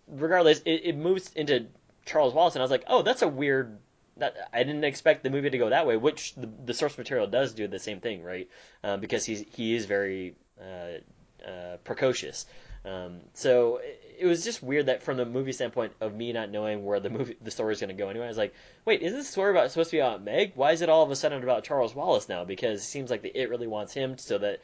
regardless, 0.06 0.60
it, 0.66 0.82
it 0.84 0.96
moves 0.96 1.30
into 1.34 1.66
Charles 2.04 2.34
Wallace, 2.34 2.54
and 2.54 2.62
I 2.62 2.64
was 2.64 2.70
like, 2.70 2.84
oh, 2.86 3.02
that's 3.02 3.22
a 3.22 3.28
weird. 3.28 3.78
That 4.18 4.36
I 4.52 4.62
didn't 4.62 4.84
expect 4.84 5.22
the 5.22 5.30
movie 5.30 5.50
to 5.50 5.58
go 5.58 5.70
that 5.70 5.86
way. 5.86 5.96
Which 5.96 6.34
the, 6.34 6.48
the 6.64 6.74
source 6.74 6.98
material 6.98 7.26
does 7.26 7.52
do 7.52 7.68
the 7.68 7.78
same 7.78 8.00
thing, 8.00 8.22
right? 8.22 8.48
Uh, 8.82 8.96
because 8.96 9.24
he's 9.24 9.44
he 9.54 9.74
is 9.74 9.86
very 9.86 10.34
uh, 10.60 11.46
uh, 11.48 11.76
precocious. 11.84 12.46
Um, 12.84 13.20
so 13.34 13.78
it, 13.78 14.16
it 14.20 14.26
was 14.26 14.44
just 14.44 14.62
weird 14.62 14.86
that 14.86 15.02
from 15.02 15.16
the 15.16 15.26
movie 15.26 15.52
standpoint 15.52 15.92
of 16.00 16.14
me 16.14 16.32
not 16.32 16.50
knowing 16.50 16.84
where 16.84 17.00
the 17.00 17.10
movie 17.10 17.36
the 17.40 17.50
story 17.50 17.72
is 17.72 17.80
going 17.80 17.88
to 17.88 17.94
go 17.94 18.08
anyway. 18.08 18.26
I 18.26 18.28
was 18.28 18.38
like, 18.38 18.54
wait, 18.84 19.02
isn't 19.02 19.18
this 19.18 19.28
story 19.28 19.50
about 19.50 19.70
supposed 19.70 19.90
to 19.90 19.96
be 19.96 20.00
about 20.00 20.22
Meg? 20.22 20.52
Why 20.54 20.72
is 20.72 20.82
it 20.82 20.88
all 20.88 21.02
of 21.02 21.10
a 21.10 21.16
sudden 21.16 21.42
about 21.42 21.64
Charles 21.64 21.94
Wallace 21.94 22.28
now? 22.28 22.44
Because 22.44 22.80
it 22.80 22.84
seems 22.84 23.10
like 23.10 23.22
the 23.22 23.36
it 23.36 23.50
really 23.50 23.66
wants 23.66 23.92
him 23.92 24.18
so 24.18 24.38
that 24.38 24.60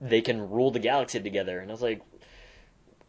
they 0.00 0.20
can 0.20 0.50
rule 0.50 0.70
the 0.70 0.78
galaxy 0.78 1.20
together. 1.20 1.58
And 1.58 1.70
I 1.70 1.74
was 1.74 1.82
like, 1.82 2.02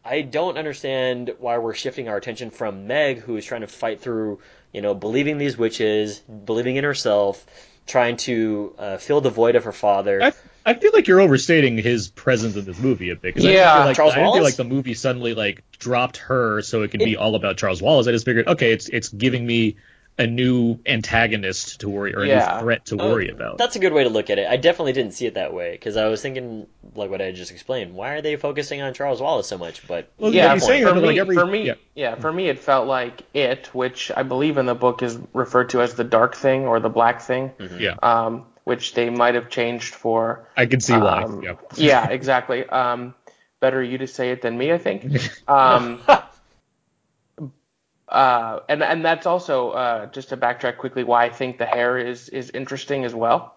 I 0.03 0.21
don't 0.21 0.57
understand 0.57 1.33
why 1.39 1.57
we're 1.57 1.73
shifting 1.73 2.07
our 2.07 2.15
attention 2.15 2.49
from 2.49 2.87
Meg, 2.87 3.19
who 3.19 3.35
is 3.35 3.45
trying 3.45 3.61
to 3.61 3.67
fight 3.67 3.99
through, 3.99 4.39
you 4.73 4.81
know, 4.81 4.93
believing 4.93 5.37
these 5.37 5.57
witches, 5.57 6.19
believing 6.19 6.75
in 6.75 6.83
herself, 6.83 7.45
trying 7.85 8.17
to 8.17 8.75
uh, 8.77 8.97
fill 8.97 9.21
the 9.21 9.29
void 9.29 9.55
of 9.55 9.63
her 9.63 9.71
father. 9.71 10.21
I, 10.21 10.33
I 10.65 10.73
feel 10.73 10.91
like 10.93 11.07
you're 11.07 11.21
overstating 11.21 11.77
his 11.77 12.09
presence 12.09 12.55
in 12.57 12.65
this 12.65 12.77
movie 12.79 13.09
a 13.11 13.15
bit. 13.15 13.35
'cause 13.35 13.45
I 13.45 13.51
Yeah. 13.51 13.53
didn't 13.63 13.73
feel 13.77 13.85
like, 13.85 13.95
Charles 13.95 14.13
I 14.13 14.17
didn't 14.19 14.33
feel 14.33 14.43
like 14.43 14.55
the 14.55 14.63
movie 14.65 14.93
suddenly 14.93 15.33
like 15.33 15.63
dropped 15.79 16.17
her 16.17 16.61
so 16.61 16.81
it 16.83 16.91
could 16.91 16.99
be 16.99 17.15
all 17.15 17.35
about 17.35 17.57
Charles 17.57 17.81
Wallace. 17.81 18.07
I 18.07 18.11
just 18.11 18.25
figured, 18.25 18.47
okay, 18.47 18.71
it's 18.73 18.89
it's 18.89 19.09
giving 19.09 19.45
me 19.45 19.77
a 20.19 20.25
new 20.25 20.79
antagonist 20.85 21.81
to 21.81 21.89
worry 21.89 22.15
or 22.15 22.21
a 22.23 22.27
Yeah. 22.27 22.53
new 22.55 22.61
threat 22.61 22.85
to 22.87 22.97
Oh, 22.99 23.11
worry 23.11 23.29
about. 23.29 23.57
That's 23.59 23.75
a 23.75 23.79
good 23.79 23.93
way 23.93 24.03
to 24.03 24.09
look 24.09 24.29
at 24.29 24.39
it. 24.39 24.47
I 24.49 24.57
definitely 24.57 24.93
didn't 24.93 25.13
see 25.13 25.27
it 25.27 25.35
that 25.35 25.53
way 25.53 25.71
because 25.71 25.95
I 25.95 26.07
was 26.07 26.21
thinking, 26.21 26.65
like 26.95 27.09
what 27.11 27.21
I 27.21 27.31
just 27.31 27.51
explained, 27.51 27.93
why 27.93 28.13
are 28.13 28.21
they 28.21 28.35
focusing 28.35 28.81
on 28.81 28.93
Charles 28.95 29.21
Wallace 29.21 29.47
so 29.47 29.57
much? 29.59 29.85
But 29.87 30.09
Well, 30.17 30.33
yeah, 30.33 30.53
he's 30.53 30.65
saying 30.65 30.85
for, 30.87 30.95
me, 30.95 31.01
like, 31.01 31.17
every- 31.17 31.35
for 31.35 31.45
me, 31.45 31.67
yeah. 31.67 31.73
yeah. 31.93 32.15
for 32.15 32.31
me, 32.33 32.49
it 32.49 32.57
felt 32.59 32.87
like 32.87 33.21
it, 33.35 33.67
which 33.73 34.11
I 34.15 34.23
believe 34.23 34.57
in 34.57 34.65
the 34.65 34.75
book 34.75 35.03
is 35.03 35.19
referred 35.33 35.69
to 35.69 35.81
as 35.81 35.93
the 35.93 36.03
dark 36.03 36.35
thing 36.35 36.65
or 36.65 36.79
the 36.79 36.89
black 36.89 37.21
thing, 37.21 37.51
yeah, 37.77 37.95
um, 38.01 38.45
which 38.63 38.95
they 38.95 39.09
might 39.11 39.35
have 39.35 39.49
changed 39.49 39.93
for. 39.93 40.47
I 40.57 40.65
can 40.65 40.79
see 40.79 40.97
why. 40.97 41.23
Um, 41.23 41.43
yeah. 41.43 41.53
yeah, 41.75 42.09
exactly. 42.09 42.65
Um, 42.67 43.13
better 43.59 43.81
you 43.83 43.97
to 43.99 44.07
say 44.07 44.31
it 44.31 44.41
than 44.41 44.57
me, 44.57 44.71
I 44.73 44.77
think. 44.79 45.03
Um, 45.47 46.01
uh, 48.09 48.59
and 48.69 48.81
and 48.83 49.03
that's 49.05 49.25
also 49.25 49.71
uh, 49.71 50.05
just 50.07 50.29
to 50.29 50.37
backtrack 50.37 50.77
quickly 50.77 51.03
why 51.03 51.25
I 51.25 51.29
think 51.29 51.57
the 51.57 51.65
hair 51.65 51.97
is 51.97 52.29
is 52.29 52.49
interesting 52.51 53.05
as 53.05 53.13
well. 53.13 53.55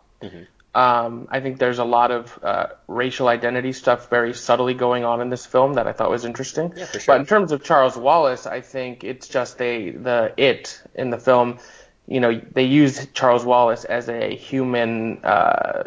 Um, 0.73 1.27
I 1.31 1.41
think 1.41 1.59
there's 1.59 1.81
a 1.81 1.85
lot 1.85 2.13
of 2.13 2.39
uh, 2.45 2.67
racial 2.87 3.27
identity 3.27 3.73
stuff 3.73 4.09
very 4.09 4.33
subtly 4.35 4.75
going 4.75 5.05
on 5.05 5.21
in 5.21 5.29
this 5.29 5.45
film 5.45 5.75
that 5.75 5.89
I 5.89 5.93
thought 5.93 6.11
was 6.11 6.25
interesting. 6.25 6.73
Yeah, 6.77 6.85
for 6.87 7.01
sure. 7.01 7.15
But 7.15 7.21
in 7.23 7.27
terms 7.27 7.51
of 7.51 7.65
Charles 7.65 7.97
Wallace, 7.97 8.47
I 8.47 8.61
think 8.61 9.03
it's 9.03 9.27
just 9.27 9.59
they 9.59 9.91
the 9.91 10.33
it 10.37 10.81
in 10.95 11.11
the 11.11 11.19
film. 11.19 11.59
You 12.07 12.21
know, 12.21 12.41
they 12.53 12.65
use 12.65 13.07
Charles 13.15 13.45
Wallace 13.45 13.85
as 13.85 14.09
a 14.09 14.35
human 14.37 15.25
uh, 15.25 15.85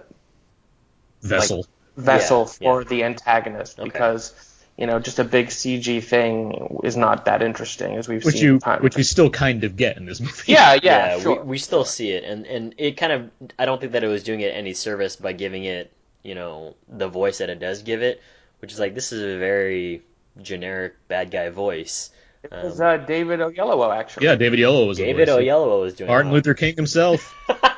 Vessel. 1.21 1.65
vessel 1.95 2.39
Yeah, 2.41 2.45
for 2.45 2.81
yeah. 2.81 2.87
the 2.89 3.03
antagonist 3.05 3.79
Okay. 3.79 3.89
because 3.89 4.33
you 4.77 4.87
know, 4.87 4.99
just 4.99 5.19
a 5.19 5.23
big 5.23 5.47
CG 5.47 6.03
thing 6.03 6.79
is 6.83 6.97
not 6.97 7.25
that 7.25 7.41
interesting 7.41 7.95
as 7.95 8.07
we've 8.07 8.23
which 8.25 8.35
seen. 8.35 8.43
you 8.43 8.59
time 8.59 8.81
which 8.81 8.95
we 8.95 9.03
still 9.03 9.29
kind 9.29 9.63
of 9.63 9.75
get 9.75 9.97
in 9.97 10.05
this 10.05 10.19
movie. 10.19 10.51
yeah, 10.51 10.77
yeah, 10.81 11.19
sure. 11.19 11.41
we, 11.41 11.51
we 11.51 11.57
still 11.57 11.85
see 11.85 12.11
it, 12.11 12.23
and 12.23 12.45
and 12.45 12.75
it 12.77 12.97
kind 12.97 13.11
of 13.11 13.29
I 13.59 13.65
don't 13.65 13.79
think 13.79 13.93
that 13.93 14.03
it 14.03 14.07
was 14.07 14.23
doing 14.23 14.41
it 14.41 14.55
any 14.55 14.73
service 14.73 15.15
by 15.15 15.33
giving 15.33 15.63
it 15.65 15.91
you 16.23 16.35
know 16.35 16.75
the 16.87 17.07
voice 17.07 17.37
that 17.39 17.49
it 17.49 17.59
does 17.59 17.83
give 17.83 18.01
it, 18.01 18.21
which 18.59 18.73
is 18.73 18.79
like 18.79 18.95
this 18.95 19.11
is 19.11 19.21
a 19.21 19.37
very 19.37 20.01
generic 20.41 20.95
bad 21.07 21.29
guy 21.31 21.49
voice. 21.49 22.09
It 22.43 22.51
was 22.51 22.81
uh, 22.81 22.97
David 22.97 23.39
Oyelowo 23.39 23.95
actually. 23.95 24.25
Yeah, 24.25 24.35
David 24.35 24.59
Oyelowo 24.59 24.87
was 24.87 24.97
the 24.97 25.05
David 25.05 25.29
voice. 25.29 25.37
Oyelowo 25.37 25.81
was 25.81 25.93
doing 25.93 26.09
it. 26.09 26.11
Martin 26.11 26.31
it. 26.31 26.35
Luther 26.35 26.53
King 26.53 26.75
himself. 26.75 27.33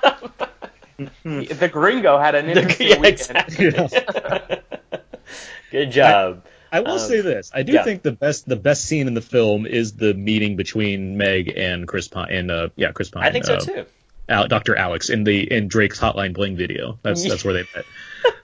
The 0.97 1.69
Gringo 1.71 2.17
had 2.17 2.35
an 2.35 2.49
interesting 2.49 2.87
yeah, 2.87 2.99
weekend. 2.99 3.37
exactly. 3.49 4.61
Good 5.71 5.91
job. 5.91 6.45
I 6.71 6.79
will 6.81 6.91
Um, 6.91 6.99
say 6.99 7.21
this: 7.21 7.51
I 7.53 7.63
do 7.63 7.73
yeah. 7.73 7.83
think 7.83 8.01
the 8.01 8.11
best 8.11 8.47
the 8.47 8.55
best 8.55 8.85
scene 8.85 9.07
in 9.07 9.13
the 9.13 9.21
film 9.21 9.65
is 9.65 9.93
the 9.93 10.13
meeting 10.13 10.55
between 10.55 11.17
Meg 11.17 11.53
and 11.55 11.87
Chris 11.87 12.07
Pine. 12.07 12.31
And 12.31 12.51
uh, 12.51 12.69
yeah, 12.75 12.91
Chris 12.91 13.09
Pine. 13.09 13.23
I 13.23 13.31
think 13.31 13.45
so 13.45 13.55
uh, 13.55 13.59
too. 13.59 13.85
Al- 14.27 14.47
Dr. 14.47 14.75
Alex 14.75 15.09
in 15.09 15.23
the 15.23 15.51
in 15.51 15.67
Drake's 15.67 15.99
Hotline 15.99 16.33
Bling 16.33 16.55
video. 16.57 16.97
That's 17.03 17.27
that's 17.27 17.43
where 17.45 17.53
they 17.53 17.63
met. 17.75 17.85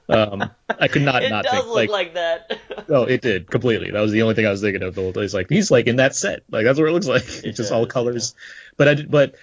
Um, 0.10 0.52
I 0.68 0.90
could 0.90 1.04
not 1.04 1.24
It 1.24 1.30
not 1.30 1.46
does 1.46 1.54
think 1.54 1.66
look 1.68 1.76
like, 1.76 1.90
like, 1.90 2.14
that. 2.16 2.60
oh 2.90 3.04
it 3.04 3.22
did 3.22 3.50
completely. 3.50 3.92
That 3.92 4.02
was 4.02 4.12
the 4.12 4.24
only 4.24 4.36
thing 4.36 4.46
I 4.46 4.52
was 4.52 4.60
thinking 4.60 4.84
of 4.84 4.94
the 4.94 5.02
whole 5.02 5.14
day. 5.14 5.22
It's 5.22 5.34
like 5.34 5.48
he's 5.48 5.72
like 5.72 5.88
in 5.88 5.96
that 5.98 6.16
set. 6.16 6.44
Like 6.50 6.66
that's 6.66 6.78
what 6.78 6.90
it 6.90 6.92
looks 6.92 7.08
like. 7.08 7.24
It's 7.46 7.56
just 7.58 7.72
all 7.72 7.86
does, 7.86 7.94
colors. 7.94 8.36
But 8.76 8.88
I 8.90 8.96
but 8.96 9.36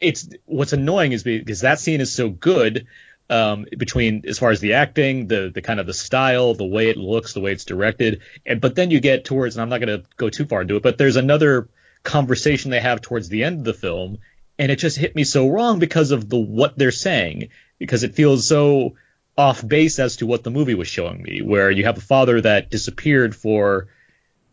it's 0.00 0.28
what's 0.46 0.72
annoying 0.72 1.12
is 1.12 1.22
because 1.22 1.60
that 1.60 1.78
scene 1.78 2.00
is 2.00 2.12
so 2.12 2.28
good 2.28 2.88
um, 3.30 3.66
between 3.76 4.24
as 4.26 4.38
far 4.38 4.50
as 4.50 4.60
the 4.60 4.74
acting, 4.74 5.26
the 5.26 5.50
the 5.54 5.60
kind 5.62 5.80
of 5.80 5.86
the 5.86 5.94
style, 5.94 6.54
the 6.54 6.64
way 6.64 6.88
it 6.88 6.96
looks, 6.96 7.34
the 7.34 7.40
way 7.40 7.52
it's 7.52 7.64
directed, 7.64 8.22
and 8.46 8.60
but 8.60 8.74
then 8.74 8.90
you 8.90 9.00
get 9.00 9.24
towards, 9.24 9.56
and 9.56 9.62
I'm 9.62 9.68
not 9.68 9.80
going 9.80 10.00
to 10.00 10.06
go 10.16 10.30
too 10.30 10.46
far 10.46 10.62
into 10.62 10.76
it, 10.76 10.82
but 10.82 10.96
there's 10.98 11.16
another 11.16 11.68
conversation 12.04 12.70
they 12.70 12.80
have 12.80 13.00
towards 13.02 13.28
the 13.28 13.44
end 13.44 13.58
of 13.58 13.64
the 13.64 13.74
film, 13.74 14.18
and 14.58 14.72
it 14.72 14.76
just 14.76 14.96
hit 14.96 15.14
me 15.14 15.24
so 15.24 15.48
wrong 15.48 15.78
because 15.78 16.10
of 16.10 16.28
the 16.28 16.38
what 16.38 16.78
they're 16.78 16.90
saying, 16.90 17.48
because 17.78 18.02
it 18.02 18.14
feels 18.14 18.46
so 18.46 18.94
off 19.36 19.66
base 19.66 19.98
as 19.98 20.16
to 20.16 20.26
what 20.26 20.42
the 20.42 20.50
movie 20.50 20.74
was 20.74 20.88
showing 20.88 21.22
me, 21.22 21.42
where 21.42 21.70
you 21.70 21.84
have 21.84 21.98
a 21.98 22.00
father 22.00 22.40
that 22.40 22.70
disappeared 22.70 23.36
for 23.36 23.88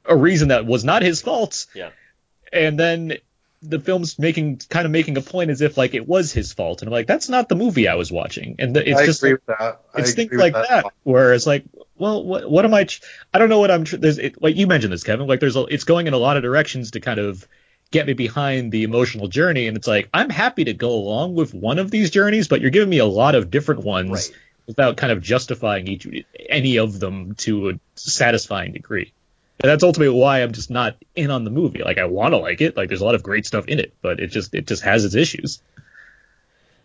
a 0.04 0.16
reason 0.16 0.50
that 0.50 0.66
was 0.66 0.84
not 0.84 1.02
his 1.02 1.22
fault, 1.22 1.66
Yeah. 1.74 1.90
and 2.52 2.80
then 2.80 3.14
the 3.68 3.80
film's 3.80 4.18
making 4.20 4.62
kind 4.70 4.86
of 4.86 4.92
making 4.92 5.18
a 5.18 5.22
point 5.22 5.50
as 5.50 5.62
if 5.62 5.78
like 5.78 5.94
it 5.94 6.08
was 6.08 6.32
his 6.32 6.54
fault, 6.54 6.82
and 6.82 6.90
I'm 6.90 6.94
like, 6.94 7.08
that's 7.08 7.30
not 7.30 7.50
the 7.50 7.56
movie 7.56 7.88
I 7.88 7.96
was 7.96 8.12
watching, 8.12 8.56
and 8.60 8.76
the, 8.76 8.90
it's 8.90 9.00
I 9.00 9.06
just 9.06 9.22
agree 9.22 9.32
like, 9.32 9.48
with 9.48 9.58
that. 9.60 9.82
I 9.94 10.00
it's 10.02 10.14
things 10.14 10.32
like 10.34 10.54
that, 10.54 10.70
that. 10.70 10.86
where 11.04 11.34
it's 11.34 11.48
like, 11.48 11.66
well, 11.98 12.24
what, 12.24 12.50
what 12.50 12.66
am 12.66 12.74
I? 12.74 12.86
Ch- 12.86 13.02
I 13.34 13.40
don't 13.40 13.50
know 13.50 13.60
what 13.60 13.72
I'm. 13.72 13.84
Tr- 13.84 13.98
there's 13.98 14.18
it, 14.18 14.42
like 14.42 14.56
you 14.56 14.68
mentioned 14.68 14.94
this, 14.94 15.04
Kevin. 15.04 15.28
Like 15.28 15.40
there's 15.40 15.56
a, 15.56 15.64
it's 15.66 15.84
going 15.84 16.08
in 16.08 16.14
a 16.14 16.18
lot 16.18 16.38
of 16.38 16.44
directions 16.44 16.92
to 16.92 17.00
kind 17.00 17.20
of 17.20 17.48
get 17.92 18.08
me 18.08 18.14
behind 18.14 18.72
the 18.72 18.84
emotional 18.84 19.28
journey, 19.28 19.68
and 19.68 19.78
it's 19.78 19.88
like 19.88 20.10
I'm 20.14 20.30
happy 20.30 20.66
to 20.66 20.74
go 20.74 20.92
along 20.92 21.36
with 21.36 21.54
one 21.54 21.80
of 21.80 21.92
these 21.92 22.10
journeys, 22.12 22.48
but 22.48 22.62
you're 22.62 22.72
giving 22.72 22.90
me 22.90 23.00
a 23.00 23.06
lot 23.06 23.36
of 23.36 23.50
different 23.52 23.84
ones 23.84 24.10
Right. 24.10 24.32
without 24.68 24.98
kind 24.98 25.12
of 25.14 25.22
justifying 25.22 25.88
each 25.88 26.08
any 26.50 26.78
of 26.78 27.00
them 27.00 27.36
to 27.36 27.70
a 27.70 27.74
satisfying 27.96 28.74
degree. 28.74 29.14
And 29.62 29.70
that's 29.70 29.84
ultimately 29.84 30.18
why 30.20 30.44
I'm 30.44 30.52
just 30.52 30.70
not 30.70 30.98
in 31.16 31.32
on 31.32 31.44
the 31.46 31.50
movie. 31.52 31.82
Like 31.84 31.98
I 31.98 32.06
want 32.06 32.34
to 32.34 32.38
like 32.38 32.62
it. 32.62 32.76
Like 32.76 32.90
there's 32.90 33.02
a 33.02 33.06
lot 33.06 33.16
of 33.16 33.24
great 33.24 33.46
stuff 33.46 33.68
in 33.68 33.80
it, 33.80 33.94
but 34.02 34.20
it 34.20 34.28
just 34.28 34.54
it 34.54 34.68
just 34.68 34.84
has 34.84 35.06
its 35.06 35.16
issues. 35.16 35.62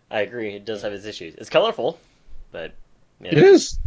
I 0.09 0.21
agree. 0.21 0.55
It 0.55 0.65
does 0.65 0.81
have 0.81 0.93
its 0.93 1.05
issues. 1.05 1.35
It's 1.35 1.49
colorful, 1.49 1.99
but 2.51 2.73
yeah. 3.19 3.31
It 3.31 3.37
is. 3.39 3.77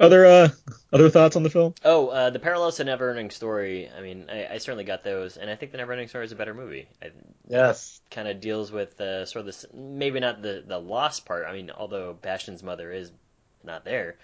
Other 0.00 0.26
uh 0.26 0.48
other 0.92 1.08
thoughts 1.08 1.36
on 1.36 1.42
the 1.44 1.50
film? 1.50 1.74
Oh, 1.84 2.08
uh, 2.08 2.30
the 2.30 2.40
parallels 2.40 2.76
to 2.78 2.84
Neverending 2.84 3.32
Story. 3.32 3.88
I 3.96 4.00
mean, 4.00 4.26
I, 4.28 4.54
I 4.54 4.58
certainly 4.58 4.82
got 4.84 5.04
those, 5.04 5.36
and 5.36 5.48
I 5.48 5.54
think 5.54 5.70
the 5.72 5.78
Neverending 5.78 6.08
Story 6.08 6.24
is 6.24 6.32
a 6.32 6.36
better 6.36 6.54
movie. 6.54 6.88
It 7.00 7.14
Yes. 7.48 8.00
kind 8.10 8.26
of 8.26 8.40
deals 8.40 8.72
with 8.72 9.00
uh, 9.00 9.24
sort 9.24 9.40
of 9.40 9.46
this, 9.46 9.64
maybe 9.72 10.18
not 10.18 10.42
the 10.42 10.64
the 10.66 10.78
lost 10.80 11.24
part. 11.26 11.46
I 11.46 11.52
mean, 11.52 11.70
although 11.70 12.12
Bastian's 12.12 12.62
mother 12.62 12.90
is 12.92 13.12
not 13.62 13.84
there, 13.84 14.16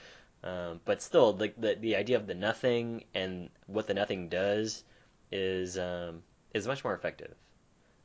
um, 0.42 0.80
but 0.84 1.02
still, 1.02 1.32
the, 1.34 1.52
the 1.58 1.74
the 1.80 1.96
idea 1.96 2.16
of 2.16 2.26
the 2.26 2.34
nothing 2.34 3.04
and 3.14 3.50
what 3.66 3.86
the 3.86 3.94
nothing 3.94 4.28
does 4.28 4.82
is 5.32 5.78
um, 5.78 6.22
is 6.54 6.66
much 6.66 6.82
more 6.84 6.94
effective. 6.94 7.34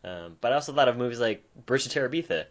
Um, 0.04 0.38
but 0.42 0.52
I 0.52 0.56
also 0.56 0.74
thought 0.74 0.88
of 0.88 0.98
movies 0.98 1.20
like 1.20 1.44
Bridge 1.66 1.88
to 1.88 2.00
Terabithia 2.00 2.46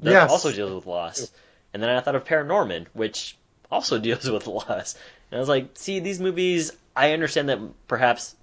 that 0.00 0.10
Yes. 0.10 0.30
also 0.30 0.52
deals 0.52 0.72
with 0.72 0.86
loss, 0.86 1.30
and 1.72 1.82
then 1.82 1.90
I 1.90 2.00
thought 2.00 2.14
of 2.14 2.24
Paranorman, 2.24 2.86
which 2.94 3.36
also 3.70 3.98
deals 4.08 4.28
with 4.30 4.46
loss. 4.46 4.94
And 5.30 5.38
I 5.38 5.40
was 5.40 5.48
like, 5.48 5.70
see, 5.74 6.00
these 6.00 6.20
movies, 6.20 6.72
I 6.96 7.12
understand 7.12 7.48
that 7.48 7.58
perhaps 7.88 8.34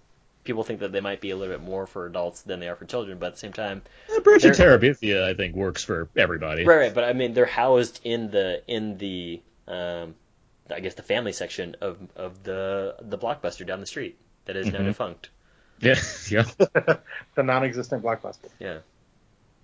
people 0.43 0.63
think 0.63 0.79
that 0.81 0.91
they 0.91 1.01
might 1.01 1.21
be 1.21 1.29
a 1.31 1.37
little 1.37 1.53
bit 1.53 1.63
more 1.63 1.85
for 1.87 2.05
adults 2.05 2.41
than 2.41 2.59
they 2.59 2.67
are 2.67 2.75
for 2.75 2.85
children, 2.85 3.17
but 3.19 3.27
at 3.27 3.33
the 3.33 3.39
same 3.39 3.53
time, 3.53 3.81
Uh, 4.15 4.19
Bridge 4.21 4.43
of 4.45 4.55
Terabithia, 4.55 5.23
I 5.23 5.33
think, 5.35 5.55
works 5.55 5.83
for 5.83 6.09
everybody. 6.15 6.65
right, 6.65 6.77
right. 6.77 6.93
But 6.93 7.03
I 7.05 7.13
mean, 7.13 7.33
they're 7.33 7.45
housed 7.45 8.01
in 8.03 8.29
the 8.31 8.61
in 8.67 8.97
the 8.97 9.41
um, 9.67 10.15
I 10.71 10.79
guess 10.79 10.93
the 10.95 11.03
family 11.03 11.33
section 11.33 11.75
of 11.81 11.97
of 12.15 12.43
the 12.43 12.95
the 13.01 13.17
blockbuster 13.17 13.65
down 13.65 13.79
the 13.79 13.85
street 13.85 14.17
that 14.45 14.55
is 14.55 14.67
now 14.71 14.79
Mhm. 14.79 14.85
defunct. 14.85 15.29
Yeah, 15.79 15.95
yeah. 16.29 16.43
the 17.35 17.43
non-existent 17.43 18.03
blockbuster. 18.03 18.49
Yeah. 18.59 18.79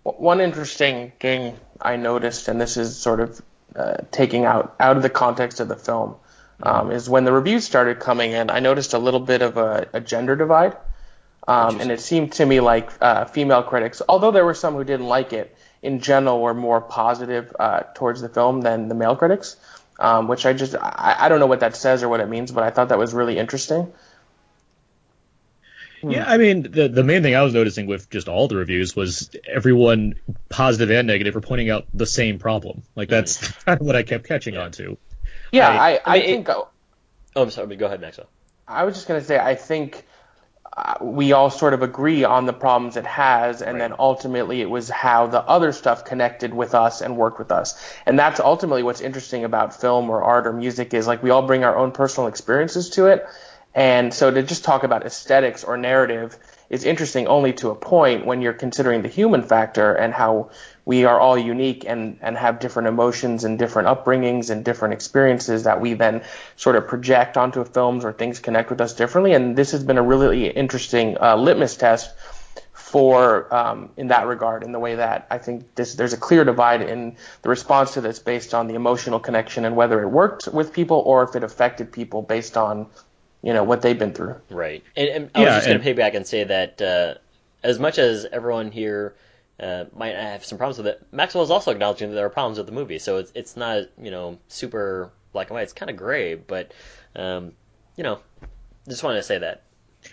One 0.03 0.39
interesting 0.39 1.11
thing 1.19 1.57
I 1.81 1.97
noticed, 1.97 2.47
and 2.47 2.61
this 2.61 2.77
is 2.77 2.95
sort 2.95 3.19
of 3.19 3.41
uh, 3.75 3.97
taking 4.11 4.45
out 4.45 4.75
out 4.79 4.95
of 4.97 5.03
the 5.03 5.09
context 5.09 5.59
of 5.59 5.67
the 5.67 5.75
film, 5.75 6.15
um, 6.63 6.91
is 6.91 7.09
when 7.09 7.25
the 7.25 7.31
reviews 7.33 7.65
started 7.65 7.99
coming 7.99 8.31
in. 8.31 8.49
I 8.49 8.59
noticed 8.59 8.93
a 8.93 8.99
little 8.99 9.19
bit 9.19 9.41
of 9.41 9.57
a, 9.57 9.87
a 9.93 9.99
gender 9.99 10.35
divide, 10.37 10.77
um, 11.47 11.81
and 11.81 11.91
it 11.91 11.99
seemed 11.99 12.31
to 12.33 12.45
me 12.45 12.61
like 12.61 12.89
uh, 13.01 13.25
female 13.25 13.63
critics, 13.63 14.01
although 14.07 14.31
there 14.31 14.45
were 14.45 14.53
some 14.53 14.75
who 14.75 14.83
didn't 14.85 15.07
like 15.07 15.33
it, 15.33 15.55
in 15.81 15.99
general 15.99 16.41
were 16.41 16.53
more 16.53 16.79
positive 16.81 17.53
uh, 17.59 17.81
towards 17.93 18.21
the 18.21 18.29
film 18.29 18.61
than 18.61 18.87
the 18.87 18.95
male 18.95 19.15
critics. 19.15 19.57
Um, 19.99 20.27
which 20.27 20.45
I 20.45 20.53
just 20.53 20.75
I, 20.75 21.15
I 21.19 21.29
don't 21.29 21.39
know 21.39 21.47
what 21.47 21.61
that 21.61 21.75
says 21.75 22.03
or 22.03 22.09
what 22.09 22.19
it 22.19 22.29
means, 22.29 22.51
but 22.51 22.63
I 22.63 22.69
thought 22.69 22.89
that 22.89 22.99
was 22.99 23.13
really 23.13 23.37
interesting. 23.37 23.91
Yeah, 26.03 26.25
I 26.27 26.37
mean, 26.37 26.61
the 26.71 26.87
the 26.87 27.03
main 27.03 27.23
thing 27.23 27.35
I 27.35 27.41
was 27.41 27.55
noticing 27.55 27.87
with 27.87 28.07
just 28.11 28.27
all 28.27 28.47
the 28.47 28.55
reviews 28.55 28.95
was 28.95 29.31
everyone, 29.47 30.13
positive 30.49 30.91
and 30.91 31.07
negative, 31.07 31.33
were 31.33 31.41
pointing 31.41 31.71
out 31.71 31.85
the 31.93 32.05
same 32.05 32.37
problem. 32.37 32.83
Like 32.95 33.09
that's 33.09 33.47
kind 33.63 33.81
of 33.81 33.85
what 33.87 33.95
I 33.95 34.03
kept 34.03 34.27
catching 34.27 34.55
on 34.57 34.71
to. 34.73 34.97
Yeah, 35.51 35.67
I- 35.69 35.73
I, 35.73 35.93
I, 35.93 36.01
I 36.05 36.13
mean, 36.19 36.21
it- 36.23 36.45
think 36.45 36.49
Oh, 36.49 37.43
I'm 37.43 37.49
sorry, 37.51 37.67
but 37.67 37.77
go 37.77 37.85
ahead, 37.87 38.01
Maxwell. 38.01 38.29
I 38.67 38.83
was 38.83 38.95
just 38.95 39.07
going 39.07 39.19
to 39.21 39.25
say, 39.25 39.37
I 39.39 39.53
think 39.55 39.97
uh, 39.97 39.99
we 41.01 41.31
all 41.31 41.49
sort 41.49 41.73
of 41.73 41.81
agree 41.81 42.23
on 42.23 42.45
the 42.45 42.53
problems 42.53 42.97
it 42.97 43.05
has, 43.05 43.61
and 43.61 43.79
then 43.81 43.93
ultimately 43.97 44.61
it 44.61 44.69
was 44.69 44.89
how 44.89 45.27
the 45.27 45.41
other 45.41 45.71
stuff 45.71 46.05
connected 46.05 46.53
with 46.53 46.75
us 46.75 47.01
and 47.01 47.17
worked 47.17 47.39
with 47.39 47.51
us. 47.51 47.81
And 48.05 48.17
that's 48.17 48.39
ultimately 48.39 48.83
what's 48.83 49.01
interesting 49.01 49.43
about 49.43 49.79
film 49.79 50.09
or 50.09 50.21
art 50.21 50.45
or 50.45 50.53
music 50.53 50.93
is 50.93 51.07
like 51.07 51.23
we 51.23 51.29
all 51.29 51.41
bring 51.41 51.63
our 51.63 51.75
own 51.75 51.91
personal 51.91 52.27
experiences 52.27 52.89
to 52.91 53.07
it. 53.07 53.25
And 53.73 54.13
so 54.13 54.31
to 54.31 54.43
just 54.43 54.63
talk 54.63 54.83
about 54.83 55.05
aesthetics 55.05 55.63
or 55.63 55.77
narrative 55.77 56.37
is 56.69 56.83
interesting 56.83 57.27
only 57.27 57.53
to 57.53 57.69
a 57.69 57.75
point 57.75 58.25
when 58.25 58.41
you're 58.41 58.53
considering 58.53 59.01
the 59.01 59.07
human 59.07 59.43
factor 59.43 59.93
and 59.93 60.13
how 60.13 60.49
we 60.85 61.05
are 61.05 61.19
all 61.19 61.37
unique 61.37 61.85
and, 61.85 62.17
and 62.21 62.37
have 62.37 62.59
different 62.59 62.87
emotions 62.87 63.43
and 63.43 63.59
different 63.59 63.87
upbringings 63.87 64.49
and 64.49 64.63
different 64.63 64.93
experiences 64.93 65.63
that 65.63 65.81
we 65.81 65.93
then 65.93 66.23
sort 66.55 66.75
of 66.75 66.87
project 66.87 67.37
onto 67.37 67.63
films 67.63 68.05
or 68.05 68.13
things 68.13 68.39
connect 68.39 68.69
with 68.69 68.81
us 68.81 68.93
differently. 68.93 69.33
And 69.33 69.55
this 69.55 69.71
has 69.71 69.83
been 69.83 69.97
a 69.97 70.03
really 70.03 70.47
interesting 70.47 71.17
uh, 71.19 71.35
litmus 71.35 71.75
test 71.75 72.13
for 72.87 73.53
um, 73.53 73.89
in 73.97 74.07
that 74.07 74.27
regard 74.27 74.63
in 74.63 74.71
the 74.71 74.79
way 74.79 74.95
that 74.95 75.27
I 75.29 75.39
think 75.39 75.75
this, 75.75 75.95
there's 75.95 76.13
a 76.13 76.17
clear 76.17 76.45
divide 76.45 76.81
in 76.81 77.17
the 77.41 77.49
response 77.49 77.95
to 77.95 78.01
this 78.01 78.19
based 78.19 78.53
on 78.53 78.67
the 78.67 78.75
emotional 78.75 79.19
connection 79.19 79.65
and 79.65 79.75
whether 79.75 80.01
it 80.01 80.07
worked 80.07 80.47
with 80.47 80.71
people 80.71 81.03
or 81.05 81.23
if 81.23 81.35
it 81.35 81.43
affected 81.43 81.91
people 81.91 82.21
based 82.21 82.55
on 82.55 82.87
you 83.47 83.53
know 83.53 83.63
what 83.63 83.81
they've 83.81 83.97
been 83.97 84.11
through. 84.11 84.35
Right. 84.49 84.83
And, 84.97 85.07
and 85.07 85.31
I 85.33 85.39
was 85.39 85.47
just 85.47 85.67
going 85.67 85.77
and- 85.77 85.85
to 85.85 85.93
piggyback 85.95 86.15
and 86.17 86.27
say 86.27 86.43
that 86.43 86.81
uh, 86.81 87.13
as 87.63 87.79
much 87.79 87.97
as 87.97 88.25
everyone 88.25 88.71
here 88.71 89.15
uh, 89.57 89.85
might 89.95 90.15
have 90.15 90.43
some 90.43 90.57
problems 90.57 90.77
with 90.77 90.87
it, 90.87 91.07
Maxwell 91.13 91.45
is 91.45 91.49
also 91.49 91.71
acknowledging 91.71 92.09
that 92.09 92.15
there 92.15 92.25
are 92.25 92.29
problems 92.29 92.57
with 92.57 92.67
the 92.67 92.73
movie. 92.73 92.99
So 92.99 93.17
it's 93.17 93.31
it's 93.35 93.55
not 93.55 93.83
you 93.97 94.11
know 94.11 94.37
super 94.49 95.11
black 95.31 95.47
and 95.47 95.55
white. 95.55 95.63
It's 95.63 95.71
kind 95.71 95.89
of 95.89 95.95
gray, 95.95 96.35
but 96.35 96.73
um, 97.15 97.53
you 97.95 98.03
know, 98.03 98.19
just 98.85 99.01
wanted 99.01 99.19
to 99.19 99.23
say 99.23 99.37
that. 99.37 99.63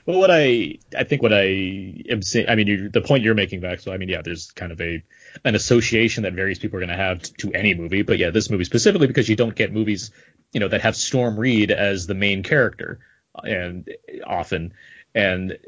Well, 0.06 0.20
what 0.20 0.30
I 0.30 0.78
I 0.96 1.02
think 1.02 1.20
what 1.20 1.32
I 1.32 2.04
am 2.08 2.22
saying, 2.22 2.48
I 2.48 2.54
mean, 2.54 2.68
you, 2.68 2.88
the 2.88 3.00
point 3.00 3.24
you're 3.24 3.34
making, 3.34 3.62
Vax. 3.62 3.82
So 3.82 3.92
I 3.92 3.96
mean, 3.96 4.10
yeah, 4.10 4.22
there's 4.22 4.52
kind 4.52 4.70
of 4.70 4.80
a 4.80 5.02
an 5.44 5.56
association 5.56 6.22
that 6.22 6.34
various 6.34 6.60
people 6.60 6.76
are 6.76 6.80
going 6.80 6.96
to 6.96 7.02
have 7.02 7.20
to 7.38 7.52
any 7.52 7.74
movie, 7.74 8.02
but 8.02 8.18
yeah, 8.18 8.30
this 8.30 8.48
movie 8.48 8.64
specifically 8.64 9.08
because 9.08 9.28
you 9.28 9.34
don't 9.34 9.56
get 9.56 9.72
movies, 9.72 10.12
you 10.52 10.60
know, 10.60 10.68
that 10.68 10.82
have 10.82 10.94
Storm 10.94 11.36
Reid 11.36 11.72
as 11.72 12.06
the 12.06 12.14
main 12.14 12.44
character, 12.44 13.00
and 13.42 13.88
often, 14.26 14.74
and 15.14 15.58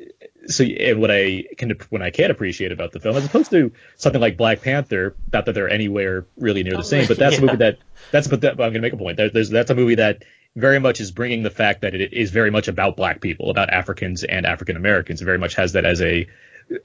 so 0.46 0.64
and 0.64 1.00
what 1.00 1.10
I 1.10 1.44
can 1.56 1.72
when 1.90 2.02
I 2.02 2.10
can 2.10 2.30
appreciate 2.30 2.72
about 2.72 2.92
the 2.92 3.00
film, 3.00 3.16
as 3.16 3.24
opposed 3.24 3.50
to 3.50 3.72
something 3.96 4.20
like 4.20 4.36
Black 4.36 4.62
Panther, 4.62 5.14
not 5.32 5.46
that 5.46 5.52
they're 5.52 5.68
anywhere 5.68 6.26
really 6.36 6.62
near 6.62 6.72
the 6.72 6.78
oh, 6.78 6.82
same, 6.82 7.06
but 7.06 7.18
that's 7.18 7.38
a 7.38 7.40
movie 7.40 7.56
that 7.58 7.78
that's 8.10 8.28
but 8.28 8.40
that, 8.42 8.52
I'm 8.52 8.56
going 8.56 8.74
to 8.74 8.80
make 8.80 8.92
a 8.92 8.96
point. 8.96 9.16
There, 9.16 9.30
there's 9.30 9.50
that's 9.50 9.70
a 9.70 9.74
movie 9.74 9.96
that 9.96 10.24
very 10.54 10.78
much 10.80 11.00
is 11.00 11.10
bringing 11.10 11.42
the 11.42 11.50
fact 11.50 11.82
that 11.82 11.94
it 11.94 12.12
is 12.12 12.30
very 12.30 12.50
much 12.50 12.68
about 12.68 12.96
black 12.96 13.20
people, 13.20 13.50
about 13.50 13.70
Africans 13.70 14.24
and 14.24 14.46
African 14.46 14.76
Americans. 14.76 15.20
Very 15.20 15.38
much 15.38 15.54
has 15.54 15.72
that 15.72 15.84
as 15.84 16.00
a 16.00 16.26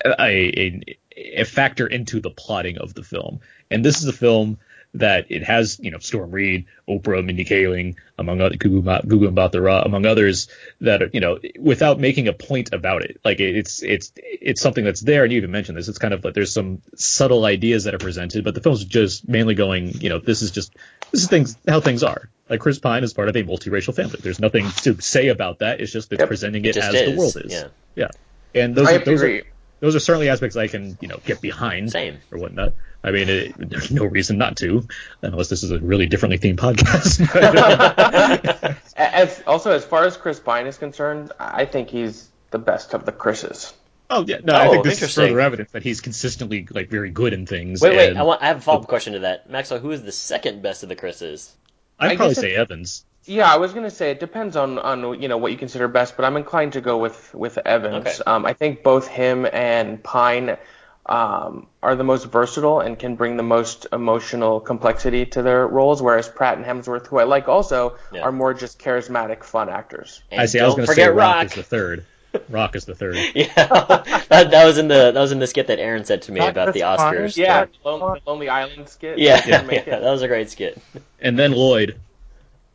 a, 0.06 0.14
a 0.20 0.98
a 1.16 1.44
factor 1.44 1.88
into 1.88 2.20
the 2.20 2.30
plotting 2.30 2.78
of 2.78 2.94
the 2.94 3.04
film. 3.04 3.40
And 3.70 3.84
this 3.84 4.00
is 4.02 4.08
a 4.08 4.14
film 4.14 4.60
that 4.94 5.28
it 5.30 5.44
has, 5.44 5.80
you 5.82 5.90
know, 5.92 6.00
Storm 6.00 6.32
Reid, 6.32 6.66
Oprah, 6.88 7.24
Mindy 7.24 7.46
Kaling, 7.46 7.96
among 8.18 8.42
other 8.42 8.56
Gugu 8.56 8.82
Gugu 8.84 9.30
Mbatha-Raw, 9.34 9.84
among 9.84 10.06
others 10.06 10.50
that 10.82 11.02
are, 11.02 11.10
you 11.14 11.22
know, 11.22 11.40
without 11.58 12.00
making 12.00 12.28
a 12.28 12.34
point 12.34 12.74
about 12.74 13.02
it. 13.04 13.22
Like 13.24 13.40
it's 13.40 13.82
it's 13.84 14.12
it's 14.16 14.62
something 14.62 14.84
that's 14.84 15.00
there, 15.02 15.24
and 15.24 15.32
you 15.32 15.38
even 15.38 15.52
mentioned 15.52 15.78
this. 15.78 15.88
It's 15.88 15.98
kind 15.98 16.14
of 16.14 16.24
like 16.26 16.34
there's 16.34 16.54
some 16.54 16.82
subtle 16.96 17.46
ideas 17.46 17.86
that 17.86 17.94
are 17.94 18.00
presented, 18.00 18.44
but 18.44 18.54
the 18.54 18.62
film's 18.62 18.84
just 18.84 19.28
mainly 19.28 19.56
going, 19.56 19.90
you 20.02 20.10
know, 20.10 20.20
this 20.20 20.42
is 20.42 20.52
just 20.52 20.76
this 21.12 21.24
is 21.24 21.30
things 21.30 21.56
how 21.68 21.80
things 21.80 22.04
are. 22.04 22.30
Like 22.50 22.60
Chris 22.60 22.80
Pine 22.80 23.04
is 23.06 23.14
part 23.14 23.30
of 23.30 23.36
a 23.38 23.44
multiracial 23.44 23.96
family. 23.96 24.20
There's 24.22 24.40
nothing 24.42 24.70
to 24.82 25.00
say 25.00 25.30
about 25.30 25.60
that. 25.60 25.80
It's 25.80 25.92
just 25.92 26.12
it's 26.12 26.20
Yep. 26.20 26.28
presenting 26.28 26.66
It 26.66 26.76
it, 26.76 26.84
as 26.84 26.94
is, 26.94 27.12
the 27.12 27.18
world 27.18 27.38
is. 27.38 27.54
yeah. 27.54 27.68
Yeah. 27.96 28.10
And 28.54 28.76
those 28.76 28.90
I 28.90 28.96
are, 28.96 29.00
those 29.00 29.22
agree. 29.22 29.40
are 29.40 29.44
those 29.82 29.96
are 29.96 30.00
certainly 30.00 30.30
aspects 30.30 30.56
I 30.56 30.68
can, 30.68 30.98
you 31.02 31.10
know, 31.10 31.20
get 31.26 31.42
behind 31.42 31.92
Same. 31.92 32.20
or 32.32 32.40
whatnot. 32.40 32.74
I 33.04 33.12
mean, 33.12 33.28
it, 33.30 33.56
there's 33.58 33.92
no 33.92 34.06
reason 34.06 34.38
not 34.38 34.56
to, 34.58 34.88
unless 35.22 35.50
this 35.50 35.64
is 35.64 35.72
a 35.72 35.80
really 35.80 36.06
differently 36.06 36.38
themed 36.40 36.58
podcast. 36.58 37.20
Uh, 38.62 38.74
as, 38.96 39.42
also, 39.48 39.72
as 39.72 39.84
far 39.84 40.06
as 40.06 40.16
Chris 40.18 40.40
Pine 40.40 40.68
is 40.68 40.78
concerned, 40.78 41.32
I 41.40 41.66
think 41.66 41.90
he's 41.90 42.30
the 42.52 42.60
best 42.60 42.94
of 42.94 43.06
the 43.06 43.12
Chris's. 43.12 43.74
oh 44.10 44.24
yeah, 44.28 44.38
no, 44.44 44.54
I 44.54 44.68
Oh, 44.68 44.72
think 44.72 44.84
this 44.84 45.02
is 45.02 45.16
further 45.16 45.40
evidence 45.40 45.72
that 45.72 45.82
he's 45.84 46.02
consistently 46.02 46.68
like 46.70 46.90
very 46.90 47.10
good 47.10 47.34
in 47.34 47.46
things. 47.48 47.82
Wait, 47.82 47.96
wait. 47.96 48.10
and 48.10 48.18
I 48.20 48.24
want. 48.24 48.42
I 48.44 48.48
have 48.48 48.58
a 48.58 48.62
follow 48.62 48.80
up 48.80 48.86
oh. 48.86 48.88
question 48.88 49.14
to 49.14 49.20
that. 49.20 49.50
Maxwell, 49.50 49.80
who 49.80 49.92
is 49.92 50.04
the 50.04 50.12
second 50.12 50.62
best 50.62 50.84
of 50.84 50.90
the 50.90 50.96
Chris's? 50.96 51.52
I'd 52.00 52.12
I 52.12 52.16
probably 52.18 52.36
guess 52.36 52.42
say 52.42 52.56
Evans. 52.56 53.06
Yeah, 53.26 53.52
I 53.54 53.58
was 53.58 53.74
gonna 53.74 53.92
say 53.92 54.12
it 54.12 54.20
depends 54.20 54.56
on 54.56 54.80
on 54.80 55.22
you 55.22 55.28
know 55.28 55.38
what 55.38 55.52
you 55.52 55.58
consider 55.58 55.88
best, 55.88 56.16
but 56.16 56.26
I'm 56.26 56.38
inclined 56.38 56.74
to 56.74 56.82
go 56.82 56.98
with 56.98 57.34
with 57.36 57.58
Evans. 57.60 58.08
Okay. 58.08 58.24
Um, 58.26 58.46
I 58.46 58.54
think 58.54 58.84
both 58.84 59.08
him 59.08 59.46
and 59.52 60.04
Pine 60.04 60.58
um, 61.06 61.68
are 61.84 61.96
the 61.96 62.04
most 62.04 62.26
versatile 62.26 62.80
and 62.80 62.98
can 62.98 63.16
bring 63.16 63.38
the 63.38 63.44
most 63.44 63.88
emotional 63.92 64.60
complexity 64.60 65.26
to 65.28 65.42
their 65.42 65.68
roles, 65.68 66.02
whereas 66.02 66.28
Pratt 66.30 66.58
and 66.58 66.66
Hemsworth, 66.66 67.08
who 67.08 67.20
I 67.20 67.24
like 67.24 67.48
also, 67.48 67.98
Yeah. 68.12 68.22
are 68.22 68.32
more 68.32 68.54
just 68.54 68.80
charismatic, 68.80 69.44
fun 69.44 69.70
actors. 69.70 70.22
And 70.32 70.40
I 70.42 70.46
see. 70.46 70.60
I 70.60 70.66
was 70.66 70.76
going 70.76 70.88
to 70.88 70.94
say 70.94 71.08
Rock, 71.08 71.18
Rock. 71.18 71.46
is 71.46 71.54
the 71.54 71.64
third. 71.64 72.06
Rock 72.50 72.76
is 72.76 72.86
the 72.86 72.96
third. 72.96 73.18
Yeah, 73.36 73.54
that, 73.56 74.52
that 74.52 74.66
was 74.66 74.78
in 74.78 74.88
the 74.88 75.12
that 75.12 75.20
was 75.20 75.32
in 75.32 75.40
the 75.40 75.48
skit 75.48 75.68
that 75.68 75.80
Aaron 75.80 76.06
said 76.06 76.22
to 76.24 76.32
me 76.32 76.40
Not 76.40 76.50
about 76.50 76.68
the 76.74 76.80
Chris 76.82 76.84
Pine? 76.98 77.16
Oscars. 77.16 77.38
Yeah, 77.38 77.66
Lon- 77.84 78.20
Lonely 78.26 78.48
Island 78.50 78.88
skit. 78.88 79.18
yeah, 79.20 79.42
Didn't 79.46 79.72
yeah, 79.88 80.00
that 80.00 80.10
was 80.12 80.22
a 80.22 80.28
great 80.28 80.50
skit. 80.50 80.82
And 81.20 81.38
then 81.38 81.52
Lloyd. 81.52 82.00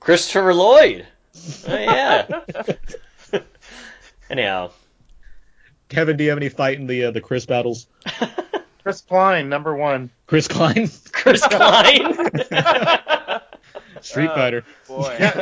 Christopher 0.07 0.54
Lloyd. 0.54 1.04
Oh 1.66 1.76
yeah. 1.76 2.26
Anyhow, 4.30 4.70
Kevin, 5.88 6.16
do 6.16 6.22
you 6.22 6.30
have 6.30 6.38
any 6.38 6.48
fight 6.48 6.78
in 6.78 6.86
the 6.86 7.07
uh, 7.07 7.11
the 7.11 7.20
Chris 7.20 7.44
battles? 7.44 7.88
Chris 8.84 9.00
Klein, 9.00 9.48
number 9.48 9.74
one. 9.74 10.11
Chris 10.28 10.46
Klein, 10.46 10.88
Chris 11.12 11.42
Klein. 11.42 12.14
Street 14.00 14.28
Uh, 14.28 14.34
Fighter. 14.36 14.64
Boy. 14.86 15.40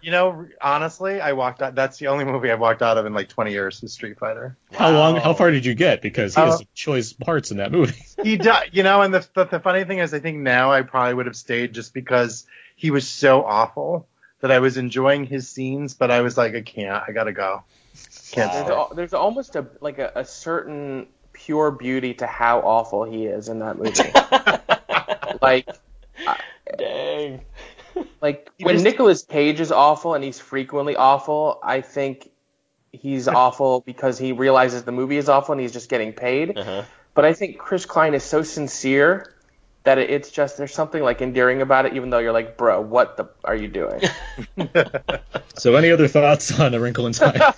you 0.00 0.12
know, 0.12 0.46
honestly, 0.62 1.20
I 1.20 1.32
walked 1.32 1.60
out. 1.60 1.74
That's 1.74 1.98
the 1.98 2.06
only 2.06 2.24
movie 2.24 2.52
I've 2.52 2.60
walked 2.60 2.82
out 2.82 2.98
of 2.98 3.06
in 3.06 3.14
like 3.14 3.28
20 3.28 3.50
years 3.50 3.82
is 3.82 3.92
Street 3.92 4.16
Fighter. 4.20 4.56
How 4.72 4.90
long? 4.92 5.16
How 5.16 5.34
far 5.34 5.50
did 5.50 5.64
you 5.64 5.74
get? 5.74 6.02
Because 6.02 6.36
he 6.36 6.40
has 6.40 6.54
Uh, 6.54 6.56
some 6.58 6.66
choice 6.74 7.12
parts 7.12 7.50
in 7.50 7.56
that 7.56 7.72
movie. 7.72 8.00
He 8.22 8.36
does. 8.36 8.62
you 8.70 8.84
know, 8.84 9.02
and 9.02 9.12
the, 9.12 9.26
the 9.34 9.44
the 9.46 9.58
funny 9.60 9.82
thing 9.82 9.98
is, 9.98 10.14
I 10.14 10.20
think 10.20 10.38
now 10.38 10.70
I 10.70 10.82
probably 10.82 11.14
would 11.14 11.26
have 11.26 11.34
stayed 11.36 11.72
just 11.72 11.92
because 11.92 12.46
he 12.78 12.92
was 12.92 13.08
so 13.08 13.44
awful 13.44 14.06
that 14.40 14.52
I 14.52 14.60
was 14.60 14.76
enjoying 14.76 15.24
his 15.26 15.48
scenes, 15.48 15.94
but 15.94 16.12
I 16.12 16.20
was 16.20 16.36
like, 16.38 16.54
I 16.54 16.60
can't, 16.60 17.02
I 17.08 17.10
gotta 17.12 17.32
go. 17.32 17.64
Can't 18.30 18.52
There's, 18.52 18.66
stay. 18.66 18.84
there's 18.94 19.14
almost 19.14 19.56
a 19.56 19.66
like 19.80 19.98
a, 19.98 20.12
a 20.14 20.24
certain 20.24 21.08
pure 21.32 21.72
beauty 21.72 22.14
to 22.14 22.26
how 22.28 22.60
awful 22.60 23.02
he 23.02 23.26
is 23.26 23.48
in 23.48 23.58
that 23.58 23.76
movie. 23.78 25.38
like 25.42 25.68
Dang. 26.78 27.40
like 28.20 28.48
He 28.58 28.64
when 28.64 28.74
just- 28.76 28.84
Nicolas 28.84 29.22
Cage 29.24 29.58
is 29.60 29.72
awful 29.72 30.14
and 30.14 30.22
he's 30.22 30.38
frequently 30.38 30.94
awful, 30.94 31.58
I 31.62 31.80
think 31.80 32.30
he's 32.92 33.26
awful 33.42 33.80
because 33.80 34.18
he 34.18 34.30
realizes 34.32 34.84
the 34.84 34.92
movie 34.92 35.16
is 35.16 35.28
awful 35.28 35.52
and 35.52 35.60
he's 35.60 35.72
just 35.72 35.88
getting 35.88 36.12
paid. 36.12 36.56
Uh-huh. 36.56 36.84
But 37.14 37.24
I 37.24 37.32
think 37.32 37.58
Chris 37.58 37.84
Klein 37.86 38.14
is 38.14 38.22
so 38.22 38.44
sincere 38.44 39.34
that 39.88 39.96
it's 39.96 40.30
just 40.30 40.58
there's 40.58 40.74
something 40.74 41.02
like 41.02 41.22
endearing 41.22 41.62
about 41.62 41.86
it, 41.86 41.94
even 41.94 42.10
though 42.10 42.18
you're 42.18 42.32
like, 42.32 42.58
bro, 42.58 42.78
what 42.78 43.16
the 43.16 43.26
are 43.42 43.56
you 43.56 43.68
doing? 43.68 44.02
So, 45.56 45.74
any 45.74 45.90
other 45.90 46.06
thoughts 46.06 46.60
on 46.60 46.72
A 46.74 46.78
Wrinkle 46.78 47.06
in 47.06 47.12
Time? 47.14 47.40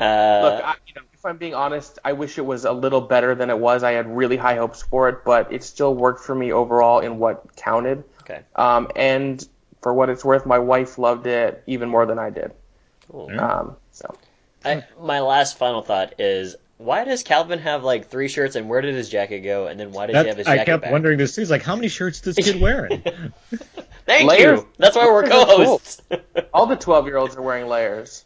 Uh, 0.00 0.40
Look, 0.42 0.64
I, 0.64 0.74
you 0.86 0.94
know, 0.96 1.02
if 1.12 1.26
I'm 1.26 1.36
being 1.36 1.54
honest, 1.54 1.98
I 2.02 2.14
wish 2.14 2.38
it 2.38 2.46
was 2.46 2.64
a 2.64 2.72
little 2.72 3.02
better 3.02 3.34
than 3.34 3.50
it 3.50 3.58
was. 3.58 3.82
I 3.82 3.92
had 3.92 4.08
really 4.16 4.38
high 4.38 4.56
hopes 4.56 4.80
for 4.80 5.10
it, 5.10 5.26
but 5.26 5.52
it 5.52 5.62
still 5.62 5.94
worked 5.94 6.24
for 6.24 6.34
me 6.34 6.52
overall 6.52 7.00
in 7.00 7.18
what 7.18 7.54
counted. 7.54 8.02
okay. 8.22 8.40
Um, 8.56 8.88
and 8.96 9.46
for 9.82 9.92
what 9.92 10.08
it's 10.08 10.24
worth, 10.24 10.46
my 10.46 10.58
wife 10.58 10.96
loved 10.96 11.26
it 11.26 11.62
even 11.66 11.90
more 11.90 12.06
than 12.06 12.18
I 12.18 12.30
did. 12.30 12.52
Cool. 13.12 13.38
Um, 13.38 13.76
so 13.92 14.16
I, 14.64 14.84
my 14.98 15.20
last 15.20 15.58
final 15.58 15.82
thought 15.82 16.14
is 16.18 16.56
why 16.80 17.04
does 17.04 17.22
Calvin 17.22 17.58
have 17.58 17.84
like 17.84 18.08
three 18.08 18.26
shirts 18.28 18.56
and 18.56 18.66
where 18.68 18.80
did 18.80 18.94
his 18.94 19.10
jacket 19.10 19.40
go 19.40 19.66
and 19.66 19.78
then 19.78 19.92
why 19.92 20.06
does 20.06 20.14
he 20.14 20.16
have 20.16 20.26
That, 20.28 20.38
his 20.38 20.46
I 20.46 20.56
jacket 20.56 20.70
kept 20.70 20.82
back? 20.84 20.92
wondering 20.92 21.18
this 21.18 21.34
too. 21.34 21.42
It's 21.42 21.50
like, 21.50 21.62
how 21.62 21.76
many 21.76 21.88
shirts 21.88 22.26
is 22.26 22.34
this 22.36 22.44
kid 22.52 22.60
wearing? 22.60 23.02
Thank 24.06 24.28
Layers. 24.30 24.60
you. 24.60 24.68
That's 24.78 24.96
why 24.96 25.04
we're 25.06 25.22
Layers 25.26 25.32
co-hosts. 25.44 26.02
all 26.54 26.66
the 26.66 26.76
12 26.76 27.06
year 27.06 27.18
olds 27.18 27.36
are 27.36 27.42
wearing 27.42 27.66
layers. 27.68 28.24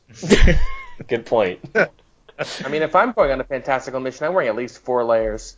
Good 1.09 1.27
point. 1.27 1.59
I 1.75 2.69
mean, 2.69 2.83
if 2.83 2.95
I'm 2.95 3.11
going 3.13 3.33
on 3.33 3.41
a 3.41 3.45
fantastical 3.45 3.99
mission, 4.01 4.27
I'm 4.27 4.35
wearing 4.35 4.49
at 4.49 4.55
least 4.57 4.79
four 4.79 5.03
layers. 5.05 5.57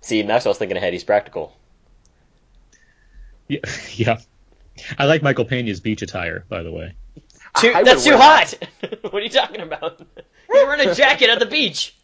See, 0.00 0.22
Maxwell's 0.22 0.58
thinking 0.58 0.76
ahead. 0.76 0.92
He's 0.92 1.02
practical. 1.04 1.56
yeah, 3.48 3.58
yeah. 3.94 4.18
I 4.98 5.06
like 5.06 5.22
Michael 5.22 5.44
Pena's 5.44 5.80
beach 5.80 6.02
attire, 6.02 6.44
by 6.48 6.62
the 6.62 6.70
way. 6.70 6.94
Too, 7.58 7.72
I 7.74 7.82
that's 7.82 8.04
too 8.04 8.10
wear 8.10 8.18
hot. 8.18 8.54
what 9.02 9.14
are 9.14 9.20
you 9.20 9.30
talking 9.30 9.60
about? 9.60 9.98
He's 10.52 10.64
wearing 10.64 10.88
a 10.88 10.94
jacket 10.94 11.30
at 11.30 11.38
the 11.38 11.46
beach. 11.46 11.96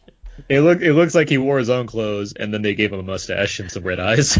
It 0.49 0.61
look 0.61 0.81
it 0.81 0.93
looks 0.93 1.13
like 1.13 1.29
he 1.29 1.37
wore 1.37 1.59
his 1.59 1.69
own 1.69 1.85
clothes, 1.85 2.33
and 2.33 2.53
then 2.53 2.63
they 2.63 2.73
gave 2.73 2.91
him 2.91 2.99
a 2.99 3.03
mustache 3.03 3.59
and 3.59 3.71
some 3.71 3.83
red 3.83 3.99
eyes. 3.99 4.35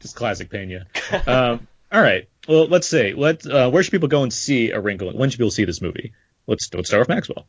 Just 0.00 0.14
classic 0.14 0.50
Pena. 0.50 0.86
Um, 1.26 1.66
all 1.90 2.00
right. 2.00 2.28
Well, 2.48 2.68
let's 2.68 2.86
see. 2.86 3.14
let 3.14 3.44
uh, 3.44 3.70
where 3.70 3.82
should 3.82 3.90
people 3.90 4.08
go 4.08 4.22
and 4.22 4.32
see 4.32 4.70
A 4.70 4.80
Wrinkle? 4.80 5.12
When 5.12 5.30
should 5.30 5.38
people 5.38 5.50
see 5.50 5.64
this 5.64 5.82
movie? 5.82 6.12
Let's 6.46 6.72
let's 6.72 6.88
start 6.88 7.00
with 7.00 7.08
Maxwell. 7.08 7.46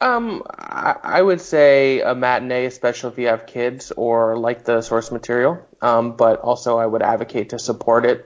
Um, 0.00 0.44
I, 0.48 0.94
I 1.02 1.20
would 1.20 1.40
say 1.40 2.00
a 2.00 2.14
matinee, 2.14 2.66
especially 2.66 3.10
if 3.10 3.18
you 3.18 3.26
have 3.26 3.46
kids 3.46 3.90
or 3.90 4.38
like 4.38 4.64
the 4.64 4.80
source 4.80 5.10
material. 5.10 5.66
Um, 5.82 6.16
but 6.16 6.38
also 6.38 6.78
I 6.78 6.86
would 6.86 7.02
advocate 7.02 7.50
to 7.50 7.58
support 7.58 8.04
it 8.04 8.24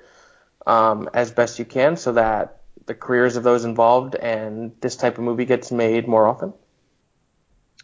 um, 0.67 1.09
as 1.15 1.31
best 1.31 1.59
you 1.59 1.65
can 1.65 1.97
so 1.97 2.13
that 2.13 2.63
the 2.87 2.95
careers 2.95 3.37
of 3.37 3.43
those 3.43 3.65
involved 3.65 4.15
and 4.15 4.73
this 4.81 4.97
type 4.97 5.19
of 5.19 5.25
movie 5.25 5.45
gets 5.45 5.71
made 5.71 6.09
more 6.09 6.27
often. 6.27 6.53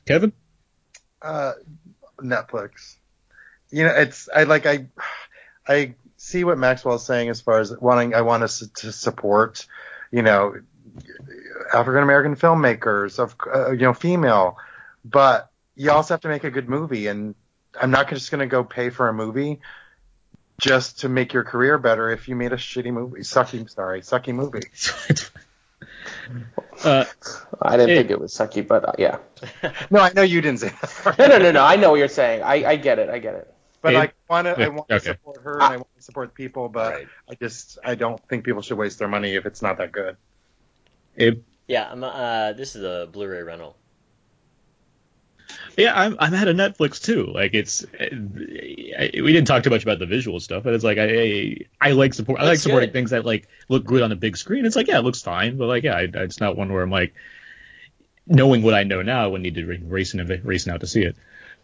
Kevin. 0.07 0.33
uh, 1.23 1.53
Netflix. 2.19 2.97
You 3.71 3.85
know, 3.85 3.95
it's 3.95 4.29
I 4.35 4.45
like 4.45 4.67
I 4.67 4.87
I 5.67 5.95
see 6.17 6.45
what 6.45 6.59
Maxwell's 6.59 7.05
saying 7.05 7.29
as 7.29 7.41
far 7.41 7.61
as 7.61 7.77
wanting 7.79 8.15
I 8.15 8.23
want 8.23 8.43
us 8.43 8.67
to 8.77 8.93
support, 8.93 9.67
you 10.11 10.23
know, 10.23 10.55
African 11.73 12.03
American 12.03 12.35
filmmakers 12.35 13.19
of 13.19 13.37
uh, 13.53 13.73
you 13.73 13.83
know 13.83 13.93
female, 13.93 14.57
but 15.05 15.51
you 15.77 15.91
also 15.91 16.15
have 16.15 16.23
to 16.23 16.29
make 16.29 16.45
a 16.45 16.51
good 16.51 16.69
movie, 16.69 17.07
and 17.07 17.35
I'm 17.79 17.91
not 17.91 18.09
just 18.09 18.31
going 18.31 18.41
to 18.41 18.47
go 18.47 18.65
pay 18.65 18.91
for 18.91 19.09
a 19.09 19.13
movie 19.13 19.61
just 20.61 21.01
to 21.01 21.09
make 21.09 21.33
your 21.33 21.45
career 21.45 21.79
better 21.79 22.11
if 22.11 22.29
you 22.29 22.37
made 22.37 22.53
a 22.53 22.57
shitty 22.57 22.93
movie, 22.93 23.21
sucky, 23.21 23.69
sorry, 23.71 24.01
sucky 24.03 24.35
movie. 24.35 24.61
uh, 26.85 27.05
I 27.63 27.77
didn't 27.77 27.91
Hey. 27.91 27.97
think 27.99 28.11
it 28.11 28.21
was 28.21 28.33
sucky, 28.35 28.67
but 28.67 28.89
uh, 28.89 28.93
yeah. 28.99 29.19
No, 29.91 30.01
I 30.01 30.13
know 30.13 30.23
you 30.23 30.41
didn't 30.41 30.61
say 30.61 30.69
that. 30.81 31.17
No, 31.19 31.27
no, 31.27 31.39
no, 31.39 31.51
no. 31.53 31.65
I 31.65 31.77
know 31.77 31.91
what 31.91 31.97
you're 31.99 32.09
saying. 32.09 32.43
I, 32.43 32.65
I 32.71 32.77
get 32.77 32.99
it. 32.99 33.09
I 33.09 33.19
get 33.19 33.35
it. 33.35 33.55
But 33.83 33.95
It- 33.95 33.99
I 33.99 34.13
want 34.29 34.47
to, 34.47 34.57
I 34.57 34.61
Yeah, 34.63 34.69
want 34.69 34.89
to 34.89 34.95
okay. 34.97 35.05
support 35.07 35.43
her 35.43 35.55
and 35.61 35.73
I 35.73 35.77
want 35.77 35.95
to 35.97 36.03
support 36.03 36.35
people, 36.35 36.69
but 36.69 36.93
Right. 36.93 37.09
I 37.31 37.35
just, 37.35 37.79
I 37.85 37.95
don't 37.95 38.21
think 38.29 38.45
people 38.45 38.63
should 38.63 38.79
waste 38.79 38.99
their 38.99 39.09
money 39.09 39.35
if 39.37 39.47
it's 39.47 39.63
not 39.63 39.79
that 39.79 39.93
good. 39.93 40.17
Abe. 41.17 41.43
Yeah, 41.69 41.89
I'm, 41.91 42.03
uh, 42.03 42.53
this 42.55 42.75
is 42.75 42.83
a 42.83 43.09
Blu-ray 43.13 43.43
rental. 43.43 43.77
Yeah, 45.79 45.93
I'm 45.95 46.17
I'm 46.19 46.35
at 46.35 46.49
a 46.49 46.53
Netflix 46.53 47.01
too. 47.01 47.27
Like 47.27 47.55
it's 47.55 47.87
I, 48.01 49.11
we 49.15 49.33
didn't 49.33 49.47
talk 49.47 49.63
too 49.63 49.71
much 49.71 49.85
about 49.85 50.01
the 50.01 50.07
visual 50.07 50.41
stuff, 50.41 50.65
but 50.65 50.75
it's 50.75 50.83
like 50.83 50.99
I 50.99 51.59
I, 51.81 51.93
like 51.93 52.15
support 52.15 52.41
I 52.41 52.47
like 52.47 52.59
supporting 52.59 52.89
good. 52.89 52.93
things 52.95 53.11
that 53.11 53.25
like 53.25 53.49
look 53.69 53.85
good 53.85 54.03
on 54.03 54.11
a 54.11 54.17
big 54.17 54.37
screen. 54.37 54.67
It's 54.67 54.75
like 54.75 54.89
yeah, 54.89 54.99
it 54.99 55.05
looks 55.05 55.23
fine, 55.23 55.57
but 55.57 55.67
like 55.67 55.85
yeah, 55.85 55.95
I, 55.95 56.09
it's 56.13 56.41
not 56.41 56.57
one 56.57 56.73
where 56.73 56.83
I'm 56.83 56.91
like 56.91 57.15
knowing 58.27 58.63
what 58.63 58.75
I 58.75 58.83
know 58.83 59.03
now, 59.03 59.23
I 59.23 59.29
would 59.29 59.41
need 59.41 59.55
to 59.55 59.67
racing 59.85 60.19
and 60.21 60.45
racing 60.45 60.73
out 60.73 60.81
to 60.81 60.89
see 60.89 61.03
it. 61.05 61.17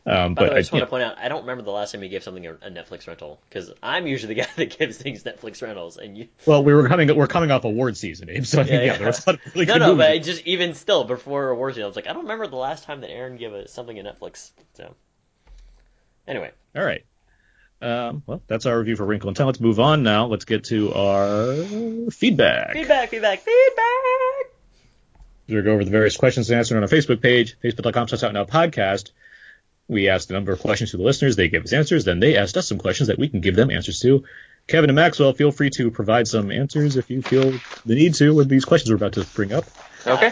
Um, 0.07 0.35
but 0.35 0.51
way, 0.51 0.57
I 0.57 0.61
just 0.61 0.73
I, 0.73 0.77
want 0.77 0.87
to 0.87 0.91
point 0.91 1.03
out, 1.03 1.17
I 1.19 1.29
don't 1.29 1.43
remember 1.43 1.63
the 1.63 1.71
last 1.71 1.93
time 1.93 2.03
you 2.03 2.11
gave 2.11 2.23
something 2.23 2.47
a, 2.47 2.53
Netflix 2.71 3.07
rental 3.09 3.41
because 3.49 3.73
I'm 3.83 4.07
usually 4.07 4.35
the 4.35 4.41
guy 4.43 4.49
that 4.57 4.79
gives 4.79 4.99
things 4.99 5.23
Netflix 5.23 5.63
rentals, 5.63 5.97
and 5.97 6.17
you. 6.19 6.29
well, 6.45 6.63
we 6.63 6.75
were 6.75 6.87
coming 6.89 7.15
we're 7.17 7.27
coming 7.27 7.51
off 7.51 7.65
award 7.65 7.97
season, 7.97 8.29
Abe. 8.29 8.45
So 8.45 8.61
I 8.61 8.65
think, 8.65 8.73
Yeah, 8.73 8.79
yeah, 8.81 8.93
yeah. 8.93 8.99
there 8.99 9.07
was 9.07 9.27
a 9.27 9.31
lot 9.31 9.41
of 9.47 9.55
really 9.55 9.67
no, 9.67 9.75
good 9.75 9.79
no, 9.81 9.87
movies. 9.95 9.99
but 9.99 10.11
I 10.11 10.19
just 10.19 10.47
even 10.47 10.75
still 10.75 11.05
before 11.05 11.49
awards, 11.49 11.77
season, 11.77 11.85
I 11.85 11.87
was 11.89 11.97
like, 11.97 12.07
I 12.07 12.13
don't 12.13 12.23
remember 12.23 12.47
the 12.47 12.57
last 12.57 12.85
time 12.85 13.01
that 13.01 13.11
Aaron 13.11 13.37
gave 13.37 13.53
a, 13.55 13.67
something 13.69 13.99
a 13.99 14.03
Netflix. 14.03 14.51
So, 14.75 14.95
anyway, 16.29 16.51
All 16.77 16.85
right. 16.85 17.05
Um, 17.81 18.23
well, 18.27 18.43
that's 18.47 18.67
our 18.67 18.79
review 18.79 18.97
for 18.97 19.05
Wrinkle 19.05 19.29
in 19.29 19.35
Time. 19.35 19.47
Let's 19.47 19.61
move 19.61 19.79
on 19.81 20.03
now. 20.03 20.27
Let's 20.27 20.45
get 20.47 20.65
to 20.65 20.95
our 20.95 21.55
feedback. 22.11 22.73
feedback, 22.73 23.11
feedback, 23.11 23.41
feedback. 23.41 24.53
We'll 25.49 25.63
go 25.63 25.73
over 25.73 25.85
the 25.85 25.91
various 25.91 26.17
questions 26.17 26.49
and 26.49 26.59
answered 26.59 26.77
on 26.79 26.83
our 26.83 26.89
Facebook 26.89 27.21
page, 27.21 27.57
facebook.com 27.63 28.09
slash 28.09 28.23
out 28.23 28.33
now 28.33 28.45
podcast. 28.45 29.11
We 29.89 30.09
asked 30.09 30.31
a 30.31 30.33
number 30.33 30.53
of 30.53 30.61
questions 30.61 30.93
to 30.93 30.97
the 30.97 31.03
listeners. 31.03 31.37
They 31.37 31.49
gave 31.49 31.65
us 31.65 31.73
answers. 31.73 32.05
Then 32.05 32.21
they 32.21 32.37
asked 32.37 32.57
us 32.57 32.69
some 32.69 32.79
questions 32.79 33.09
that 33.09 33.19
we 33.19 33.29
can 33.29 33.41
give 33.41 33.55
them 33.55 33.71
answers 33.71 34.01
to. 34.01 34.25
Kevin 34.67 34.89
and 34.89 34.97
Maxwell, 34.97 35.35
feel 35.35 35.53
free 35.53 35.69
to 35.71 35.91
provide 35.91 36.27
some 36.27 36.51
answers 36.51 36.97
if 36.97 37.11
you 37.11 37.21
feel 37.21 37.53
the 37.85 37.95
need 37.95 38.15
to 38.15 38.35
with 38.35 38.49
these 38.49 38.65
questions 38.65 38.91
we're 38.91 38.97
about 38.97 39.13
to 39.13 39.25
bring 39.35 39.53
up. 39.53 39.65
Okay. 40.07 40.31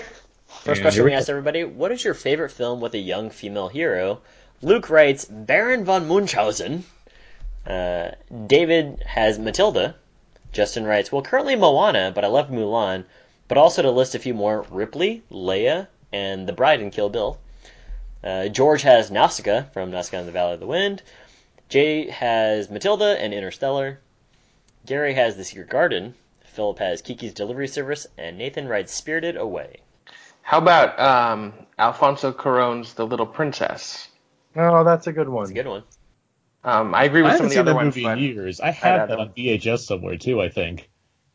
First 0.49 0.79
And 0.79 0.81
question 0.83 1.05
we 1.05 1.13
asked 1.13 1.29
everybody: 1.29 1.65
What 1.65 1.93
is 1.93 2.03
your 2.03 2.15
favorite 2.15 2.51
film 2.51 2.81
with 2.81 2.95
a 2.95 2.99
young 2.99 3.31
female 3.31 3.69
hero? 3.69 4.23
Luke 4.63 4.89
writes 4.89 5.25
Baron 5.27 5.85
von 5.85 6.09
Munchausen. 6.09 6.85
Uh, 7.67 8.13
David 8.47 9.03
has 9.05 9.39
Matilda. 9.39 9.97
Justin 10.53 10.85
writes, 10.85 11.11
well, 11.11 11.23
currently 11.23 11.57
Moana, 11.57 12.13
but 12.15 12.25
I 12.25 12.29
love 12.29 12.51
Mulan. 12.51 13.05
But 13.49 13.59
also 13.59 13.83
to 13.83 13.91
list 13.91 14.15
a 14.15 14.19
few 14.19 14.35
more: 14.35 14.65
Ripley, 14.71 15.23
Leia, 15.31 15.89
and 16.13 16.47
The 16.47 16.53
Bride 16.53 16.81
in 16.81 16.91
Kill 16.91 17.11
Bill. 17.11 17.39
Uh, 18.23 18.49
George 18.49 18.83
has 18.83 19.11
Nausicaa 19.11 19.63
from 19.73 19.91
Nausicaa 19.91 20.19
and 20.19 20.29
the 20.29 20.33
Valley 20.33 20.55
of 20.55 20.61
the 20.61 20.67
Wind. 20.67 21.03
Jay 21.69 22.09
has 22.11 22.71
Matilda 22.71 23.21
and 23.21 23.33
Interstellar. 23.35 23.99
Gary 24.87 25.15
has 25.15 25.37
The 25.37 25.45
Secret 25.45 25.69
Garden. 25.71 26.15
Philip 26.45 26.79
has 26.81 27.03
Kiki's 27.03 27.33
Delivery 27.33 27.69
Service, 27.69 28.07
and 28.19 28.37
Nathan 28.37 28.69
rides 28.69 28.93
Spirited 28.93 29.37
Away. 29.37 29.81
How 30.43 30.59
about 30.59 30.99
um, 31.01 31.53
Alfonso 31.79 32.33
Cuarón's 32.33 32.95
The 32.95 33.07
Little 33.07 33.27
Princess? 33.27 34.09
Oh, 34.55 34.85
that's 34.85 35.07
a 35.07 35.13
good 35.13 35.29
one. 35.29 35.45
It's 35.45 35.51
a 35.53 35.55
good 35.55 35.67
one. 35.67 35.83
Um, 36.65 36.95
I 36.95 37.05
agree 37.05 37.23
I 37.23 37.25
with 37.25 37.37
some 37.39 37.47
haven't 37.47 37.47
of 37.47 37.49
the 37.49 37.55
seen 37.55 37.61
other 37.61 37.71
that 37.71 37.77
ones, 37.77 37.97
movie 37.97 38.05
in 38.05 38.11
but 38.11 38.19
years. 38.21 38.61
I 38.61 38.69
I'd 38.69 38.75
have 38.75 39.09
that 39.09 39.17
them. 39.17 39.21
on 39.21 39.29
VHS 39.31 39.79
somewhere 39.81 40.17
too, 40.19 40.41
I 40.43 40.49
think. 40.49 40.91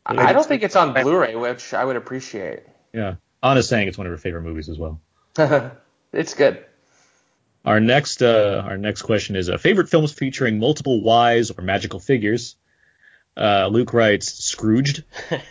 I 0.06 0.16
I 0.16 0.32
don't 0.32 0.46
think 0.46 0.62
it's 0.62 0.76
on 0.76 0.94
Blu-ray, 0.94 1.34
which 1.34 1.74
I 1.74 1.84
would 1.84 1.96
appreciate. 1.96 2.60
Yeah. 2.94 3.16
Anna's 3.42 3.68
saying 3.68 3.88
it's 3.88 3.98
one 3.98 4.06
of 4.06 4.10
her 4.12 4.16
favorite 4.16 4.42
movies 4.42 4.68
as 4.68 4.78
well. 4.78 5.00
it's 6.12 6.34
good. 6.34 6.64
Our 7.64 7.80
next 7.80 8.22
uh, 8.22 8.62
our 8.64 8.76
next 8.78 9.02
question 9.02 9.36
is 9.36 9.50
uh, 9.50 9.58
favorite 9.58 9.88
films 9.88 10.12
featuring 10.12 10.58
multiple 10.58 11.02
wise 11.02 11.50
or 11.50 11.62
magical 11.62 12.00
figures. 12.00 12.56
Uh, 13.36 13.68
Luke 13.70 13.92
writes 13.92 14.44
Scrooged. 14.44 15.04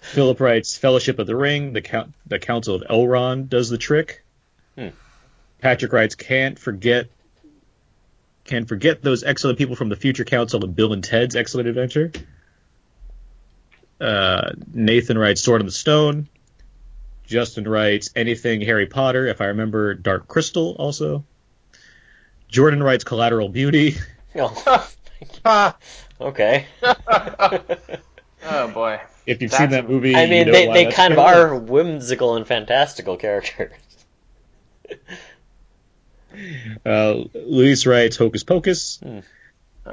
Philip 0.00 0.40
writes 0.40 0.76
Fellowship 0.76 1.18
of 1.18 1.26
the 1.26 1.36
Ring. 1.36 1.72
The 1.72 1.82
Count, 1.82 2.14
the 2.26 2.38
Council 2.38 2.76
of 2.76 2.82
Elrond 2.82 3.48
does 3.48 3.68
the 3.68 3.78
trick. 3.78 4.24
Hmm. 4.76 4.88
Patrick 5.60 5.92
writes 5.92 6.14
can't 6.14 6.58
forget 6.58 7.08
can 8.44 8.64
forget 8.64 9.02
those 9.02 9.24
excellent 9.24 9.58
people 9.58 9.74
from 9.74 9.88
the 9.88 9.96
Future 9.96 10.24
Council 10.24 10.64
of 10.64 10.76
Bill 10.76 10.92
and 10.92 11.02
Ted's 11.02 11.34
Excellent 11.34 11.68
Adventure. 11.68 12.12
Uh, 14.00 14.52
Nathan 14.72 15.18
writes 15.18 15.42
Sword 15.42 15.60
in 15.60 15.66
the 15.66 15.72
Stone. 15.72 16.28
Justin 17.26 17.68
writes 17.68 18.10
anything 18.16 18.60
Harry 18.60 18.86
Potter. 18.86 19.26
If 19.26 19.40
I 19.40 19.46
remember, 19.46 19.94
Dark 19.94 20.28
Crystal 20.28 20.76
also. 20.78 21.24
Jordan 22.48 22.82
writes 22.82 23.04
Collateral 23.04 23.48
Beauty. 23.48 23.96
Oh, 24.38 24.88
Ah, 25.46 25.76
okay. 26.20 26.66
Oh 28.48 28.68
boy. 28.68 29.00
If 29.24 29.40
you've 29.40 29.50
That's 29.50 29.58
seen 29.62 29.70
that 29.70 29.88
movie, 29.88 30.14
I 30.14 30.24
you 30.24 30.28
mean, 30.30 30.46
know 30.46 30.52
they, 30.52 30.68
why 30.68 30.74
they 30.74 30.92
kind 30.92 31.12
of 31.14 31.16
good. 31.16 31.24
are 31.24 31.56
whimsical 31.56 32.36
and 32.36 32.46
fantastical 32.46 33.16
characters. 33.16 33.72
Uh, 36.84 37.24
Luis 37.34 37.86
writes 37.86 38.16
Hocus 38.16 38.44
Pocus. 38.44 38.98
Hmm. 39.02 39.20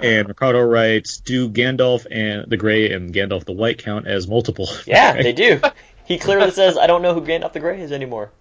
And 0.02 0.28
Ricardo 0.28 0.60
writes, 0.60 1.20
do 1.20 1.50
Gandalf 1.50 2.06
and 2.12 2.50
the 2.50 2.58
Grey 2.58 2.92
and 2.92 3.14
Gandalf 3.14 3.46
the 3.46 3.54
White 3.54 3.78
count 3.78 4.08
as 4.08 4.28
multiple? 4.28 4.68
Yeah, 4.86 5.14
they 5.14 5.32
do. 5.34 5.62
He 6.06 6.18
clearly 6.18 6.52
says, 6.52 6.78
"I 6.78 6.88
don't 6.88 7.02
know 7.02 7.14
who 7.14 7.22
Gandalf 7.22 7.54
the 7.54 7.60
Grey 7.60 7.82
is 7.82 7.92
anymore." 7.92 8.32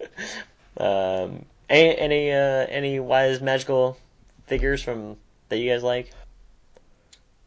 um, 0.78 1.44
any 1.68 1.96
any, 1.98 2.32
uh, 2.32 2.66
any 2.68 3.00
wise 3.00 3.40
magical 3.40 3.96
figures 4.46 4.82
from 4.82 5.16
that 5.48 5.58
you 5.58 5.70
guys 5.70 5.82
like? 5.82 6.10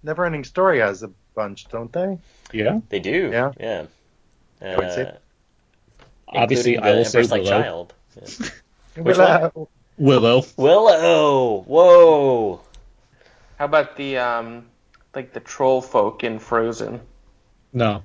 Neverending 0.06 0.46
Story 0.46 0.80
has 0.80 1.02
a 1.04 1.10
bunch, 1.36 1.68
don't 1.70 1.92
they? 1.92 2.20
Yeah. 2.52 2.80
They 2.90 3.00
do. 3.00 3.30
Yeah. 3.32 3.52
Yeah. 3.60 3.86
I 4.62 4.76
would 4.78 4.92
say- 4.92 5.02
Uh, 5.08 5.12
Obviously, 6.28 6.76
including 6.76 6.90
I 6.90 6.92
the 6.92 6.98
will 6.98 7.06
say 7.06 7.20
Empress 7.20 7.32
Like 7.32 7.44
Willow. 7.44 7.62
Child. 7.62 7.94
Yeah. 8.16 8.22
Which 8.96 9.06
Which 9.06 9.18
one? 9.18 9.68
Willow. 9.98 10.44
Willow. 10.58 11.62
Whoa. 11.62 12.62
How 13.58 13.66
about 13.66 13.96
the 13.96 14.18
um, 14.18 14.66
like 15.16 15.34
the 15.34 15.40
troll 15.40 15.82
folk 15.82 16.24
in 16.24 16.40
Frozen? 16.40 17.00
No. 17.72 18.04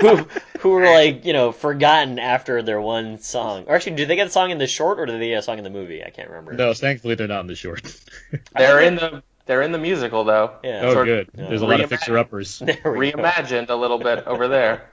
Who 0.00 0.26
who 0.60 0.70
were 0.70 0.84
like 0.84 1.24
you 1.24 1.32
know 1.32 1.52
forgotten 1.52 2.18
after 2.18 2.62
their 2.62 2.80
one 2.80 3.18
song. 3.18 3.64
Or 3.66 3.74
actually, 3.74 3.96
do 3.96 4.06
they 4.06 4.16
get 4.16 4.26
a 4.26 4.30
song 4.30 4.50
in 4.50 4.58
the 4.58 4.66
short 4.66 4.98
or 5.00 5.06
do 5.06 5.18
they 5.18 5.28
get 5.28 5.38
a 5.38 5.42
song 5.42 5.58
in 5.58 5.64
the 5.64 5.70
movie? 5.70 6.04
I 6.04 6.10
can't 6.10 6.28
remember. 6.28 6.52
No, 6.52 6.74
thankfully 6.74 7.14
they're 7.14 7.28
not 7.28 7.40
in 7.40 7.46
the 7.46 7.54
short. 7.54 7.82
They're 8.56 8.80
in 8.80 8.96
the 8.96 9.22
they're 9.46 9.62
in 9.62 9.72
the 9.72 9.78
musical 9.78 10.24
though. 10.24 10.52
Yeah. 10.62 10.82
oh, 10.84 10.92
Sort- 10.94 11.06
good. 11.06 11.30
yeah. 11.36 11.48
There's 11.48 11.62
a 11.62 11.66
lot 11.66 11.80
of 11.80 11.90
fixer-uppers. 11.90 12.60
There 12.64 12.76
go. 12.76 12.90
Reimagined 12.90 13.70
a 13.70 13.74
little 13.74 13.98
bit 13.98 14.24
over 14.26 14.48
there. 14.48 14.88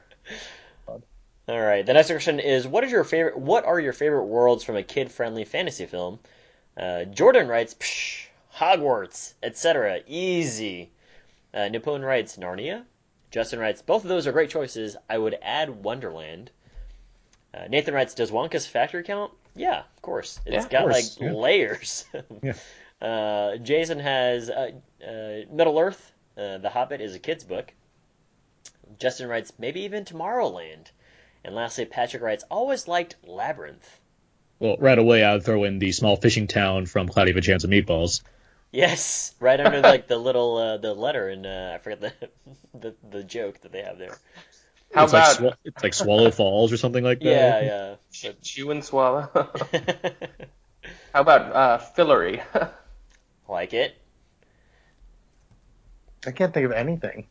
All 0.87 1.59
right. 1.59 1.85
The 1.85 1.93
next 1.93 2.07
question 2.07 2.39
is: 2.39 2.67
What 2.67 2.83
is 2.83 2.91
your 2.91 3.03
favorite? 3.03 3.37
What 3.37 3.65
are 3.65 3.79
your 3.79 3.93
favorite 3.93 4.25
worlds 4.25 4.63
from 4.63 4.75
a 4.75 4.83
kid-friendly 4.83 5.45
fantasy 5.45 5.85
film? 5.85 6.19
Uh, 6.77 7.05
Jordan 7.05 7.47
writes, 7.47 7.73
Psh, 7.75 8.27
Hogwarts, 8.55 9.33
etc. 9.43 9.99
Easy. 10.07 10.91
Uh, 11.53 11.67
Nippon 11.67 12.01
writes 12.03 12.37
Narnia. 12.37 12.83
Justin 13.31 13.59
writes, 13.59 13.81
both 13.81 14.03
of 14.03 14.09
those 14.09 14.27
are 14.27 14.31
great 14.31 14.49
choices. 14.49 14.97
I 15.09 15.17
would 15.17 15.37
add 15.41 15.83
Wonderland. 15.83 16.51
Uh, 17.53 17.67
Nathan 17.69 17.93
writes, 17.93 18.13
does 18.13 18.31
Wonka's 18.31 18.65
factory 18.65 19.03
count? 19.03 19.31
Yeah, 19.55 19.79
of 19.79 20.01
course. 20.01 20.39
It's 20.45 20.65
Yeah, 20.65 20.69
got 20.69 20.81
course, 20.83 21.19
like 21.19 21.27
yeah. 21.27 21.33
layers. 21.33 22.05
Yeah. 22.43 22.53
Uh, 23.01 23.55
Jason 23.57 23.99
has 23.99 24.49
uh, 24.49 24.71
uh, 25.01 25.53
Middle 25.53 25.79
Earth. 25.79 26.11
Uh, 26.37 26.57
the 26.57 26.69
Hobbit 26.69 26.99
is 27.01 27.15
a 27.15 27.19
kid's 27.19 27.43
book. 27.45 27.71
Justin 28.97 29.29
writes, 29.29 29.53
maybe 29.57 29.81
even 29.81 30.03
Tomorrowland. 30.03 30.91
And 31.45 31.55
lastly, 31.55 31.85
Patrick 31.85 32.21
writes, 32.21 32.43
always 32.51 32.87
liked 32.87 33.15
Labyrinth. 33.23 33.99
Well, 34.59 34.75
right 34.79 34.99
away 34.99 35.23
I 35.23 35.33
would 35.33 35.45
throw 35.45 35.63
in 35.63 35.79
the 35.79 35.93
small 35.93 36.17
fishing 36.17 36.47
town 36.47 36.85
from 36.85 37.07
Cloudy 37.07 37.31
with 37.33 37.43
a 37.43 37.47
Chance 37.47 37.63
of 37.63 37.69
Meatballs. 37.69 38.21
Yes, 38.71 39.33
right 39.39 39.59
under 39.59 39.81
like 39.81 40.07
the 40.07 40.17
little 40.17 40.57
uh, 40.57 40.77
the 40.77 40.93
letter 40.93 41.27
and 41.29 41.45
uh, 41.45 41.71
I 41.75 41.77
forget 41.79 42.01
the, 42.01 42.13
the 42.79 42.95
the 43.09 43.23
joke 43.23 43.61
that 43.61 43.71
they 43.71 43.81
have 43.81 43.97
there. 43.97 44.17
How 44.93 45.03
it's 45.03 45.13
about 45.13 45.41
like 45.41 45.53
Swa- 45.53 45.57
it's 45.65 45.83
like 45.83 45.93
Swallow 45.93 46.31
Falls 46.39 46.71
or 46.71 46.77
something 46.77 47.03
like 47.03 47.19
that. 47.19 47.25
Yeah, 47.25 47.61
yeah. 47.61 47.95
But- 48.23 48.41
chew 48.41 48.71
and 48.71 48.83
swallow? 48.83 49.29
How 51.13 51.21
about 51.21 51.55
uh, 51.55 51.79
Fillory? 51.97 52.43
like 53.47 53.73
it. 53.73 53.95
I 56.25 56.31
can't 56.31 56.53
think 56.53 56.65
of 56.65 56.71
anything. 56.71 57.27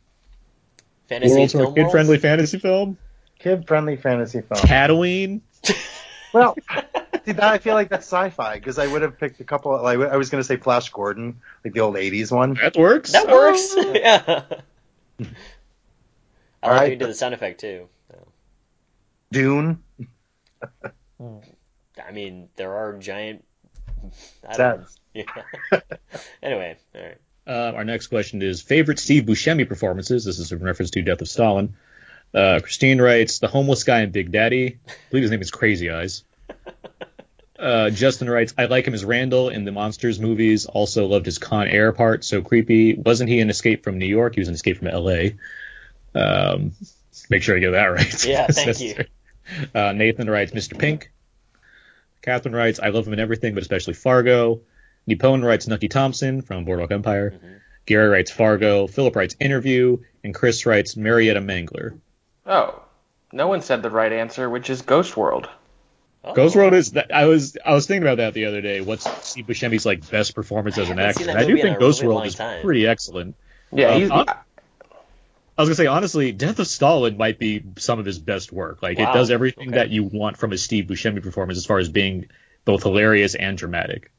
Fantasy 1.07 1.35
Worlds 1.35 1.53
film 1.53 1.75
kid-friendly 1.75 2.17
fantasy 2.17 2.59
film. 2.59 2.97
Kid 3.39 3.67
friendly 3.67 3.95
fantasy 3.95 4.41
film. 4.41 4.61
Tatooine. 4.61 5.41
Well, 6.33 6.55
see, 7.25 7.31
that, 7.33 7.43
I 7.43 7.57
feel 7.57 7.73
like 7.73 7.89
that's 7.89 8.05
sci-fi 8.07 8.55
because 8.55 8.79
I 8.79 8.87
would 8.87 9.01
have 9.01 9.19
picked 9.19 9.39
a 9.39 9.43
couple. 9.43 9.71
Like 9.81 9.99
I 9.99 10.17
was 10.17 10.29
going 10.29 10.41
to 10.41 10.47
say 10.47 10.57
Flash 10.57 10.89
Gordon, 10.89 11.41
like 11.63 11.73
the 11.73 11.81
old 11.81 11.95
'80s 11.95 12.31
one. 12.31 12.55
That 12.55 12.77
works. 12.77 13.11
That 13.11 13.27
works. 13.27 13.73
yeah. 13.93 14.43
I 15.19 15.23
like 15.23 15.33
Alright, 16.63 16.91
you 16.91 16.97
did 16.97 17.09
the 17.09 17.13
sound 17.13 17.33
effect 17.33 17.61
too. 17.61 17.87
Dune. 19.31 19.83
I 21.21 22.11
mean, 22.11 22.49
there 22.55 22.75
are 22.75 22.97
giant. 22.97 23.45
I 24.47 24.57
don't 24.57 24.85
Yeah. 25.13 25.25
anyway, 26.41 26.77
all 26.95 27.01
right. 27.01 27.17
Uh, 27.47 27.73
our 27.75 27.83
next 27.83 28.07
question 28.07 28.41
is 28.41 28.61
favorite 28.61 28.99
Steve 28.99 29.23
Buscemi 29.23 29.67
performances. 29.67 30.23
This 30.23 30.37
is 30.39 30.51
in 30.51 30.59
reference 30.59 30.91
to 30.91 31.01
Death 31.01 31.21
of 31.21 31.27
Stalin. 31.27 31.75
Uh, 32.33 32.59
Christine 32.61 33.01
writes 33.01 33.39
the 33.39 33.47
homeless 33.47 33.83
guy 33.83 34.01
in 34.01 34.11
Big 34.11 34.31
Daddy. 34.31 34.77
I 34.87 34.91
believe 35.09 35.23
his 35.23 35.31
name 35.31 35.41
is 35.41 35.49
Crazy 35.49 35.89
Eyes. 35.89 36.23
Uh, 37.59 37.89
Justin 37.89 38.29
writes 38.29 38.53
I 38.57 38.65
like 38.65 38.87
him 38.87 38.93
as 38.93 39.03
Randall 39.03 39.49
in 39.49 39.65
the 39.65 39.73
Monsters 39.73 40.17
movies. 40.17 40.65
Also 40.65 41.07
loved 41.07 41.25
his 41.25 41.39
Con 41.39 41.67
Air 41.67 41.91
part. 41.91 42.23
So 42.23 42.41
creepy. 42.41 42.95
Wasn't 42.95 43.29
he 43.29 43.41
in 43.41 43.49
Escape 43.49 43.83
from 43.83 43.97
New 43.97 44.05
York? 44.05 44.35
He 44.35 44.39
was 44.39 44.47
in 44.47 44.53
Escape 44.53 44.77
from 44.77 44.87
L.A. 44.87 45.35
Um, 46.15 46.71
make 47.29 47.43
sure 47.43 47.57
I 47.57 47.59
get 47.59 47.71
that 47.71 47.85
right. 47.87 48.25
Yeah, 48.25 48.47
thank 48.51 48.79
you. 48.79 49.03
Uh, 49.75 49.91
Nathan 49.91 50.29
writes 50.29 50.53
Mr. 50.53 50.79
Pink. 50.79 51.11
Catherine 52.21 52.55
writes, 52.55 52.79
I 52.79 52.89
love 52.89 53.05
him 53.05 53.13
in 53.13 53.19
everything, 53.19 53.53
but 53.55 53.61
especially 53.61 53.93
Fargo. 53.93 54.61
Nippon 55.05 55.43
writes 55.43 55.67
Nucky 55.67 55.89
Thompson 55.89 56.41
from 56.41 56.63
Boardwalk 56.63 56.91
Empire. 56.91 57.31
Mm-hmm. 57.31 57.53
Gary 57.85 58.07
writes 58.07 58.31
Fargo. 58.31 58.87
Philip 58.87 59.15
writes 59.15 59.35
Interview. 59.39 59.97
And 60.23 60.33
Chris 60.33 60.65
writes 60.65 60.95
Marietta 60.95 61.41
Mangler. 61.41 61.99
Oh, 62.45 62.81
no 63.31 63.47
one 63.47 63.61
said 63.61 63.81
the 63.81 63.89
right 63.89 64.11
answer, 64.11 64.49
which 64.49 64.69
is 64.69 64.81
Ghost 64.81 65.17
World. 65.17 65.49
Oh. 66.23 66.33
Ghost 66.33 66.55
World 66.55 66.73
is 66.73 66.91
that 66.91 67.13
I 67.15 67.25
was 67.25 67.57
I 67.65 67.73
was 67.73 67.87
thinking 67.87 68.03
about 68.03 68.17
that 68.17 68.33
the 68.33 68.45
other 68.45 68.61
day. 68.61 68.81
What's 68.81 69.09
Steve 69.29 69.45
Buscemi's 69.45 69.85
like 69.85 70.09
best 70.09 70.35
performance 70.35 70.77
as 70.77 70.89
an 70.89 70.99
actor? 70.99 71.19
seen 71.19 71.27
that 71.27 71.37
And 71.37 71.45
I 71.45 71.47
do 71.47 71.61
think 71.61 71.79
Ghost 71.79 72.01
really 72.01 72.13
World 72.13 72.27
is 72.27 72.35
time. 72.35 72.61
pretty 72.61 72.85
excellent. 72.87 73.35
Yeah, 73.71 73.89
Um, 73.93 74.01
he's. 74.01 74.11
I 74.11 75.61
was 75.61 75.69
gonna 75.69 75.75
say 75.75 75.87
honestly, 75.87 76.31
Death 76.31 76.59
of 76.59 76.67
Stalin 76.67 77.17
might 77.17 77.37
be 77.39 77.63
some 77.77 77.99
of 77.99 78.05
his 78.05 78.19
best 78.19 78.51
work. 78.51 78.81
Like 78.81 78.97
Wow. 78.97 79.11
it 79.11 79.13
does 79.13 79.31
everything 79.31 79.69
Okay. 79.69 79.77
that 79.77 79.89
you 79.89 80.03
want 80.03 80.37
from 80.37 80.51
a 80.51 80.57
Steve 80.57 80.85
Buscemi 80.85 81.21
performance 81.21 81.57
as 81.57 81.65
far 81.65 81.79
as 81.79 81.89
being 81.89 82.27
both 82.65 82.83
hilarious 82.83 83.35
and 83.35 83.57
dramatic. 83.57 84.11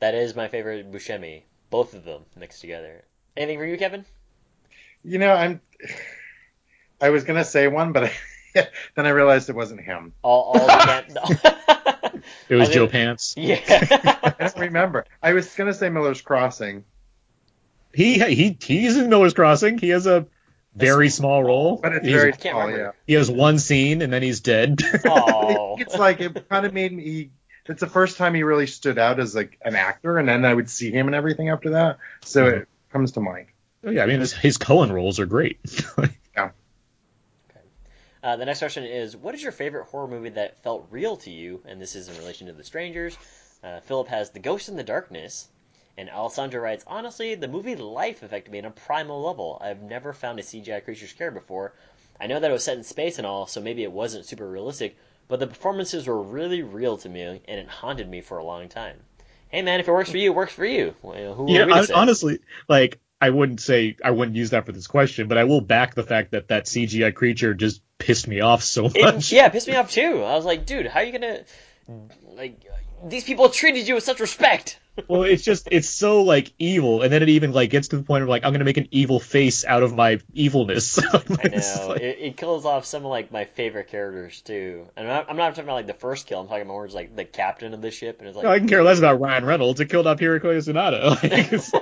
That 0.00 0.14
is 0.14 0.34
my 0.36 0.48
favorite 0.48 0.90
Buscemi. 0.92 1.42
Both 1.70 1.94
of 1.94 2.04
them 2.04 2.22
mixed 2.36 2.60
together. 2.60 3.04
Anything 3.36 3.58
for 3.58 3.66
you, 3.66 3.76
Kevin? 3.76 4.04
You 5.02 5.18
know, 5.18 5.32
I'm. 5.32 5.60
I 7.00 7.10
was 7.10 7.24
gonna 7.24 7.44
say 7.44 7.68
one, 7.68 7.92
but 7.92 8.04
I, 8.04 8.12
then 8.96 9.06
I 9.06 9.10
realized 9.10 9.48
it 9.48 9.56
wasn't 9.56 9.80
him. 9.82 10.12
All, 10.22 10.52
all 10.54 10.66
the 10.66 11.42
can- 12.02 12.22
It 12.48 12.54
was 12.56 12.68
Joe 12.68 12.80
think- 12.86 12.92
Pants. 12.92 13.34
Yeah. 13.36 13.60
I 14.22 14.34
don't 14.38 14.56
remember. 14.58 15.04
I 15.22 15.32
was 15.32 15.54
gonna 15.54 15.74
say 15.74 15.88
Miller's 15.88 16.20
Crossing, 16.20 16.84
He 17.94 18.18
he 18.18 18.56
he's 18.60 18.96
in 18.96 19.08
Miller's 19.08 19.34
Crossing. 19.34 19.78
He 19.78 19.90
has 19.90 20.06
a 20.06 20.26
very 20.74 21.08
small 21.08 21.42
role. 21.42 21.78
but 21.82 21.92
it's 21.94 22.06
He's- 22.06 22.18
very 22.20 22.32
I 22.32 22.36
small. 22.36 22.66
remember. 22.66 22.94
he 23.06 23.14
has 23.14 23.30
one 23.30 23.58
scene 23.58 24.02
and 24.02 24.12
then 24.12 24.22
he's 24.22 24.40
dead. 24.40 24.80
Oh. 25.06 25.76
It's 25.78 25.96
like 25.96 26.20
it 26.20 26.48
kind 26.48 26.66
of 26.66 26.72
made 26.74 26.92
me. 26.92 27.30
It's 27.66 27.80
the 27.80 27.86
first 27.86 28.16
time 28.16 28.34
he 28.34 28.42
really 28.44 28.66
stood 28.66 28.98
out 28.98 29.20
as 29.20 29.34
like 29.34 29.58
an 29.62 29.76
actor, 29.76 30.16
and 30.18 30.26
then 30.28 30.44
I 30.46 30.54
would 30.54 30.70
see 30.70 30.90
him 30.90 31.06
and 31.06 31.14
everything 31.14 31.50
after 31.50 31.70
that. 31.70 31.98
So 32.24 32.44
Mm-hmm. 32.44 32.60
it 32.62 32.68
comes 32.92 33.12
to 33.12 33.20
mind. 33.20 33.46
Oh, 33.84 33.90
yeah, 33.90 34.02
I 34.02 34.06
mean 34.06 34.20
his, 34.20 34.32
his 34.32 34.56
Coen 34.58 34.90
roles 34.90 35.20
are 35.20 35.26
great. 35.26 35.58
Uh, 38.22 38.36
the 38.36 38.44
next 38.44 38.60
question 38.60 38.84
is, 38.84 39.16
what 39.16 39.34
is 39.34 39.42
your 39.42 39.52
favorite 39.52 39.86
horror 39.86 40.08
movie 40.08 40.28
that 40.30 40.62
felt 40.62 40.86
real 40.90 41.16
to 41.16 41.30
you? 41.30 41.62
And 41.66 41.80
this 41.80 41.94
is 41.96 42.08
in 42.08 42.16
relation 42.16 42.46
to 42.46 42.52
The 42.52 42.64
Strangers. 42.64 43.16
Uh, 43.62 43.80
Philip 43.80 44.08
has 44.08 44.30
The 44.30 44.38
Ghost 44.40 44.68
in 44.68 44.76
the 44.76 44.84
Darkness. 44.84 45.48
And 45.96 46.08
Alessandra 46.10 46.60
writes, 46.60 46.84
honestly, 46.86 47.34
the 47.34 47.48
movie 47.48 47.76
Life 47.76 48.22
affected 48.22 48.52
me 48.52 48.58
on 48.60 48.64
a 48.66 48.70
primal 48.70 49.22
level. 49.22 49.58
I've 49.60 49.82
never 49.82 50.12
found 50.12 50.38
a 50.38 50.42
CGI 50.42 50.80
creature 50.80 51.06
scare 51.06 51.30
before. 51.30 51.74
I 52.20 52.26
know 52.26 52.40
that 52.40 52.50
it 52.50 52.52
was 52.52 52.64
set 52.64 52.78
in 52.78 52.84
space 52.84 53.18
and 53.18 53.26
all, 53.26 53.46
so 53.46 53.60
maybe 53.60 53.82
it 53.82 53.92
wasn't 53.92 54.26
super 54.26 54.48
realistic, 54.48 54.96
but 55.28 55.40
the 55.40 55.46
performances 55.46 56.06
were 56.06 56.22
really 56.22 56.62
real 56.62 56.96
to 56.98 57.08
me, 57.08 57.22
and 57.22 57.42
it 57.46 57.68
haunted 57.68 58.08
me 58.08 58.20
for 58.20 58.38
a 58.38 58.44
long 58.44 58.68
time. 58.68 59.00
Hey 59.48 59.62
man, 59.62 59.80
if 59.80 59.88
it 59.88 59.92
works 59.92 60.10
for 60.10 60.16
you, 60.18 60.32
it 60.32 60.36
works 60.36 60.52
for 60.52 60.64
you. 60.64 60.94
Well, 61.02 61.34
who 61.34 61.52
yeah, 61.52 61.62
are 61.62 61.64
we 61.64 61.74
to 61.74 61.82
say? 61.82 61.94
honestly, 61.94 62.40
like 62.68 63.00
I 63.20 63.30
wouldn't 63.30 63.60
say 63.60 63.96
I 64.04 64.10
wouldn't 64.12 64.36
use 64.36 64.50
that 64.50 64.64
for 64.66 64.72
this 64.72 64.86
question, 64.86 65.26
but 65.28 65.38
I 65.38 65.44
will 65.44 65.60
back 65.60 65.94
the 65.94 66.04
fact 66.04 66.30
that 66.32 66.48
that 66.48 66.66
CGI 66.66 67.14
creature 67.14 67.52
just 67.54 67.82
pissed 67.98 68.28
me 68.28 68.40
off 68.40 68.62
so 68.62 68.86
It, 68.86 69.02
much. 69.02 69.32
yeah, 69.32 69.46
it 69.46 69.52
pissed 69.52 69.66
me 69.68 69.74
off 69.74 69.90
too. 69.90 70.22
I 70.22 70.34
was 70.36 70.44
like, 70.44 70.66
dude, 70.66 70.86
how 70.86 71.00
are 71.00 71.04
you 71.04 71.12
gonna 71.12 71.40
like? 72.34 72.60
These 73.06 73.24
people 73.24 73.48
treated 73.48 73.86
you 73.86 73.94
with 73.94 74.04
such 74.04 74.18
respect. 74.20 74.78
well, 75.08 75.22
it's 75.22 75.44
just 75.44 75.68
it's 75.70 75.88
so 75.88 76.22
like 76.22 76.52
evil, 76.58 77.02
and 77.02 77.12
then 77.12 77.22
it 77.22 77.28
even 77.28 77.52
like 77.52 77.70
gets 77.70 77.88
to 77.88 77.96
the 77.96 78.02
point 78.02 78.22
of 78.24 78.28
like 78.28 78.44
I'm 78.44 78.52
gonna 78.52 78.64
make 78.64 78.76
an 78.76 78.88
evil 78.90 79.20
face 79.20 79.64
out 79.64 79.82
of 79.84 79.94
my 79.94 80.20
evilness. 80.32 80.98
I 81.04 81.12
know 81.12 81.88
like- 81.88 82.00
it, 82.00 82.18
it 82.20 82.36
kills 82.36 82.64
off 82.64 82.84
some 82.84 83.04
of 83.04 83.10
like 83.10 83.30
my 83.32 83.44
favorite 83.44 83.88
characters 83.88 84.40
too, 84.42 84.86
and 84.96 85.06
I'm 85.08 85.14
not, 85.14 85.30
I'm 85.30 85.36
not 85.36 85.48
talking 85.50 85.64
about 85.64 85.74
like 85.74 85.86
the 85.86 85.94
first 85.94 86.26
kill. 86.26 86.40
I'm 86.40 86.46
talking 86.46 86.62
about 86.62 86.72
more 86.72 86.86
just, 86.86 86.96
like 86.96 87.14
the 87.14 87.24
captain 87.24 87.74
of 87.74 87.82
the 87.82 87.90
ship, 87.92 88.18
and 88.20 88.28
it's 88.28 88.36
like 88.36 88.44
no, 88.44 88.50
I 88.50 88.58
can 88.58 88.68
care 88.68 88.82
less 88.82 88.98
about 88.98 89.20
Ryan 89.20 89.44
Reynolds. 89.44 89.80
It 89.80 89.86
killed 89.86 90.06
off 90.08 90.18
Hiroyuki 90.18 90.68
Sanada. 90.68 91.10
Like, 91.22 91.52
it's- 91.52 91.72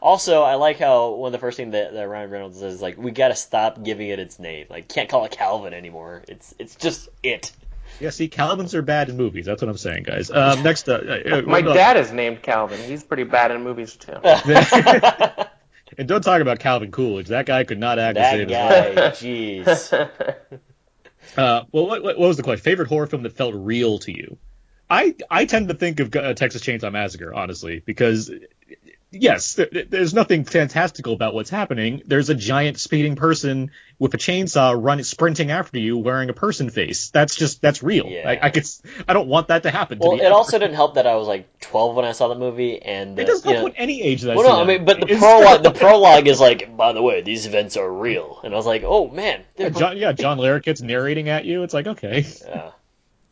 Also, 0.00 0.42
I 0.42 0.54
like 0.54 0.78
how 0.78 1.10
one 1.10 1.28
of 1.28 1.32
the 1.32 1.38
first 1.38 1.56
things 1.56 1.72
that, 1.72 1.92
that 1.92 2.08
Ryan 2.08 2.30
Reynolds 2.30 2.58
says 2.58 2.74
is 2.74 2.82
like, 2.82 2.96
we 2.98 3.10
got 3.10 3.28
to 3.28 3.34
stop 3.34 3.82
giving 3.82 4.08
it 4.08 4.18
its 4.18 4.38
name. 4.38 4.66
Like, 4.70 4.88
can't 4.88 5.08
call 5.08 5.24
it 5.24 5.32
Calvin 5.32 5.74
anymore. 5.74 6.22
It's 6.28 6.54
it's 6.58 6.76
just 6.76 7.08
it. 7.22 7.52
yeah, 8.00 8.10
see, 8.10 8.28
Calvins 8.28 8.74
are 8.74 8.82
bad 8.82 9.08
in 9.08 9.16
movies. 9.16 9.46
That's 9.46 9.62
what 9.62 9.68
I'm 9.68 9.76
saying, 9.76 10.04
guys. 10.04 10.30
Um, 10.30 10.62
next, 10.64 10.88
uh, 10.88 10.94
uh, 10.94 11.42
My 11.42 11.60
uh, 11.60 11.74
dad 11.74 11.96
is 11.96 12.12
named 12.12 12.42
Calvin. 12.42 12.80
He's 12.80 13.04
pretty 13.04 13.24
bad 13.24 13.50
in 13.50 13.62
movies 13.62 13.96
too. 13.96 14.12
and 15.98 16.08
don't 16.08 16.22
talk 16.22 16.40
about 16.40 16.58
Calvin 16.58 16.90
Coolidge. 16.90 17.28
That 17.28 17.46
guy 17.46 17.64
could 17.64 17.78
not 17.78 17.98
act 17.98 18.16
that 18.16 18.32
save 18.32 18.48
his 18.48 18.56
life. 18.56 18.94
guy, 18.94 19.10
jeez. 19.10 20.50
Uh, 21.36 21.64
well, 21.72 21.86
what, 21.86 22.02
what 22.02 22.18
was 22.18 22.36
the 22.36 22.42
question? 22.42 22.62
Favorite 22.62 22.88
horror 22.88 23.06
film 23.06 23.22
that 23.24 23.32
felt 23.32 23.54
real 23.54 23.98
to 24.00 24.12
you? 24.12 24.38
I 24.88 25.14
I 25.30 25.46
tend 25.46 25.68
to 25.68 25.74
think 25.74 26.00
of 26.00 26.14
uh, 26.14 26.34
Texas 26.34 26.62
Chainsaw 26.62 26.92
Massacre, 26.92 27.34
honestly, 27.34 27.82
because 27.84 28.30
yes, 29.10 29.54
th- 29.54 29.88
there's 29.90 30.12
nothing 30.14 30.44
fantastical 30.44 31.12
about 31.14 31.34
what's 31.34 31.50
happening. 31.50 32.02
There's 32.06 32.28
a 32.30 32.34
giant 32.34 32.78
speeding 32.78 33.16
person 33.16 33.70
with 33.98 34.12
a 34.14 34.18
chainsaw 34.18 34.74
running, 34.80 35.04
sprinting 35.04 35.50
after 35.50 35.78
you, 35.78 35.96
wearing 35.98 36.28
a 36.28 36.32
person 36.34 36.68
face. 36.70 37.10
That's 37.10 37.34
just 37.34 37.62
that's 37.62 37.82
real. 37.82 38.06
Yeah. 38.06 38.28
I, 38.28 38.46
I 38.46 38.50
could, 38.50 38.64
s- 38.64 38.82
I 39.08 39.12
don't 39.14 39.28
want 39.28 39.48
that 39.48 39.62
to 39.62 39.70
happen. 39.70 39.98
To 39.98 40.06
Well, 40.06 40.16
me 40.16 40.22
it 40.22 40.26
ever. 40.26 40.34
also 40.34 40.58
didn't 40.58 40.74
help 40.74 40.94
that 40.96 41.06
I 41.06 41.14
was 41.16 41.26
like 41.28 41.60
12 41.60 41.96
when 41.96 42.04
I 42.04 42.12
saw 42.12 42.28
the 42.28 42.34
movie, 42.34 42.80
and 42.82 43.16
the, 43.16 43.22
It 43.22 43.26
doesn't 43.26 43.48
you 43.50 43.56
help 43.56 43.68
know, 43.68 43.74
any 43.76 44.02
age 44.02 44.22
that. 44.22 44.32
I 44.32 44.34
Well, 44.36 44.44
see 44.44 44.50
no, 44.52 44.60
I 44.62 44.64
mean, 44.66 44.84
but 44.84 45.00
the 45.00 45.16
prologue, 45.16 45.62
the 45.62 45.70
prologue 45.80 46.26
is 46.28 46.40
like, 46.40 46.76
by 46.76 46.92
the 46.92 47.02
way, 47.02 47.22
these 47.22 47.46
events 47.46 47.76
are 47.76 47.90
real, 47.90 48.40
and 48.44 48.52
I 48.52 48.56
was 48.56 48.66
like, 48.66 48.82
oh 48.84 49.08
man, 49.08 49.42
Yeah, 49.56 49.70
John, 49.70 49.96
yeah, 49.96 50.12
John 50.12 50.38
Larroquette's 50.40 50.82
narrating 50.82 51.28
at 51.28 51.44
you. 51.44 51.62
It's 51.62 51.74
like 51.74 51.86
okay, 51.86 52.26
yeah. 52.46 52.70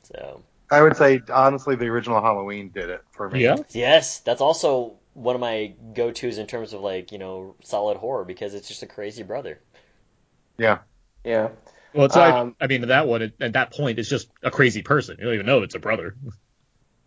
So 0.04 0.42
I 0.70 0.80
would 0.82 0.96
say 0.96 1.20
honestly, 1.32 1.76
the 1.76 1.86
original 1.86 2.20
Halloween 2.22 2.70
did 2.70 2.88
it 2.90 3.02
for 3.12 3.28
me. 3.28 3.42
yeah. 3.42 3.56
yes, 3.70 4.20
that's 4.20 4.40
also 4.40 4.94
one 5.14 5.34
of 5.34 5.40
my 5.40 5.74
go-tos 5.94 6.38
in 6.38 6.46
terms 6.46 6.72
of 6.72 6.80
like 6.80 7.12
you 7.12 7.18
know 7.18 7.54
solid 7.62 7.96
horror 7.96 8.24
because 8.24 8.54
it's 8.54 8.68
just 8.68 8.82
a 8.82 8.86
crazy 8.86 9.22
brother. 9.22 9.60
Yeah. 10.58 10.78
yeah. 11.24 11.48
Well, 11.94 12.06
it's 12.06 12.16
not, 12.16 12.34
Um, 12.36 12.56
I 12.60 12.66
mean, 12.66 12.82
that 12.88 13.06
one 13.06 13.32
at 13.40 13.52
that 13.54 13.72
point, 13.72 13.98
it's 13.98 14.08
just 14.08 14.28
a 14.42 14.50
crazy 14.50 14.82
person. 14.82 15.16
You 15.18 15.24
don't 15.24 15.34
even 15.34 15.46
know 15.46 15.62
it's 15.62 15.74
a 15.76 15.78
brother. 15.80 16.16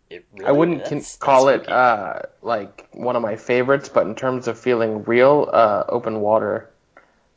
It 0.09 0.25
I 0.45 0.53
wouldn't 0.53 0.79
con- 0.85 0.99
that's- 0.99 1.17
call 1.17 1.49
it 1.49 1.67
uh, 1.67 2.21
like 2.41 2.87
one 2.93 3.15
of 3.17 3.21
my 3.21 3.35
favorites, 3.35 3.89
but 3.89 4.07
in 4.07 4.15
terms 4.15 4.47
of 4.47 4.57
feeling 4.57 5.03
real, 5.03 5.49
uh, 5.51 5.83
Open 5.89 6.21
Water 6.21 6.69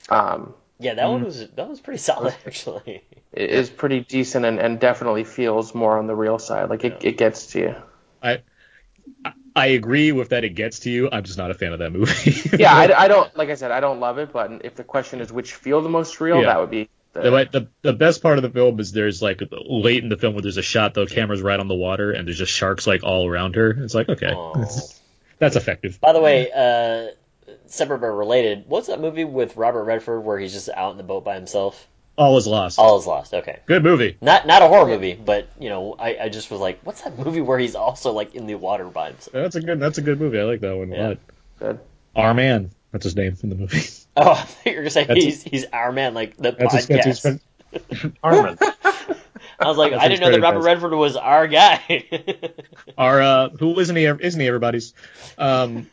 um, 0.09 0.55
yeah, 0.79 0.95
that 0.95 1.07
one 1.09 1.25
was 1.25 1.47
that 1.51 1.69
was 1.69 1.81
pretty 1.81 1.99
solid 2.11 2.35
actually. 2.47 3.03
i- 3.37 3.41
is 3.41 3.71
pretty 3.71 4.01
decent 4.01 4.45
and, 4.45 4.59
and 4.59 4.81
definitely 4.81 5.25
feels 5.25 5.75
more 5.75 5.99
on 5.99 6.07
the 6.07 6.15
real 6.15 6.39
side. 6.39 6.71
Like 6.71 6.85
it, 6.85 6.99
it 7.05 7.17
gets 7.19 7.49
to 7.49 7.59
you. 7.61 7.75
I 8.23 8.43
I 9.57 9.67
agree 9.69 10.13
with 10.13 10.31
that. 10.31 10.45
It 10.45 10.51
gets 10.51 10.81
to 10.81 10.91
you. 10.91 11.09
I'm 11.11 11.25
just 11.25 11.39
not 11.39 11.51
a 11.51 11.55
fan 11.55 11.73
of 11.73 11.79
that 11.81 11.93
movie. 11.93 12.57
Yeah, 12.59 12.75
I, 12.75 13.05
I 13.05 13.09
don't 13.09 13.35
like 13.37 13.49
I 13.51 13.55
said 13.55 13.71
I 13.71 13.81
don't 13.81 14.01
love 14.01 14.19
it, 14.19 14.33
but 14.33 14.65
if 14.65 14.75
the 14.77 14.85
question 14.85 15.21
is 15.21 15.33
which 15.33 15.55
feel 15.55 15.81
the 15.83 15.89
most 15.89 16.21
real, 16.21 16.39
Yeah. 16.41 16.47
that 16.47 16.61
would 16.61 16.71
be 16.71 16.89
the, 17.13 17.23
The, 17.23 17.49
the 17.51 17.69
the 17.83 17.93
best 17.93 18.23
part 18.23 18.39
of 18.39 18.43
the 18.43 18.51
film 18.51 18.79
is 18.79 18.93
there's 18.93 19.21
like 19.21 19.41
late 19.51 20.03
in 20.03 20.09
the 20.09 20.17
film 20.17 20.35
where 20.35 20.43
there's 20.43 20.57
a 20.59 20.63
shot 20.63 20.95
the 20.95 21.07
camera's 21.07 21.43
right 21.43 21.59
on 21.59 21.67
the 21.69 21.75
water 21.75 22.13
and 22.13 22.27
there's 22.29 22.39
just 22.39 22.53
sharks 22.53 22.87
like 22.87 23.03
all 23.03 23.27
around 23.29 23.57
her. 23.57 23.71
It's 23.71 23.95
like 23.95 24.09
okay, 24.09 24.33
Oh. 24.33 24.55
that's 25.39 25.57
effective. 25.57 26.01
By 26.01 26.13
the 26.13 26.21
way, 26.21 26.51
uh, 26.53 27.09
separate 27.67 27.99
but 28.01 28.09
related, 28.09 28.65
what's 28.69 28.87
that 28.89 29.01
movie 29.01 29.25
with 29.25 29.57
Robert 29.57 29.85
Redford 29.85 30.23
where 30.25 30.39
he's 30.39 30.53
just 30.53 30.69
out 30.69 30.93
in 30.93 30.97
the 30.99 31.03
boat 31.03 31.25
by 31.25 31.35
himself? 31.35 31.87
All 32.16 32.37
is 32.37 32.47
lost. 32.47 32.78
All 32.78 32.99
is 32.99 33.07
lost. 33.07 33.32
Okay. 33.32 33.61
Good 33.66 33.82
movie. 33.82 34.16
Not 34.20 34.47
not 34.47 34.61
a 34.62 34.69
horror 34.69 34.87
movie, 34.87 35.15
but 35.15 35.49
you 35.59 35.69
know, 35.70 35.95
I, 35.99 36.16
I 36.24 36.28
just 36.28 36.51
was 36.51 36.61
like, 36.61 36.81
what's 36.82 37.01
that 37.03 37.19
movie 37.19 37.41
where 37.41 37.59
he's 37.59 37.74
also 37.74 38.12
like 38.12 38.35
in 38.35 38.47
the 38.47 38.57
water 38.57 38.85
by 38.85 39.09
himself? 39.09 39.32
That's 39.32 39.57
a 39.57 39.61
good. 39.62 39.81
That's 39.81 39.99
a 39.99 40.03
good 40.03 40.20
movie. 40.20 40.39
I 40.39 40.43
like 40.45 40.61
that 40.61 40.77
one 40.77 40.93
a 40.93 40.97
lot. 41.09 41.19
good. 41.59 41.81
Our 42.16 42.35
man. 42.35 42.70
That's 42.93 43.05
his 43.05 43.16
name 43.16 43.37
in 43.43 43.49
the 43.49 43.55
movie. 43.57 43.82
Oh, 44.16 44.32
I 44.32 44.35
thought 44.35 44.66
you 44.66 44.73
were 44.73 44.78
gonna 44.82 44.91
say 44.91 45.05
That's- 45.05 45.24
he's 45.24 45.43
he's 45.45 45.65
our 45.73 45.93
man, 45.93 46.15
like 46.15 46.37
the 46.37 46.51
That's 46.51 46.74
his, 46.74 46.87
that's 46.89 47.07
his 47.07 47.20
podcast. 47.20 47.41
friend. 48.03 48.16
Armin. 48.24 48.59
I 49.61 49.69
was 49.69 49.77
like, 49.78 49.93
That's 49.93 50.03
I 50.03 50.09
didn't 50.09 50.20
know 50.23 50.32
that 50.32 50.41
Robert 50.41 50.59
as. 50.59 50.65
Redford 50.65 50.93
was 50.95 51.16
our 51.16 51.47
guy. 51.47 52.05
Our 52.99 53.23
uh, 53.23 53.49
who 53.51 53.78
isn't 53.78 53.95
he? 53.95 54.05
Isn't 54.07 54.41
he 54.41 54.49
everybody's? 54.49 54.95
Um, 55.39 55.87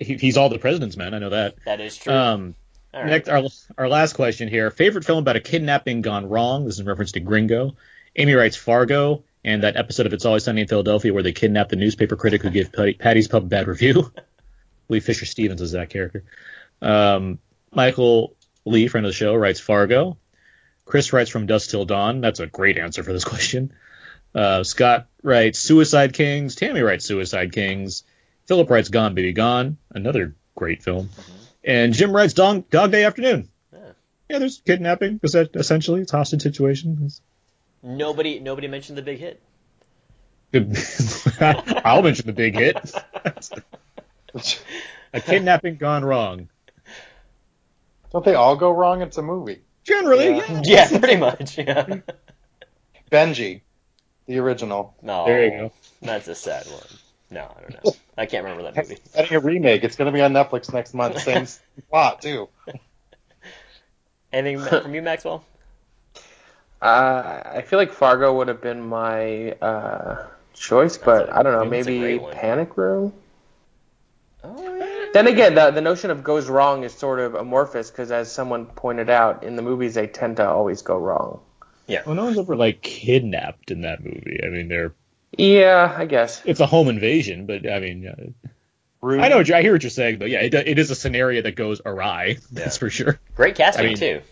he, 0.00 0.14
he's 0.16 0.36
all 0.36 0.48
the 0.48 0.58
president's 0.58 0.96
man. 0.96 1.14
I 1.14 1.20
know 1.20 1.30
that. 1.30 1.54
that 1.64 1.80
is 1.80 1.96
true. 1.96 2.12
Um, 2.12 2.54
All 2.58 2.65
right. 3.02 3.10
Next, 3.10 3.28
our, 3.28 3.42
our 3.78 3.88
last 3.88 4.14
question 4.14 4.48
here. 4.48 4.70
Favorite 4.70 5.04
film 5.04 5.18
about 5.18 5.36
a 5.36 5.40
kidnapping 5.40 6.02
gone 6.02 6.28
wrong? 6.28 6.64
This 6.64 6.74
is 6.74 6.80
in 6.80 6.86
reference 6.86 7.12
to 7.12 7.20
Gringo. 7.20 7.76
Amy 8.16 8.34
writes 8.34 8.56
Fargo 8.56 9.24
and 9.44 9.62
that 9.62 9.76
episode 9.76 10.06
of 10.06 10.12
It's 10.12 10.24
Always 10.24 10.44
Sunny 10.44 10.62
in 10.62 10.68
Philadelphia 10.68 11.12
where 11.12 11.22
they 11.22 11.32
kidnap 11.32 11.68
the 11.68 11.76
newspaper 11.76 12.16
critic 12.16 12.42
who 12.42 12.50
gave 12.50 12.72
Paddy, 12.72 12.94
Paddy's 12.94 13.28
Pub 13.28 13.44
a 13.44 13.46
bad 13.46 13.68
review. 13.68 14.10
I 14.18 14.22
believe 14.88 15.04
Fisher 15.04 15.26
Stevens 15.26 15.60
is 15.60 15.72
that 15.72 15.90
character. 15.90 16.24
Um, 16.80 17.38
Michael 17.72 18.36
Lee, 18.64 18.88
friend 18.88 19.06
of 19.06 19.10
the 19.10 19.16
show, 19.16 19.34
writes 19.34 19.60
Fargo. 19.60 20.16
Chris 20.84 21.12
writes 21.12 21.30
From 21.30 21.46
Dusk 21.46 21.70
Till 21.70 21.84
Dawn. 21.84 22.20
That's 22.20 22.40
a 22.40 22.46
great 22.46 22.78
answer 22.78 23.02
for 23.02 23.12
this 23.12 23.24
question. 23.24 23.72
Uh, 24.34 24.64
Scott 24.64 25.08
writes 25.22 25.58
Suicide 25.58 26.12
Kings. 26.12 26.54
Tammy 26.54 26.80
writes 26.80 27.04
Suicide 27.04 27.52
Kings. 27.52 28.04
Philip 28.46 28.70
writes 28.70 28.88
Gone 28.88 29.14
Baby 29.14 29.32
Gone. 29.32 29.78
Another 29.90 30.34
great 30.54 30.82
film. 30.82 31.10
And 31.66 31.92
Jim 31.92 32.12
writes 32.12 32.32
Dog, 32.32 32.70
Dog 32.70 32.92
Day 32.92 33.04
Afternoon. 33.04 33.48
Yeah. 33.72 33.78
Yeah, 34.30 34.38
there's 34.38 34.62
kidnapping, 34.64 35.20
es- 35.24 35.34
essentially. 35.34 36.00
It's 36.02 36.12
a 36.12 36.16
hostage 36.18 36.42
situation. 36.42 36.92
It's- 36.94 37.20
Nobody 37.82 38.40
nobody 38.40 38.66
mentioned 38.68 38.96
the 38.98 39.02
big 39.02 39.18
hit. 39.18 39.40
I'll 41.84 42.02
mention 42.02 42.26
the 42.26 42.32
big 42.32 42.54
hit. 42.54 42.76
A 45.12 45.20
kidnapping 45.20 45.76
gone 45.76 46.04
wrong. 46.04 46.48
Don't 48.12 48.24
they 48.24 48.34
all 48.34 48.56
go 48.56 48.70
wrong? 48.70 49.02
It's 49.02 49.18
a 49.18 49.22
movie. 49.22 49.60
Generally, 49.84 50.36
Yeah. 50.36 50.46
yeah. 50.48 50.60
Yeah, 50.64 50.98
pretty 50.98 51.16
much. 51.16 51.58
Yeah. 51.58 51.96
Benji, 53.10 53.60
the 54.26 54.38
original. 54.38 54.94
No. 55.02 55.26
There 55.26 55.44
you 55.44 55.50
go. 55.50 55.72
That's 56.02 56.26
a 56.28 56.34
sad 56.34 56.66
one. 56.66 56.82
No, 57.30 57.40
I 57.56 57.60
don't 57.60 57.84
know. 57.84 57.92
I 58.18 58.26
can't 58.26 58.44
remember 58.44 58.70
that 58.70 58.76
movie. 58.76 58.98
Getting 59.14 59.36
a 59.36 59.40
remake. 59.40 59.84
It's 59.84 59.96
going 59.96 60.06
to 60.06 60.12
be 60.12 60.22
on 60.22 60.32
Netflix 60.32 60.72
next 60.72 60.94
month. 60.94 61.20
Same 61.20 61.46
plot 61.90 62.22
too. 62.22 62.48
Anything 64.32 64.64
from 64.82 64.94
you, 64.94 65.02
Maxwell? 65.02 65.44
Uh, 66.80 67.42
I 67.44 67.62
feel 67.62 67.78
like 67.78 67.92
Fargo 67.92 68.36
would 68.36 68.48
have 68.48 68.60
been 68.60 68.86
my 68.86 69.52
uh, 69.52 70.26
choice, 70.52 70.98
but 70.98 71.28
a- 71.28 71.36
I 71.38 71.42
don't 71.42 71.52
know, 71.52 71.70
that's 71.70 71.86
a 71.86 71.90
maybe 71.90 71.98
great 72.00 72.22
one. 72.22 72.32
Panic 72.34 72.76
Room. 72.76 73.12
Oh 74.44 74.76
yeah. 74.76 75.06
Then 75.12 75.26
again, 75.26 75.54
the 75.54 75.70
the 75.70 75.80
notion 75.80 76.10
of 76.10 76.22
goes 76.22 76.48
wrong 76.48 76.84
is 76.84 76.92
sort 76.92 77.18
of 77.18 77.34
amorphous 77.34 77.90
because, 77.90 78.10
as 78.12 78.30
someone 78.30 78.66
pointed 78.66 79.08
out, 79.10 79.42
in 79.42 79.56
the 79.56 79.62
movies 79.62 79.94
they 79.94 80.06
tend 80.06 80.36
to 80.36 80.48
always 80.48 80.82
go 80.82 80.98
wrong. 80.98 81.40
Yeah. 81.86 82.02
Well, 82.04 82.14
no 82.14 82.24
one's 82.24 82.38
ever 82.38 82.54
like 82.54 82.82
kidnapped 82.82 83.70
in 83.70 83.80
that 83.82 84.04
movie. 84.04 84.40
I 84.44 84.48
mean, 84.48 84.68
they're 84.68 84.94
Yeah, 85.36 85.94
I 85.96 86.06
guess. 86.06 86.42
it's 86.44 86.60
a 86.60 86.66
home 86.66 86.88
invasion, 86.88 87.46
but 87.46 87.68
I 87.70 87.80
mean, 87.80 88.06
uh, 88.08 88.48
Rudy. 89.02 89.22
I 89.22 89.28
know 89.28 89.36
what 89.36 89.48
you- 89.48 89.54
I 89.54 89.62
hear 89.62 89.72
what 89.72 89.82
you're 89.82 89.90
saying, 89.90 90.18
but 90.18 90.30
yeah, 90.30 90.40
it, 90.40 90.54
it 90.54 90.78
is 90.78 90.90
a 90.90 90.94
scenario 90.94 91.42
that 91.42 91.54
goes 91.56 91.80
awry. 91.84 92.38
That's 92.50 92.76
for 92.78 92.88
sure. 92.90 93.18
Great 93.34 93.54
casting 93.54 93.84
I 93.84 93.88
mean, 93.88 93.96
too. 93.98 94.22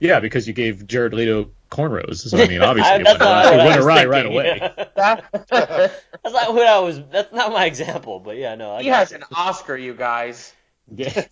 Yeah, 0.00 0.20
because 0.20 0.46
you 0.46 0.52
gave 0.52 0.86
Jared 0.86 1.14
Leto 1.14 1.50
cornrows, 1.70 2.16
so 2.28 2.36
I 2.38 2.46
mean, 2.48 2.60
obviously 2.62 2.92
I- 2.92 2.96
it 2.96 3.04
went 3.04 3.18
not 3.20 3.46
awry, 3.46 3.52
it 3.54 3.56
went 3.58 3.76
was 3.76 3.86
awry 3.86 4.04
right 4.06 4.26
away. 4.26 4.58
yeah. 4.60 5.20
That's 5.48 6.32
not 6.34 6.54
what 6.54 6.66
I 6.66 6.78
was. 6.80 7.00
That's 7.10 7.32
not 7.32 7.52
my 7.52 7.64
example, 7.66 8.18
but 8.20 8.36
yeah, 8.36 8.54
no. 8.56 8.72
I 8.72 8.82
he 8.82 8.88
has 8.88 9.12
it. 9.12 9.16
an 9.16 9.24
Oscar, 9.34 9.76
you 9.76 9.94
guys. 9.94 10.52
Yeah. 10.94 11.26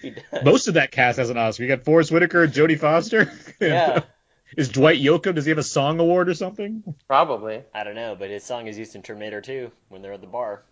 He 0.00 0.10
does. 0.10 0.44
Most 0.44 0.66
of 0.68 0.74
that 0.74 0.90
cast 0.92 1.18
has 1.18 1.28
an 1.30 1.36
Oscar. 1.36 1.62
You 1.64 1.68
got 1.68 1.84
Forest 1.84 2.10
Whitaker, 2.10 2.46
Jodie 2.48 2.78
Foster. 2.78 3.30
Yeah. 3.60 4.00
Is 4.56 4.68
Dwight 4.68 5.00
Yoakam? 5.00 5.34
Does 5.34 5.44
he 5.44 5.50
have 5.50 5.58
a 5.58 5.62
song 5.62 6.00
award 6.00 6.28
or 6.28 6.34
something? 6.34 6.82
Probably. 7.06 7.62
I 7.74 7.84
don't 7.84 7.94
know, 7.94 8.16
but 8.18 8.30
his 8.30 8.44
song 8.44 8.66
is 8.66 8.78
used 8.78 8.94
in 8.94 9.02
Terminator 9.02 9.40
2 9.40 9.70
when 9.88 10.02
they're 10.02 10.12
at 10.12 10.20
the 10.20 10.26
bar. 10.26 10.62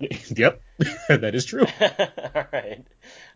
yep, 0.36 0.60
that 1.08 1.34
is 1.34 1.44
true. 1.44 1.66
All 1.80 2.44
right. 2.52 2.84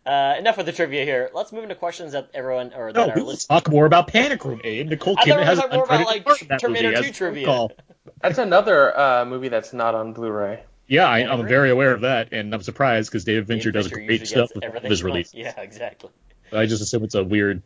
Uh, 0.07 0.35
enough 0.39 0.57
with 0.57 0.67
the 0.67 0.73
trivia 0.73 1.05
here. 1.05 1.31
Let's 1.35 1.53
move 1.53 1.65
into 1.65 1.75
questions 1.75 2.13
that 2.13 2.31
everyone 2.35 2.73
or 2.73 2.93
No, 2.93 3.07
that 3.07 3.19
our 3.19 3.23
let's 3.23 3.47
talk 3.47 3.69
more 3.69 3.85
about 3.85 4.07
Panic 4.09 4.45
Room, 4.45 4.61
Abe. 4.63 4.89
Nicole 4.89 5.17
I 5.19 5.25
thought 5.25 5.27
we 5.27 5.33
Kidman 5.33 5.45
has 5.45 5.59
an 5.59 5.65
talking 5.65 5.77
more 5.77 5.85
about, 5.85 6.07
like, 6.07 6.25
part 6.25 6.41
that 6.49 6.61
Terminator 6.61 6.93
movie, 6.93 7.09
2 7.09 7.13
trivia. 7.13 7.43
recall. 7.43 7.73
That's 8.21 8.39
another 8.39 8.97
uh, 8.99 9.25
movie 9.25 9.49
that's 9.49 9.73
not 9.73 9.95
on 9.95 10.13
Blu-ray. 10.13 10.63
Yeah, 10.87 11.07
I, 11.07 11.21
I'm 11.21 11.47
very 11.47 11.71
aware 11.71 11.93
of 11.93 12.03
that, 12.03 12.33
and 12.33 12.55
I'm 12.55 12.63
surprised 12.63 13.11
because 13.11 13.25
David 13.25 13.47
Fincher 13.47 13.71
David 13.71 13.83
does 13.85 13.87
Fincher 13.87 14.07
great 14.07 14.21
usually 14.21 14.27
stuff 14.27 14.51
with 14.55 14.65
all 14.65 14.69
of 14.69 14.77
everything 14.77 14.91
his 14.91 15.03
release. 15.03 15.35
Yeah, 15.35 15.59
exactly. 15.61 16.11
I 16.53 16.67
just 16.67 16.83
assume 16.83 17.05
it's 17.05 17.15
a 17.15 17.25
weird. 17.25 17.63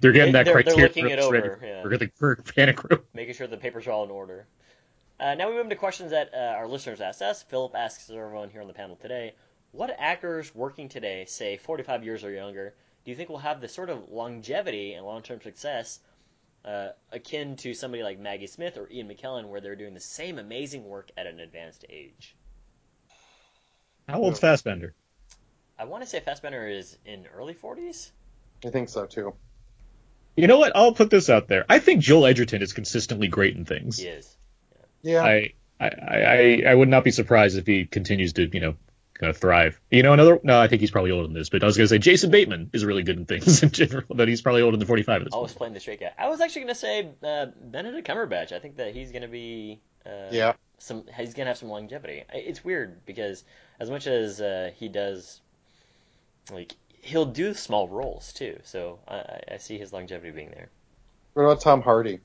They're 0.00 0.12
getting 0.12 0.32
that 0.32 0.44
They're- 0.44 0.54
they're 0.54 0.62
Criterion 0.62 0.88
looking 0.88 1.08
it 1.10 1.30
ready 1.30 1.48
over, 1.48 1.60
yeah. 1.62 1.82
for, 1.82 1.98
the, 1.98 2.10
for 2.14 2.36
Panic 2.36 2.82
Room. 2.84 3.00
Making 3.14 3.34
sure 3.34 3.46
the 3.46 3.56
papers 3.56 3.86
are 3.86 3.92
all 3.92 4.04
in 4.04 4.10
order. 4.10 4.46
Uh, 5.20 5.34
now 5.34 5.48
we 5.48 5.54
move 5.54 5.64
into 5.64 5.76
questions 5.76 6.10
that 6.10 6.30
uh, 6.34 6.36
our 6.36 6.66
listeners 6.66 7.00
asked 7.00 7.22
us. 7.22 7.42
Philip 7.44 7.74
asks 7.74 8.10
everyone 8.10 8.50
here 8.50 8.60
on 8.62 8.66
the 8.66 8.74
panel 8.74 8.96
today, 8.96 9.34
what 9.72 9.94
actors 9.98 10.54
working 10.54 10.88
today, 10.88 11.24
say 11.26 11.56
45 11.56 12.04
years 12.04 12.24
or 12.24 12.30
younger, 12.30 12.74
do 13.04 13.10
you 13.10 13.16
think 13.16 13.28
will 13.28 13.38
have 13.38 13.60
the 13.60 13.68
sort 13.68 13.90
of 13.90 14.10
longevity 14.10 14.94
and 14.94 15.04
long-term 15.04 15.40
success 15.42 16.00
uh, 16.64 16.88
akin 17.12 17.56
to 17.56 17.74
somebody 17.74 18.02
like 18.02 18.18
Maggie 18.18 18.46
Smith 18.46 18.76
or 18.78 18.88
Ian 18.90 19.08
McKellen, 19.08 19.48
where 19.48 19.60
they're 19.60 19.76
doing 19.76 19.94
the 19.94 20.00
same 20.00 20.38
amazing 20.38 20.84
work 20.84 21.10
at 21.16 21.26
an 21.26 21.38
advanced 21.38 21.84
age? 21.90 22.34
How 24.08 24.20
old's 24.20 24.40
Fassbender? 24.40 24.94
I 25.78 25.84
want 25.84 26.02
to 26.02 26.08
say 26.08 26.20
Fassbender 26.20 26.68
is 26.68 26.96
in 27.04 27.26
early 27.34 27.54
40s. 27.54 28.10
I 28.64 28.70
think 28.70 28.88
so 28.88 29.06
too. 29.06 29.34
You 30.36 30.48
know 30.48 30.58
what? 30.58 30.72
I'll 30.74 30.94
put 30.94 31.10
this 31.10 31.30
out 31.30 31.46
there. 31.46 31.64
I 31.68 31.78
think 31.78 32.00
Joel 32.00 32.26
Edgerton 32.26 32.60
is 32.62 32.72
consistently 32.72 33.28
great 33.28 33.56
in 33.56 33.64
things. 33.64 33.98
He 33.98 34.08
is. 34.08 34.36
Yeah. 35.02 35.22
I, 35.22 35.52
I, 35.78 35.88
I, 35.88 36.62
I 36.68 36.74
would 36.74 36.88
not 36.88 37.04
be 37.04 37.10
surprised 37.10 37.56
if 37.56 37.66
he 37.66 37.84
continues 37.84 38.32
to, 38.34 38.48
you 38.52 38.60
know, 38.60 38.74
kind 39.14 39.30
of 39.30 39.36
thrive. 39.36 39.80
You 39.90 40.02
know, 40.02 40.12
another. 40.12 40.40
No, 40.42 40.58
I 40.60 40.66
think 40.66 40.80
he's 40.80 40.90
probably 40.90 41.12
older 41.12 41.26
than 41.26 41.34
this, 41.34 41.50
but 41.50 41.62
I 41.62 41.66
was 41.66 41.76
gonna 41.76 41.88
say 41.88 41.98
Jason 41.98 42.30
Bateman 42.30 42.70
is 42.72 42.84
really 42.84 43.04
good 43.04 43.16
in 43.16 43.26
things 43.26 43.62
in 43.62 43.70
general. 43.70 44.04
But 44.08 44.26
he's 44.28 44.42
probably 44.42 44.62
older 44.62 44.76
than 44.76 44.86
45 44.86 45.20
at 45.20 45.24
this 45.24 45.34
Always 45.34 45.52
point. 45.52 45.58
playing 45.58 45.74
the 45.74 45.80
straight 45.80 46.00
guy. 46.00 46.10
I 46.18 46.28
was 46.28 46.40
actually 46.40 46.62
going 46.62 46.74
to 46.74 46.80
say 46.80 47.08
uh, 47.22 47.46
Benedict 47.62 48.08
Cumberbatch. 48.08 48.52
I 48.52 48.58
think 48.58 48.76
that 48.76 48.94
he's 48.94 49.12
going 49.12 49.22
to 49.22 49.28
be. 49.28 49.80
Uh, 50.04 50.28
yeah. 50.32 50.52
some 50.78 51.04
he's 51.16 51.32
gonna 51.32 51.48
have 51.48 51.56
some 51.58 51.70
longevity. 51.70 52.24
It's 52.32 52.62
weird 52.64 53.06
because 53.06 53.44
as 53.80 53.88
much 53.88 54.06
as 54.06 54.40
uh, 54.40 54.70
he 54.76 54.88
does, 54.88 55.40
like 56.52 56.74
he'll 57.04 57.26
do 57.26 57.54
small 57.54 57.88
roles 57.88 58.32
too. 58.32 58.58
So 58.64 58.98
I, 59.06 59.14
I- 59.16 59.40
I 59.52 59.56
see 59.58 59.78
his 59.78 59.92
longevity 59.92 60.30
being 60.32 60.50
there. 60.50 60.68
What 61.34 61.42
about 61.44 61.60
Tom 61.60 61.82
Hardy? 61.82 62.20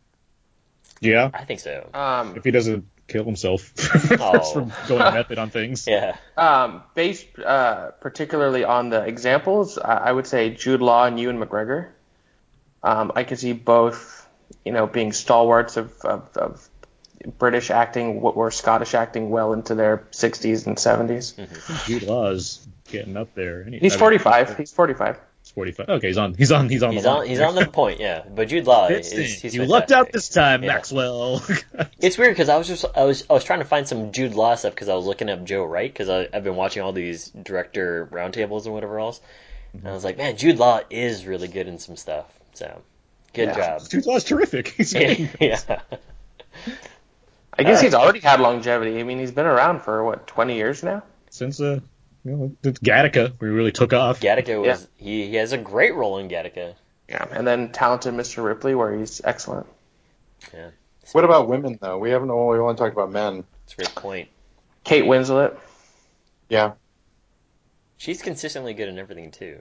Yeah, 1.01 1.29
I 1.33 1.43
think 1.45 1.59
so. 1.59 1.89
Um, 1.93 2.35
if 2.35 2.43
he 2.43 2.51
doesn't 2.51 2.85
kill 3.07 3.23
himself 3.23 3.71
Oh. 4.19 4.39
from 4.53 4.71
going 4.87 5.13
method 5.13 5.37
on 5.39 5.49
things. 5.49 5.87
Yeah. 5.87 6.15
um, 6.37 6.83
based 6.95 7.27
uh, 7.39 7.91
particularly 8.01 8.63
on 8.63 8.89
the 8.89 9.03
examples, 9.03 9.77
I, 9.77 9.95
I 10.09 10.11
would 10.11 10.27
say 10.27 10.51
Jude 10.51 10.81
Law 10.81 11.05
and 11.05 11.19
Ewan 11.19 11.39
McGregor. 11.39 11.89
Um, 12.83 13.11
I 13.15 13.23
could 13.23 13.39
see 13.39 13.53
both, 13.53 14.27
you 14.65 14.71
know, 14.71 14.87
being 14.87 15.11
stalwarts 15.11 15.77
of, 15.77 15.91
of, 16.01 16.29
of 16.37 16.69
British 17.37 17.71
acting 17.71 18.19
or 18.21 18.51
Scottish 18.51 18.93
acting 18.93 19.29
well 19.29 19.53
into 19.53 19.75
their 19.75 20.07
60s 20.11 20.65
and 20.67 20.77
70s. 20.77 21.85
Jude 21.85 22.03
Law's 22.03 22.65
getting 22.91 23.17
up 23.17 23.33
there. 23.35 23.63
Any- 23.65 23.79
He's 23.79 23.93
I 23.93 23.95
mean, 23.95 23.99
45. 24.19 24.57
He's 24.57 24.71
45. 24.71 25.19
He's 25.41 25.51
45. 25.51 25.89
Okay, 25.89 26.07
he's 26.07 26.17
on. 26.17 26.33
He's 26.33 26.51
on. 26.51 26.69
He's 26.69 26.83
on 26.83 26.91
He's 26.93 27.03
the 27.03 27.09
on 27.09 27.25
he's 27.27 27.39
on 27.39 27.55
the 27.55 27.65
point. 27.71 27.99
Yeah. 27.99 28.23
But 28.29 28.49
Jude 28.49 28.65
Law 28.67 28.87
is 28.87 29.11
he's 29.11 29.55
you 29.55 29.65
lucked 29.65 29.91
out 29.91 30.11
this 30.11 30.29
time, 30.29 30.63
Yeah. 30.63 30.73
Maxwell. 30.73 31.41
It's 32.01 32.17
weird 32.17 32.31
because 32.33 32.49
I 32.49 32.57
was 32.57 32.67
just 32.67 32.85
I 32.95 33.03
was 33.05 33.23
I 33.29 33.33
was 33.33 33.43
trying 33.43 33.59
to 33.59 33.65
find 33.65 33.87
some 33.87 34.11
Jude 34.11 34.33
Law 34.35 34.55
stuff 34.55 34.73
because 34.73 34.89
I 34.89 34.95
was 34.95 35.05
looking 35.05 35.29
up 35.29 35.43
Joe 35.45 35.63
Wright 35.63 35.91
because 35.91 36.09
I've 36.09 36.43
been 36.43 36.55
watching 36.55 36.81
all 36.83 36.91
these 36.93 37.29
director 37.29 38.07
roundtables 38.11 38.65
and 38.65 38.73
whatever 38.73 38.99
else, 38.99 39.19
and 39.73 39.87
I 39.87 39.91
was 39.93 40.03
like, 40.03 40.17
man, 40.17 40.35
Jude 40.37 40.57
Law 40.57 40.81
is 40.89 41.25
really 41.25 41.47
good 41.47 41.67
in 41.67 41.79
some 41.79 41.95
stuff. 41.95 42.25
So 42.53 42.81
good 43.33 43.53
job. 43.55 43.81
Jude 43.89 44.05
Law's 44.05 44.23
terrific. 44.25 44.67
He's 44.77 44.93
great. 44.93 45.29
yeah. 45.39 45.59
I 47.57 47.63
guess 47.63 47.81
he's 47.81 47.93
already 47.93 48.19
had 48.19 48.39
longevity. 48.39 48.99
I 48.99 49.03
mean, 49.03 49.19
he's 49.19 49.31
been 49.31 49.45
around 49.45 49.81
for, 49.81 50.01
what, 50.03 50.27
20 50.27 50.55
years 50.55 50.81
now? 50.81 51.03
Since 51.29 51.59
uh, 51.59 51.79
you 52.29 52.35
know, 52.37 52.55
it's 52.63 52.79
Gattaca, 52.79 53.33
we 53.39 53.49
really 53.49 53.71
took 53.71 53.91
off. 53.93 54.19
Gattaca 54.19 54.61
was 54.61 54.87
he, 54.97 55.27
he 55.27 55.35
has 55.37 55.51
a 55.51 55.57
great 55.57 55.95
role 55.95 56.17
in 56.19 56.29
Gattaca. 56.29 56.75
Yeah. 57.07 57.25
And 57.31 57.45
then 57.47 57.71
Talented 57.71 58.13
Mr. 58.13 58.43
Ripley, 58.43 58.75
where 58.75 58.95
he's 58.95 59.19
excellent. 59.23 59.65
Yeah. 60.53 60.69
What 61.11 61.23
about 61.23 61.47
women 61.47 61.79
though? 61.81 61.97
We 61.97 62.11
haven't. 62.11 62.27
well, 62.27 62.47
We 62.47 62.59
only 62.59 62.75
talked 62.75 62.93
about 62.93 63.11
men. 63.11 63.43
That's 63.65 63.73
a 63.73 63.75
great 63.77 63.95
point. 63.95 64.29
Kate 64.83 65.05
Winslet. 65.05 65.57
Yeah. 66.49 66.73
She's 67.97 68.21
consistently 68.21 68.73
good 68.73 68.87
in 68.89 68.99
everything 68.99 69.31
too. 69.31 69.59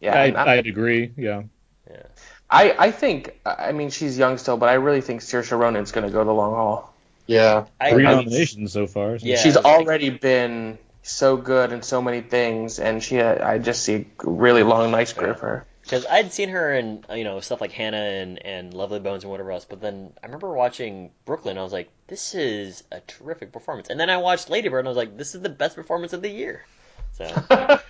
Yeah. 0.00 0.14
I, 0.14 0.26
I, 0.30 0.52
I'd 0.56 0.66
agree. 0.66 1.12
Yeah. 1.16 1.44
Yeah. 1.90 2.02
I, 2.50 2.74
I 2.78 2.90
think, 2.90 3.40
I 3.46 3.72
mean, 3.72 3.90
she's 3.90 4.18
young 4.18 4.36
still, 4.38 4.56
but 4.56 4.68
I 4.68 4.74
really 4.74 5.00
think 5.00 5.22
Saoirse 5.22 5.56
Ronan's 5.58 5.92
going 5.92 6.06
to 6.06 6.12
go 6.12 6.22
the 6.24 6.32
long 6.32 6.52
haul. 6.54 6.94
Yeah. 7.26 7.66
I, 7.80 7.92
Three 7.92 8.04
I- 8.06 8.14
nominations 8.16 8.72
so 8.72 8.86
far. 8.86 9.18
so- 9.18 9.26
Yeah. 9.26 9.36
she's 9.38 9.56
I 9.56 9.60
was 9.60 9.64
like- 9.64 9.80
already 9.80 10.10
been 10.10 10.78
so 11.10 11.36
good 11.36 11.72
in 11.72 11.82
so 11.82 12.00
many 12.00 12.20
things, 12.20 12.78
and 12.78 13.02
she, 13.02 13.20
I 13.20 13.58
just 13.58 13.82
see 13.82 13.94
a 13.94 14.30
really 14.30 14.62
long, 14.62 14.90
nice 14.90 15.12
career 15.12 15.34
for 15.34 15.46
her. 15.46 15.66
Because 15.82 16.06
I'd 16.06 16.32
seen 16.32 16.50
her 16.50 16.72
in 16.74 17.04
you 17.12 17.24
know 17.24 17.40
stuff 17.40 17.60
like 17.60 17.72
Hannah 17.72 17.96
and, 17.96 18.44
and 18.44 18.72
Lovely 18.74 19.00
Bones 19.00 19.24
and 19.24 19.30
whatever 19.30 19.50
else, 19.50 19.64
but 19.64 19.80
then 19.80 20.12
I 20.22 20.26
remember 20.26 20.52
watching 20.52 21.10
Brooklyn. 21.24 21.58
I 21.58 21.62
was 21.62 21.72
like, 21.72 21.90
this 22.06 22.34
is 22.34 22.84
a 22.92 23.00
terrific 23.00 23.52
performance. 23.52 23.88
And 23.88 23.98
then 23.98 24.08
I 24.10 24.18
watched 24.18 24.50
Lady 24.50 24.68
Bird, 24.68 24.80
and 24.80 24.88
I 24.88 24.90
was 24.90 24.96
like, 24.96 25.16
this 25.16 25.34
is 25.34 25.40
the 25.40 25.48
best 25.48 25.74
performance 25.76 26.12
of 26.12 26.22
the 26.22 26.30
year. 26.30 26.64
So 27.12 27.24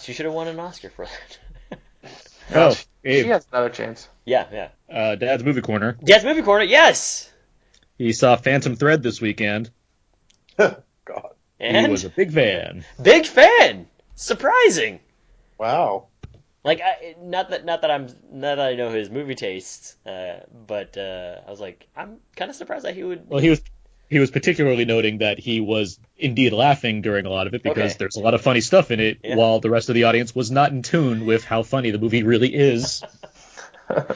she 0.00 0.12
should 0.12 0.26
have 0.26 0.34
won 0.34 0.48
an 0.48 0.60
Oscar 0.60 0.90
for 0.90 1.06
that. 1.06 1.78
Oh, 2.54 2.70
She 3.04 3.10
Abe, 3.12 3.26
has 3.26 3.46
another 3.52 3.70
chance. 3.70 4.08
yeah, 4.24 4.46
yeah. 4.52 4.68
uh, 4.92 5.14
Dad's 5.14 5.44
movie 5.44 5.60
corner. 5.60 5.96
Dad's 6.04 6.24
movie 6.24 6.42
corner. 6.42 6.64
Yes. 6.64 7.32
He 7.98 8.12
saw 8.12 8.34
Phantom 8.36 8.74
Thread 8.76 9.02
this 9.02 9.20
weekend. 9.20 9.70
God. 11.58 11.66
And 11.66 11.86
He 11.86 11.90
was 11.90 12.04
a 12.04 12.10
big 12.10 12.32
fan. 12.32 12.84
big 13.00 13.26
fan. 13.26 13.86
Surprising. 14.14 15.00
Wow. 15.58 16.06
Like, 16.64 16.80
I, 16.80 17.14
not 17.20 17.50
that 17.50 17.64
not 17.64 17.82
that 17.82 17.90
I'm 17.90 18.06
not 18.32 18.56
that 18.56 18.60
I 18.60 18.74
know 18.74 18.90
his 18.90 19.08
movie 19.08 19.36
tastes, 19.36 19.94
uh, 20.04 20.40
but 20.66 20.96
uh, 20.98 21.40
I 21.46 21.50
was 21.50 21.60
like, 21.60 21.86
I'm 21.96 22.16
kind 22.34 22.50
of 22.50 22.56
surprised 22.56 22.84
that 22.84 22.94
he 22.96 23.04
would. 23.04 23.28
Well, 23.28 23.40
he 23.40 23.50
was 23.50 23.60
he 24.10 24.18
was 24.18 24.30
particularly 24.32 24.84
noting 24.84 25.18
that 25.18 25.38
he 25.38 25.60
was 25.60 25.98
indeed 26.16 26.52
laughing 26.52 27.02
during 27.02 27.24
a 27.26 27.30
lot 27.30 27.46
of 27.46 27.54
it 27.54 27.62
because 27.62 27.92
Okay. 27.92 27.96
there's 27.98 28.16
a 28.16 28.20
lot 28.20 28.34
of 28.34 28.40
funny 28.40 28.60
stuff 28.60 28.90
in 28.90 28.98
it, 29.00 29.18
Yeah. 29.22 29.36
while 29.36 29.60
the 29.60 29.70
rest 29.70 29.88
of 29.88 29.94
the 29.94 30.04
audience 30.04 30.34
was 30.34 30.50
not 30.50 30.72
in 30.72 30.82
tune 30.82 31.24
with 31.26 31.44
how 31.44 31.62
funny 31.62 31.90
the 31.92 31.98
movie 31.98 32.22
really 32.24 32.52
is. 32.54 33.02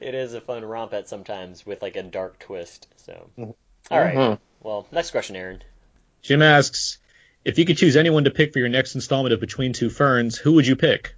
It 0.00 0.14
is 0.14 0.32
a 0.32 0.40
fun 0.40 0.64
romp 0.64 0.94
at 0.94 1.08
sometimes 1.10 1.66
with 1.66 1.82
like 1.82 1.96
a 1.96 2.02
dark 2.02 2.38
twist. 2.38 2.88
So, 2.96 3.28
Mhm. 3.38 3.54
all 3.90 4.00
right. 4.00 4.16
Mhm. 4.16 4.38
Well, 4.62 4.86
next 4.90 5.10
question, 5.10 5.36
Aaron. 5.36 5.62
Jim 6.22 6.42
asks, 6.42 6.98
if 7.44 7.58
you 7.58 7.64
could 7.64 7.76
choose 7.76 7.96
anyone 7.96 8.24
to 8.24 8.30
pick 8.30 8.52
for 8.52 8.58
your 8.58 8.68
next 8.68 8.94
installment 8.94 9.32
of 9.32 9.40
Between 9.40 9.72
Two 9.72 9.90
Ferns, 9.90 10.36
who 10.36 10.52
would 10.54 10.66
you 10.66 10.76
pick? 10.76 11.14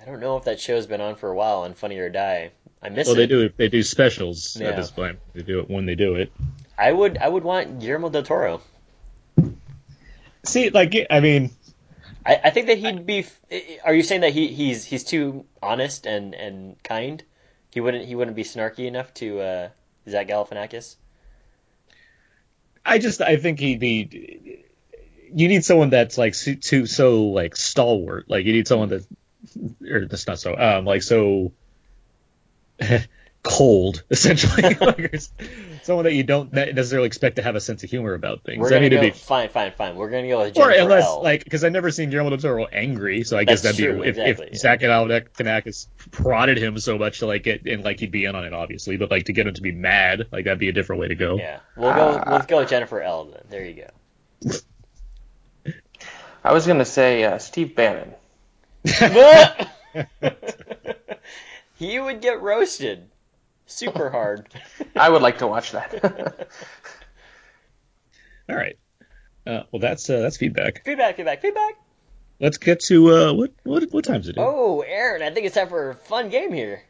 I 0.00 0.04
don't 0.04 0.20
know 0.20 0.36
if 0.36 0.44
that 0.44 0.60
show's 0.60 0.86
been 0.86 1.00
on 1.00 1.16
for 1.16 1.30
a 1.30 1.34
while 1.34 1.58
on 1.60 1.74
Funny 1.74 1.98
or 1.98 2.08
Die. 2.08 2.50
I 2.82 2.88
miss 2.88 3.06
Well, 3.06 3.16
it. 3.18 3.18
Well, 3.18 3.40
they 3.40 3.48
do 3.48 3.54
they 3.56 3.68
do 3.68 3.82
specials 3.82 4.56
Yeah. 4.56 4.68
at 4.68 4.76
this 4.76 4.90
point. 4.90 5.18
They 5.34 5.42
do 5.42 5.60
it 5.60 5.68
when 5.68 5.84
they 5.84 5.96
do 5.96 6.14
it. 6.14 6.32
I 6.78 6.92
would 6.92 7.18
I 7.18 7.28
would 7.28 7.44
want 7.44 7.80
Guillermo 7.80 8.08
del 8.08 8.22
Toro. 8.22 8.62
See, 10.44 10.70
like 10.70 10.94
I 11.10 11.20
mean, 11.20 11.50
I, 12.24 12.40
I 12.44 12.50
think 12.50 12.68
that 12.68 12.78
he'd 12.78 13.04
be. 13.04 13.26
Are 13.84 13.92
you 13.92 14.02
saying 14.02 14.20
that 14.22 14.32
he, 14.32 14.48
he's 14.48 14.84
he's 14.84 15.04
too 15.04 15.44
honest 15.62 16.06
and, 16.06 16.34
and 16.34 16.82
kind? 16.82 17.22
He 17.70 17.80
wouldn't 17.80 18.06
he 18.06 18.14
wouldn't 18.14 18.36
be 18.36 18.44
snarky 18.44 18.86
enough 18.86 19.12
to 19.14 19.40
uh, 19.40 19.68
Zach 20.08 20.28
Galifianakis. 20.28 20.96
I 22.88 22.98
just 22.98 23.20
I 23.20 23.36
think 23.36 23.60
he'd 23.60 23.80
be. 23.80 24.64
You 25.32 25.46
need 25.48 25.64
someone 25.64 25.90
that's 25.90 26.16
like 26.16 26.34
too 26.34 26.86
so 26.86 27.24
like 27.26 27.54
stalwart. 27.54 28.30
Like 28.30 28.46
you 28.46 28.52
need 28.54 28.66
someone 28.66 28.88
that, 28.88 29.06
or 29.88 30.06
that's 30.06 30.26
not 30.26 30.38
so 30.38 30.56
um 30.56 30.86
like 30.86 31.02
so 31.02 31.52
cold 33.42 34.02
essentially. 34.10 34.74
like, 34.80 35.14
someone 35.82 36.04
that 36.04 36.14
you 36.14 36.22
don't 36.22 36.52
necessarily 36.52 37.06
expect 37.06 37.36
to 37.36 37.42
have 37.42 37.56
a 37.56 37.60
sense 37.60 37.82
of 37.82 37.90
humor 37.90 38.14
about 38.14 38.42
things. 38.44 38.58
We're 38.58 38.66
I 38.66 38.70
gonna 38.70 38.80
mean, 38.82 38.90
go 38.90 38.98
it'd 38.98 39.12
be 39.14 39.18
fine 39.18 39.48
fine 39.48 39.72
fine. 39.72 39.96
We're 39.96 40.10
gonna 40.10 40.28
go 40.28 40.38
with 40.40 40.56
or 40.58 40.70
Jennifer 40.70 40.80
unless 40.80 41.04
L. 41.04 41.22
like 41.22 41.44
because 41.44 41.64
I've 41.64 41.72
never 41.72 41.90
seen 41.90 42.10
Guillermo 42.10 42.30
del 42.30 42.38
Toro 42.38 42.66
angry, 42.66 43.24
so 43.24 43.38
I 43.38 43.44
guess 43.44 43.62
That's 43.62 43.78
that'd 43.78 43.92
true, 43.92 44.02
be 44.02 44.08
if, 44.08 44.18
exactly, 44.18 44.46
if 44.48 44.52
yeah. 44.52 44.58
Zach 44.58 44.80
Galifianakis 44.80 45.86
prodded 46.10 46.58
him 46.58 46.78
so 46.78 46.98
much 46.98 47.20
to 47.20 47.26
like 47.26 47.42
get 47.44 47.66
and 47.66 47.84
like 47.84 48.00
he'd 48.00 48.10
be 48.10 48.24
in 48.24 48.34
on 48.34 48.44
it 48.44 48.52
obviously, 48.52 48.96
but 48.96 49.10
like 49.10 49.24
to 49.24 49.32
get 49.32 49.46
him 49.46 49.54
to 49.54 49.62
be 49.62 49.72
mad, 49.72 50.26
like 50.30 50.44
that'd 50.44 50.58
be 50.58 50.68
a 50.68 50.72
different 50.72 51.00
way 51.00 51.08
to 51.08 51.14
go. 51.14 51.36
yeah, 51.36 51.60
we'll 51.76 51.94
go 51.94 52.22
we'll 52.26 52.40
go 52.40 52.58
with 52.58 52.68
Jennifer 52.68 53.00
L. 53.00 53.26
Then 53.26 53.42
there 53.48 53.64
you 53.64 53.84
go. 54.44 54.50
I 56.44 56.52
was 56.52 56.66
gonna 56.66 56.84
say 56.84 57.24
uh, 57.24 57.38
Steve 57.38 57.74
Bannon. 57.74 58.14
he 61.78 61.98
would 61.98 62.20
get 62.20 62.40
roasted 62.40 63.08
super 63.68 64.10
hard. 64.10 64.48
I 64.96 65.08
would 65.08 65.22
like 65.22 65.38
to 65.38 65.46
watch 65.46 65.72
that. 65.72 66.02
All 68.48 68.56
right. 68.56 68.76
Uh, 69.46 69.62
well, 69.70 69.80
that's 69.80 70.10
uh, 70.10 70.20
that's 70.20 70.36
feedback. 70.36 70.84
feedback, 70.84 71.16
feedback, 71.16 71.40
feedback. 71.40 71.74
Let's 72.40 72.58
get 72.58 72.80
to 72.84 73.14
uh, 73.14 73.32
what 73.32 73.52
what 73.62 73.84
what 73.92 74.04
time 74.04 74.20
is 74.20 74.28
it? 74.28 74.36
Oh, 74.38 74.80
Aaron, 74.80 75.22
I 75.22 75.30
think 75.30 75.46
it's 75.46 75.54
time 75.54 75.68
for 75.68 75.90
a 75.90 75.94
fun 75.94 76.28
game 76.28 76.52
here. 76.52 76.82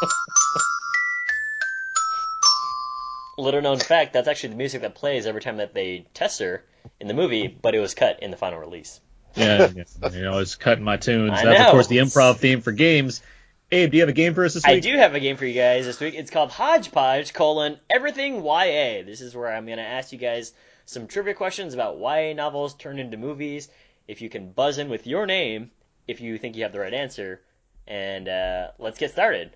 Little 3.38 3.62
known 3.62 3.78
fact, 3.78 4.12
that's 4.12 4.28
actually 4.28 4.50
the 4.50 4.56
music 4.56 4.82
that 4.82 4.94
plays 4.94 5.26
every 5.26 5.40
time 5.40 5.56
that 5.58 5.74
they 5.74 6.06
test 6.14 6.40
her 6.40 6.64
in 7.00 7.08
the 7.08 7.14
movie, 7.14 7.48
but 7.48 7.74
it 7.74 7.80
was 7.80 7.94
cut 7.94 8.22
in 8.22 8.30
the 8.30 8.36
final 8.36 8.58
release. 8.58 9.00
Yeah, 9.34 9.70
yeah, 9.74 10.10
you 10.10 10.22
know, 10.22 10.34
I 10.34 10.36
was 10.36 10.54
cutting 10.56 10.84
my 10.84 10.96
tunes. 10.96 11.32
I 11.32 11.44
That's 11.44 11.58
know. 11.58 11.66
of 11.66 11.70
course 11.70 11.86
the 11.86 11.98
improv 11.98 12.38
theme 12.38 12.60
for 12.60 12.72
games. 12.72 13.22
Abe, 13.70 13.90
do 13.90 13.96
you 13.98 14.02
have 14.02 14.08
a 14.08 14.14
game 14.14 14.34
for 14.34 14.44
us 14.44 14.54
this 14.54 14.64
week? 14.64 14.76
I 14.76 14.80
do 14.80 14.96
have 14.96 15.14
a 15.14 15.20
game 15.20 15.36
for 15.36 15.44
you 15.44 15.54
guys 15.54 15.84
this 15.84 16.00
week. 16.00 16.14
It's 16.14 16.30
called 16.30 16.50
Hodgepodge 16.50 17.34
colon 17.34 17.78
everything 17.90 18.42
YA. 18.42 19.02
This 19.04 19.20
is 19.20 19.34
where 19.34 19.52
I'm 19.52 19.66
gonna 19.66 19.82
ask 19.82 20.10
you 20.10 20.18
guys 20.18 20.54
some 20.86 21.06
trivia 21.06 21.34
questions 21.34 21.74
about 21.74 21.98
YA 21.98 22.32
novels 22.32 22.74
turned 22.74 22.98
into 22.98 23.18
movies. 23.18 23.68
If 24.06 24.22
you 24.22 24.30
can 24.30 24.52
buzz 24.52 24.78
in 24.78 24.88
with 24.88 25.06
your 25.06 25.26
name, 25.26 25.70
if 26.06 26.20
you 26.22 26.38
think 26.38 26.56
you 26.56 26.62
have 26.62 26.72
the 26.72 26.80
right 26.80 26.94
answer, 26.94 27.42
and 27.86 28.26
uh, 28.26 28.68
let's 28.78 28.98
get 28.98 29.12
started. 29.12 29.50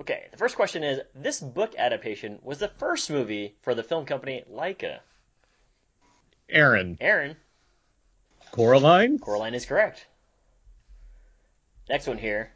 Okay, 0.00 0.26
the 0.32 0.36
first 0.36 0.56
question 0.56 0.82
is: 0.82 1.00
This 1.14 1.40
book 1.40 1.74
adaptation 1.78 2.40
was 2.42 2.58
the 2.58 2.68
first 2.68 3.10
movie 3.10 3.54
for 3.62 3.74
the 3.76 3.84
film 3.84 4.04
company 4.04 4.44
Laika. 4.52 4.98
Aaron, 6.48 6.98
Aaron, 7.00 7.36
Coraline, 8.56 9.18
Coraline 9.18 9.54
is 9.54 9.66
correct. 9.66 10.06
Next 11.90 12.06
one 12.06 12.16
here. 12.16 12.50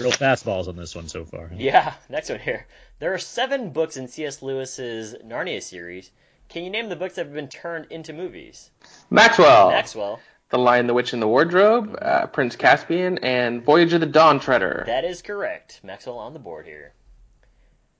real 0.00 0.10
fastballs 0.10 0.66
on 0.66 0.74
this 0.74 0.94
one 0.94 1.08
so 1.08 1.24
far. 1.24 1.50
Yeah, 1.54 1.94
next 2.08 2.28
one 2.28 2.40
here. 2.40 2.66
There 2.98 3.14
are 3.14 3.18
seven 3.18 3.70
books 3.70 3.96
in 3.96 4.08
C.S. 4.08 4.42
Lewis's 4.42 5.14
Narnia 5.24 5.62
series. 5.62 6.10
Can 6.48 6.64
you 6.64 6.70
name 6.70 6.88
the 6.88 6.96
books 6.96 7.14
that 7.14 7.26
have 7.26 7.34
been 7.34 7.48
turned 7.48 7.86
into 7.90 8.12
movies? 8.12 8.70
Maxwell, 9.08 9.70
Maxwell. 9.70 10.20
The 10.50 10.58
Lion, 10.58 10.88
the 10.88 10.94
Witch, 10.94 11.12
and 11.12 11.22
the 11.22 11.28
Wardrobe, 11.28 11.96
uh, 12.00 12.26
Prince 12.26 12.56
Caspian, 12.56 13.18
and 13.18 13.64
Voyage 13.64 13.92
of 13.92 14.00
the 14.00 14.06
Dawn 14.06 14.40
Treader. 14.40 14.82
That 14.86 15.04
is 15.04 15.22
correct. 15.22 15.80
Maxwell 15.84 16.18
on 16.18 16.32
the 16.32 16.38
board 16.40 16.66
here. 16.66 16.92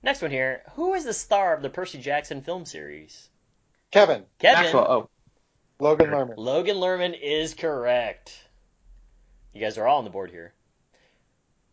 Next 0.03 0.21
one 0.21 0.31
here. 0.31 0.63
Who 0.75 0.93
is 0.93 1.05
the 1.05 1.13
star 1.13 1.53
of 1.53 1.61
the 1.61 1.69
Percy 1.69 1.99
Jackson 1.99 2.41
film 2.41 2.65
series? 2.65 3.29
Kevin, 3.91 4.25
Kevin. 4.39 4.63
Maxwell, 4.63 4.87
oh, 4.89 5.09
Logan 5.79 6.07
Lerman. 6.09 6.33
Logan 6.37 6.77
Lerman 6.77 7.19
is 7.19 7.53
correct. 7.53 8.37
You 9.53 9.61
guys 9.61 9.77
are 9.77 9.87
all 9.87 9.99
on 9.99 10.03
the 10.03 10.09
board 10.09 10.31
here. 10.31 10.53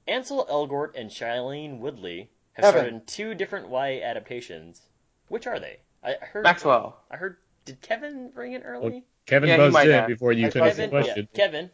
Ansel 0.06 0.46
Elgort 0.50 0.92
and 0.96 1.10
Shailene 1.10 1.78
Woodley 1.78 2.30
have 2.52 2.64
Kevin. 2.64 2.80
starred 2.80 2.92
in 2.94 3.00
two 3.06 3.34
different 3.34 3.70
YA 3.70 4.02
adaptations. 4.04 4.80
Which 5.28 5.46
are 5.46 5.58
they? 5.58 5.78
I 6.02 6.16
heard. 6.20 6.42
Maxwell. 6.44 6.98
I 7.10 7.16
heard. 7.16 7.36
Did 7.64 7.80
Kevin 7.80 8.30
bring 8.34 8.52
it 8.52 8.62
early? 8.64 9.04
Kevin 9.26 9.48
Yeah, 9.48 9.56
buzzed 9.56 9.86
in 9.86 9.90
have. 9.92 10.06
before 10.06 10.32
you 10.32 10.50
finished 10.50 10.76
Kevin. 10.76 10.90
the 10.90 10.96
question. 11.02 11.28
Yeah, 11.32 11.36
Kevin. 11.44 11.70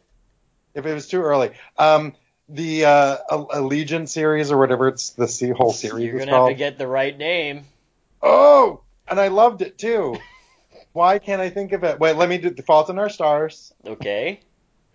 If 0.73 0.85
it 0.85 0.93
was 0.93 1.07
too 1.09 1.21
early. 1.21 1.51
Um, 1.77 2.13
the 2.47 2.85
uh, 2.85 3.17
Allegiant 3.29 4.07
series 4.07 4.51
or 4.51 4.57
whatever 4.57 4.87
it's 4.87 5.09
the 5.11 5.27
se- 5.27 5.49
whole 5.51 5.73
series 5.73 6.05
You're 6.05 6.19
gonna 6.19 6.31
have 6.31 6.37
called. 6.37 6.49
to 6.51 6.55
get 6.55 6.77
the 6.77 6.87
right 6.87 7.17
name. 7.17 7.65
Oh, 8.21 8.81
and 9.07 9.19
I 9.19 9.27
loved 9.27 9.61
it 9.61 9.77
too. 9.77 10.17
Why 10.93 11.19
can't 11.19 11.41
I 11.41 11.49
think 11.49 11.71
of 11.73 11.83
it? 11.83 11.99
Wait, 11.99 12.15
let 12.15 12.27
me 12.29 12.37
do 12.37 12.49
The 12.49 12.63
Fault 12.63 12.89
in 12.89 12.99
Our 12.99 13.09
Stars 13.09 13.73
Okay. 13.85 14.41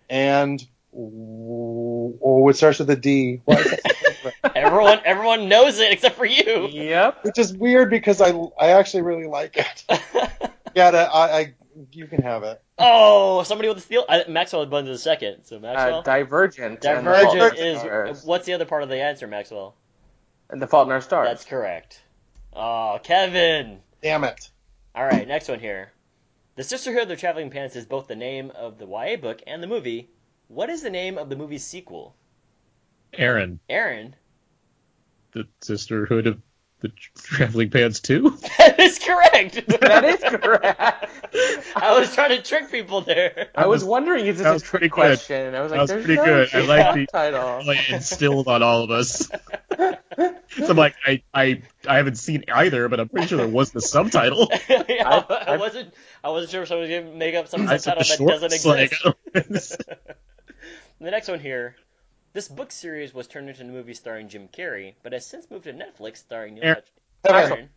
and 0.09 0.65
oh, 0.95 2.47
it 2.49 2.55
starts 2.55 2.79
with 2.79 2.89
a 2.89 2.95
D. 2.95 3.41
Why 3.45 3.55
can't 3.55 3.67
I 3.85 3.93
think 3.93 4.07
of 4.19 4.25
it? 4.25 4.33
Everyone, 4.55 4.99
everyone 5.05 5.47
knows 5.49 5.79
it 5.79 5.91
except 5.91 6.15
for 6.17 6.25
you. 6.25 6.67
Yep. 6.71 7.23
Which 7.23 7.37
is 7.37 7.53
weird 7.53 7.89
because 7.89 8.19
I 8.21 8.29
I 8.59 8.71
actually 8.71 9.03
really 9.03 9.27
like 9.27 9.57
it. 9.57 9.85
Yeah, 10.75 10.89
I, 11.11 11.19
I 11.39 11.53
you 11.91 12.05
can 12.05 12.21
have 12.21 12.43
it. 12.43 12.61
oh, 12.77 13.41
somebody 13.41 13.67
with 13.67 13.79
a 13.79 13.81
steal. 13.81 14.05
I, 14.07 14.25
Maxwell 14.27 14.61
had 14.61 14.69
buzzed 14.69 14.87
in 14.89 14.93
a 14.93 14.97
second. 14.97 15.43
So 15.45 15.59
Maxwell. 15.59 15.99
Uh, 15.99 16.03
Divergent. 16.03 16.85
and 16.85 17.07
The 17.07 17.11
Fault 17.11 17.33
in 17.33 17.39
Divergent 17.39 17.59
is. 17.67 17.79
Stars. 17.79 18.23
What's 18.25 18.45
the 18.45 18.53
other 18.53 18.65
part 18.65 18.83
of 18.83 18.89
the 18.89 19.01
answer, 19.01 19.25
Maxwell? 19.25 19.75
And 20.51 20.61
The 20.61 20.67
Fault 20.67 20.87
in 20.87 20.91
Our 20.91 21.01
Stars. 21.01 21.27
That's 21.29 21.45
correct. 21.45 22.03
Oh, 22.53 22.99
Kevin. 23.01 23.79
Damn 24.03 24.23
it. 24.23 24.49
All 24.97 25.05
right, 25.05 25.27
next 25.27 25.47
one 25.47 25.59
here. 25.59 25.91
The 26.55 26.63
Sisterhood 26.63 27.03
of 27.03 27.07
the 27.09 27.15
Traveling 27.15 27.51
Pants 27.51 27.75
is 27.75 27.85
both 27.85 28.07
the 28.07 28.15
name 28.15 28.51
of 28.55 28.79
the 28.79 28.87
YA 28.87 29.17
book 29.17 29.43
and 29.45 29.61
the 29.61 29.67
movie. 29.67 30.09
What 30.47 30.71
is 30.71 30.81
the 30.81 30.89
name 30.89 31.19
of 31.19 31.29
the 31.29 31.35
movie's 31.35 31.63
sequel? 31.63 32.15
Aaron, 33.13 33.59
Aaron. 33.69 34.15
the 35.33 35.47
Sisterhood 35.61 36.25
of 36.25 36.41
the 36.79 36.91
Traveling 37.15 37.69
Pants 37.69 37.99
too. 38.01 38.37
That 38.57 38.79
is 38.79 38.99
correct. 38.99 39.67
that 39.79 40.03
is 40.05 40.19
correct. 40.21 41.09
I 41.75 41.97
was 41.99 42.13
trying 42.13 42.29
to 42.29 42.41
trick 42.43 42.69
people 42.71 43.01
there. 43.01 43.49
I 43.55 43.65
was 43.67 43.83
wondering, 43.83 44.25
is 44.27 44.37
this 44.37 44.43
that 44.45 44.55
a 44.55 44.59
trick 44.59 44.69
pretty 44.69 44.87
good. 44.89 44.93
question? 44.95 45.47
And 45.47 45.55
I 45.55 45.61
was 45.61 45.71
That 45.71 45.77
like, 45.79 45.89
was 45.95 46.05
pretty 46.05 46.15
no 46.15 46.25
good. 46.25 46.49
I 46.53 46.59
like 46.61 46.95
the- 46.95 47.07
title. 47.07 47.61
like 47.65 47.89
instilled 47.89 48.47
on 48.47 48.61
all 48.63 48.83
of 48.83 48.91
us. 48.91 49.29
So 50.49 50.69
I'm 50.69 50.77
like, 50.77 50.95
I, 51.05 51.21
I 51.31 51.61
I 51.87 51.97
haven't 51.97 52.15
seen 52.15 52.45
either, 52.51 52.89
but 52.89 52.99
I'm 52.99 53.09
pretty 53.09 53.27
sure 53.27 53.37
there 53.37 53.47
was 53.47 53.69
the 53.71 53.81
subtitle. 53.81 54.49
I, 54.69 55.23
I, 55.29 55.35
I- 55.53 55.57
wasn't. 55.57 55.93
I 56.23 56.29
wasn't 56.29 56.51
sure 56.51 56.61
if 56.63 56.67
someone 56.69 56.89
was 56.89 56.99
gonna 56.99 57.15
make 57.15 57.35
up 57.35 57.47
some 57.47 57.67
subtitle 57.67 58.25
the 58.25 58.33
that 58.39 58.41
doesn't 58.49 58.61
shorts, 58.63 59.03
like, 59.05 59.45
exist. 59.45 59.83
The 60.99 61.11
next 61.11 61.27
one 61.27 61.39
here. 61.39 61.75
This 62.33 62.47
book 62.47 62.71
series 62.71 63.13
was 63.13 63.27
turned 63.27 63.49
into 63.49 63.63
a 63.63 63.65
movie 63.65 63.93
starring 63.93 64.29
Jim 64.29 64.47
Carrey, 64.47 64.93
but 65.03 65.13
has 65.13 65.25
since 65.25 65.49
moved 65.49 65.63
to 65.65 65.73
Netflix 65.73 66.17
starring 66.17 66.55
Neil 66.55 66.63
Aaron. 66.63 66.81
Aaron. 67.27 67.69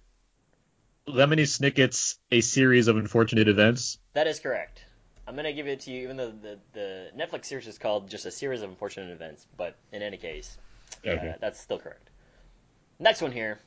Lemony 1.08 1.46
Snicket's 1.46 2.18
A 2.30 2.40
Series 2.40 2.86
of 2.88 2.96
Unfortunate 2.96 3.48
Events. 3.48 3.98
That 4.12 4.26
is 4.26 4.38
correct. 4.38 4.84
I'm 5.26 5.34
gonna 5.36 5.52
give 5.52 5.66
it 5.66 5.80
to 5.80 5.90
you, 5.90 6.02
even 6.02 6.16
though 6.16 6.30
the, 6.30 6.58
the 6.72 7.10
Netflix 7.16 7.46
series 7.46 7.66
is 7.66 7.78
called 7.78 8.10
just 8.10 8.26
a 8.26 8.30
series 8.30 8.62
of 8.62 8.70
unfortunate 8.70 9.10
events. 9.12 9.46
But 9.56 9.76
in 9.92 10.02
any 10.02 10.16
case, 10.16 10.56
Okay. 11.06 11.30
uh, 11.30 11.34
that's 11.40 11.60
still 11.60 11.78
correct. 11.78 12.10
Next 12.98 13.22
one 13.22 13.32
here. 13.32 13.58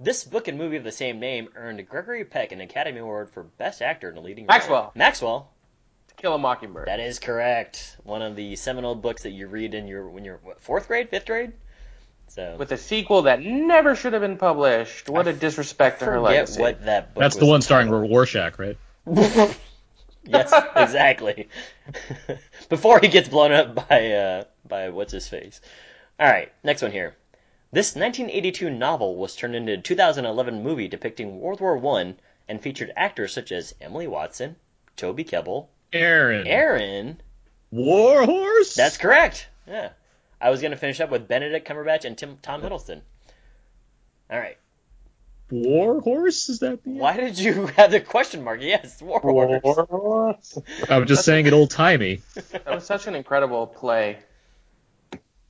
This 0.00 0.24
book 0.24 0.48
and 0.48 0.58
movie 0.58 0.76
of 0.76 0.84
the 0.84 0.90
same 0.92 1.20
name 1.20 1.48
earned 1.54 1.86
Gregory 1.88 2.24
Peck 2.24 2.50
an 2.50 2.60
Academy 2.60 2.98
Award 2.98 3.30
for 3.30 3.44
Best 3.44 3.82
Actor 3.82 4.10
in 4.10 4.16
a 4.16 4.20
Leading 4.20 4.46
Role. 4.46 4.56
Maxwell. 4.58 4.92
Maxwell. 4.96 5.51
Maxwell. 6.22 6.34
To 6.34 6.34
Kill 6.34 6.34
a 6.34 6.38
Mockingbird. 6.38 6.88
That 6.88 7.00
is 7.00 7.18
correct. 7.18 7.96
One 8.04 8.22
of 8.22 8.36
the 8.36 8.56
seminal 8.56 8.94
books 8.94 9.22
that 9.22 9.30
you 9.30 9.48
read 9.48 9.74
in 9.74 9.86
your 9.86 10.08
when 10.08 10.24
you're 10.24 10.40
what, 10.42 10.60
fourth 10.60 10.88
grade, 10.88 11.08
fifth 11.10 11.26
grade. 11.26 11.52
So 12.28 12.56
With 12.58 12.72
a 12.72 12.78
sequel 12.78 13.22
that 13.22 13.42
never 13.42 13.94
should 13.94 14.14
have 14.14 14.22
been 14.22 14.38
published. 14.38 15.08
What 15.08 15.28
a 15.28 15.32
disrespect 15.32 15.98
to 15.98 16.06
her 16.06 16.12
forget 16.12 16.22
legacy. 16.22 16.60
what 16.60 16.84
that 16.86 17.14
book. 17.14 17.20
That's 17.20 17.36
the 17.36 17.46
one 17.46 17.60
starring 17.60 17.88
titled. 17.88 18.10
Rorschach, 18.10 18.58
right? 18.58 18.78
Yes, 20.24 20.52
exactly. 20.76 21.48
Before 22.68 23.00
he 23.00 23.08
gets 23.08 23.28
blown 23.28 23.50
up 23.50 23.88
by 23.88 24.12
uh, 24.12 24.44
by 24.64 24.90
what's 24.90 25.12
his 25.12 25.28
face. 25.28 25.60
All 26.20 26.28
right, 26.28 26.52
next 26.62 26.82
one 26.82 26.92
here. 26.92 27.16
This 27.72 27.96
1982 27.96 28.70
novel 28.70 29.16
was 29.16 29.34
turned 29.34 29.56
into 29.56 29.72
a 29.72 29.78
2011 29.78 30.62
movie 30.62 30.86
depicting 30.86 31.40
World 31.40 31.60
War 31.60 31.76
One 31.76 32.20
and 32.48 32.60
featured 32.60 32.92
actors 32.96 33.32
such 33.32 33.50
as 33.50 33.74
Emily 33.80 34.06
Watson, 34.06 34.54
Toby 34.96 35.24
Kebbell, 35.24 35.66
Aaron. 35.92 36.46
Aaron. 36.46 37.20
Warhorse. 37.70 38.74
That's 38.74 38.96
correct. 38.96 39.48
Yeah. 39.66 39.90
I 40.40 40.50
was 40.50 40.60
gonna 40.60 40.76
finish 40.76 41.00
up 41.00 41.10
with 41.10 41.28
Benedict 41.28 41.66
Cumberbatch 41.68 42.04
and 42.04 42.18
Tim, 42.18 42.38
Tom 42.42 42.62
Hiddleston. 42.62 43.00
All 44.30 44.38
right. 44.38 44.56
Warhorse. 45.50 46.48
Is 46.48 46.58
that 46.60 46.82
the? 46.82 46.90
Why 46.90 47.16
did 47.16 47.38
you 47.38 47.66
have 47.76 47.90
the 47.90 48.00
question 48.00 48.42
mark? 48.42 48.60
Yes, 48.60 49.00
Warhorse. 49.00 49.62
Warhorse. 49.62 50.58
I'm 50.88 51.06
just 51.06 51.24
saying 51.24 51.46
it 51.46 51.52
old 51.52 51.70
timey. 51.70 52.20
That 52.50 52.66
was 52.66 52.84
such 52.84 53.06
an 53.06 53.14
incredible 53.14 53.66
play. 53.66 54.18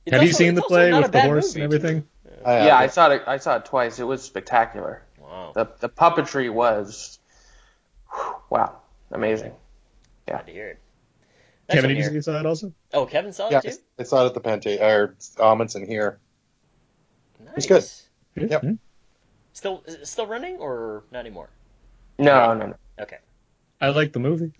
It's 0.05 0.13
Have 0.13 0.23
you 0.23 0.33
seen 0.33 0.55
the 0.55 0.61
play 0.61 0.93
with 0.93 1.11
the 1.11 1.21
horse 1.21 1.55
movie, 1.55 1.63
and 1.63 1.71
too. 1.71 1.77
Oh, 1.77 1.77
everything? 1.77 2.07
I 2.45 2.65
yeah, 2.67 2.77
I 2.77 2.87
saw 2.87 3.09
it. 3.09 3.23
I 3.25 3.37
saw 3.37 3.55
it 3.55 3.65
twice. 3.65 3.99
It 3.99 4.03
was 4.03 4.21
spectacular. 4.21 5.01
Wow. 5.17 5.53
The 5.55 5.69
the 5.79 5.89
puppetry 5.89 6.51
was, 6.51 7.19
wow, 8.49 8.81
amazing. 9.11 9.53
Glad 10.27 10.45
to 10.47 10.51
hear 10.51 10.67
it. 10.69 10.79
Next 11.69 11.75
Kevin, 11.81 11.89
did 11.95 12.03
you 12.05 12.09
here. 12.11 12.21
see 12.21 12.31
that 12.31 12.45
also? 12.45 12.73
Oh, 12.93 13.05
Kevin 13.05 13.31
saw 13.33 13.49
Yeah, 13.49 13.61
it 13.63 13.71
too. 13.71 13.77
I 13.99 14.03
saw 14.03 14.23
it 14.25 14.27
at 14.27 14.33
the 14.33 14.41
Pente 14.41 14.79
or 14.81 15.15
Ahmanson 15.37 15.87
here. 15.87 16.19
Nice. 17.43 17.53
It's 17.69 18.05
good. 18.35 18.49
Yep. 18.51 18.61
Hmm. 18.61 18.73
Still, 19.53 19.83
is 19.85 19.93
it 19.95 20.07
still 20.07 20.27
running 20.27 20.57
or 20.57 21.03
not 21.11 21.19
anymore? 21.19 21.49
No, 22.17 22.53
no, 22.53 22.67
no. 22.67 22.75
Okay. 22.99 23.17
I 23.79 23.89
like 23.89 24.13
the 24.13 24.19
movie. 24.19 24.53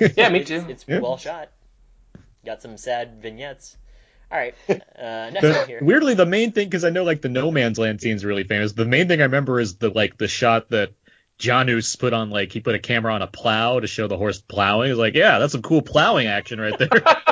Yeah, 0.00 0.08
Yeah, 0.16 0.28
me 0.28 0.40
it's, 0.40 0.48
too. 0.48 0.64
It's 0.68 0.84
Yeah. 0.86 1.00
well 1.00 1.16
shot. 1.16 1.50
Got 2.44 2.62
some 2.62 2.76
sad 2.76 3.20
vignettes. 3.22 3.76
All 4.30 4.38
right. 4.38 4.54
Uh, 4.68 5.30
next 5.30 5.40
The- 5.42 5.52
one 5.52 5.66
here. 5.68 5.78
weirdly, 5.82 6.14
the 6.14 6.24
main 6.26 6.52
thing, 6.52 6.68
because 6.68 6.84
I 6.84 6.90
know 6.90 7.04
like 7.04 7.20
the 7.20 7.28
No 7.28 7.50
Man's 7.50 7.78
Land 7.78 8.00
scene 8.00 8.14
is 8.16 8.24
really 8.24 8.44
famous. 8.44 8.72
The 8.72 8.84
main 8.86 9.08
thing 9.08 9.20
I 9.20 9.24
remember 9.24 9.60
is 9.60 9.76
the 9.76 9.90
like 9.90 10.16
the 10.16 10.28
shot 10.28 10.70
that 10.70 10.92
Janus 11.38 11.96
put 11.96 12.12
on 12.12 12.30
like 12.30 12.52
he 12.52 12.60
put 12.60 12.74
a 12.74 12.78
camera 12.78 13.12
on 13.12 13.22
a 13.22 13.26
plow 13.26 13.80
to 13.80 13.86
show 13.86 14.06
the 14.06 14.16
horse 14.16 14.40
plowing. 14.40 14.88
He's 14.90 14.98
like, 14.98 15.14
yeah, 15.14 15.38
that's 15.38 15.52
some 15.52 15.62
cool 15.62 15.82
plowing 15.82 16.26
action 16.26 16.60
right 16.60 16.78
there. 16.78 16.88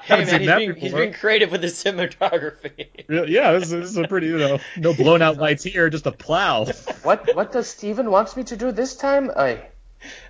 Hey 0.10 0.24
haven't 0.24 0.46
man, 0.46 0.58
he's 0.58 0.66
being, 0.66 0.74
he's 0.76 0.94
being 0.94 1.12
creative 1.12 1.52
with 1.52 1.62
his 1.62 1.74
cinematography. 1.74 2.88
Really, 3.08 3.32
yeah, 3.32 3.52
this 3.52 3.64
is, 3.64 3.70
this 3.70 3.90
is 3.90 3.96
a 3.96 4.08
pretty 4.08 4.28
you 4.28 4.38
know 4.38 4.58
no 4.76 4.94
blown 4.94 5.20
out 5.20 5.36
lights 5.36 5.62
here, 5.62 5.90
just 5.90 6.06
a 6.06 6.12
plow. 6.12 6.64
What 7.02 7.34
what 7.34 7.52
does 7.52 7.68
Steven 7.68 8.10
wants 8.10 8.36
me 8.36 8.44
to 8.44 8.56
do 8.56 8.72
this 8.72 8.96
time? 8.96 9.30
Ay. 9.36 9.68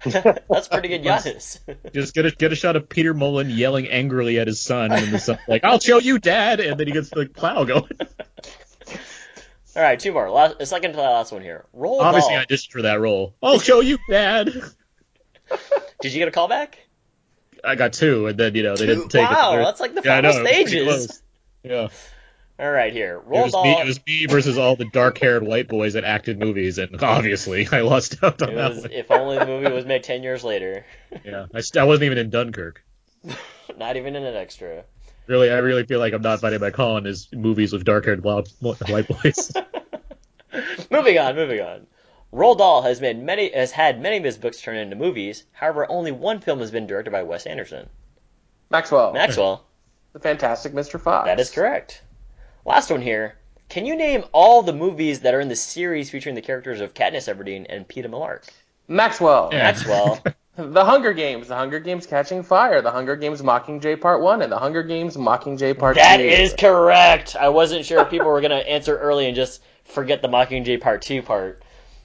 That's 0.05 0.69
pretty 0.69 0.89
good, 0.89 1.03
Giannis. 1.03 1.61
Just 1.93 2.15
get 2.15 2.27
a 2.27 2.31
get 2.31 2.53
a 2.53 2.57
shot 2.57 2.77
of 2.77 2.89
Peter 2.89 3.15
Mullan 3.15 3.55
yelling 3.55 3.89
angrily 3.89 4.39
at 4.39 4.47
his 4.47 4.61
son, 4.61 4.93
and 4.93 5.03
then 5.03 5.13
the 5.13 5.19
son 5.19 5.39
like, 5.47 5.63
"I'll 5.65 5.79
show 5.79 5.99
you, 5.99 6.19
Dad," 6.19 6.61
and 6.61 6.79
then 6.79 6.87
he 6.87 6.93
gets 6.93 7.11
the 7.11 7.27
plow 7.27 7.65
going. 7.65 7.91
All 9.81 9.87
right, 9.87 9.99
two 9.99 10.13
more. 10.13 10.29
Last, 10.29 10.67
second 10.67 10.91
to 10.91 10.97
the 10.99 11.03
last 11.03 11.33
one 11.33 11.41
here. 11.41 11.65
Roll 11.73 12.03
Obviously. 12.03 12.37
I 12.37 12.45
auditioned 12.45 12.71
for 12.71 12.83
that 12.83 13.01
role. 13.01 13.35
I'll 13.43 13.59
show 13.59 13.81
you, 13.81 13.97
Dad. 14.11 14.53
Did 16.03 16.13
you 16.13 16.19
get 16.19 16.29
a 16.29 16.31
call 16.31 16.49
back? 16.49 16.81
I 17.65 17.77
got 17.77 17.95
two, 17.95 18.27
and 18.27 18.39
then 18.39 18.55
you 18.55 18.63
know 18.63 18.77
they 18.77 18.85
didn't 18.85 19.09
take 19.09 19.31
wow, 19.31 19.55
it. 19.55 19.59
Wow, 19.61 19.65
that's 19.65 19.81
like 19.81 19.95
the 19.95 20.03
Yeah, 20.05 20.17
final 20.21 20.33
know, 20.35 20.39
it 20.41 20.43
was 20.43 20.51
pretty 20.51 20.67
stages. 20.69 21.23
Yeah, 21.63 21.89
All 22.59 22.71
right, 22.71 22.93
here. 22.93 23.23
it 23.25 23.27
was 23.27 23.53
doll. 23.53 23.65
me. 23.65 23.81
It 23.81 23.87
was 23.87 23.99
me 24.07 24.27
versus 24.27 24.59
all 24.59 24.77
the 24.77 24.85
dark-haired 24.85 25.47
white 25.47 25.67
boys 25.69 25.95
that 25.95 26.05
acted 26.05 26.39
movies, 26.39 26.77
and 26.77 27.03
obviously 27.03 27.67
I 27.73 27.81
lost 27.81 28.23
out 28.23 28.43
on 28.43 28.51
It 28.51 28.57
that 28.57 28.75
was, 28.75 28.83
one. 28.83 28.93
if 28.93 29.11
only 29.11 29.39
the 29.39 29.47
movie 29.47 29.73
was 29.73 29.87
made 29.87 30.03
ten 30.03 30.23
years 30.23 30.45
later. 30.45 30.85
Yeah, 31.25 31.47
I, 31.55 31.63
st- 31.63 31.81
I 31.81 31.87
wasn't 31.87 32.05
even 32.05 32.19
in 32.19 32.29
Dunkirk. 32.29 32.85
Not 33.79 33.97
even 33.97 34.15
in 34.15 34.25
an 34.25 34.37
extra. 34.37 34.85
Really, 35.31 35.53
I 35.53 35.59
really 35.59 35.85
feel 35.85 36.01
like 36.01 36.13
I'm 36.13 36.23
not 36.23 36.41
fighting 36.41 36.59
my 36.59 36.73
call 36.73 36.97
in 36.97 37.05
his 37.05 37.29
movies 37.33 37.73
with 37.73 37.85
dark-haired 37.85 38.25
white 38.25 38.49
boys. 38.59 39.53
moving 40.91 41.19
on, 41.19 41.37
moving 41.37 41.61
on. 41.61 41.87
Roald 42.33 42.59
Dahl 42.59 42.83
has 42.83 43.01
made 43.01 43.23
many 43.23 43.49
has 43.53 43.71
had 43.71 44.03
many 44.03 44.17
of 44.17 44.25
his 44.25 44.37
books 44.37 44.61
turned 44.61 44.79
into 44.79 44.97
movies. 44.97 45.45
However, 45.53 45.89
only 45.89 46.11
one 46.11 46.41
film 46.41 46.59
has 46.59 46.73
been 46.73 46.85
directed 46.85 47.13
by 47.13 47.23
Wes 47.23 47.47
Anderson. 47.47 47.89
Maxwell. 48.71 49.13
Maxwell. 49.13 49.65
The 50.15 50.19
Fantastic 50.19 50.73
Mr. 50.73 51.01
Fox. 51.01 51.27
That 51.27 51.39
is 51.39 51.51
correct. 51.51 52.03
Last 52.65 52.91
one 52.91 53.01
here. 53.01 53.37
Can 53.69 53.87
you 53.87 53.95
name 53.95 54.25
all 54.33 54.63
the 54.63 54.73
movies 54.73 55.21
that 55.21 55.33
are 55.33 55.41
in 55.41 55.49
the 55.49 55.55
series 55.55 56.11
featuring 56.11 56.35
the 56.35 56.43
characters 56.43 56.81
of 56.81 56.95
Katniss 56.95 57.33
Everdeen 57.33 57.67
and 57.69 57.87
Peeta 57.87 58.07
Mellark? 58.07 58.49
Maxwell. 58.89 59.51
Yeah. 59.53 59.59
Maxwell. 59.63 60.21
The 60.69 60.85
Hunger 60.85 61.13
Games. 61.13 61.49
The 61.49 61.57
Hunger 61.57 61.81
Games 61.81 62.07
Catching 62.07 62.43
Fire. 62.43 62.83
The 62.83 62.91
Hunger 62.91 63.17
Games 63.17 63.43
Mockingjay 63.43 64.01
Part 64.01 64.21
1 64.21 64.43
and 64.43 64.53
The 64.53 64.59
Hunger 64.59 64.83
Games 64.83 65.17
Mockingjay 65.17 65.79
Part 65.79 65.97
That 65.97 66.19
2. 66.19 66.23
is 66.25 66.55
correct. 66.59 67.37
I 67.39 67.49
wasn't 67.49 67.85
sure 67.87 68.01
if 68.03 68.11
people 68.11 68.29
were 68.29 68.41
gonna 68.41 68.57
answer 68.57 68.97
early 68.97 69.27
and 69.27 69.35
just 69.35 69.63
forget 69.85 70.23
the 70.23 70.29
Mockingjay 70.29 70.81
Part 70.81 71.03
Two 71.03 71.23
part. 71.23 71.63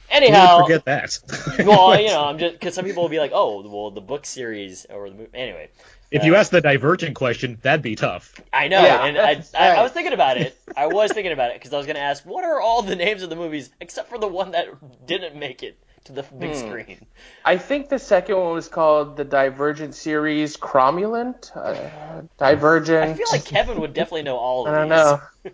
Anyhow, 0.10 0.62
forget 0.62 0.86
that? 0.86 1.20
well, 1.66 2.00
you 2.00 2.08
know, 2.08 2.26
I'm 2.26 2.38
just 2.40 2.54
because 2.54 2.74
some 2.76 2.86
people 2.86 3.04
will 3.04 3.10
be 3.10 3.20
like, 3.20 3.32
oh, 3.34 3.68
well, 3.68 3.92
the 3.92 4.02
book 4.02 4.26
series 4.26 4.86
or 4.90 5.10
the 5.10 5.16
movie. 5.16 5.30
Anyway, 5.34 5.70
if 6.12 6.24
you 6.24 6.36
uh, 6.36 6.40
ask 6.40 6.52
the 6.52 6.62
divergent 6.62 7.16
question, 7.16 7.58
that'd 7.62 7.82
be 7.82 7.96
tough. 7.96 8.40
I 8.54 8.68
know, 8.68 8.82
Yeah. 8.82 9.04
and 9.04 9.18
I, 9.18 9.44
I, 9.58 9.76
I 9.78 9.84
was 9.84 9.92
thinking 9.92 10.14
about 10.14 10.38
it. 10.38 10.56
I 10.78 10.88
was 10.88 11.12
thinking 11.12 11.32
about 11.32 11.52
it 11.52 11.56
because 11.56 11.74
I 11.74 11.78
was 11.78 11.86
going 11.88 11.96
to 11.96 12.02
ask, 12.04 12.24
what 12.24 12.46
are 12.46 12.62
all 12.62 12.84
the 12.84 12.96
names 12.96 13.24
of 13.24 13.30
the 13.30 13.36
movies 13.36 13.70
except 13.82 14.10
for 14.10 14.18
the 14.20 14.28
one 14.28 14.52
that 14.52 14.68
didn't 15.08 15.36
make 15.36 15.64
it 15.64 15.78
to 16.06 16.14
the 16.14 16.24
big 16.24 16.56
Hmm. 16.56 16.56
screen? 16.56 17.08
I 17.44 17.58
think 17.58 17.90
the 17.90 18.00
second 18.00 18.38
one 18.38 18.54
was 18.54 18.68
called 18.68 19.18
the 19.18 19.24
Divergent 19.26 19.96
series 19.96 20.58
Cromulent. 20.58 21.56
Uh, 21.56 22.22
Divergent. 22.38 23.12
I 23.12 23.16
feel 23.18 23.28
like 23.30 23.46
Kevin 23.46 23.80
would 23.82 23.94
definitely 23.94 24.24
know 24.24 24.38
all 24.38 24.66
of 24.66 24.72
I 24.74 24.78
don't 24.78 24.90
these. 24.90 24.90
know. 24.90 25.22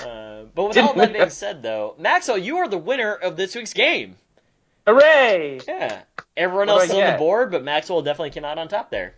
Uh, 0.00 0.44
but 0.54 0.64
with 0.64 0.78
all 0.78 0.94
that 0.94 1.12
being 1.12 1.30
said, 1.30 1.62
though, 1.62 1.94
Maxwell, 1.98 2.38
you 2.38 2.56
are 2.58 2.68
the 2.68 2.78
winner 2.78 3.14
of 3.14 3.36
this 3.36 3.54
week's 3.54 3.72
game. 3.74 4.16
Hooray! 4.86 5.68
Yeah, 5.68 6.04
everyone 6.36 6.68
What 6.68 6.70
else 6.70 6.84
is 6.84 6.92
I 6.92 6.94
on 6.94 7.04
the 7.04 7.12
board, 7.12 7.50
but 7.50 7.62
Maxwell 7.64 8.02
definitely 8.02 8.30
came 8.30 8.44
out 8.44 8.58
on 8.58 8.68
top 8.68 8.90
there. 8.90 9.16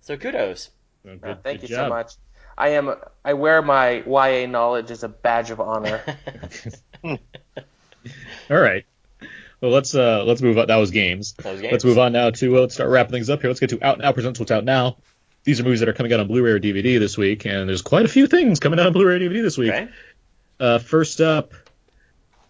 So 0.00 0.16
kudos. 0.16 0.70
So 1.04 1.16
Uh, 1.22 1.36
thank 1.42 1.60
good 1.60 1.62
you 1.62 1.68
so 1.68 1.84
much. 1.84 2.12
I 2.56 2.70
am. 2.70 2.94
I 3.24 3.34
wear 3.34 3.62
my 3.62 4.02
YA 4.06 4.46
knowledge 4.46 4.90
as 4.90 5.02
a 5.02 5.08
badge 5.08 5.50
of 5.50 5.60
honor. 5.60 6.06
All 8.50 8.58
right. 8.58 8.84
Well, 9.64 9.72
let's 9.72 9.94
uh 9.94 10.24
let's 10.24 10.42
move 10.42 10.58
on. 10.58 10.66
That 10.66 10.76
was 10.76 10.90
games. 10.90 11.32
That 11.38 11.52
was 11.52 11.62
games. 11.62 11.72
Let's 11.72 11.84
move 11.86 11.98
on 11.98 12.12
now 12.12 12.28
to 12.28 12.58
uh, 12.58 12.60
let's 12.60 12.74
start 12.74 12.90
wrapping 12.90 13.12
things 13.12 13.30
up 13.30 13.40
here. 13.40 13.48
Let's 13.48 13.60
get 13.60 13.70
to 13.70 13.82
Out 13.82 13.98
Now 13.98 14.12
presents 14.12 14.38
what's 14.38 14.52
out 14.52 14.62
now. 14.62 14.98
These 15.44 15.58
are 15.58 15.62
movies 15.62 15.80
that 15.80 15.88
are 15.88 15.94
coming 15.94 16.12
out 16.12 16.20
on 16.20 16.26
Blu-ray 16.26 16.50
or 16.50 16.60
DVD 16.60 16.98
this 16.98 17.16
week, 17.16 17.46
and 17.46 17.66
there's 17.66 17.80
quite 17.80 18.04
a 18.04 18.08
few 18.08 18.26
things 18.26 18.60
coming 18.60 18.78
out 18.78 18.88
on 18.88 18.92
Blu-ray 18.92 19.14
or 19.14 19.18
DVD 19.20 19.40
this 19.40 19.56
week. 19.56 19.72
Okay. 19.72 19.88
Uh, 20.60 20.80
first 20.80 21.22
up, 21.22 21.54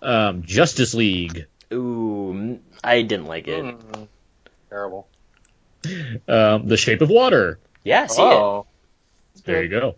um, 0.03 0.43
Justice 0.43 0.93
League. 0.93 1.47
Ooh, 1.73 2.33
mm, 2.35 2.59
I 2.83 3.03
didn't 3.03 3.27
like 3.27 3.47
it. 3.47 3.63
Hmm. 3.63 4.05
Terrible. 4.69 5.07
Um, 6.27 6.67
The 6.67 6.77
Shape 6.77 7.01
of 7.01 7.11
Water. 7.11 7.61
Yeah, 7.85 8.09
see 8.09 8.23
it. 8.23 8.25
Oh, 8.25 8.67
There 9.45 9.63
you 9.63 9.69
go. 9.69 9.95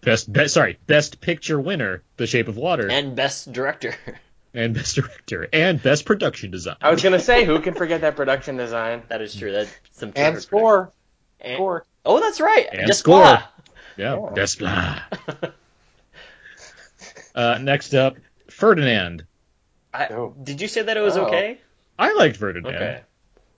Best, 0.00 0.32
best, 0.32 0.54
sorry, 0.54 0.78
Best 0.86 1.20
Picture 1.20 1.60
winner, 1.60 2.02
The 2.16 2.26
Shape 2.26 2.48
of 2.48 2.56
Water, 2.56 2.84
and, 2.84 3.08
And 3.08 3.16
best 3.16 3.52
director. 3.52 3.94
And 4.56 4.74
best 4.74 4.96
Director, 4.96 5.46
and 5.52 5.80
Best 5.82 6.04
Production 6.06 6.50
Design. 6.50 6.76
I 6.80 6.90
was 6.90 7.02
gonna 7.02 7.20
say, 7.20 7.44
who 7.44 7.60
can 7.60 7.74
forget 7.74 8.00
that 8.00 8.16
production 8.16 8.56
design? 8.56 9.02
that 9.08 9.20
is 9.22 9.36
true. 9.36 9.52
That's 9.52 9.70
some 9.92 10.08
And 10.16 10.16
terrific 10.34 10.40
score. 10.40 10.92
And- 11.40 11.54
Score. 11.56 11.84
Oh, 12.04 12.18
that's 12.20 12.40
right. 12.40 12.66
And 12.72 12.86
Just 12.86 13.00
score. 13.00 13.20
blah. 13.20 13.42
Yeah, 13.98 14.28
Best 14.34 14.58
Blah. 14.58 15.00
Uh, 17.34 17.58
next 17.60 17.92
up, 17.94 18.16
Ferdinand. 18.48 19.26
I, 19.92 20.06
Oh. 20.06 20.34
Did 20.42 20.60
you 20.62 20.68
say 20.68 20.82
that 20.82 20.96
it 20.96 21.00
was 21.00 21.16
Oh. 21.16 21.26
okay? 21.26 21.58
I 21.98 22.12
liked 22.14 22.36
Ferdinand. 22.38 22.74
Okay. 22.74 23.00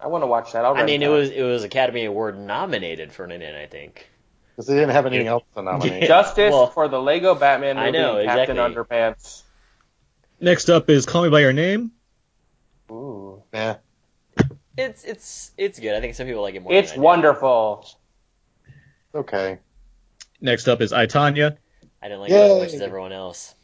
I 0.00 0.06
want 0.08 0.22
to 0.22 0.26
watch 0.26 0.52
that. 0.52 0.64
I'll 0.64 0.74
I 0.76 0.84
mean, 0.84 1.02
it 1.02 1.06
that. 1.06 1.12
was 1.12 1.30
it 1.30 1.42
was 1.42 1.64
Academy 1.64 2.04
Award 2.04 2.38
nominated 2.38 3.12
Ferdinand, 3.12 3.54
I 3.56 3.66
think. 3.66 4.08
Because 4.50 4.66
they 4.66 4.74
didn't 4.74 4.90
have 4.90 5.06
anything 5.06 5.26
else 5.28 5.44
to 5.54 5.62
nominate. 5.62 6.04
Justice 6.08 6.52
Well, 6.52 6.66
for 6.68 6.88
the 6.88 7.00
Lego 7.00 7.34
Batman 7.36 7.76
movie. 7.76 7.88
I 7.88 7.90
know, 7.92 8.24
Captain. 8.24 8.56
Underpants. 8.56 9.42
Next 10.40 10.70
up 10.70 10.88
is 10.88 11.04
Call 11.04 11.22
Me 11.22 11.30
by 11.30 11.40
Your 11.40 11.52
Name. 11.52 11.92
Ooh. 12.90 13.42
Yeah. 13.52 13.76
It's 14.76 15.02
it's 15.02 15.50
it's 15.56 15.80
good. 15.80 15.94
I 15.94 16.00
think 16.00 16.14
some 16.14 16.26
people 16.26 16.42
like 16.42 16.54
it 16.54 16.62
more. 16.62 16.72
It's 16.72 16.90
than 16.90 17.00
I 17.00 17.02
do. 17.02 17.04
wonderful. 17.04 17.88
Okay. 19.12 19.58
Next 20.40 20.68
up 20.68 20.80
is 20.80 20.92
I 20.92 21.06
Tonya. 21.06 21.56
I 22.00 22.08
didn't 22.08 22.20
like 22.20 22.30
it 22.30 22.34
as 22.34 22.60
much 22.60 22.74
as 22.74 22.80
everyone 22.80 23.12
else. 23.12 23.54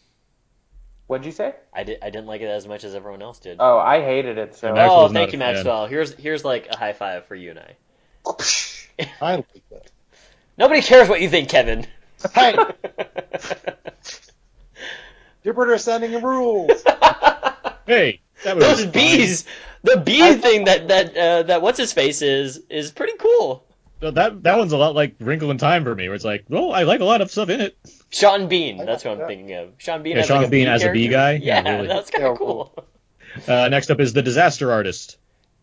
What'd 1.07 1.25
you 1.25 1.33
say? 1.33 1.55
I 1.73 1.85
did 1.85 1.99
I 2.03 2.11
didn't 2.11 2.27
like 2.27 2.41
it 2.41 2.47
as 2.47 2.67
much 2.67 2.83
as 2.83 2.97
everyone 2.97 3.23
else 3.23 3.39
did. 3.39 3.59
Oh, 3.61 3.79
I 3.79 4.01
hated 4.01 4.39
it 4.39 4.57
so. 4.57 4.69
Much. 4.69 4.77
Maxwell's 4.77 5.11
oh, 5.11 5.15
thank 5.15 5.33
you, 5.33 5.39
fan. 5.39 5.55
Maxwell. 5.55 5.87
Here's 5.87 6.15
here's 6.15 6.45
like 6.45 6.67
a 6.71 6.77
high 6.77 6.93
five 6.93 7.27
for 7.27 7.37
you 7.37 7.51
and 7.51 7.61
I. 7.61 7.77
I 9.21 9.37
like 9.37 9.47
that. 9.71 9.91
Nobody 10.59 10.83
cares 10.83 11.09
what 11.09 11.21
you 11.21 11.29
think, 11.29 11.49
Kevin. 11.49 11.87
Hey, 12.33 12.57
Jupiter 15.45 15.75
Ascending 15.75 16.23
rules. 16.23 16.83
Hey, 17.87 18.23
that 18.45 18.57
was 18.57 18.65
Those 18.65 18.87
bees, 18.87 19.45
the 19.83 19.99
bee 19.99 20.37
thing 20.37 20.65
that 20.65 20.89
that 20.89 21.15
uh, 21.15 21.43
that 21.43 21.61
what's 21.61 21.79
his 21.79 21.93
face 21.93 22.23
is 22.23 22.57
is 22.71 22.91
pretty 22.91 23.13
cool. 23.19 23.63
So 24.01 24.11
that 24.11 24.43
that 24.45 24.57
one's 24.57 24.73
a 24.73 24.79
lot 24.79 24.95
like 24.95 25.17
Wrinkle 25.21 25.51
in 25.51 25.59
Time 25.59 25.85
for 25.85 25.95
me, 25.95 26.09
where 26.09 26.15
it's 26.15 26.25
like, 26.25 26.47
well, 26.49 26.73
I 26.73 26.85
like 26.85 27.01
a 27.01 27.05
lot 27.05 27.21
of 27.21 27.31
stuff 27.31 27.51
in 27.51 27.61
it. 27.61 27.77
Sean 28.09 28.49
Bean, 28.49 28.79
that's 28.87 29.05
what 29.05 29.11
I'm 29.13 29.19
that. 29.19 29.29
thinking 29.29 29.53
of. 29.55 29.75
Sean 29.77 30.03
Bean 30.03 30.15
Yeah, 30.17 30.23
as 30.23 30.29
Sean 30.29 30.39
like 30.39 30.47
a 30.47 30.51
Bean 30.51 30.65
bee 30.65 30.71
as 30.71 30.83
a 30.83 30.93
bee 30.93 31.09
guy? 31.09 31.33
Yeah, 31.33 31.63
Yeah, 31.63 31.75
really. 31.77 31.89
that's 31.89 32.09
kind 32.11 32.25
Yeah, 32.25 32.31
of 32.33 32.39
cool. 32.39 32.85
Uh, 33.47 33.69
next 33.69 33.91
up 33.91 34.01
is 34.01 34.15
The 34.15 34.23
Disaster 34.23 34.73
Artist. 34.73 35.19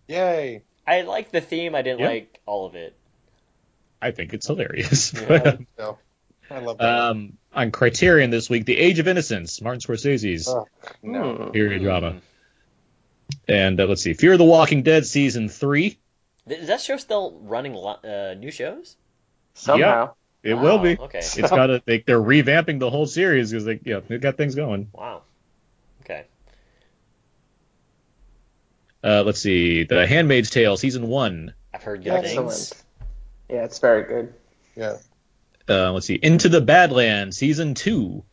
Yay. 0.08 0.62
I 0.86 1.02
like 1.02 1.32
the 1.32 1.42
theme. 1.42 1.74
I 1.74 1.82
didn't 1.82 2.02
Yeah. 2.02 2.08
like 2.10 2.40
all 2.46 2.68
of 2.68 2.76
it. 2.76 2.96
I 4.00 4.12
think 4.12 4.34
it's 4.36 4.46
hilarious. 4.46 5.12
Yeah. 5.20 5.58
No. 5.80 5.98
I 6.52 6.60
love 6.60 6.78
that. 6.78 7.00
um, 7.00 7.38
on 7.54 7.72
Criterion 7.72 8.30
this 8.30 8.50
week, 8.50 8.66
The 8.66 8.78
Age 8.78 9.00
of 9.00 9.08
Innocence, 9.08 9.62
Martin 9.62 9.82
Scorsese's 9.82 10.48
Oh, 10.48 10.68
no. 11.04 11.50
Period 11.52 11.82
drama. 11.82 12.18
And 13.48 13.80
uh, 13.80 13.86
let's 13.86 14.02
see, 14.02 14.14
Fear 14.14 14.34
of 14.34 14.38
the 14.40 14.46
Walking 14.46 14.84
Dead 14.84 15.06
season 15.06 15.50
three. 15.50 15.98
Is 16.48 16.68
that 16.68 16.82
show 16.82 16.98
still 16.98 17.40
running 17.44 17.74
lo- 17.74 18.00
uh, 18.04 18.34
new 18.38 18.52
shows? 18.52 18.96
Somehow. 19.54 20.14
It 20.44 20.56
Wow, 20.56 20.64
will 20.64 20.80
be. 20.80 20.98
Okay. 20.98 21.20
It's 21.20 21.38
got 21.52 21.70
a, 21.70 21.84
they, 21.86 22.00
they're 22.00 22.20
revamping 22.20 22.80
the 22.80 22.90
whole 22.90 23.06
series 23.06 23.52
because 23.52 23.66
they, 23.66 23.80
yeah, 23.84 24.00
they've 24.08 24.20
got 24.20 24.38
things 24.38 24.56
going. 24.56 24.90
Wow. 24.94 25.22
Okay. 26.04 26.26
Uh, 29.04 29.24
let's 29.26 29.40
see, 29.40 29.84
The 29.84 30.08
Handmaid's 30.08 30.50
Tale 30.50 30.78
season 30.78 31.08
one. 31.08 31.54
I've 31.74 31.84
heard 31.84 32.04
good 32.04 32.14
Excellent. 32.14 32.50
things. 32.50 32.74
Yeah, 33.50 33.64
it's 33.66 33.80
very 33.80 34.04
good. 34.04 34.34
Yeah. 34.76 34.98
Uh, 35.70 35.92
let's 35.94 36.06
see, 36.08 36.16
Into 36.22 36.50
the 36.50 36.62
Badlands 36.62 37.38
season 37.38 37.74
two. 37.76 38.24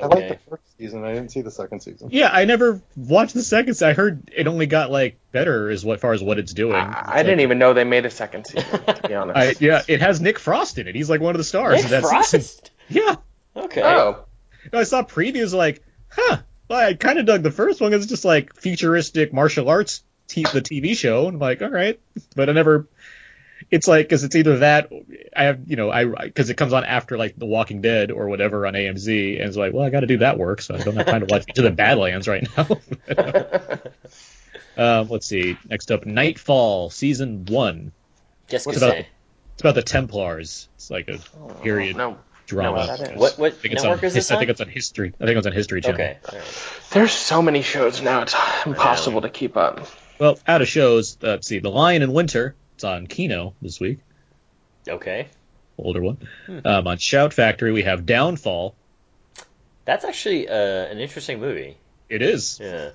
I 0.00 0.06
like 0.06 0.18
Okay. 0.24 0.28
the 0.44 0.50
first 0.50 0.62
season. 0.76 1.04
I 1.04 1.12
didn't 1.14 1.30
see 1.30 1.40
the 1.42 1.52
second 1.52 1.80
season. 1.80 2.08
Yeah, 2.10 2.28
I 2.32 2.46
never 2.46 2.80
watched 2.96 3.32
the 3.34 3.42
second. 3.44 3.74
se- 3.74 3.90
I 3.90 3.92
heard 3.92 4.28
it 4.34 4.48
only 4.48 4.66
got 4.66 4.90
like 4.90 5.18
better 5.30 5.70
as 5.70 5.84
what 5.84 6.00
far 6.00 6.12
as 6.12 6.20
what 6.22 6.38
it's 6.40 6.52
doing. 6.52 6.74
I, 6.74 7.18
I 7.18 7.22
didn't 7.22 7.40
even 7.40 7.58
know 7.60 7.74
they 7.74 7.84
made 7.84 8.04
a 8.04 8.10
second 8.10 8.44
season, 8.46 8.84
to 8.84 9.00
be 9.06 9.14
honest. 9.14 9.38
I, 9.62 9.64
yeah, 9.64 9.82
it 9.86 10.00
has 10.00 10.20
Nick 10.20 10.40
Frost 10.40 10.78
in 10.78 10.88
it. 10.88 10.96
He's 10.96 11.08
like 11.08 11.20
one 11.20 11.34
of 11.34 11.38
the 11.38 11.44
stars. 11.44 11.76
Nick 11.76 11.84
of 11.84 11.90
that 11.90 12.02
Frost? 12.02 12.30
season. 12.30 12.64
Yeah, 12.88 13.16
Okay. 13.56 13.82
Oh, 13.82 14.24
I 14.72 14.82
saw 14.82 15.02
previews 15.04 15.54
like, 15.54 15.82
huh. 16.08 16.38
Well, 16.68 16.78
I 16.86 16.94
kind 16.94 17.18
of 17.18 17.24
dug 17.26 17.42
the 17.42 17.50
first 17.52 17.80
one 17.80 17.92
'cause 17.92 18.02
it's 18.02 18.10
just 18.10 18.24
like 18.24 18.54
futuristic 18.56 19.32
martial 19.32 19.68
arts, 19.68 20.02
t- 20.28 20.42
the 20.52 20.60
TV 20.60 20.96
show. 20.96 21.26
And 21.28 21.34
I'm 21.36 21.40
like, 21.40 21.62
all 21.62 21.70
right, 21.70 22.00
but 22.34 22.48
I 22.50 22.52
never. 22.52 22.88
It's 23.70 23.88
like 23.88 24.06
because 24.06 24.24
it's 24.24 24.36
either 24.36 24.58
that 24.58 24.90
I 25.36 25.44
have 25.44 25.60
you 25.66 25.76
know 25.76 25.90
I 25.90 26.04
because 26.04 26.50
it 26.50 26.56
comes 26.56 26.72
on 26.72 26.84
after 26.84 27.16
like 27.16 27.36
The 27.36 27.46
Walking 27.46 27.80
Dead 27.80 28.10
or 28.10 28.28
whatever 28.28 28.66
on 28.66 28.74
AMC, 28.74 29.38
and 29.38 29.48
it's 29.48 29.56
like, 29.56 29.72
well, 29.72 29.84
I 29.84 29.90
got 29.90 30.00
to 30.00 30.06
do 30.06 30.18
that 30.18 30.38
work, 30.38 30.60
so 30.62 30.74
I 30.74 30.78
don't 30.78 30.96
have 30.96 31.06
time 31.06 31.26
to 31.26 31.32
watch 31.32 31.46
to 31.54 31.62
the 31.62 31.70
Badlands 31.70 32.28
right 32.28 32.46
now. 32.56 33.80
um, 35.00 35.08
let's 35.08 35.26
see. 35.26 35.56
Next 35.68 35.90
up, 35.90 36.06
Nightfall 36.06 36.90
season 36.90 37.46
one. 37.46 37.92
Just 38.48 38.66
What's 38.66 38.78
about 38.78 38.92
say. 38.92 39.08
It's 39.54 39.62
about 39.62 39.76
the 39.76 39.82
Templars. 39.82 40.68
It's 40.74 40.90
like 40.90 41.08
a 41.08 41.18
period 41.62 41.96
no. 41.96 42.18
drama. 42.46 42.86
no, 42.86 43.14
What 43.14 43.38
what 43.38 43.52
I 43.52 43.56
think 43.56 43.74
it's 43.74 43.84
network 43.84 44.00
on, 44.00 44.04
is 44.06 44.14
this 44.14 44.30
I 44.30 44.34
on? 44.34 44.40
think 44.40 44.50
it's 44.50 44.60
on 44.60 44.68
history. 44.68 45.14
I 45.20 45.26
think 45.26 45.38
it's 45.38 45.46
on 45.46 45.52
History 45.52 45.80
Channel. 45.80 46.00
Okay. 46.00 46.18
all 46.28 46.38
right. 46.38 46.82
There's 46.90 47.12
so 47.12 47.40
many 47.40 47.62
shows 47.62 48.02
now, 48.02 48.22
it's 48.22 48.34
impossible 48.66 49.22
to 49.22 49.30
keep 49.30 49.56
up. 49.56 49.86
Well, 50.18 50.38
out 50.46 50.62
of 50.62 50.68
shows, 50.68 51.18
uh, 51.22 51.28
let's 51.28 51.46
see. 51.46 51.60
The 51.60 51.70
Lion 51.70 52.02
in 52.02 52.12
Winter. 52.12 52.54
It's 52.74 52.84
on 52.84 53.06
Kino 53.06 53.54
this 53.62 53.80
week. 53.80 54.00
Okay. 54.88 55.28
Older 55.78 56.02
one. 56.02 56.18
Um, 56.64 56.86
on 56.86 56.98
Shout 56.98 57.32
Factory, 57.32 57.72
we 57.72 57.82
have 57.82 58.06
Downfall. 58.06 58.74
That's 59.84 60.04
actually 60.04 60.48
uh, 60.48 60.54
an 60.54 60.98
interesting 60.98 61.40
movie. 61.40 61.76
It 62.08 62.22
is. 62.22 62.58
Yeah. 62.60 62.90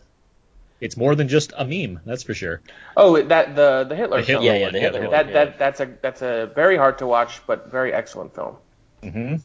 It's 0.80 0.96
more 0.96 1.14
than 1.16 1.28
just 1.28 1.52
a 1.58 1.66
meme, 1.66 2.00
that's 2.06 2.24
for 2.24 2.34
sure. 2.34 2.62
Oh, 2.96 3.22
that 3.22 3.56
the 3.56 3.86
the 3.88 3.96
Hitler 3.96 4.22
The 4.22 4.28
film. 4.28 4.44
Hitler 4.44 4.58
Yeah, 4.58 4.66
yeah, 4.66 4.72
the 4.72 4.80
Hitler 4.80 5.02
one. 5.02 5.12
That 5.12 5.28
yeah. 5.28 5.34
that 5.34 5.60
that's 5.60 5.80
a 5.82 5.94
that's 6.02 6.22
a 6.22 6.52
very 6.56 6.78
hard 6.78 7.00
to 7.00 7.08
watch 7.08 7.42
but 7.46 7.70
very 7.70 7.94
excellent 7.94 8.34
film. 8.34 8.56
Mm-hmm. 9.04 9.36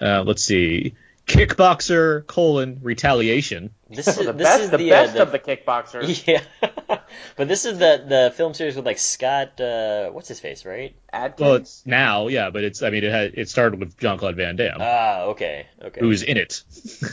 Uh, 0.00 0.22
let's 0.24 0.42
see. 0.42 0.94
Kickboxer 1.26 2.26
colon 2.26 2.78
retaliation. 2.82 3.70
This 3.90 4.06
is 4.06 4.16
the 4.26 4.32
this 4.32 4.42
best 4.46 4.62
is 4.62 4.70
the, 4.70 4.76
the, 4.78 4.90
best 4.90 5.10
uh, 5.10 5.14
the 5.14 5.22
of 5.22 5.32
the 5.32 5.38
kickboxers. 5.38 6.24
Yeah. 6.26 6.42
but 7.36 7.48
this 7.48 7.64
is 7.64 7.78
the 7.78 8.04
the 8.06 8.32
film 8.36 8.54
series 8.54 8.76
with 8.76 8.86
like 8.86 8.98
Scott 8.98 9.60
uh 9.60 10.10
what's 10.10 10.28
his 10.28 10.38
face, 10.38 10.64
right? 10.64 10.94
Adkins. 11.12 11.40
Well, 11.40 11.54
it's 11.56 11.82
now, 11.84 12.28
yeah, 12.28 12.50
but 12.50 12.62
it's. 12.64 12.82
I 12.82 12.90
mean, 12.90 13.02
it 13.04 13.10
had 13.10 13.32
it 13.34 13.48
started 13.48 13.80
with 13.80 13.98
Jean 13.98 14.18
Claude 14.18 14.36
Van 14.36 14.54
Damme, 14.56 14.78
Ah, 14.80 15.22
okay. 15.32 15.66
Okay. 15.82 16.00
who's 16.00 16.22
in 16.22 16.36
it. 16.36 16.62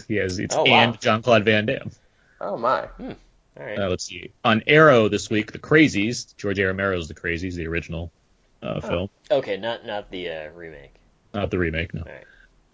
he 0.07 0.15
has 0.17 0.37
it's 0.39 0.55
Oh, 0.55 0.63
wow. 0.63 0.67
and 0.73 1.01
Jean 1.01 1.21
Claude 1.23 1.43
Van 1.45 1.65
Damme. 1.65 1.91
oh 2.39 2.57
my. 2.57 2.87
All 2.99 3.63
right. 3.65 3.79
Uh, 3.79 3.89
let's 3.89 4.03
see. 4.05 4.31
On 4.43 4.63
Arrow 4.67 5.09
this 5.09 5.29
week, 5.29 5.51
The 5.51 5.59
Crazies. 5.59 6.35
George 6.37 6.59
A. 6.59 6.65
Romero's 6.67 7.07
The 7.07 7.13
Crazies, 7.13 7.53
the 7.55 7.67
original 7.67 8.11
uh, 8.63 8.79
film, 8.79 9.09
okay, 9.29 9.57
not 9.57 9.85
not 9.85 10.09
the 10.11 10.29
uh, 10.29 10.49
remake. 10.51 10.93
not 11.33 11.49
the 11.51 11.57
remake, 11.59 11.93
no. 11.93 12.01
Alright. 12.01 12.23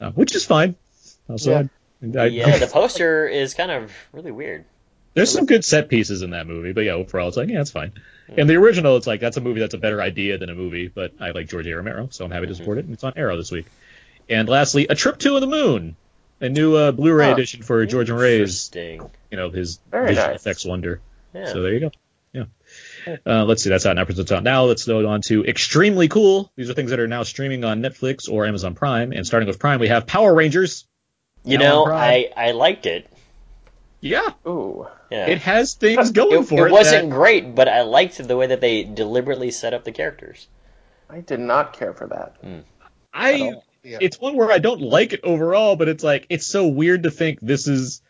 Uh, 0.01 0.11
which 0.11 0.35
is 0.35 0.45
fine. 0.45 0.75
Also, 1.29 1.51
Yeah. 2.01 2.21
I, 2.21 2.23
I- 2.23 2.27
Yeah, 2.27 2.57
the 2.57 2.67
poster 2.67 3.27
is 3.27 3.53
kind 3.53 3.71
of 3.71 3.91
really 4.13 4.31
weird. 4.31 4.65
there's 5.13 5.31
some 5.31 5.45
good 5.45 5.65
set 5.65 5.89
pieces 5.89 6.21
in 6.21 6.31
that 6.31 6.47
movie, 6.47 6.71
but 6.73 6.81
yeah, 6.85 6.93
overall, 6.93 7.27
it's 7.27 7.37
like 7.37 7.49
yeah, 7.49 7.61
it's 7.61 7.71
fine. 7.71 7.91
And 8.37 8.47
the 8.49 8.55
original, 8.55 8.95
it's 8.95 9.07
like 9.07 9.19
that's 9.21 9.37
a 9.37 9.41
movie 9.41 9.59
that's 9.59 9.73
a 9.73 9.77
better 9.79 10.01
idea 10.01 10.37
than 10.37 10.49
a 10.49 10.55
movie, 10.55 10.87
but 10.87 11.13
I 11.19 11.31
like 11.31 11.47
George 11.49 11.65
A. 11.67 11.75
Romero, 11.75 12.09
so 12.11 12.23
I'm 12.25 12.31
happy 12.31 12.45
to 12.47 12.55
support 12.55 12.77
it. 12.77 12.85
And 12.85 12.93
it's 12.93 13.03
on 13.03 13.13
Arrow 13.15 13.35
this 13.37 13.51
week. 13.51 13.65
And 14.29 14.47
lastly, 14.47 14.85
A 14.87 14.93
Trip 14.95 15.17
to 15.19 15.39
the 15.39 15.47
Moon, 15.47 15.95
a 16.39 16.47
new 16.47 16.75
uh, 16.75 16.91
Blu-ray 16.91 17.29
Oh, 17.29 17.33
edition 17.33 17.63
for 17.63 17.83
George 17.87 18.11
and 18.11 18.19
Ray's, 18.19 18.69
you 18.75 19.09
know, 19.31 19.49
his 19.49 19.79
Very 19.89 20.09
visual 20.09 20.27
nice. 20.27 20.35
effects 20.35 20.63
wonder. 20.65 21.01
Yeah. 21.33 21.47
So 21.51 21.61
there 21.63 21.73
you 21.73 21.79
go. 21.79 21.91
Yeah. 22.31 23.15
Uh, 23.25 23.45
let's 23.45 23.63
see. 23.63 23.69
That's 23.71 23.87
out 23.87 23.93
in 23.93 23.97
episodes 23.97 24.31
out 24.31 24.43
now. 24.43 24.65
Let's 24.65 24.85
go 24.85 25.07
on 25.07 25.21
to 25.23 25.43
extremely 25.45 26.07
cool. 26.07 26.51
These 26.55 26.69
are 26.69 26.75
things 26.75 26.91
that 26.91 26.99
are 26.99 27.07
now 27.07 27.23
streaming 27.23 27.63
on 27.63 27.81
Netflix 27.81 28.29
or 28.31 28.45
Amazon 28.45 28.75
Prime. 28.75 29.11
And 29.11 29.25
starting 29.25 29.47
with 29.47 29.57
Prime, 29.57 29.79
we 29.79 29.87
have 29.87 30.05
Power 30.05 30.33
Rangers. 30.35 30.85
You 31.43 31.57
Now 31.57 31.63
know, 31.63 31.83
on 31.85 31.91
I 31.91 32.29
I 32.35 32.51
liked 32.51 32.85
it. 32.85 33.07
Yeah, 34.01 34.29
Ooh. 34.47 34.87
Yeah. 35.11 35.25
it 35.27 35.39
has 35.39 35.73
things 35.73 36.11
going 36.21 36.43
it, 36.43 36.47
for 36.47 36.67
it. 36.67 36.69
it 36.69 36.73
wasn't 36.73 37.09
that- 37.09 37.15
great, 37.15 37.53
but 37.55 37.67
I 37.67 37.81
liked 37.81 38.25
the 38.25 38.37
way 38.37 38.47
that 38.47 38.61
they 38.61 38.83
deliberately 38.83 39.51
set 39.51 39.73
up 39.73 39.83
the 39.83 39.91
characters. 39.91 40.47
I 41.09 41.19
did 41.21 41.39
not 41.39 41.73
care 41.73 41.93
for 41.93 42.07
that. 42.07 42.35
Hmm. 42.41 42.59
I. 43.13 43.53
Yeah. 43.81 43.97
It's 44.01 44.19
one 44.19 44.35
where 44.35 44.51
I 44.51 44.59
don't 44.59 44.81
like 44.81 45.13
it 45.13 45.21
overall, 45.23 45.75
but 45.77 45.87
it's 45.87 46.03
like 46.03 46.27
it's 46.29 46.45
so 46.45 46.67
weird 46.67 47.03
to 47.03 47.11
think 47.11 47.39
this 47.41 47.67
is. 47.67 48.01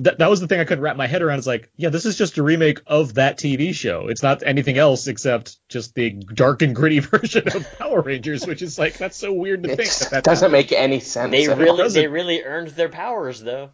That, 0.00 0.18
that 0.18 0.28
was 0.28 0.40
the 0.40 0.46
thing 0.46 0.60
I 0.60 0.64
couldn't 0.64 0.84
wrap 0.84 0.96
my 0.96 1.06
head 1.06 1.22
around. 1.22 1.38
It's 1.38 1.46
like, 1.46 1.70
yeah, 1.76 1.88
this 1.88 2.04
is 2.04 2.18
just 2.18 2.36
a 2.36 2.42
remake 2.42 2.80
of 2.86 3.14
that 3.14 3.38
TV 3.38 3.74
show. 3.74 4.08
It's 4.08 4.22
not 4.22 4.42
anything 4.44 4.76
else 4.76 5.06
except 5.06 5.56
just 5.68 5.94
the 5.94 6.10
dark 6.10 6.60
and 6.60 6.74
gritty 6.74 6.98
version 7.00 7.48
of 7.48 7.78
Power 7.78 8.02
Rangers, 8.02 8.46
which 8.46 8.60
is 8.60 8.78
like 8.78 8.98
that's 8.98 9.16
so 9.16 9.32
weird 9.32 9.62
to 9.62 9.74
think 9.74 9.90
that 9.90 10.10
that 10.10 10.24
doesn't 10.24 10.52
make 10.52 10.72
any 10.72 11.00
sense. 11.00 11.30
They 11.30 11.48
really 11.48 11.88
they 11.88 12.08
really 12.08 12.42
earned 12.42 12.68
their 12.68 12.90
powers 12.90 13.40
though. 13.40 13.70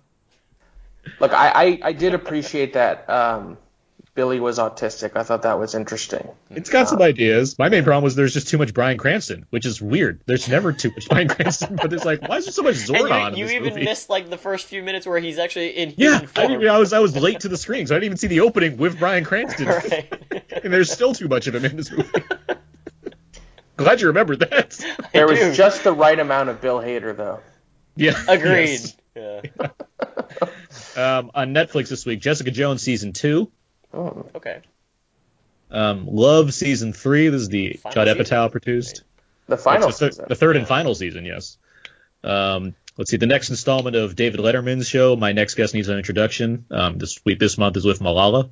Look, 1.18 1.32
I, 1.32 1.48
I, 1.48 1.78
I 1.82 1.92
did 1.92 2.14
appreciate 2.14 2.74
that 2.74 3.10
um, 3.10 3.58
Billy 4.14 4.40
was 4.40 4.58
autistic. 4.58 5.16
I 5.16 5.22
thought 5.22 5.42
that 5.42 5.58
was 5.58 5.74
interesting. 5.74 6.28
It's 6.50 6.68
got 6.68 6.88
some 6.88 7.00
ideas. 7.00 7.58
My 7.58 7.70
main 7.70 7.82
problem 7.82 8.04
was 8.04 8.14
there's 8.14 8.34
just 8.34 8.48
too 8.48 8.58
much 8.58 8.74
Bryan 8.74 8.98
Cranston, 8.98 9.46
which 9.48 9.64
is 9.64 9.80
weird. 9.80 10.20
There's 10.26 10.48
never 10.48 10.72
too 10.72 10.90
much 10.90 11.08
Bryan 11.08 11.28
Cranston, 11.28 11.76
but 11.76 11.90
it's 11.92 12.04
like, 12.04 12.20
why 12.28 12.36
is 12.36 12.44
there 12.44 12.52
so 12.52 12.62
much 12.62 12.74
Zordon 12.86 13.10
And 13.28 13.34
in 13.34 13.38
you, 13.38 13.44
you 13.44 13.48
this 13.48 13.54
even 13.54 13.68
movie? 13.70 13.84
missed 13.86 14.10
like 14.10 14.28
the 14.28 14.36
first 14.36 14.66
few 14.66 14.82
minutes 14.82 15.06
where 15.06 15.18
he's 15.18 15.38
actually 15.38 15.70
in 15.70 15.94
yeah, 15.96 16.18
human 16.18 16.30
I, 16.36 16.46
didn't, 16.46 16.68
I 16.68 16.78
was 16.78 16.92
I 16.92 16.98
was 16.98 17.16
late 17.16 17.40
to 17.40 17.48
the 17.48 17.56
screen, 17.56 17.86
so 17.86 17.94
I 17.94 17.98
didn't 18.00 18.04
even 18.06 18.18
see 18.18 18.26
the 18.26 18.40
opening 18.40 18.76
with 18.76 18.98
Bryan 18.98 19.24
Cranston, 19.24 19.66
right. 19.68 20.12
and 20.62 20.72
there's 20.72 20.92
still 20.92 21.14
too 21.14 21.28
much 21.28 21.46
of 21.46 21.54
him 21.54 21.64
in 21.64 21.76
this 21.76 21.90
movie. 21.90 22.10
Glad 23.78 24.00
you 24.02 24.08
remembered 24.08 24.40
that. 24.40 24.78
There 25.14 25.26
was 25.26 25.56
just 25.56 25.82
the 25.84 25.92
right 25.92 26.18
amount 26.18 26.50
of 26.50 26.60
Bill 26.60 26.78
Hader, 26.80 27.16
though. 27.16 27.40
Yeah, 27.96 28.12
Agreed. 28.28 28.80
yes. 28.80 28.96
Yeah. 29.16 29.40
Um, 30.96 31.30
on 31.34 31.54
Netflix 31.54 31.88
this 31.88 32.04
week, 32.04 32.20
Jessica 32.20 32.50
Jones 32.50 32.82
season 32.82 33.12
two, 33.12 33.50
Oh. 33.94 34.26
Okay. 34.34 34.60
um, 35.70 36.06
Love 36.06 36.54
season 36.54 36.92
three. 36.92 37.28
This 37.28 37.42
is 37.42 37.48
the 37.48 37.74
Final 37.74 38.04
Judd 38.04 38.16
season, 38.18 38.36
Apatow 38.36 38.50
produced. 38.50 39.02
The 39.46 39.56
final 39.56 39.88
the, 39.88 39.94
thir- 39.94 40.10
season. 40.10 40.26
the 40.28 40.34
third 40.34 40.56
and 40.56 40.66
final 40.66 40.94
season, 40.94 41.24
yes. 41.24 41.58
Um, 42.24 42.74
let's 42.96 43.10
see, 43.10 43.16
the 43.16 43.26
next 43.26 43.50
installment 43.50 43.96
of 43.96 44.14
David 44.16 44.40
Letterman's 44.40 44.88
show, 44.88 45.16
My 45.16 45.32
Next 45.32 45.54
Guest 45.54 45.74
Needs 45.74 45.88
an 45.88 45.98
Introduction. 45.98 46.66
Um, 46.70 46.98
this 46.98 47.20
week, 47.24 47.38
this 47.38 47.58
month 47.58 47.76
is 47.76 47.84
with 47.84 48.00
Malala. 48.00 48.50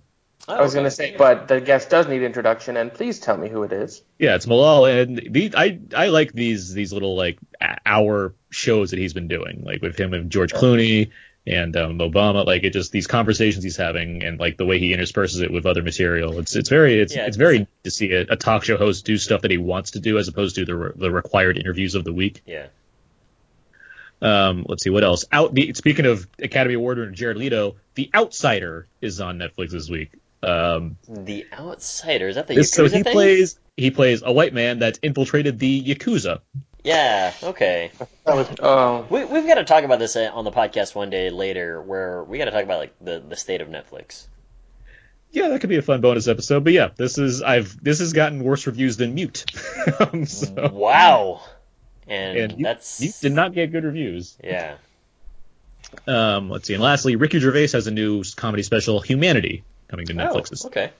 I 0.48 0.62
was 0.62 0.72
going 0.72 0.84
to 0.84 0.90
say, 0.90 1.14
but 1.16 1.48
the 1.48 1.60
guest 1.60 1.90
does 1.90 2.08
need 2.08 2.22
introduction, 2.22 2.76
and 2.76 2.92
please 2.92 3.20
tell 3.20 3.36
me 3.36 3.48
who 3.48 3.62
it 3.62 3.72
is. 3.72 4.02
Yeah, 4.18 4.34
it's 4.34 4.46
Malala, 4.46 5.02
and 5.02 5.16
the, 5.18 5.52
I 5.54 5.78
I 5.94 6.08
like 6.08 6.32
these 6.32 6.72
these 6.72 6.92
little 6.92 7.14
like 7.14 7.38
hour 7.84 8.34
shows 8.48 8.90
that 8.90 8.98
he's 8.98 9.12
been 9.12 9.28
doing, 9.28 9.62
like 9.64 9.82
with 9.82 9.98
him 9.98 10.14
and 10.14 10.30
George 10.30 10.52
Clooney 10.52 11.10
and 11.50 11.76
um, 11.76 11.98
Obama. 11.98 12.46
Like 12.46 12.62
it 12.64 12.70
just 12.72 12.92
these 12.92 13.06
conversations 13.06 13.64
he's 13.64 13.76
having, 13.76 14.22
and 14.22 14.38
like 14.40 14.56
the 14.56 14.64
way 14.66 14.78
he 14.78 14.92
intersperses 14.94 15.40
it 15.42 15.50
with 15.52 15.66
other 15.66 15.82
material. 15.82 16.38
It's 16.38 16.54
it's 16.56 16.68
very 16.68 17.00
it's 17.00 17.14
Yeah, 17.14 17.22
it's 17.26 17.36
it's- 17.36 17.36
very 17.36 17.58
neat 17.60 17.68
to 17.84 17.90
see 17.90 18.12
a, 18.12 18.22
a 18.30 18.36
talk 18.36 18.64
show 18.64 18.76
host 18.76 19.04
do 19.04 19.18
stuff 19.18 19.42
that 19.42 19.50
he 19.50 19.58
wants 19.58 19.92
to 19.92 20.00
do 20.00 20.18
as 20.18 20.28
opposed 20.28 20.54
to 20.56 20.64
the 20.64 20.74
re- 20.76 20.92
the 20.96 21.10
required 21.10 21.58
interviews 21.58 21.94
of 21.94 22.04
the 22.04 22.12
week. 22.12 22.42
Yeah. 22.46 22.66
Um, 24.22 24.66
let's 24.68 24.82
see 24.82 24.90
what 24.90 25.02
else. 25.02 25.24
Out. 25.32 25.54
The, 25.54 25.72
speaking 25.74 26.04
of 26.06 26.26
Academy 26.38 26.74
Award 26.74 26.98
winner 26.98 27.10
Jared 27.10 27.38
Leto, 27.38 27.76
The 27.94 28.10
Outsider 28.14 28.86
is 29.00 29.20
on 29.20 29.38
Netflix 29.38 29.70
this 29.70 29.88
week. 29.88 30.12
Um, 30.42 30.96
The 31.08 31.46
Outsider 31.52 32.28
is 32.28 32.34
that 32.36 32.46
the 32.46 32.54
this- 32.56 32.70
so 32.72 32.84
he 32.84 33.02
thing? 33.02 33.04
plays 33.04 33.58
he 33.76 33.90
plays 33.90 34.22
a 34.22 34.30
white 34.32 34.52
man 34.52 34.78
that's 34.78 34.98
infiltrated 35.02 35.58
the 35.58 35.82
yakuza. 35.82 36.40
Yeah. 36.84 37.32
Okay. 37.42 37.90
That 38.24 38.36
was 38.36 38.48
Oh, 38.60 39.06
We 39.10 39.24
we've 39.24 39.46
got 39.46 39.54
to 39.56 39.64
talk 39.64 39.84
about 39.84 39.98
this 39.98 40.16
uh, 40.16 40.30
on 40.32 40.44
the 40.44 40.50
podcast 40.50 40.94
one 40.94 41.10
day 41.10 41.30
later, 41.30 41.80
where 41.82 42.24
we 42.24 42.38
got 42.38 42.46
to 42.46 42.50
talk 42.50 42.64
about 42.64 42.78
like 42.78 42.94
the 43.00 43.20
the 43.20 43.36
state 43.36 43.60
of 43.60 43.68
Netflix. 43.68 44.26
Yeah, 45.32 45.48
that 45.48 45.60
could 45.60 45.70
be 45.70 45.76
a 45.76 45.82
fun 45.82 46.00
bonus 46.00 46.26
episode. 46.26 46.64
But 46.64 46.72
yeah, 46.72 46.88
this 46.96 47.18
is 47.18 47.42
I've 47.42 47.82
this 47.82 47.98
has 48.00 48.12
gotten 48.12 48.42
worse 48.42 48.66
reviews 48.66 48.96
than 48.96 49.14
Mute. 49.14 49.44
um, 50.00 50.26
so, 50.26 50.70
Wow. 50.72 51.42
And, 52.08 52.36
and 52.38 52.56
Mute, 52.56 52.64
that's 52.64 53.00
Mute 53.00 53.14
did 53.20 53.32
not 53.32 53.52
get 53.54 53.70
good 53.70 53.84
reviews. 53.84 54.36
Yeah. 54.42 54.76
Um, 56.06 56.50
let's 56.50 56.66
see. 56.66 56.74
And 56.74 56.82
lastly, 56.82 57.16
Ricky 57.16 57.38
Gervais 57.40 57.68
has 57.68 57.86
a 57.86 57.90
new 57.90 58.22
comedy 58.36 58.62
special, 58.62 59.00
Humanity, 59.00 59.62
coming 59.88 60.06
to 60.06 60.12
Oh, 60.14 60.16
Netflix. 60.34 60.64
okay. 60.66 60.90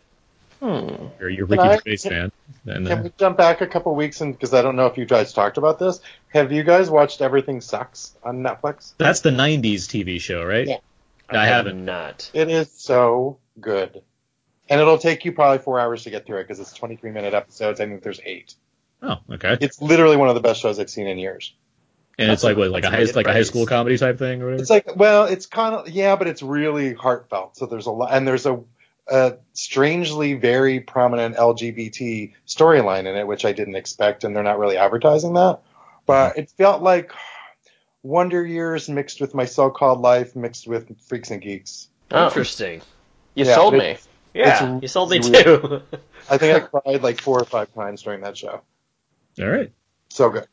Hmm. 0.61 1.07
Or 1.21 1.29
you're 1.29 1.47
a 1.47 1.57
Can 1.57 1.69
Ricky 1.69 1.97
Gervais 1.97 2.09
fan. 2.09 2.33
And, 2.67 2.87
Can 2.87 2.99
uh, 2.99 3.03
we 3.03 3.13
jump 3.19 3.37
back 3.37 3.61
a 3.61 3.67
couple 3.67 3.95
weeks 3.95 4.21
and 4.21 4.33
because 4.33 4.55
I 4.55 4.63
don't 4.63 4.77
know 4.77 4.87
if 4.87 4.97
you 4.97 5.07
guys 5.07 5.33
talked 5.33 5.59
about 5.59 5.79
this. 5.79 6.01
Have 6.29 6.53
you 6.53 6.63
guys 6.63 6.91
watched 6.91 7.21
Everything 7.21 7.61
Sucks 7.61 8.15
on 8.23 8.43
Netflix? 8.43 8.93
that's 8.99 9.21
the 9.21 9.31
'90s 9.31 9.87
TV 9.87 10.21
show, 10.21 10.45
right? 10.45 10.69
Yeah. 10.69 10.79
I 11.29 11.47
haven't. 11.47 11.85
Not. 11.85 12.31
It 12.35 12.51
is 12.51 12.71
so 12.73 13.39
good, 13.61 14.03
and 14.69 14.81
it'll 14.81 14.99
take 14.99 15.25
you 15.25 15.33
probably 15.33 15.59
four 15.59 15.79
hours 15.81 16.05
to 16.05 16.11
get 16.11 16.27
through 16.27 16.39
it 16.39 16.45
because 16.45 16.61
it's 16.61 16.73
23 16.73 17.11
minute 17.13 17.35
episodes. 17.35 17.81
I 17.81 17.87
think 17.87 18.03
there's 18.03 18.21
eight. 18.25 18.55
Oh, 19.03 19.17
okay. 19.31 19.57
It's 19.61 19.81
literally 19.81 20.17
one 20.17 20.29
of 20.29 20.35
the 20.35 20.41
best 20.41 20.61
shows 20.61 20.79
I've 20.79 20.91
seen 20.91 21.07
in 21.07 21.19
years. 21.19 21.55
And 22.19 22.31
it's 22.31 22.45
like 22.45 22.59
what, 22.59 22.71
like 22.71 22.85
a 22.85 22.91
high, 22.91 23.05
like 23.15 23.27
a 23.27 23.33
high 23.33 23.45
school 23.45 23.65
comedy 23.65 23.97
type 23.97 24.19
thing, 24.19 24.43
or 24.43 24.47
whatever. 24.47 24.61
It's 24.61 24.71
like, 24.71 24.95
well, 24.97 25.25
it's 25.25 25.47
kind 25.47 25.75
of 25.75 25.89
yeah, 25.89 26.17
but 26.17 26.27
it's 26.27 26.43
really 26.43 26.93
heartfelt. 26.93 27.57
So 27.57 27.65
there's 27.65 27.87
a 27.87 27.91
lot, 27.91 28.13
and 28.13 28.29
there's 28.29 28.45
a, 28.45 28.61
a 29.09 29.35
strangely 29.53 30.35
very 30.35 30.81
prominent 30.81 31.37
LGBT 31.37 32.33
storyline 32.47 33.01
in 33.01 33.17
it, 33.17 33.27
which 33.27 33.45
I 33.45 33.53
didn't 33.53 33.77
expect, 33.77 34.25
and 34.25 34.35
they're 34.35 34.43
not 34.43 34.59
really 34.59 34.77
advertising 34.77 35.35
that. 35.35 35.61
But 36.07 36.31
mm-hmm. 36.31 36.41
it 36.41 36.51
felt 36.51 36.83
like 36.83 37.13
Wonder 38.03 38.45
Years 38.45 38.89
mixed 38.89 39.21
with 39.21 39.35
my 39.35 39.45
so-called 39.45 40.01
life, 40.01 40.37
mixed 40.37 40.67
with 40.67 41.01
Freaks 41.07 41.31
and 41.31 41.43
Geeks. 41.43 41.89
Oh, 42.11 42.27
Interesting. 42.27 42.83
you 43.35 43.45
Yeah, 43.45 43.55
sold 43.55 43.75
me. 43.75 43.97
Yeah, 44.35 44.79
you 44.81 44.89
sold 44.89 45.11
me 45.11 45.19
too. 45.21 45.83
I 46.31 46.39
think 46.39 46.57
I 46.57 46.61
cried 46.61 47.03
like 47.03 47.21
four 47.21 47.41
or 47.41 47.45
five 47.45 47.73
times 47.75 48.03
during 48.03 48.21
that 48.21 48.37
show. 48.37 48.63
All 49.41 49.49
right. 49.49 49.73
So 50.09 50.31
good. 50.31 50.47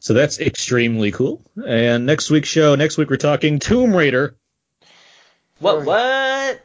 So 0.00 0.12
that's 0.12 0.38
extremely 0.38 1.10
cool. 1.12 1.42
And 1.66 2.06
next 2.06 2.30
week's 2.30 2.48
show, 2.48 2.74
next 2.74 2.98
week 2.98 3.10
we're 3.10 3.16
talking 3.16 3.58
Tomb 3.58 3.96
Raider, 3.96 4.36
what? 5.58 5.84
What? 5.84 6.60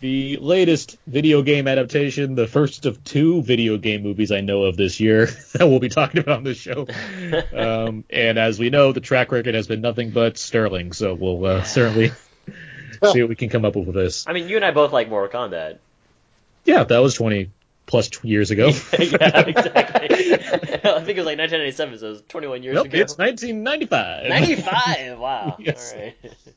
The 0.00 0.36
latest 0.36 0.96
video 1.06 1.42
game 1.42 1.66
adaptation, 1.66 2.34
the 2.34 2.46
first 2.46 2.86
of 2.86 3.02
two 3.04 3.42
video 3.42 3.76
game 3.76 4.02
movies 4.02 4.30
I 4.30 4.40
know 4.40 4.64
of 4.64 4.76
this 4.76 5.00
year 5.00 5.26
that 5.54 5.66
we'll 5.66 5.80
be 5.80 5.88
talking 5.88 6.20
about 6.20 6.38
on 6.38 6.44
this 6.44 6.58
show. 6.58 6.86
um, 7.56 8.04
and 8.10 8.38
as 8.38 8.58
we 8.58 8.70
know, 8.70 8.92
the 8.92 9.00
track 9.00 9.32
record 9.32 9.54
has 9.54 9.66
been 9.66 9.80
nothing 9.80 10.10
but 10.10 10.38
sterling. 10.38 10.92
So 10.92 11.14
we'll 11.14 11.44
uh, 11.44 11.62
certainly 11.64 12.12
see 13.12 13.22
what 13.22 13.28
we 13.28 13.36
can 13.36 13.48
come 13.48 13.64
up 13.64 13.76
with 13.76 13.86
with 13.86 13.96
this. 13.96 14.26
I 14.26 14.32
mean, 14.32 14.48
you 14.48 14.56
and 14.56 14.64
I 14.64 14.70
both 14.70 14.92
like 14.92 15.08
Mortal 15.08 15.40
Kombat. 15.40 15.78
Yeah, 16.64 16.84
that 16.84 16.98
was 16.98 17.14
20 17.14 17.50
plus 17.88 18.08
tw- 18.08 18.24
years 18.24 18.52
ago. 18.52 18.68
yeah, 18.98 19.40
exactly. 19.40 20.34
I 20.34 21.00
think 21.00 21.16
it 21.16 21.16
was 21.16 21.26
like 21.26 21.38
1997, 21.38 21.98
so 21.98 22.06
it 22.06 22.10
was 22.10 22.22
21 22.28 22.62
years 22.62 22.74
Nope, 22.76 22.86
ago. 22.86 22.98
it's 22.98 23.18
1995. 23.18 24.28
95. 24.28 25.18
Wow. 25.18 25.56
Yes. 25.58 25.92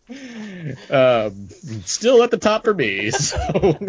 All 0.10 0.16
right. 0.92 1.26
um, 1.26 1.50
still 1.86 2.22
at 2.22 2.30
the 2.32 2.38
top 2.38 2.66
for 2.66 2.74
me. 2.74 3.10
So, 3.12 3.38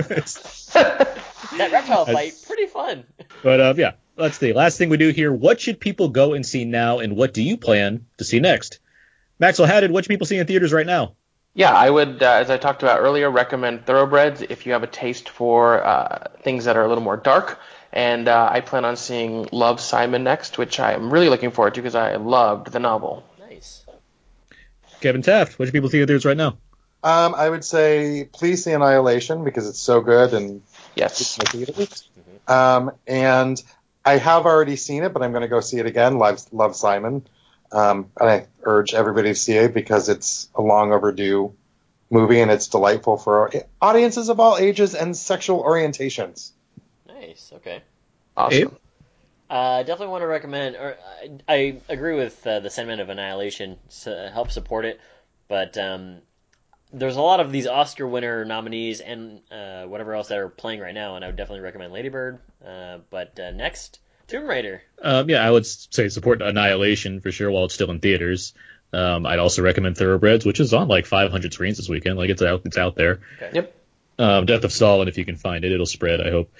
That 0.73 1.70
reptile 1.70 2.06
fight, 2.06 2.32
pretty 2.47 2.66
fun. 2.66 3.05
but 3.43 3.60
uh, 3.60 3.74
yeah, 3.77 3.93
let's 4.16 4.39
see. 4.39 4.52
Last 4.55 4.78
thing 4.78 4.89
we 4.89 4.97
do 4.97 5.10
here: 5.10 5.31
what 5.32 5.60
should 5.60 5.78
people 5.81 6.09
go 6.09 6.32
and 6.32 6.47
see 6.47 6.64
now, 6.64 7.01
and 7.01 7.14
what 7.16 7.35
do 7.35 7.43
you 7.43 7.59
plan 7.59 8.06
to 8.19 8.24
see 8.24 8.40
next? 8.40 8.78
Maxwell, 9.39 9.69
how 9.69 9.81
did 9.81 9.90
what 9.90 10.05
should 10.05 10.09
people 10.10 10.27
see 10.27 10.39
in 10.39 10.47
theaters 10.47 10.73
right 10.73 10.86
now? 10.86 11.16
Yeah, 11.54 11.72
I 11.72 11.90
would, 11.90 12.22
uh, 12.22 12.32
as 12.32 12.50
I 12.50 12.56
talked 12.56 12.82
about 12.82 13.00
earlier, 13.00 13.30
recommend 13.30 13.84
Thoroughbreds 13.84 14.40
if 14.40 14.64
you 14.64 14.72
have 14.72 14.82
a 14.82 14.86
taste 14.86 15.28
for 15.28 15.84
uh, 15.84 16.28
things 16.42 16.64
that 16.64 16.76
are 16.76 16.84
a 16.84 16.88
little 16.88 17.04
more 17.04 17.18
dark. 17.18 17.60
And 17.92 18.26
uh, 18.26 18.48
I 18.50 18.62
plan 18.62 18.86
on 18.86 18.96
seeing 18.96 19.48
Love 19.52 19.78
Simon 19.78 20.24
next, 20.24 20.56
which 20.56 20.80
I 20.80 20.92
am 20.92 21.12
really 21.12 21.28
looking 21.28 21.50
forward 21.50 21.74
to 21.74 21.82
because 21.82 21.94
I 21.94 22.16
loved 22.16 22.72
the 22.72 22.78
novel. 22.78 23.22
Nice. 23.38 23.84
Kevin 25.00 25.20
Taft, 25.20 25.58
what 25.58 25.66
should 25.66 25.74
people 25.74 25.90
see 25.90 26.00
in 26.00 26.06
theaters 26.06 26.24
right 26.24 26.36
now? 26.36 26.56
Um, 27.04 27.34
I 27.34 27.50
would 27.50 27.64
say 27.64 28.28
please 28.32 28.64
see 28.64 28.72
Annihilation 28.72 29.44
because 29.44 29.68
it's 29.68 29.80
so 29.80 30.00
good 30.00 30.32
and 30.32 30.62
Yes. 30.94 31.38
making 31.38 31.62
it. 31.62 32.04
Um, 32.48 32.92
and 33.06 33.60
I 34.04 34.16
have 34.16 34.46
already 34.46 34.76
seen 34.76 35.02
it, 35.02 35.12
but 35.12 35.22
I'm 35.22 35.32
going 35.32 35.42
to 35.42 35.48
go 35.48 35.60
see 35.60 35.78
it 35.78 35.86
again. 35.86 36.18
Love, 36.18 36.40
love 36.52 36.76
Simon. 36.76 37.26
Um, 37.73 38.11
and 38.20 38.28
I 38.28 38.47
urge 38.62 38.94
everybody 38.94 39.31
to 39.31 39.35
see 39.35 39.55
it 39.55 39.74
because 39.74 40.09
it's 40.09 40.49
a 40.55 40.62
long 40.62 40.93
overdue 40.93 41.55
movie 42.11 42.40
and 42.40 42.51
it's 42.51 42.69
delightful 42.69 43.16
for 43.16 43.51
audiences 43.81 44.28
of 44.28 44.39
all 44.39 44.59
ages 44.59 44.94
and 44.94 45.16
sexual 45.16 45.62
orientations. 45.65 46.51
Nice. 47.09 47.51
Okay. 47.57 47.82
Awesome. 48.36 48.59
Abe? 48.59 48.73
Uh, 49.49 49.82
definitely 49.82 50.09
want 50.09 50.23
to 50.23 50.27
recommend, 50.27 50.77
or 50.77 50.97
I, 51.47 51.55
I 51.55 51.77
agree 51.90 52.16
with 52.16 52.47
uh, 52.47 52.61
the 52.61 52.70
sentiment 52.70 53.03
of 53.03 53.11
Annihilation. 53.11 53.77
To 54.05 54.31
help 54.32 54.51
support 54.51 54.86
it, 54.86 54.99
but 55.47 55.77
um, 55.77 56.23
there's 56.90 57.16
a 57.16 57.20
lot 57.20 57.40
of 57.40 57.53
these 57.53 57.66
Oscar 57.66 58.07
winner 58.07 58.47
nominees 58.47 59.01
and 59.01 59.40
uh, 59.51 59.85
whatever 59.85 60.15
else 60.15 60.28
that 60.28 60.39
are 60.39 60.49
playing 60.49 60.81
right 60.81 60.94
now, 60.94 61.16
and 61.16 61.24
I 61.24 61.28
would 61.28 61.36
definitely 61.36 61.65
recommend 61.65 61.93
Lady 61.93 62.09
Bird. 62.09 62.39
Uh, 62.66 62.99
but 63.11 63.39
uh, 63.39 63.51
next, 63.51 63.99
Tomb 64.28 64.47
Raider. 64.47 64.82
Um, 65.03 65.28
yeah, 65.28 65.47
I 65.47 65.51
would 65.51 65.66
say 65.66 66.09
support 66.09 66.43
Annihilation 66.43 67.20
for 67.20 67.32
sure 67.32 67.51
while 67.51 67.65
it's 67.65 67.74
still 67.74 67.90
in 67.90 68.01
theaters. 68.01 68.55
Um, 68.93 69.24
I'd 69.27 69.39
also 69.39 69.62
recommend 69.62 69.97
Thoroughbreds, 69.97 70.44
which 70.44 70.61
is 70.61 70.74
on 70.74 70.89
like 70.89 71.07
500 71.07 71.53
screens 71.53 71.78
this 71.78 71.89
weekend. 71.89 72.19
Like 72.19 72.31
it's 72.31 72.43
out, 72.43 72.62
it's 72.65 72.77
out 72.78 72.94
there. 72.94 73.20
Yep. 73.53 73.74
Um, 74.19 74.47
Death 74.47 74.65
of 74.65 74.73
Stalin, 74.73 75.09
if 75.09 75.16
you 75.19 75.24
can 75.24 75.36
find 75.36 75.65
it, 75.65 75.73
it'll 75.73 75.86
spread. 75.86 76.20
I 76.20 76.31
hope. 76.31 76.53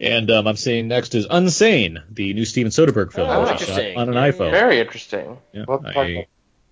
And 0.00 0.30
um, 0.30 0.46
I'm 0.46 0.56
seeing 0.56 0.88
next 0.88 1.14
is 1.14 1.26
Unsane, 1.26 2.02
the 2.10 2.34
new 2.34 2.44
Steven 2.44 2.70
Soderbergh 2.70 3.12
film, 3.12 3.28
Oh, 3.30 3.50
which 3.50 3.60
shot 3.60 3.80
on 3.96 4.08
an 4.08 4.14
Yeah, 4.14 4.30
iPhone. 4.30 4.50
Very 4.50 4.80
interesting. 4.80 5.38
Yeah, 5.52 5.64
Well, 5.66 5.78
talk 5.78 5.96
I, 5.96 6.26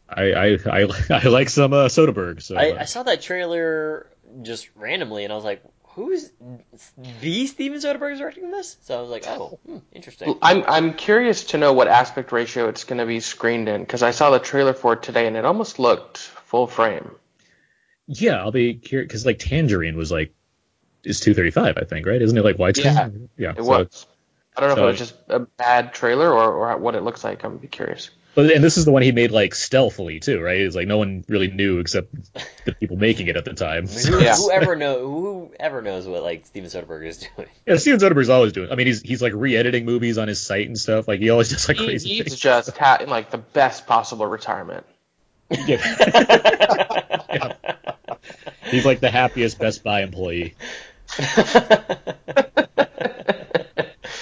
I, 0.09 0.23
I, 0.23 0.59
I, 0.67 0.89
I 1.11 1.29
like 1.29 1.49
some 1.49 1.73
uh, 1.73 1.87
Soderbergh. 1.87 2.43
So 2.43 2.57
I, 2.57 2.71
uh, 2.73 2.81
I 2.81 2.85
saw 2.85 3.03
that 3.03 3.23
trailer 3.23 4.07
just 4.43 4.69
randomly, 4.75 5.25
and 5.25 5.33
I 5.33 5.37
was 5.37 5.45
like, 5.45 5.63
"Who's 5.95 6.31
the 7.21 7.47
Steven 7.47 7.79
Soderbergh 7.79 8.19
directing 8.19 8.51
this?" 8.51 8.77
So 8.83 8.99
I 8.99 9.01
was 9.01 9.11
like, 9.11 9.25
"Oh, 9.27 9.59
hmm, 9.67 9.79
interesting." 9.93 10.37
I'm 10.43 10.65
I'm 10.67 10.95
curious 10.95 11.45
to 11.47 11.59
know 11.59 11.73
what 11.73 11.89
aspect 11.89 12.33
ratio 12.33 12.69
it's 12.69 12.85
going 12.85 12.99
to 12.99 13.07
be 13.07 13.21
screened 13.21 13.69
in 13.69 13.81
because 13.83 14.03
I 14.03 14.11
saw 14.11 14.31
the 14.31 14.39
trailer 14.39 14.73
for 14.75 14.95
it 14.95 15.03
today 15.03 15.27
and 15.27 15.37
it 15.37 15.45
almost 15.45 15.79
looked 15.79 16.19
full 16.19 16.67
frame. 16.67 17.11
yeah, 18.07 18.37
I'll 18.37 18.53
be 18.53 18.75
curious 18.75 19.09
because 19.09 19.27
like 19.27 19.39
Tangerine 19.39 19.97
was 19.97 20.11
like 20.13 20.35
is 21.05 21.21
235, 21.21 21.77
I 21.77 21.85
think, 21.85 22.07
right? 22.07 22.21
Isn't 22.21 22.37
it 22.39 22.45
like 22.45 22.57
widescreen? 22.57 23.29
Yeah, 23.37 23.51
It 23.51 23.57
so- 23.59 23.65
was. 23.65 24.07
I 24.57 24.61
don't 24.61 24.71
know 24.71 24.75
so- 24.77 24.81
if 24.83 24.85
it 24.85 24.91
was 24.93 24.99
just 24.99 25.15
a 25.29 25.41
bad 25.41 25.93
trailer 25.93 26.33
or, 26.33 26.53
or 26.71 26.77
what 26.79 26.95
it 26.95 27.03
looks 27.03 27.25
like. 27.25 27.45
I'm 27.45 27.59
be 27.59 27.67
curious. 27.69 28.11
But 28.35 28.51
and 28.51 28.65
this 28.65 28.77
is 28.77 28.85
the 28.85 28.91
one 28.91 29.03
he 29.03 29.13
made 29.13 29.31
like 29.31 29.55
stealthily 29.55 30.19
too, 30.21 30.41
right? 30.41 30.61
It's 30.61 30.75
like 30.75 30.89
no 30.89 30.99
one 30.99 31.25
really 31.29 31.49
knew 31.51 31.79
except 31.79 32.13
the 32.65 32.73
people 32.73 32.97
making 32.97 33.29
it 33.29 33.37
at 33.37 33.45
the 33.45 33.55
time. 33.55 33.87
Who, 33.87 34.21
Yeah. 34.21 34.35
Whoever 34.37 34.75
know 34.75 35.49
whoever 35.57 35.83
knows 35.83 36.07
what 36.09 36.23
like 36.23 36.45
Steven 36.47 36.69
Soderbergh 36.69 37.07
is 37.07 37.19
doing. 37.19 37.49
Yeah, 37.67 37.77
Steven 37.77 38.01
Soderbergh's 38.01 38.29
always 38.31 38.53
doing. 38.53 38.71
I 38.73 38.75
mean, 38.75 38.89
he's 38.89 39.03
he's 39.03 39.23
like 39.23 39.33
re-editing 39.37 39.85
movies 39.85 40.19
on 40.19 40.27
his 40.29 40.41
site 40.41 40.67
and 40.67 40.77
stuff. 40.79 41.07
Like 41.07 41.21
he 41.21 41.31
always 41.31 41.49
does 41.53 41.69
like 41.69 41.77
He 41.77 41.87
crazy 41.87 42.09
needs 42.09 42.29
things. 42.31 42.41
just 42.41 42.77
ha- 42.77 42.99
like 43.07 43.31
the 43.31 43.39
best 43.39 43.87
possible 43.87 44.27
retirement. 44.27 44.85
Yeah. 45.51 45.79
Yeah. 47.29 47.53
He's 48.71 48.85
like 48.87 48.99
the 49.01 49.11
happiest 49.11 49.59
Best 49.59 49.85
Buy 49.85 50.03
employee. 50.03 50.55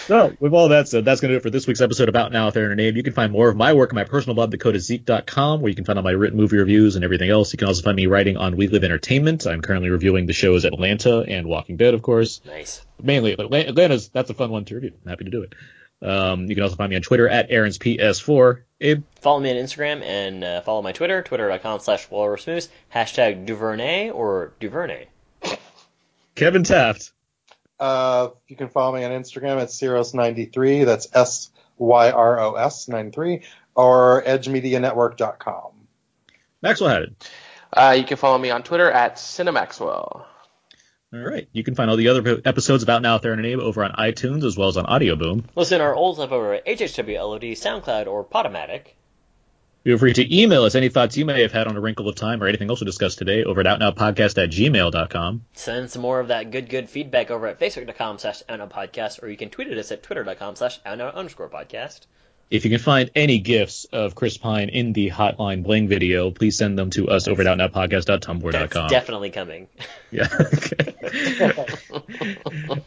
So, 0.06 0.36
with 0.40 0.52
all 0.52 0.68
that 0.68 0.88
said, 0.88 1.04
that's 1.04 1.20
going 1.20 1.30
to 1.30 1.34
do 1.34 1.38
it 1.38 1.42
for 1.42 1.50
this 1.50 1.66
week's 1.66 1.80
episode 1.80 2.08
about 2.08 2.32
Now 2.32 2.46
With 2.46 2.56
Aaron 2.56 2.72
and 2.72 2.80
Abe. 2.80 2.96
You 2.96 3.02
can 3.02 3.12
find 3.12 3.32
more 3.32 3.48
of 3.48 3.56
my 3.56 3.72
work 3.72 3.92
on 3.92 3.94
my 3.94 4.04
personal 4.04 4.34
blog, 4.34 4.50
dakotazeek.com, 4.52 5.60
where 5.60 5.68
you 5.68 5.76
can 5.76 5.84
find 5.84 5.98
all 5.98 6.02
my 6.02 6.10
written 6.10 6.36
movie 6.38 6.56
reviews 6.56 6.96
and 6.96 7.04
everything 7.04 7.30
else. 7.30 7.52
You 7.52 7.56
can 7.58 7.68
also 7.68 7.82
find 7.82 7.96
me 7.96 8.06
writing 8.06 8.36
on 8.36 8.56
We 8.56 8.66
Live 8.66 8.82
Entertainment. 8.82 9.46
I'm 9.46 9.62
currently 9.62 9.90
reviewing 9.90 10.26
the 10.26 10.32
shows 10.32 10.64
Atlanta 10.64 11.20
and 11.20 11.46
Walking 11.46 11.76
Dead, 11.76 11.94
of 11.94 12.02
course. 12.02 12.40
nice. 12.44 12.84
Mainly, 13.00 13.32
Atlanta's, 13.32 14.08
that's 14.08 14.30
a 14.30 14.34
fun 14.34 14.50
one 14.50 14.64
to 14.66 14.74
review. 14.74 14.92
I'm 15.04 15.10
happy 15.10 15.24
to 15.24 15.30
do 15.30 15.42
it. 15.42 15.54
Um, 16.02 16.46
you 16.46 16.54
can 16.56 16.64
also 16.64 16.74
find 16.74 16.90
me 16.90 16.96
on 16.96 17.02
Twitter 17.02 17.28
at 17.28 17.50
Aaron's 17.50 17.78
PS4. 17.78 18.62
Abe, 18.80 19.04
Follow 19.20 19.38
me 19.38 19.50
on 19.50 19.56
Instagram 19.64 20.02
and 20.02 20.42
uh, 20.42 20.60
follow 20.62 20.82
my 20.82 20.90
Twitter, 20.92 21.22
twitter.com 21.22 21.78
slash 21.78 22.08
walrusmoose, 22.08 22.68
hashtag 22.92 23.46
Duvernay 23.46 24.10
or 24.10 24.52
Duvernay. 24.58 25.06
Kevin 26.34 26.64
Taft. 26.64 27.12
Uh, 27.82 28.30
you 28.46 28.54
can 28.54 28.68
follow 28.68 28.94
me 28.96 29.02
on 29.02 29.10
Instagram 29.10 29.60
at 29.60 29.66
Syros93. 29.66 30.86
That's 30.86 31.08
S 31.12 31.50
Y 31.78 32.12
R 32.12 32.38
O 32.38 32.54
S 32.54 32.86
93 32.86 33.42
or 33.74 34.22
edgemedianetwork.com. 34.22 35.72
Maxwell 36.62 36.90
Haddon. 36.90 37.16
Uh, 37.72 37.96
you 37.98 38.04
can 38.04 38.18
follow 38.18 38.38
me 38.38 38.50
on 38.50 38.62
Twitter 38.62 38.88
at 38.88 39.16
Cinemaxwell. 39.16 40.24
All 40.24 40.26
right. 41.12 41.48
You 41.50 41.64
can 41.64 41.74
find 41.74 41.90
all 41.90 41.96
the 41.96 42.06
other 42.06 42.40
episodes 42.44 42.84
about 42.84 43.02
Now 43.02 43.18
There 43.18 43.32
and 43.32 43.44
Abe 43.44 43.58
over 43.58 43.82
on 43.82 43.90
iTunes 43.94 44.44
as 44.44 44.56
well 44.56 44.68
as 44.68 44.76
on 44.76 44.86
Audio 44.86 45.16
Boom. 45.16 45.44
Listen 45.56 45.80
to 45.80 45.84
our 45.84 45.94
old 45.96 46.16
stuff 46.16 46.30
over 46.30 46.54
at 46.54 46.64
HHWLOD, 46.64 47.52
SoundCloud, 47.52 48.06
or 48.06 48.24
Podomatic. 48.24 48.92
Feel 49.84 49.98
free 49.98 50.12
to 50.12 50.40
email 50.40 50.62
us 50.62 50.76
any 50.76 50.88
thoughts 50.88 51.16
you 51.16 51.24
may 51.24 51.42
have 51.42 51.50
had 51.50 51.66
on 51.66 51.76
A 51.76 51.80
Wrinkle 51.80 52.08
of 52.08 52.14
Time 52.14 52.40
or 52.40 52.46
anything 52.46 52.70
else 52.70 52.80
we 52.80 52.84
discussed 52.84 53.18
today 53.18 53.42
over 53.42 53.60
at 53.60 53.66
outnowpodcast 53.66 54.40
at 54.40 54.50
gmail.com. 54.50 55.44
Send 55.54 55.90
some 55.90 56.02
more 56.02 56.20
of 56.20 56.28
that 56.28 56.52
good, 56.52 56.68
good 56.68 56.88
feedback 56.88 57.32
over 57.32 57.48
at 57.48 57.58
facebook.com 57.58 58.18
slash 58.18 58.42
outnowpodcast, 58.48 59.22
or 59.22 59.28
you 59.28 59.36
can 59.36 59.50
tweet 59.50 59.68
at 59.68 59.78
us 59.78 59.90
at 59.90 60.04
twitter.com 60.04 60.54
slash 60.54 60.78
outnow 60.86 61.12
underscore 61.12 61.48
podcast. 61.48 62.02
If 62.48 62.64
you 62.64 62.70
can 62.70 62.78
find 62.80 63.10
any 63.14 63.38
gifs 63.38 63.86
of 63.86 64.14
Chris 64.14 64.36
Pine 64.36 64.68
in 64.68 64.92
the 64.92 65.10
Hotline 65.10 65.64
Bling 65.64 65.88
video, 65.88 66.30
please 66.30 66.58
send 66.58 66.78
them 66.78 66.90
to 66.90 67.08
us 67.08 67.26
over 67.26 67.42
at 67.42 67.48
outnowpodcast.tumblr.com. 67.48 68.52
That's 68.52 68.92
definitely 68.92 69.30
coming. 69.30 69.68
Yeah. 70.12 70.28
Okay. 70.30 70.94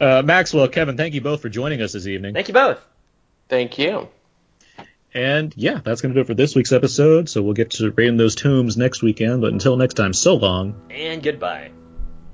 uh, 0.00 0.22
Maxwell, 0.22 0.68
Kevin, 0.68 0.96
thank 0.96 1.12
you 1.12 1.20
both 1.20 1.42
for 1.42 1.48
joining 1.48 1.82
us 1.82 1.92
this 1.92 2.06
evening. 2.06 2.34
Thank 2.34 2.46
you 2.46 2.54
both. 2.54 2.78
Thank 3.48 3.78
you. 3.78 4.08
And 5.16 5.54
yeah, 5.56 5.80
that's 5.82 6.02
going 6.02 6.12
to 6.12 6.18
do 6.18 6.20
it 6.20 6.26
for 6.26 6.34
this 6.34 6.54
week's 6.54 6.72
episode. 6.72 7.30
So 7.30 7.40
we'll 7.40 7.54
get 7.54 7.70
to 7.70 7.90
raiding 7.90 8.18
those 8.18 8.34
tombs 8.34 8.76
next 8.76 9.00
weekend. 9.00 9.40
But 9.40 9.54
until 9.54 9.78
next 9.78 9.94
time, 9.94 10.12
so 10.12 10.34
long. 10.34 10.74
And 10.90 11.22
goodbye. 11.22 11.70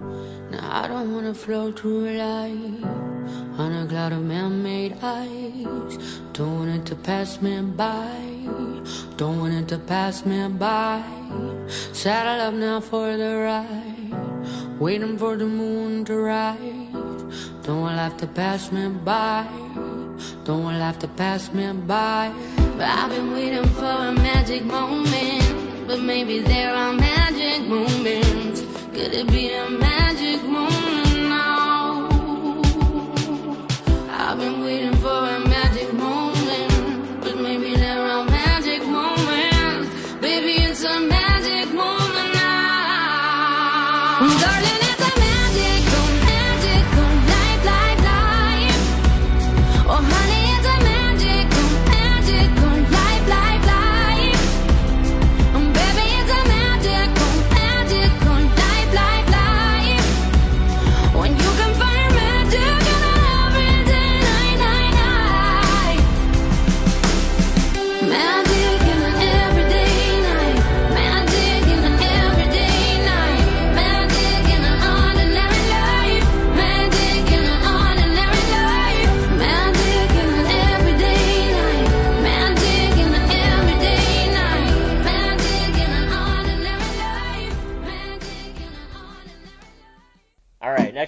Now 0.00 0.82
I 0.82 0.88
don't 0.88 1.14
wanna 1.14 1.32
float 1.32 1.78
through 1.78 2.10
life 2.10 2.84
on 3.56 3.72
a 3.72 3.86
cloud 3.88 4.12
of 4.12 4.22
man-made 4.22 4.94
ice. 5.00 6.20
Don't 6.32 6.59
want 6.59 6.70
it 6.70 6.86
to 6.86 6.96
pass 6.96 7.40
me 7.40 7.62
by. 7.62 8.10
Don't 9.16 9.38
want 9.38 9.54
it 9.54 9.68
to 9.68 9.78
pass 9.78 10.26
me 10.26 10.48
by. 10.48 11.04
Saddle 11.92 12.48
up 12.48 12.54
now 12.54 12.80
for 12.80 13.16
the 13.16 13.36
ride. 13.36 14.80
Waiting 14.80 15.16
for 15.18 15.36
the 15.36 15.46
moon 15.46 16.04
to 16.06 16.16
rise. 16.16 16.59
Don't 17.62 17.80
want 17.80 17.96
life 17.96 18.16
to 18.16 18.26
pass 18.26 18.72
me 18.72 18.88
by. 18.88 19.46
Don't 20.44 20.62
want 20.64 20.78
life 20.78 20.98
to 21.01 21.09
pass 21.09 21.52
me 21.52 21.72
by. 21.72 22.32
But 22.76 22.89
I've 22.89 23.10
been 23.10 23.32
waiting 23.32 23.64
for 23.64 23.84
a 23.84 24.12
magic 24.12 24.64
moment. 24.64 25.86
But 25.86 26.01
maybe 26.01 26.40
there 26.40 26.72
are 26.72 26.93
magic 26.93 27.68
moments. 27.68 28.60
Could 28.94 29.14
it 29.14 29.28
be 29.28 29.52
a 29.52 29.68
magic 29.68 30.43
moment 30.44 31.28
now? 31.28 32.09
I've 34.10 34.39
been 34.39 34.62
waiting 34.64 34.97
for 34.97 35.09
a 35.09 35.51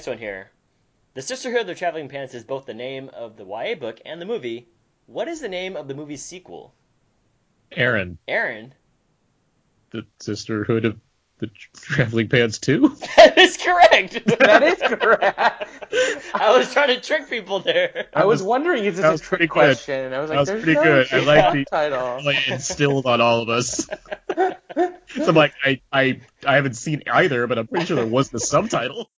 next 0.05 0.11
one 0.11 0.19
here. 0.19 0.51
The 1.15 1.23
Sisterhood 1.23 1.63
of 1.63 1.67
the 1.67 1.75
Traveling 1.75 2.11
Pants 2.11 2.35
is 2.35 2.45
both 2.45 2.67
the 2.67 2.75
name 2.75 3.09
of 3.15 3.39
the 3.39 3.47
YA 3.47 3.75
book 3.75 4.01
and 4.05 4.21
the 4.21 4.27
movie. 4.27 4.69
What 5.07 5.29
is 5.29 5.41
the 5.41 5.49
name 5.49 5.77
of 5.77 5.89
the 5.89 5.95
movie's 5.95 6.23
sequel? 6.23 6.75
Aaron, 7.73 8.19
Aaron. 8.29 8.75
the 9.93 10.05
Sisterhood 10.21 10.85
of 10.85 11.01
the 11.39 11.49
Traveling 11.75 12.29
Pants 12.29 12.59
2? 12.59 12.95
That 13.17 13.39
is 13.39 13.57
correct. 13.57 14.27
That 14.39 14.63
is 14.63 14.79
correct. 14.79 15.39
I 16.35 16.55
was 16.57 16.71
trying 16.75 16.89
to 16.89 17.01
trick 17.01 17.31
people 17.31 17.61
there. 17.61 18.09
I 18.13 18.27
was 18.27 18.43
wondering, 18.43 18.85
is 18.85 18.97
this 18.97 19.03
That 19.03 19.15
a 19.15 19.19
trick 19.19 19.29
pretty 19.29 19.47
good. 19.47 19.53
question? 19.53 20.13
I 20.13 20.21
was 20.21 20.29
like, 20.29 20.45
That 20.45 20.55
was 20.55 20.63
pretty 20.65 20.75
no 20.75 20.83
good. 20.85 21.07
I 21.13 21.19
like 21.21 21.53
the- 21.55 21.65
title. 21.65 22.21
like 22.25 22.47
instilled 22.49 23.07
on 23.07 23.23
all 23.23 23.41
of 23.41 23.49
us. 23.49 23.89
so 24.37 25.29
I'm 25.29 25.35
like, 25.35 25.55
I, 25.65 25.81
I, 25.91 26.21
I 26.47 26.57
haven't 26.57 26.75
seen 26.75 27.03
either, 27.11 27.47
but 27.47 27.59
I'm 27.59 27.67
pretty 27.67 27.87
sure 27.87 27.97
there 27.97 28.07
was 28.07 28.29
the 28.29 28.41
subtitle. 28.41 29.11